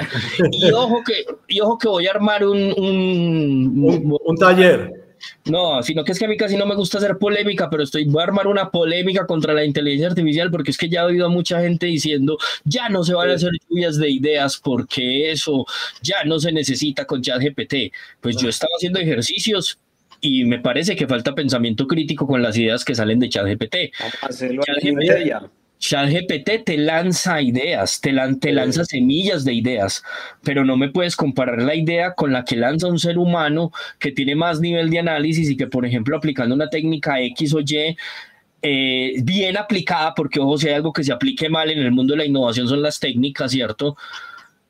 Y 0.53 0.71
ojo 0.71 1.03
que, 1.05 1.27
y 1.49 1.61
ojo 1.61 1.77
que 1.77 1.89
voy 1.89 2.07
a 2.07 2.13
armar 2.13 2.47
un, 2.47 2.73
un, 2.79 4.17
un 4.25 4.37
taller 4.37 5.08
no, 5.47 5.83
sino 5.83 6.05
que 6.05 6.13
es 6.13 6.19
que 6.19 6.25
a 6.25 6.29
mí 6.29 6.37
casi 6.37 6.57
no 6.57 6.67
me 6.67 6.75
gusta 6.75 6.99
hacer 6.99 7.19
polémica, 7.19 7.69
pero 7.71 7.83
estoy, 7.83 8.05
voy 8.05 8.21
a 8.21 8.25
armar 8.25 8.47
una 8.47 8.71
polémica 8.71 9.27
contra 9.27 9.55
la 9.55 9.65
inteligencia 9.65 10.09
artificial 10.09 10.51
porque 10.51 10.71
es 10.71 10.79
que 10.79 10.89
ya 10.89 11.03
he 11.03 11.05
oído 11.05 11.27
a 11.27 11.29
mucha 11.29 11.61
gente 11.61 11.87
diciendo, 11.87 12.39
ya 12.65 12.89
no 12.89 13.05
se 13.05 13.15
van 13.15 13.31
a 13.31 13.35
hacer 13.35 13.53
lluvias 13.69 13.99
de 13.99 14.11
ideas 14.11 14.59
porque 14.59 15.31
eso 15.31 15.67
ya 16.03 16.25
no 16.25 16.39
se 16.39 16.53
necesita 16.53 17.05
con 17.05 17.23
ChatGPT. 17.23 17.93
Pues 18.21 18.37
yo 18.37 18.49
estaba 18.49 18.71
haciendo 18.77 19.01
ejercicios 19.01 19.79
y 20.21 20.45
me 20.45 20.59
parece 20.59 20.97
que 20.97 21.07
falta 21.07 21.35
pensamiento 21.35 21.87
crítico 21.87 22.27
con 22.27 22.43
las 22.43 22.57
ideas 22.57 22.85
que 22.85 22.95
salen 22.95 23.19
de 23.19 23.29
ChatGPT. 23.29 23.77
Hacerlo 24.23 24.63
ChatGPT 24.65 25.58
te 25.79 26.77
lanza 26.77 27.41
ideas, 27.41 28.01
te, 28.01 28.13
te 28.41 28.53
lanza 28.53 28.85
semillas 28.85 29.45
de 29.45 29.55
ideas, 29.55 30.03
pero 30.43 30.65
no 30.65 30.77
me 30.77 30.89
puedes 30.89 31.17
comparar 31.17 31.63
la 31.63 31.75
idea 31.75 32.15
con 32.15 32.33
la 32.33 32.45
que 32.45 32.57
lanza 32.57 32.89
un 32.89 32.99
ser 32.99 33.19
humano 33.19 33.71
que 33.99 34.13
tiene 34.13 34.35
más 34.35 34.61
nivel 34.61 34.91
de 34.91 34.99
análisis 34.99 35.49
y 35.51 35.57
que, 35.57 35.67
por 35.67 35.87
ejemplo, 35.87 36.17
aplicando 36.17 36.55
una 36.55 36.69
técnica 36.69 37.21
X 37.21 37.55
o 37.55 37.61
Y, 37.61 37.97
eh, 38.61 39.15
bien 39.23 39.57
aplicada, 39.57 40.15
porque 40.15 40.41
ojo, 40.41 40.59
si 40.59 40.69
hay 40.69 40.75
algo 40.75 40.93
que 40.93 41.05
se 41.05 41.13
aplique 41.13 41.49
mal 41.49 41.71
en 41.71 41.79
el 41.79 41.93
mundo 41.93 42.15
de 42.15 42.19
la 42.19 42.25
innovación 42.25 42.67
son 42.67 42.83
las 42.83 42.99
técnicas, 42.99 43.53
¿cierto? 43.53 43.97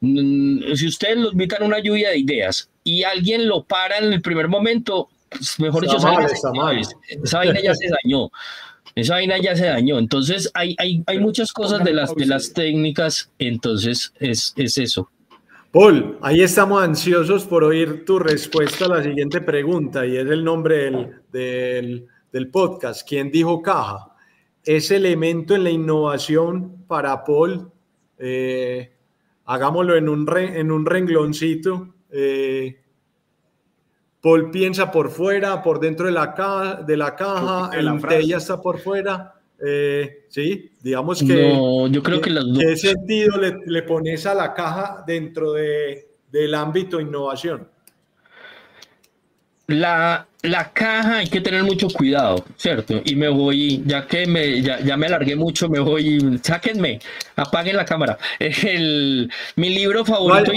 Mm, 0.01 0.75
si 0.75 0.87
ustedes 0.87 1.17
lo 1.17 1.33
invitan 1.33 1.63
a 1.63 1.67
una 1.67 1.79
lluvia 1.79 2.11
de 2.11 2.19
ideas 2.19 2.71
y 2.85 3.03
alguien 3.03 3.49
lo 3.49 3.65
para 3.65 3.99
en 3.99 4.13
el 4.13 4.21
primer 4.21 4.49
momento, 4.49 5.09
pues, 5.31 5.59
mejor 5.59 5.83
dicho, 5.83 5.97
esa 5.97 7.39
vaina 7.39 7.61
ya 7.61 7.75
se 7.75 7.89
dañó. 7.89 8.31
Esa 8.95 9.15
vaina 9.15 9.39
ya 9.39 9.55
se 9.55 9.67
dañó. 9.67 9.99
Entonces, 9.99 10.51
hay, 10.55 10.75
hay, 10.79 11.03
hay 11.07 11.19
muchas 11.19 11.53
cosas 11.53 11.85
de 11.85 11.93
las, 11.93 12.15
de 12.15 12.27
las 12.27 12.53
técnicas, 12.53 13.31
entonces 13.39 14.13
es, 14.19 14.53
es 14.57 14.79
eso. 14.79 15.11
Paul, 15.71 16.17
ahí 16.23 16.41
estamos 16.41 16.83
ansiosos 16.83 17.45
por 17.45 17.63
oír 17.63 18.07
tu 18.07 18.19
respuesta 18.19 18.87
a 18.87 18.89
la 18.89 19.03
siguiente 19.03 19.43
pregunta 19.43 20.07
y 20.07 20.17
es 20.17 20.27
el 20.27 20.43
nombre 20.43 20.77
del, 20.77 21.13
del, 21.31 22.07
del 22.33 22.49
podcast. 22.49 23.07
¿Quién 23.07 23.31
dijo 23.31 23.61
caja? 23.61 24.15
Ese 24.65 24.97
elemento 24.97 25.55
en 25.55 25.65
la 25.65 25.71
innovación 25.71 26.85
para 26.87 27.23
Paul, 27.23 27.71
eh, 28.19 28.93
hagámoslo 29.45 29.95
en 29.95 30.09
un, 30.09 30.27
en 30.37 30.73
un 30.73 30.87
rengloncito. 30.87 31.95
Eh, 32.11 32.81
Paul 34.21 34.51
piensa 34.51 34.91
por 34.91 35.11
fuera, 35.11 35.63
por 35.63 35.79
dentro 35.79 36.07
de 36.07 36.13
la 36.13 36.35
caja, 36.35 36.83
de 36.83 36.97
la 36.97 37.15
caja 37.15 37.71
el 37.77 37.91
botella 37.91 38.39
está 38.39 38.61
por 38.61 38.79
fuera. 38.81 39.35
Eh, 39.65 40.27
sí, 40.29 40.71
digamos 40.83 41.21
que. 41.21 41.53
No, 41.53 41.87
yo 41.89 42.03
creo 42.03 42.21
que, 42.21 42.31
las 42.31 42.45
dos. 42.47 42.59
¿Qué 42.59 42.77
sentido 42.77 43.37
le, 43.39 43.83
pones 43.83 44.27
a 44.27 44.35
la 44.35 44.55
caja 44.55 45.05
dentro 45.07 45.53
de, 45.53 46.09
del 46.31 46.55
ámbito 46.55 47.01
innovación? 47.01 47.69
La, 49.67 50.27
la, 50.43 50.73
caja 50.73 51.19
hay 51.19 51.27
que 51.29 51.41
tener 51.41 51.63
mucho 51.63 51.89
cuidado, 51.89 52.43
¿cierto? 52.57 53.03
Y 53.05 53.15
me 53.17 53.29
voy, 53.29 53.83
ya 53.85 54.07
que 54.07 54.27
me, 54.27 54.63
ya, 54.63 54.81
ya 54.81 54.97
me 54.97 55.07
alargué 55.07 55.37
mucho, 55.37 55.69
me 55.69 55.79
voy, 55.79 56.41
sáquenme, 56.43 57.01
apaguen 57.37 57.77
la 57.77 57.85
cámara. 57.85 58.17
El, 58.39 59.31
mi 59.57 59.71
libro 59.71 60.05
favorito. 60.05 60.53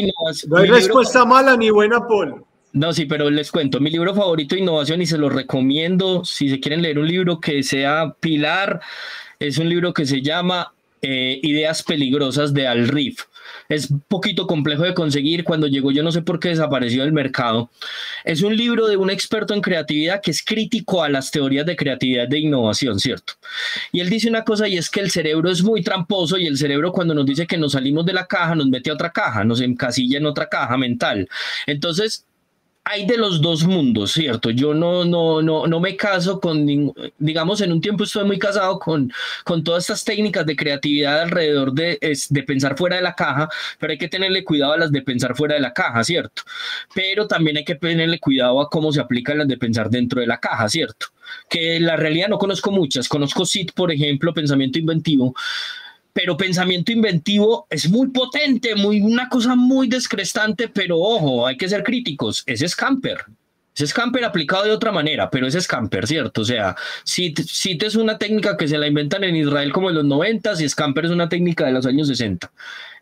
No 0.47 0.57
hay, 0.57 0.67
respuesta 0.67 1.25
mala 1.25 1.57
ni 1.57 1.69
buena, 1.71 2.07
Paul. 2.07 2.45
No, 2.73 2.93
sí, 2.93 3.05
pero 3.05 3.29
les 3.29 3.51
cuento, 3.51 3.79
mi 3.81 3.89
libro 3.89 4.15
favorito 4.15 4.55
de 4.55 4.61
innovación 4.61 5.01
y 5.01 5.05
se 5.05 5.17
lo 5.17 5.29
recomiendo 5.29 6.23
si 6.23 6.49
se 6.49 6.59
quieren 6.59 6.81
leer 6.81 6.99
un 6.99 7.07
libro 7.07 7.39
que 7.39 7.63
sea 7.63 8.15
pilar, 8.19 8.79
es 9.39 9.57
un 9.57 9.67
libro 9.67 9.93
que 9.93 10.05
se 10.05 10.21
llama 10.21 10.73
eh, 11.01 11.39
Ideas 11.43 11.83
peligrosas 11.83 12.53
de 12.53 12.67
Al 12.67 12.87
Rif. 12.87 13.25
Es 13.67 13.89
poquito 14.07 14.47
complejo 14.47 14.83
de 14.83 14.93
conseguir. 14.93 15.43
Cuando 15.43 15.67
llegó, 15.67 15.91
yo 15.91 16.03
no 16.03 16.11
sé 16.11 16.21
por 16.21 16.39
qué 16.39 16.49
desapareció 16.49 17.03
del 17.03 17.13
mercado. 17.13 17.69
Es 18.23 18.41
un 18.41 18.55
libro 18.55 18.87
de 18.87 18.97
un 18.97 19.09
experto 19.09 19.53
en 19.53 19.61
creatividad 19.61 20.21
que 20.21 20.31
es 20.31 20.43
crítico 20.43 21.03
a 21.03 21.09
las 21.09 21.31
teorías 21.31 21.65
de 21.65 21.75
creatividad 21.75 22.27
de 22.27 22.39
innovación, 22.39 22.99
¿cierto? 22.99 23.33
Y 23.91 23.99
él 23.99 24.09
dice 24.09 24.29
una 24.29 24.43
cosa 24.43 24.67
y 24.67 24.77
es 24.77 24.89
que 24.89 24.99
el 24.99 25.09
cerebro 25.09 25.49
es 25.49 25.63
muy 25.63 25.81
tramposo 25.81 26.37
y 26.37 26.47
el 26.47 26.57
cerebro 26.57 26.91
cuando 26.91 27.13
nos 27.13 27.25
dice 27.25 27.47
que 27.47 27.57
nos 27.57 27.73
salimos 27.73 28.05
de 28.05 28.13
la 28.13 28.27
caja 28.27 28.55
nos 28.55 28.67
mete 28.67 28.89
a 28.89 28.93
otra 28.93 29.11
caja, 29.11 29.43
nos 29.43 29.61
encasilla 29.61 30.17
en 30.17 30.25
otra 30.25 30.47
caja 30.47 30.77
mental. 30.77 31.27
Entonces, 31.65 32.25
hay 32.83 33.05
de 33.05 33.17
los 33.17 33.41
dos 33.41 33.63
mundos, 33.63 34.11
¿cierto? 34.11 34.49
Yo 34.49 34.73
no, 34.73 35.05
no, 35.05 35.41
no, 35.41 35.67
no 35.67 35.79
me 35.79 35.95
caso 35.95 36.39
con, 36.39 36.65
digamos, 37.19 37.61
en 37.61 37.71
un 37.71 37.79
tiempo 37.79 38.03
estuve 38.03 38.23
muy 38.23 38.39
casado 38.39 38.79
con, 38.79 39.11
con 39.43 39.63
todas 39.63 39.83
estas 39.83 40.03
técnicas 40.03 40.45
de 40.45 40.55
creatividad 40.55 41.21
alrededor 41.21 41.73
de, 41.73 41.99
de 42.29 42.43
pensar 42.43 42.75
fuera 42.75 42.95
de 42.95 43.03
la 43.03 43.13
caja, 43.13 43.49
pero 43.79 43.91
hay 43.91 43.97
que 43.97 44.07
tenerle 44.07 44.43
cuidado 44.43 44.73
a 44.73 44.77
las 44.77 44.91
de 44.91 45.01
pensar 45.03 45.35
fuera 45.35 45.55
de 45.55 45.61
la 45.61 45.73
caja, 45.73 46.03
¿cierto? 46.03 46.41
Pero 46.93 47.27
también 47.27 47.57
hay 47.57 47.65
que 47.65 47.75
tenerle 47.75 48.19
cuidado 48.19 48.59
a 48.59 48.69
cómo 48.69 48.91
se 48.91 48.99
aplican 48.99 49.37
las 49.37 49.47
de 49.47 49.57
pensar 49.57 49.89
dentro 49.89 50.19
de 50.19 50.27
la 50.27 50.39
caja, 50.39 50.67
¿cierto? 50.67 51.07
Que 51.49 51.79
la 51.79 51.95
realidad 51.95 52.29
no 52.29 52.39
conozco 52.39 52.71
muchas, 52.71 53.07
conozco 53.07 53.45
SIT, 53.45 53.73
por 53.73 53.91
ejemplo, 53.91 54.33
pensamiento 54.33 54.79
inventivo, 54.79 55.35
pero 56.13 56.37
pensamiento 56.37 56.91
inventivo 56.91 57.67
es 57.69 57.89
muy 57.89 58.09
potente, 58.09 58.75
muy, 58.75 59.01
una 59.01 59.29
cosa 59.29 59.55
muy 59.55 59.87
descrestante, 59.87 60.67
pero 60.67 60.97
ojo, 60.99 61.47
hay 61.47 61.57
que 61.57 61.69
ser 61.69 61.83
críticos, 61.83 62.43
ese 62.45 62.65
es 62.65 62.75
camper. 62.75 63.25
Ese 63.73 63.87
scamper 63.87 64.25
aplicado 64.25 64.65
de 64.65 64.71
otra 64.71 64.91
manera, 64.91 65.29
pero 65.29 65.47
es 65.47 65.53
scamper, 65.53 66.05
¿cierto? 66.05 66.41
O 66.41 66.45
sea, 66.45 66.75
si 67.05 67.33
es 67.57 67.95
una 67.95 68.17
técnica 68.17 68.57
que 68.57 68.67
se 68.67 68.77
la 68.77 68.87
inventan 68.87 69.23
en 69.23 69.35
Israel 69.35 69.71
como 69.71 69.89
en 69.89 69.95
los 69.95 70.05
90 70.05 70.61
y 70.61 70.67
scamper 70.67 71.05
es 71.05 71.11
una 71.11 71.29
técnica 71.29 71.65
de 71.65 71.71
los 71.71 71.85
años 71.85 72.09
60. 72.09 72.51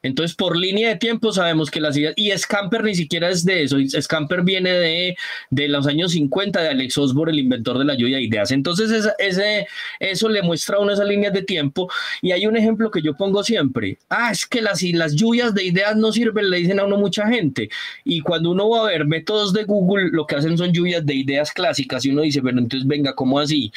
Entonces, 0.04 0.36
por 0.36 0.56
línea 0.56 0.90
de 0.90 0.96
tiempo 0.96 1.32
sabemos 1.32 1.70
que 1.70 1.82
las 1.82 1.98
ideas, 1.98 2.14
y 2.16 2.32
Scamper 2.32 2.84
ni 2.84 2.96
siquiera 2.96 3.30
es 3.30 3.46
de 3.46 3.64
eso, 3.64 3.78
Scamper 4.00 4.44
viene 4.44 4.72
de, 4.72 5.18
de 5.50 5.68
los 5.68 5.88
años 5.88 6.12
50 6.12 6.62
de 6.62 6.70
Alex 6.70 6.98
Osborne, 6.98 7.34
el 7.34 7.40
inventor 7.40 7.78
de 7.78 7.86
la 7.86 7.96
lluvia 7.96 8.18
de 8.18 8.24
ideas. 8.24 8.52
Entonces, 8.52 9.08
ese, 9.18 9.68
eso 10.00 10.30
le 10.30 10.42
muestra 10.42 10.78
a 10.78 10.80
uno 10.80 10.94
esas 10.94 11.08
líneas 11.08 11.34
de 11.34 11.44
tiempo. 11.44 11.90
Y 12.22 12.32
hay 12.32 12.48
un 12.48 12.56
ejemplo 12.56 12.92
que 12.92 13.02
yo 13.02 13.16
pongo 13.16 13.44
siempre. 13.44 13.98
Ah, 14.10 14.32
es 14.32 14.46
que 14.46 14.62
las, 14.62 14.82
las 14.82 15.16
lluvias 15.16 15.54
de 15.54 15.64
ideas 15.64 15.96
no 15.96 16.12
sirven, 16.12 16.50
le 16.50 16.58
dicen 16.58 16.80
a 16.80 16.86
uno 16.86 16.98
mucha 16.98 17.28
gente. 17.28 17.70
Y 18.04 18.22
cuando 18.22 18.52
uno 18.52 18.70
va 18.70 18.82
a 18.82 18.92
ver 18.92 19.06
métodos 19.06 19.54
de 19.54 19.64
Google, 19.64 20.10
lo 20.12 20.26
que 20.26 20.36
hacen 20.36 20.58
son 20.58 20.72
lluvias 20.72 21.06
de 21.06 21.16
ideas 21.16 21.52
clásicas. 21.52 22.06
Y 22.06 22.12
uno 22.12 22.22
dice, 22.22 22.42
pero 22.42 22.58
entonces 22.58 22.88
venga, 22.88 23.14
¿cómo 23.16 23.40
así? 23.40 23.72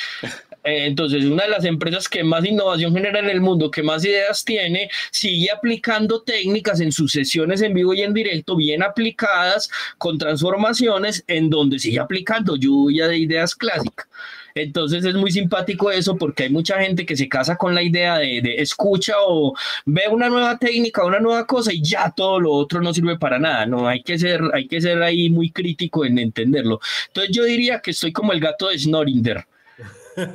Eh, 0.65 0.87
entonces, 0.87 1.25
una 1.25 1.45
de 1.45 1.51
las 1.51 1.65
empresas 1.65 2.09
que 2.09 2.23
más 2.23 2.45
innovación 2.45 2.95
genera 2.95 3.19
en 3.19 3.31
el 3.31 3.41
mundo, 3.41 3.71
que 3.71 3.83
más 3.83 4.05
ideas 4.05 4.45
tiene, 4.45 4.89
sigue 5.11 5.51
aplicando 5.51 6.23
técnicas 6.23 6.81
en 6.81 6.93
sus 6.93 7.13
sesiones 7.13 7.63
en 7.63 7.75
vivo 7.75 7.95
y 7.95 8.03
en 8.03 8.15
directo, 8.15 8.57
bien 8.57 8.83
aplicadas, 8.83 9.71
con 9.99 10.19
transformaciones, 10.19 11.25
en 11.27 11.51
donde 11.51 11.79
sigue 11.79 12.01
aplicando 12.01 12.57
lluvia 12.57 13.09
de 13.09 13.19
ideas 13.19 13.55
clásicas. 13.55 14.07
Entonces 14.55 15.05
es 15.05 15.15
muy 15.15 15.33
simpático 15.33 15.91
eso 15.91 16.17
porque 16.17 16.45
hay 16.45 16.51
mucha 16.51 16.79
gente 16.81 17.07
que 17.07 17.17
se 17.17 17.29
casa 17.29 17.57
con 17.57 17.75
la 17.75 17.83
idea 17.83 18.19
de, 18.19 18.43
de, 18.43 18.57
escucha 18.57 19.15
o 19.27 19.55
ve 19.87 20.03
una 20.11 20.29
nueva 20.29 20.59
técnica, 20.59 21.05
una 21.07 21.21
nueva 21.21 21.47
cosa 21.47 21.73
y 21.73 21.83
ya 21.83 22.11
todo 22.15 22.39
lo 22.39 22.53
otro 22.53 22.81
no 22.83 22.93
sirve 22.93 23.19
para 23.19 23.39
nada. 23.39 23.67
No, 23.67 23.89
hay 23.89 24.03
que 24.03 24.19
ser, 24.19 24.43
hay 24.53 24.69
que 24.69 24.81
ser 24.81 25.03
ahí 25.03 25.31
muy 25.31 25.51
crítico 25.51 26.05
en 26.05 26.19
entenderlo. 26.19 26.81
Entonces 27.09 27.35
yo 27.35 27.45
diría 27.45 27.81
que 27.81 27.93
estoy 27.93 28.13
como 28.13 28.33
el 28.33 28.41
gato 28.41 28.69
de 28.69 28.79
Snorinder 28.79 29.47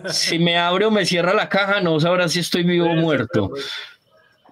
si 0.10 0.40
me 0.40 0.58
abre 0.58 0.86
o 0.86 0.92
me 0.92 1.06
cierra 1.06 1.34
la 1.34 1.50
caja, 1.50 1.82
no 1.82 2.00
sabrá 2.00 2.28
si 2.30 2.40
estoy 2.40 2.64
vivo 2.64 2.88
o 2.88 2.96
muerto. 2.96 3.52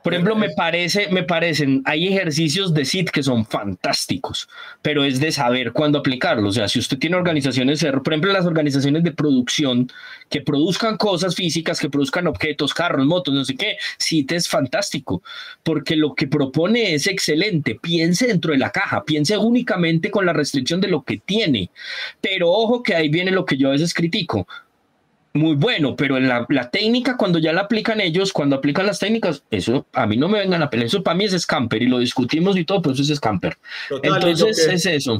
Por 0.06 0.14
ejemplo, 0.14 0.35
me 0.35 0.52
parece, 0.52 1.07
me 1.10 1.23
parecen, 1.23 1.81
hay 1.84 2.07
ejercicios 2.07 2.76
de 2.76 2.85
SIT 2.85 3.10
que 3.10 3.23
son 3.23 3.43
fantásticos, 3.43 4.47
pero 4.84 5.03
es 5.03 5.19
de 5.19 5.31
saber 5.31 5.72
cuándo 5.72 5.97
aplicarlos. 5.97 6.52
O 6.52 6.53
sea, 6.53 6.68
si 6.68 6.77
usted 6.77 6.99
tiene 6.99 7.15
organizaciones, 7.15 7.84
por 7.84 8.14
ejemplo, 8.14 8.31
las 8.31 8.45
organizaciones 8.45 9.03
de 9.03 9.14
producción 9.14 9.91
que 10.30 10.41
produzcan 10.41 10.97
cosas 10.97 11.34
físicas, 11.34 11.80
que 11.80 11.89
produzcan 11.89 12.27
objetos, 12.27 12.72
carros, 12.76 13.03
motos, 13.03 13.34
no 13.34 13.43
sé 13.43 13.56
qué, 13.56 13.77
SIT 13.97 14.31
es 14.34 14.47
fantástico, 14.47 15.23
porque 15.64 15.95
lo 15.95 16.14
que 16.14 16.27
propone 16.27 16.93
es 16.93 17.07
excelente. 17.07 17.73
Piense 17.73 18.27
dentro 18.27 18.52
de 18.52 18.60
la 18.60 18.69
caja, 18.69 19.03
piense 19.06 19.35
únicamente 19.39 20.11
con 20.11 20.27
la 20.27 20.34
restricción 20.34 20.81
de 20.81 20.89
lo 20.89 21.02
que 21.02 21.18
tiene. 21.18 21.72
Pero 22.22 22.52
ojo 22.52 22.84
que 22.84 22.93
ahí 22.93 23.10
viene 23.10 23.31
lo 23.31 23.43
que 23.43 23.57
yo 23.57 23.69
a 23.69 23.72
veces 23.72 23.91
critico 23.91 24.47
muy 25.36 25.56
bueno, 25.56 25.95
pero 25.95 26.18
en 26.18 26.28
la, 26.28 26.70
técnica, 26.72 27.18
cuando 27.18 27.40
ya 27.40 27.53
la 27.53 27.62
aplican 27.62 27.99
ellos, 27.99 28.32
cuando 28.32 28.56
aplican 28.56 28.86
las 28.86 28.99
técnicas, 28.99 29.44
eso 29.52 29.86
a 29.94 30.07
mí 30.07 30.18
no 30.18 30.28
me 30.28 30.40
vengan 30.40 30.64
a 30.64 30.70
pelear, 30.70 30.88
eso 30.88 31.03
para 31.03 31.16
mí 31.16 31.26
es 31.26 31.40
scamper 31.40 31.82
y 31.82 31.88
lo 31.88 31.99
discutimos 31.99 32.57
y 32.57 32.64
todo, 32.64 32.82
pero 32.82 32.94
eso 32.94 33.03
es 33.03 33.18
scamper. 33.18 33.57
Entonces 34.02 34.68
es 34.68 34.86
eso. 34.86 35.20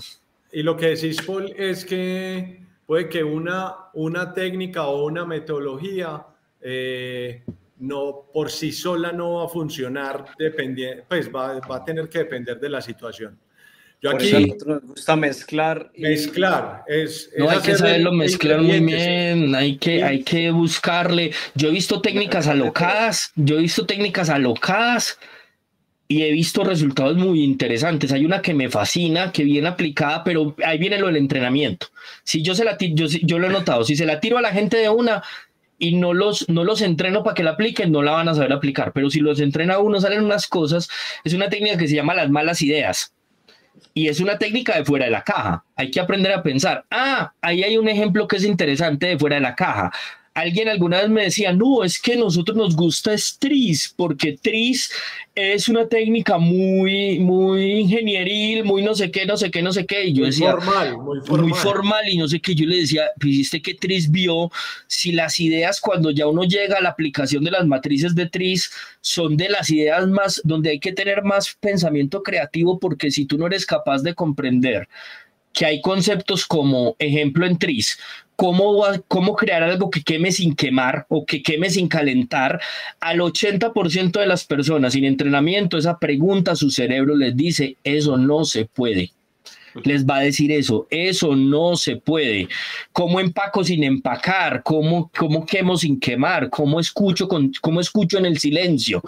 Y 0.52 0.64
lo 0.64 0.78
que 0.78 0.88
decís, 0.88 1.22
Paul, 1.22 1.54
es 1.58 1.84
que 1.84 2.62
puede 2.86 3.10
que 3.10 3.24
una, 3.24 3.76
una 3.94 4.34
técnica 4.34 4.88
o 4.88 5.06
una 5.06 5.26
metodología 5.26 6.26
eh, 6.62 7.44
no 7.80 8.30
por 8.34 8.50
sí 8.50 8.72
sola 8.72 9.12
no 9.12 9.36
va 9.36 9.46
a 9.46 9.50
funcionar, 9.50 10.26
pues 11.08 11.30
va, 11.34 11.60
va 11.60 11.76
a 11.76 11.84
tener 11.84 12.08
que 12.08 12.20
depender 12.20 12.60
de 12.60 12.70
la 12.70 12.82
situación. 12.82 13.38
Yo 14.06 14.12
aquí 14.12 14.54
nos 14.68 14.84
gusta 14.84 15.16
mezclar. 15.16 15.92
Mezclar. 15.98 16.84
Es, 16.86 17.32
no, 17.40 17.50
hay 17.50 17.58
que 17.58 17.74
saberlo 17.76 18.12
mezclar 18.12 18.62
muy 18.62 18.80
bien, 18.80 19.56
hay 19.56 19.78
que, 19.78 20.04
hay 20.04 20.22
que 20.22 20.52
buscarle. 20.52 21.32
Yo 21.56 21.70
he 21.70 21.72
visto 21.72 22.02
técnicas 22.02 22.46
alocadas, 22.46 23.32
yo 23.36 23.58
he 23.58 23.62
visto 23.62 23.88
técnicas 23.88 24.30
alocadas 24.30 25.18
y 26.08 26.22
he 26.22 26.32
visto 26.32 26.64
resultados 26.64 27.18
muy 27.18 27.44
interesantes. 27.44 28.12
Hay 28.12 28.26
una 28.26 28.44
que 28.44 28.54
me 28.54 28.70
fascina, 28.70 29.32
que 29.32 29.44
viene 29.44 29.70
aplicada, 29.70 30.24
pero 30.24 30.56
ahí 30.64 30.78
viene 30.78 31.00
lo 31.00 31.08
del 31.08 31.18
entrenamiento. 31.18 31.88
Si 32.24 32.44
yo 32.44 32.54
se 32.54 32.64
la 32.64 32.78
yo, 32.78 33.08
yo 33.08 33.40
lo 33.40 33.48
he 33.48 33.52
notado, 33.52 33.84
si 33.86 33.96
se 33.96 34.06
la 34.06 34.20
tiro 34.20 34.38
a 34.38 34.42
la 34.42 34.52
gente 34.52 34.78
de 34.78 34.90
una 34.90 35.24
y 35.80 35.96
no 35.96 36.14
los, 36.14 36.48
no 36.48 36.64
los 36.64 36.82
entreno 36.82 37.24
para 37.24 37.34
que 37.34 37.44
la 37.44 37.52
apliquen, 37.52 37.92
no 37.92 38.04
la 38.04 38.12
van 38.12 38.30
a 38.30 38.36
saber 38.36 38.54
aplicar. 38.54 38.94
Pero 38.94 39.10
si 39.10 39.20
los 39.20 39.40
entrena 39.40 39.80
uno, 39.80 40.00
salen 40.00 40.24
unas 40.24 40.46
cosas. 40.46 40.90
Es 41.24 41.34
una 41.34 41.50
técnica 41.50 41.76
que 41.76 41.88
se 41.88 41.96
llama 41.96 42.14
las 42.14 42.30
malas 42.30 42.62
ideas 42.62 43.15
y 43.98 44.10
es 44.10 44.20
una 44.20 44.38
técnica 44.38 44.78
de 44.78 44.86
fuera 44.86 45.06
de 45.06 45.12
la 45.12 45.24
caja. 45.24 45.64
Hay 45.76 45.90
que 45.90 46.02
aprender 46.02 46.34
a 46.34 46.44
pensar, 46.44 46.86
ah, 46.92 47.34
ahí 47.42 47.64
hay 47.64 47.78
un 47.78 47.88
ejemplo 47.88 48.28
que 48.28 48.36
es 48.36 48.44
interesante 48.44 49.08
de 49.08 49.18
fuera 49.18 49.38
de 49.38 49.42
la 49.42 49.56
caja 49.56 49.92
alguien 50.36 50.68
alguna 50.68 51.00
vez 51.00 51.10
me 51.10 51.24
decía, 51.24 51.54
no, 51.54 51.84
es 51.84 52.00
que 52.00 52.18
nosotros 52.18 52.58
nos 52.58 52.76
gusta 52.76 53.14
es 53.14 53.38
tris, 53.40 53.94
porque 53.96 54.38
tris 54.40 54.92
es 55.34 55.70
una 55.70 55.88
técnica 55.88 56.38
muy, 56.38 57.20
muy 57.20 57.80
ingenieril, 57.80 58.66
muy 58.66 58.84
no 58.84 58.96
sé 58.96 59.12
qué, 59.12 59.26
no 59.26 59.38
sé 59.38 59.50
qué, 59.50 59.62
no 59.62 59.72
sé 59.72 59.86
qué. 59.86 60.08
Y 60.08 60.14
yo 60.14 60.26
decía, 60.26 60.52
formal, 60.52 60.98
muy 60.98 61.20
formal. 61.22 61.50
Muy 61.50 61.58
formal, 61.58 62.10
y 62.10 62.18
no 62.18 62.28
sé 62.28 62.42
qué. 62.42 62.54
Yo 62.54 62.68
le 62.68 62.78
decía, 62.78 63.06
viste 63.16 63.62
que 63.62 63.76
tris 63.76 64.12
vio 64.12 64.52
si 64.88 65.14
las 65.14 65.40
ideas, 65.40 65.80
cuando 65.80 66.12
ya 66.12 66.28
uno 66.28 66.44
llega 66.44 66.78
a 66.78 66.82
la 66.82 66.90
aplicación 66.90 67.46
de 67.46 67.52
las 67.52 67.66
matrices 67.66 68.14
de 68.14 68.28
tris, 68.28 68.72
son 69.00 69.38
de 69.38 69.48
las 69.48 69.70
ideas 69.70 70.06
más, 70.06 70.42
donde 70.44 70.70
hay 70.70 70.80
que 70.80 70.92
tener 70.92 71.24
más 71.24 71.56
pensamiento 71.62 72.24
creativo, 72.24 72.78
porque 72.78 73.10
si 73.10 73.26
tú 73.26 73.38
no 73.38 73.48
eres 73.48 73.66
capaz 73.66 74.04
de 74.04 74.14
comprender 74.14 74.90
que 75.54 75.66
hay 75.66 75.80
conceptos 75.80 76.46
como 76.46 76.98
ejemplo 77.00 77.46
en 77.46 77.58
TRIS, 77.58 77.98
cómo, 78.36 78.84
cómo 79.08 79.36
crear 79.36 79.64
algo 79.64 79.90
que 79.90 80.04
queme 80.04 80.32
sin 80.32 80.56
quemar 80.56 81.06
o 81.10 81.26
que 81.26 81.42
queme 81.42 81.70
sin 81.70 81.88
calentar, 81.88 82.60
al 83.00 83.20
80% 83.20 84.20
de 84.20 84.28
las 84.28 84.46
personas 84.46 84.94
sin 84.94 85.06
entrenamiento, 85.06 85.78
esa 85.78 86.00
pregunta 86.00 86.56
su 86.56 86.70
cerebro 86.70 87.16
les 87.16 87.36
dice, 87.36 87.78
eso 87.84 88.18
no 88.18 88.46
se 88.46 88.66
puede 88.66 89.12
les 89.84 90.06
va 90.06 90.18
a 90.18 90.22
decir 90.22 90.52
eso. 90.52 90.88
Eso 90.90 91.36
no 91.36 91.76
se 91.76 91.98
puede. 91.98 92.48
¿Cómo 92.92 93.20
empaco 93.20 93.64
sin 93.64 93.84
empacar? 93.84 94.64
¿Cómo, 94.64 95.12
cómo 95.18 95.46
quemo 95.46 95.78
sin 95.78 96.00
quemar? 96.00 96.50
¿Cómo 96.50 96.80
escucho, 96.80 97.28
con, 97.28 97.52
¿Cómo 97.62 97.80
escucho 97.80 98.18
en 98.18 98.26
el 98.26 98.40
silencio? 98.40 99.02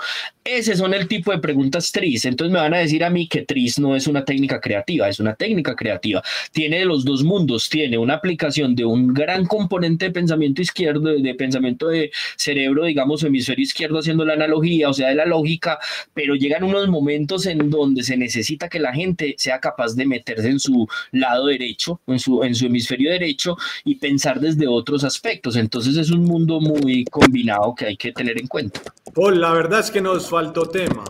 Ese 0.44 0.76
son 0.76 0.94
el 0.94 1.08
tipo 1.08 1.32
de 1.32 1.40
preguntas 1.40 1.92
tris. 1.92 2.26
Entonces 2.26 2.54
me 2.54 2.60
van 2.60 2.74
a 2.74 2.80
decir 2.80 3.04
a 3.04 3.10
mí 3.10 3.28
que 3.28 3.44
tris 3.44 3.80
no 3.80 3.96
es 3.96 4.08
una 4.08 4.24
técnica 4.24 4.62
creativa, 4.62 5.10
es 5.10 5.20
una 5.20 5.36
técnica 5.36 5.76
creativa. 5.76 6.22
Tiene 6.52 6.86
los 6.86 7.04
dos 7.04 7.24
mundos, 7.24 7.70
tiene 7.70 7.98
una 7.98 8.16
aplicación 8.16 8.76
de 8.76 8.86
un 8.86 9.14
gran 9.14 9.46
componente 9.46 10.06
de 10.06 10.12
pensamiento 10.12 10.62
izquierdo, 10.62 11.14
de, 11.14 11.36
pensamiento 11.36 11.88
de 11.90 12.12
cerebro, 12.36 12.86
digamos, 12.86 13.24
hemisferio 13.24 13.64
izquierdo 13.64 14.00
haciendo 14.00 14.26
la 14.26 14.34
analogía, 14.34 14.90
o 14.90 14.94
sea, 14.94 15.10
de 15.10 15.16
la 15.16 15.26
lógica, 15.26 15.80
pero 16.14 16.36
llegan 16.36 16.64
unos 16.64 16.88
momentos 16.88 17.46
en 17.46 17.70
donde 17.70 18.04
se 18.04 18.18
necesita 18.18 18.70
que 18.70 18.80
la 18.80 18.94
gente 18.94 19.36
sea 19.38 19.60
capaz 19.60 19.96
de 19.96 20.06
meterse 20.06 20.50
en 20.50 20.57
su 20.60 20.88
lado 21.12 21.48
derecho, 21.48 22.00
en 22.08 22.20
su, 22.20 22.44
en 22.44 22.56
su 22.56 22.66
hemisferio 22.66 23.12
derecho 23.12 23.58
y 23.84 23.96
pensar 23.96 24.40
desde 24.40 24.68
otros 24.68 25.04
aspectos. 25.04 25.56
Entonces 25.56 25.96
es 25.98 26.12
un 26.12 26.24
mundo 26.24 26.60
muy 26.60 27.06
combinado 27.06 27.76
que 27.76 27.86
hay 27.86 27.98
que 27.98 28.12
tener 28.12 28.40
en 28.40 28.48
cuenta. 28.48 28.82
Paul, 29.14 29.40
la 29.40 29.52
verdad 29.52 29.80
es 29.80 29.92
que 29.92 30.02
nos 30.02 30.30
faltó 30.30 30.68
tema. 30.70 31.04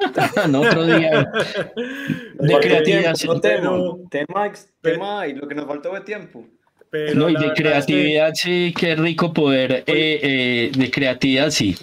no, 0.50 0.60
otro 0.60 0.84
día 0.84 1.30
de 2.38 2.58
creatividad. 2.60 3.14
tema, 4.10 4.52
tema, 4.80 5.26
y 5.26 5.34
lo 5.34 5.46
que 5.46 5.54
nos 5.54 5.66
faltó 5.66 5.94
de 5.94 6.00
tiempo. 6.00 6.46
no, 7.14 7.28
y 7.28 7.36
de 7.36 7.52
creatividad, 7.52 8.32
sí, 8.34 8.74
qué 8.76 8.96
rico 8.96 9.32
poder, 9.32 9.84
eh, 9.86 10.20
eh, 10.22 10.72
de 10.74 10.90
creatividad, 10.90 11.50
sí. 11.50 11.76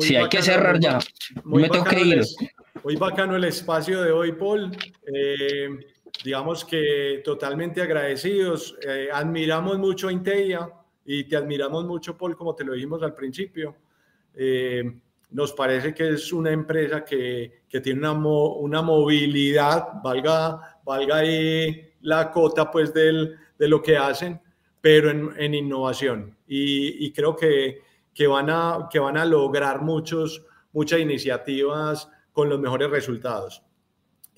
sí, 0.00 0.16
hay 0.16 0.28
que 0.28 0.42
cerrar 0.42 0.78
ya. 0.78 0.98
Me 1.44 1.68
tengo 1.68 1.84
que 1.84 2.00
ir. 2.00 2.22
muy 2.84 2.96
bacano 2.96 3.36
el 3.36 3.44
espacio 3.44 4.02
de 4.02 4.12
hoy, 4.12 4.32
Paul. 4.32 4.76
Eh, 5.12 5.68
digamos 6.24 6.64
que 6.64 7.22
totalmente 7.24 7.82
agradecidos. 7.82 8.76
Eh, 8.82 9.08
admiramos 9.12 9.78
mucho 9.78 10.08
a 10.08 10.12
Inteia 10.12 10.70
y 11.04 11.24
te 11.24 11.36
admiramos 11.36 11.84
mucho, 11.84 12.16
Paul, 12.16 12.36
como 12.36 12.54
te 12.54 12.64
lo 12.64 12.72
dijimos 12.72 13.02
al 13.02 13.14
principio. 13.14 13.76
Eh, 14.34 15.00
nos 15.30 15.52
parece 15.52 15.94
que 15.94 16.10
es 16.10 16.32
una 16.32 16.50
empresa 16.50 17.04
que, 17.04 17.62
que 17.68 17.80
tiene 17.80 18.00
una, 18.00 18.12
una, 18.12 18.82
movilidad, 18.82 20.02
valga, 20.02 20.80
valga 20.84 21.16
ahí 21.16 21.92
la 22.00 22.30
cota 22.30 22.70
pues 22.70 22.94
del, 22.94 23.36
de 23.58 23.68
lo 23.68 23.82
que 23.82 23.96
hacen, 23.96 24.40
pero 24.80 25.10
en, 25.10 25.30
en 25.36 25.54
innovación. 25.54 26.36
Y, 26.46 27.04
y, 27.04 27.12
creo 27.12 27.36
que, 27.36 27.82
que, 28.14 28.26
van 28.26 28.48
a, 28.48 28.88
que 28.90 28.98
van 28.98 29.18
a 29.18 29.24
lograr 29.26 29.82
muchos, 29.82 30.44
muchas 30.72 31.00
iniciativas 31.00 32.10
con 32.32 32.48
los 32.48 32.58
mejores 32.58 32.90
resultados. 32.90 33.62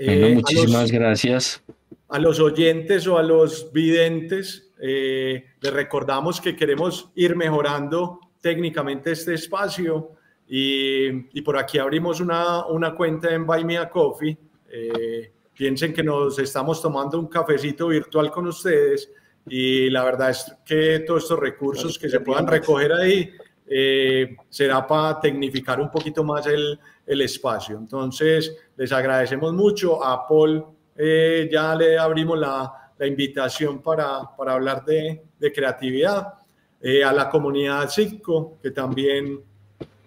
Eh, 0.02 0.35
muchísimas 0.35 0.90
gracias. 0.90 1.62
A 2.09 2.18
los 2.18 2.40
oyentes 2.40 3.06
o 3.06 3.18
a 3.18 3.22
los 3.22 3.70
videntes, 3.70 4.72
eh, 4.81 5.44
les 5.60 5.72
recordamos 5.72 6.40
que 6.40 6.56
queremos 6.56 7.10
ir 7.14 7.36
mejorando 7.36 8.18
técnicamente 8.40 9.12
este 9.12 9.35
espacio 9.35 10.12
y, 10.48 11.39
y 11.39 11.43
por 11.43 11.59
aquí 11.59 11.77
abrimos 11.77 12.18
una, 12.20 12.64
una, 12.66 12.94
cuenta 12.94 13.32
en 13.35 13.47
Buy 13.47 13.62
Me 13.64 13.77
a 13.77 13.90
Coffee. 13.90 14.39
Eh, 14.70 15.32
piensen 15.52 15.93
que 15.93 16.02
nos 16.02 16.39
estamos 16.39 16.81
tomando 16.81 17.18
un 17.18 17.27
cafecito 17.27 17.89
virtual 17.89 18.31
con 18.31 18.47
ustedes 18.47 19.12
y 19.47 19.90
la 19.90 20.02
verdad 20.02 20.31
es 20.31 20.51
que 20.64 21.01
todos 21.01 21.24
estos 21.24 21.39
recursos 21.39 21.98
que 21.98 22.09
se 22.09 22.20
puedan 22.20 22.47
recoger 22.47 22.93
ahí 22.94 23.31
será 24.48 24.85
para 24.86 25.20
tecnificar 25.20 25.81
un 25.81 25.90
poquito 25.90 26.24
más 26.24 26.47
el, 26.47 26.77
el 27.06 27.20
espacio. 27.22 27.77
Entonces, 27.77 28.56
les 28.81 28.93
agradecemos 28.93 29.52
mucho. 29.52 30.02
A 30.02 30.27
Paul 30.27 30.65
eh, 30.97 31.51
ya 31.52 31.74
le 31.74 31.98
abrimos 31.98 32.39
la, 32.39 32.93
la 32.97 33.07
invitación 33.07 33.82
para, 33.82 34.35
para, 34.35 34.55
hablar 34.55 34.82
de, 34.86 35.23
de 35.39 35.52
creatividad. 35.52 36.32
Eh, 36.81 37.05
a 37.05 37.12
la 37.12 37.28
comunidad 37.28 37.90
CICO, 37.90 38.57
que 38.62 38.70
también 38.70 39.39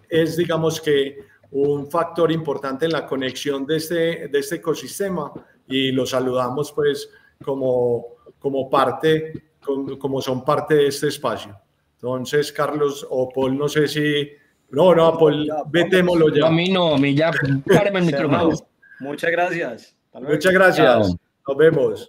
es, 0.10 0.36
digamos 0.36 0.82
que, 0.82 1.20
un 1.52 1.86
factor 1.86 2.32
importante 2.32 2.86
en 2.86 2.94
la 2.94 3.06
conexión 3.06 3.64
de 3.64 3.76
este, 3.76 4.28
de 4.28 4.40
este 4.40 4.56
ecosistema 4.56 5.32
y 5.68 5.92
los 5.92 6.10
saludamos 6.10 6.72
pues 6.72 7.12
como, 7.44 8.16
como 8.40 8.68
parte, 8.72 9.52
como, 9.64 10.00
como 10.00 10.20
son 10.20 10.44
parte 10.44 10.74
de 10.74 10.88
este 10.88 11.10
espacio. 11.10 11.56
Entonces, 11.98 12.52
Carlos 12.52 13.06
o 13.08 13.30
Paul, 13.30 13.56
no 13.56 13.70
sé 13.70 13.88
si 13.88 14.32
no, 14.74 14.96
no, 14.96 15.18
Paul, 15.18 15.50
vetémoslo 15.70 16.34
ya. 16.36 16.48
A 16.48 16.52
mí 16.52 16.70
no, 16.70 16.96
a 16.96 16.98
mí 16.98 17.14
ya, 17.16 17.32
páreme 17.66 18.00
el 18.00 18.06
micrófono. 18.06 18.52
Muchas 19.00 19.32
gracias. 19.32 19.96
Muchas 20.14 20.52
gracias. 20.52 21.16
Nos 21.48 21.58
vemos. 21.58 22.06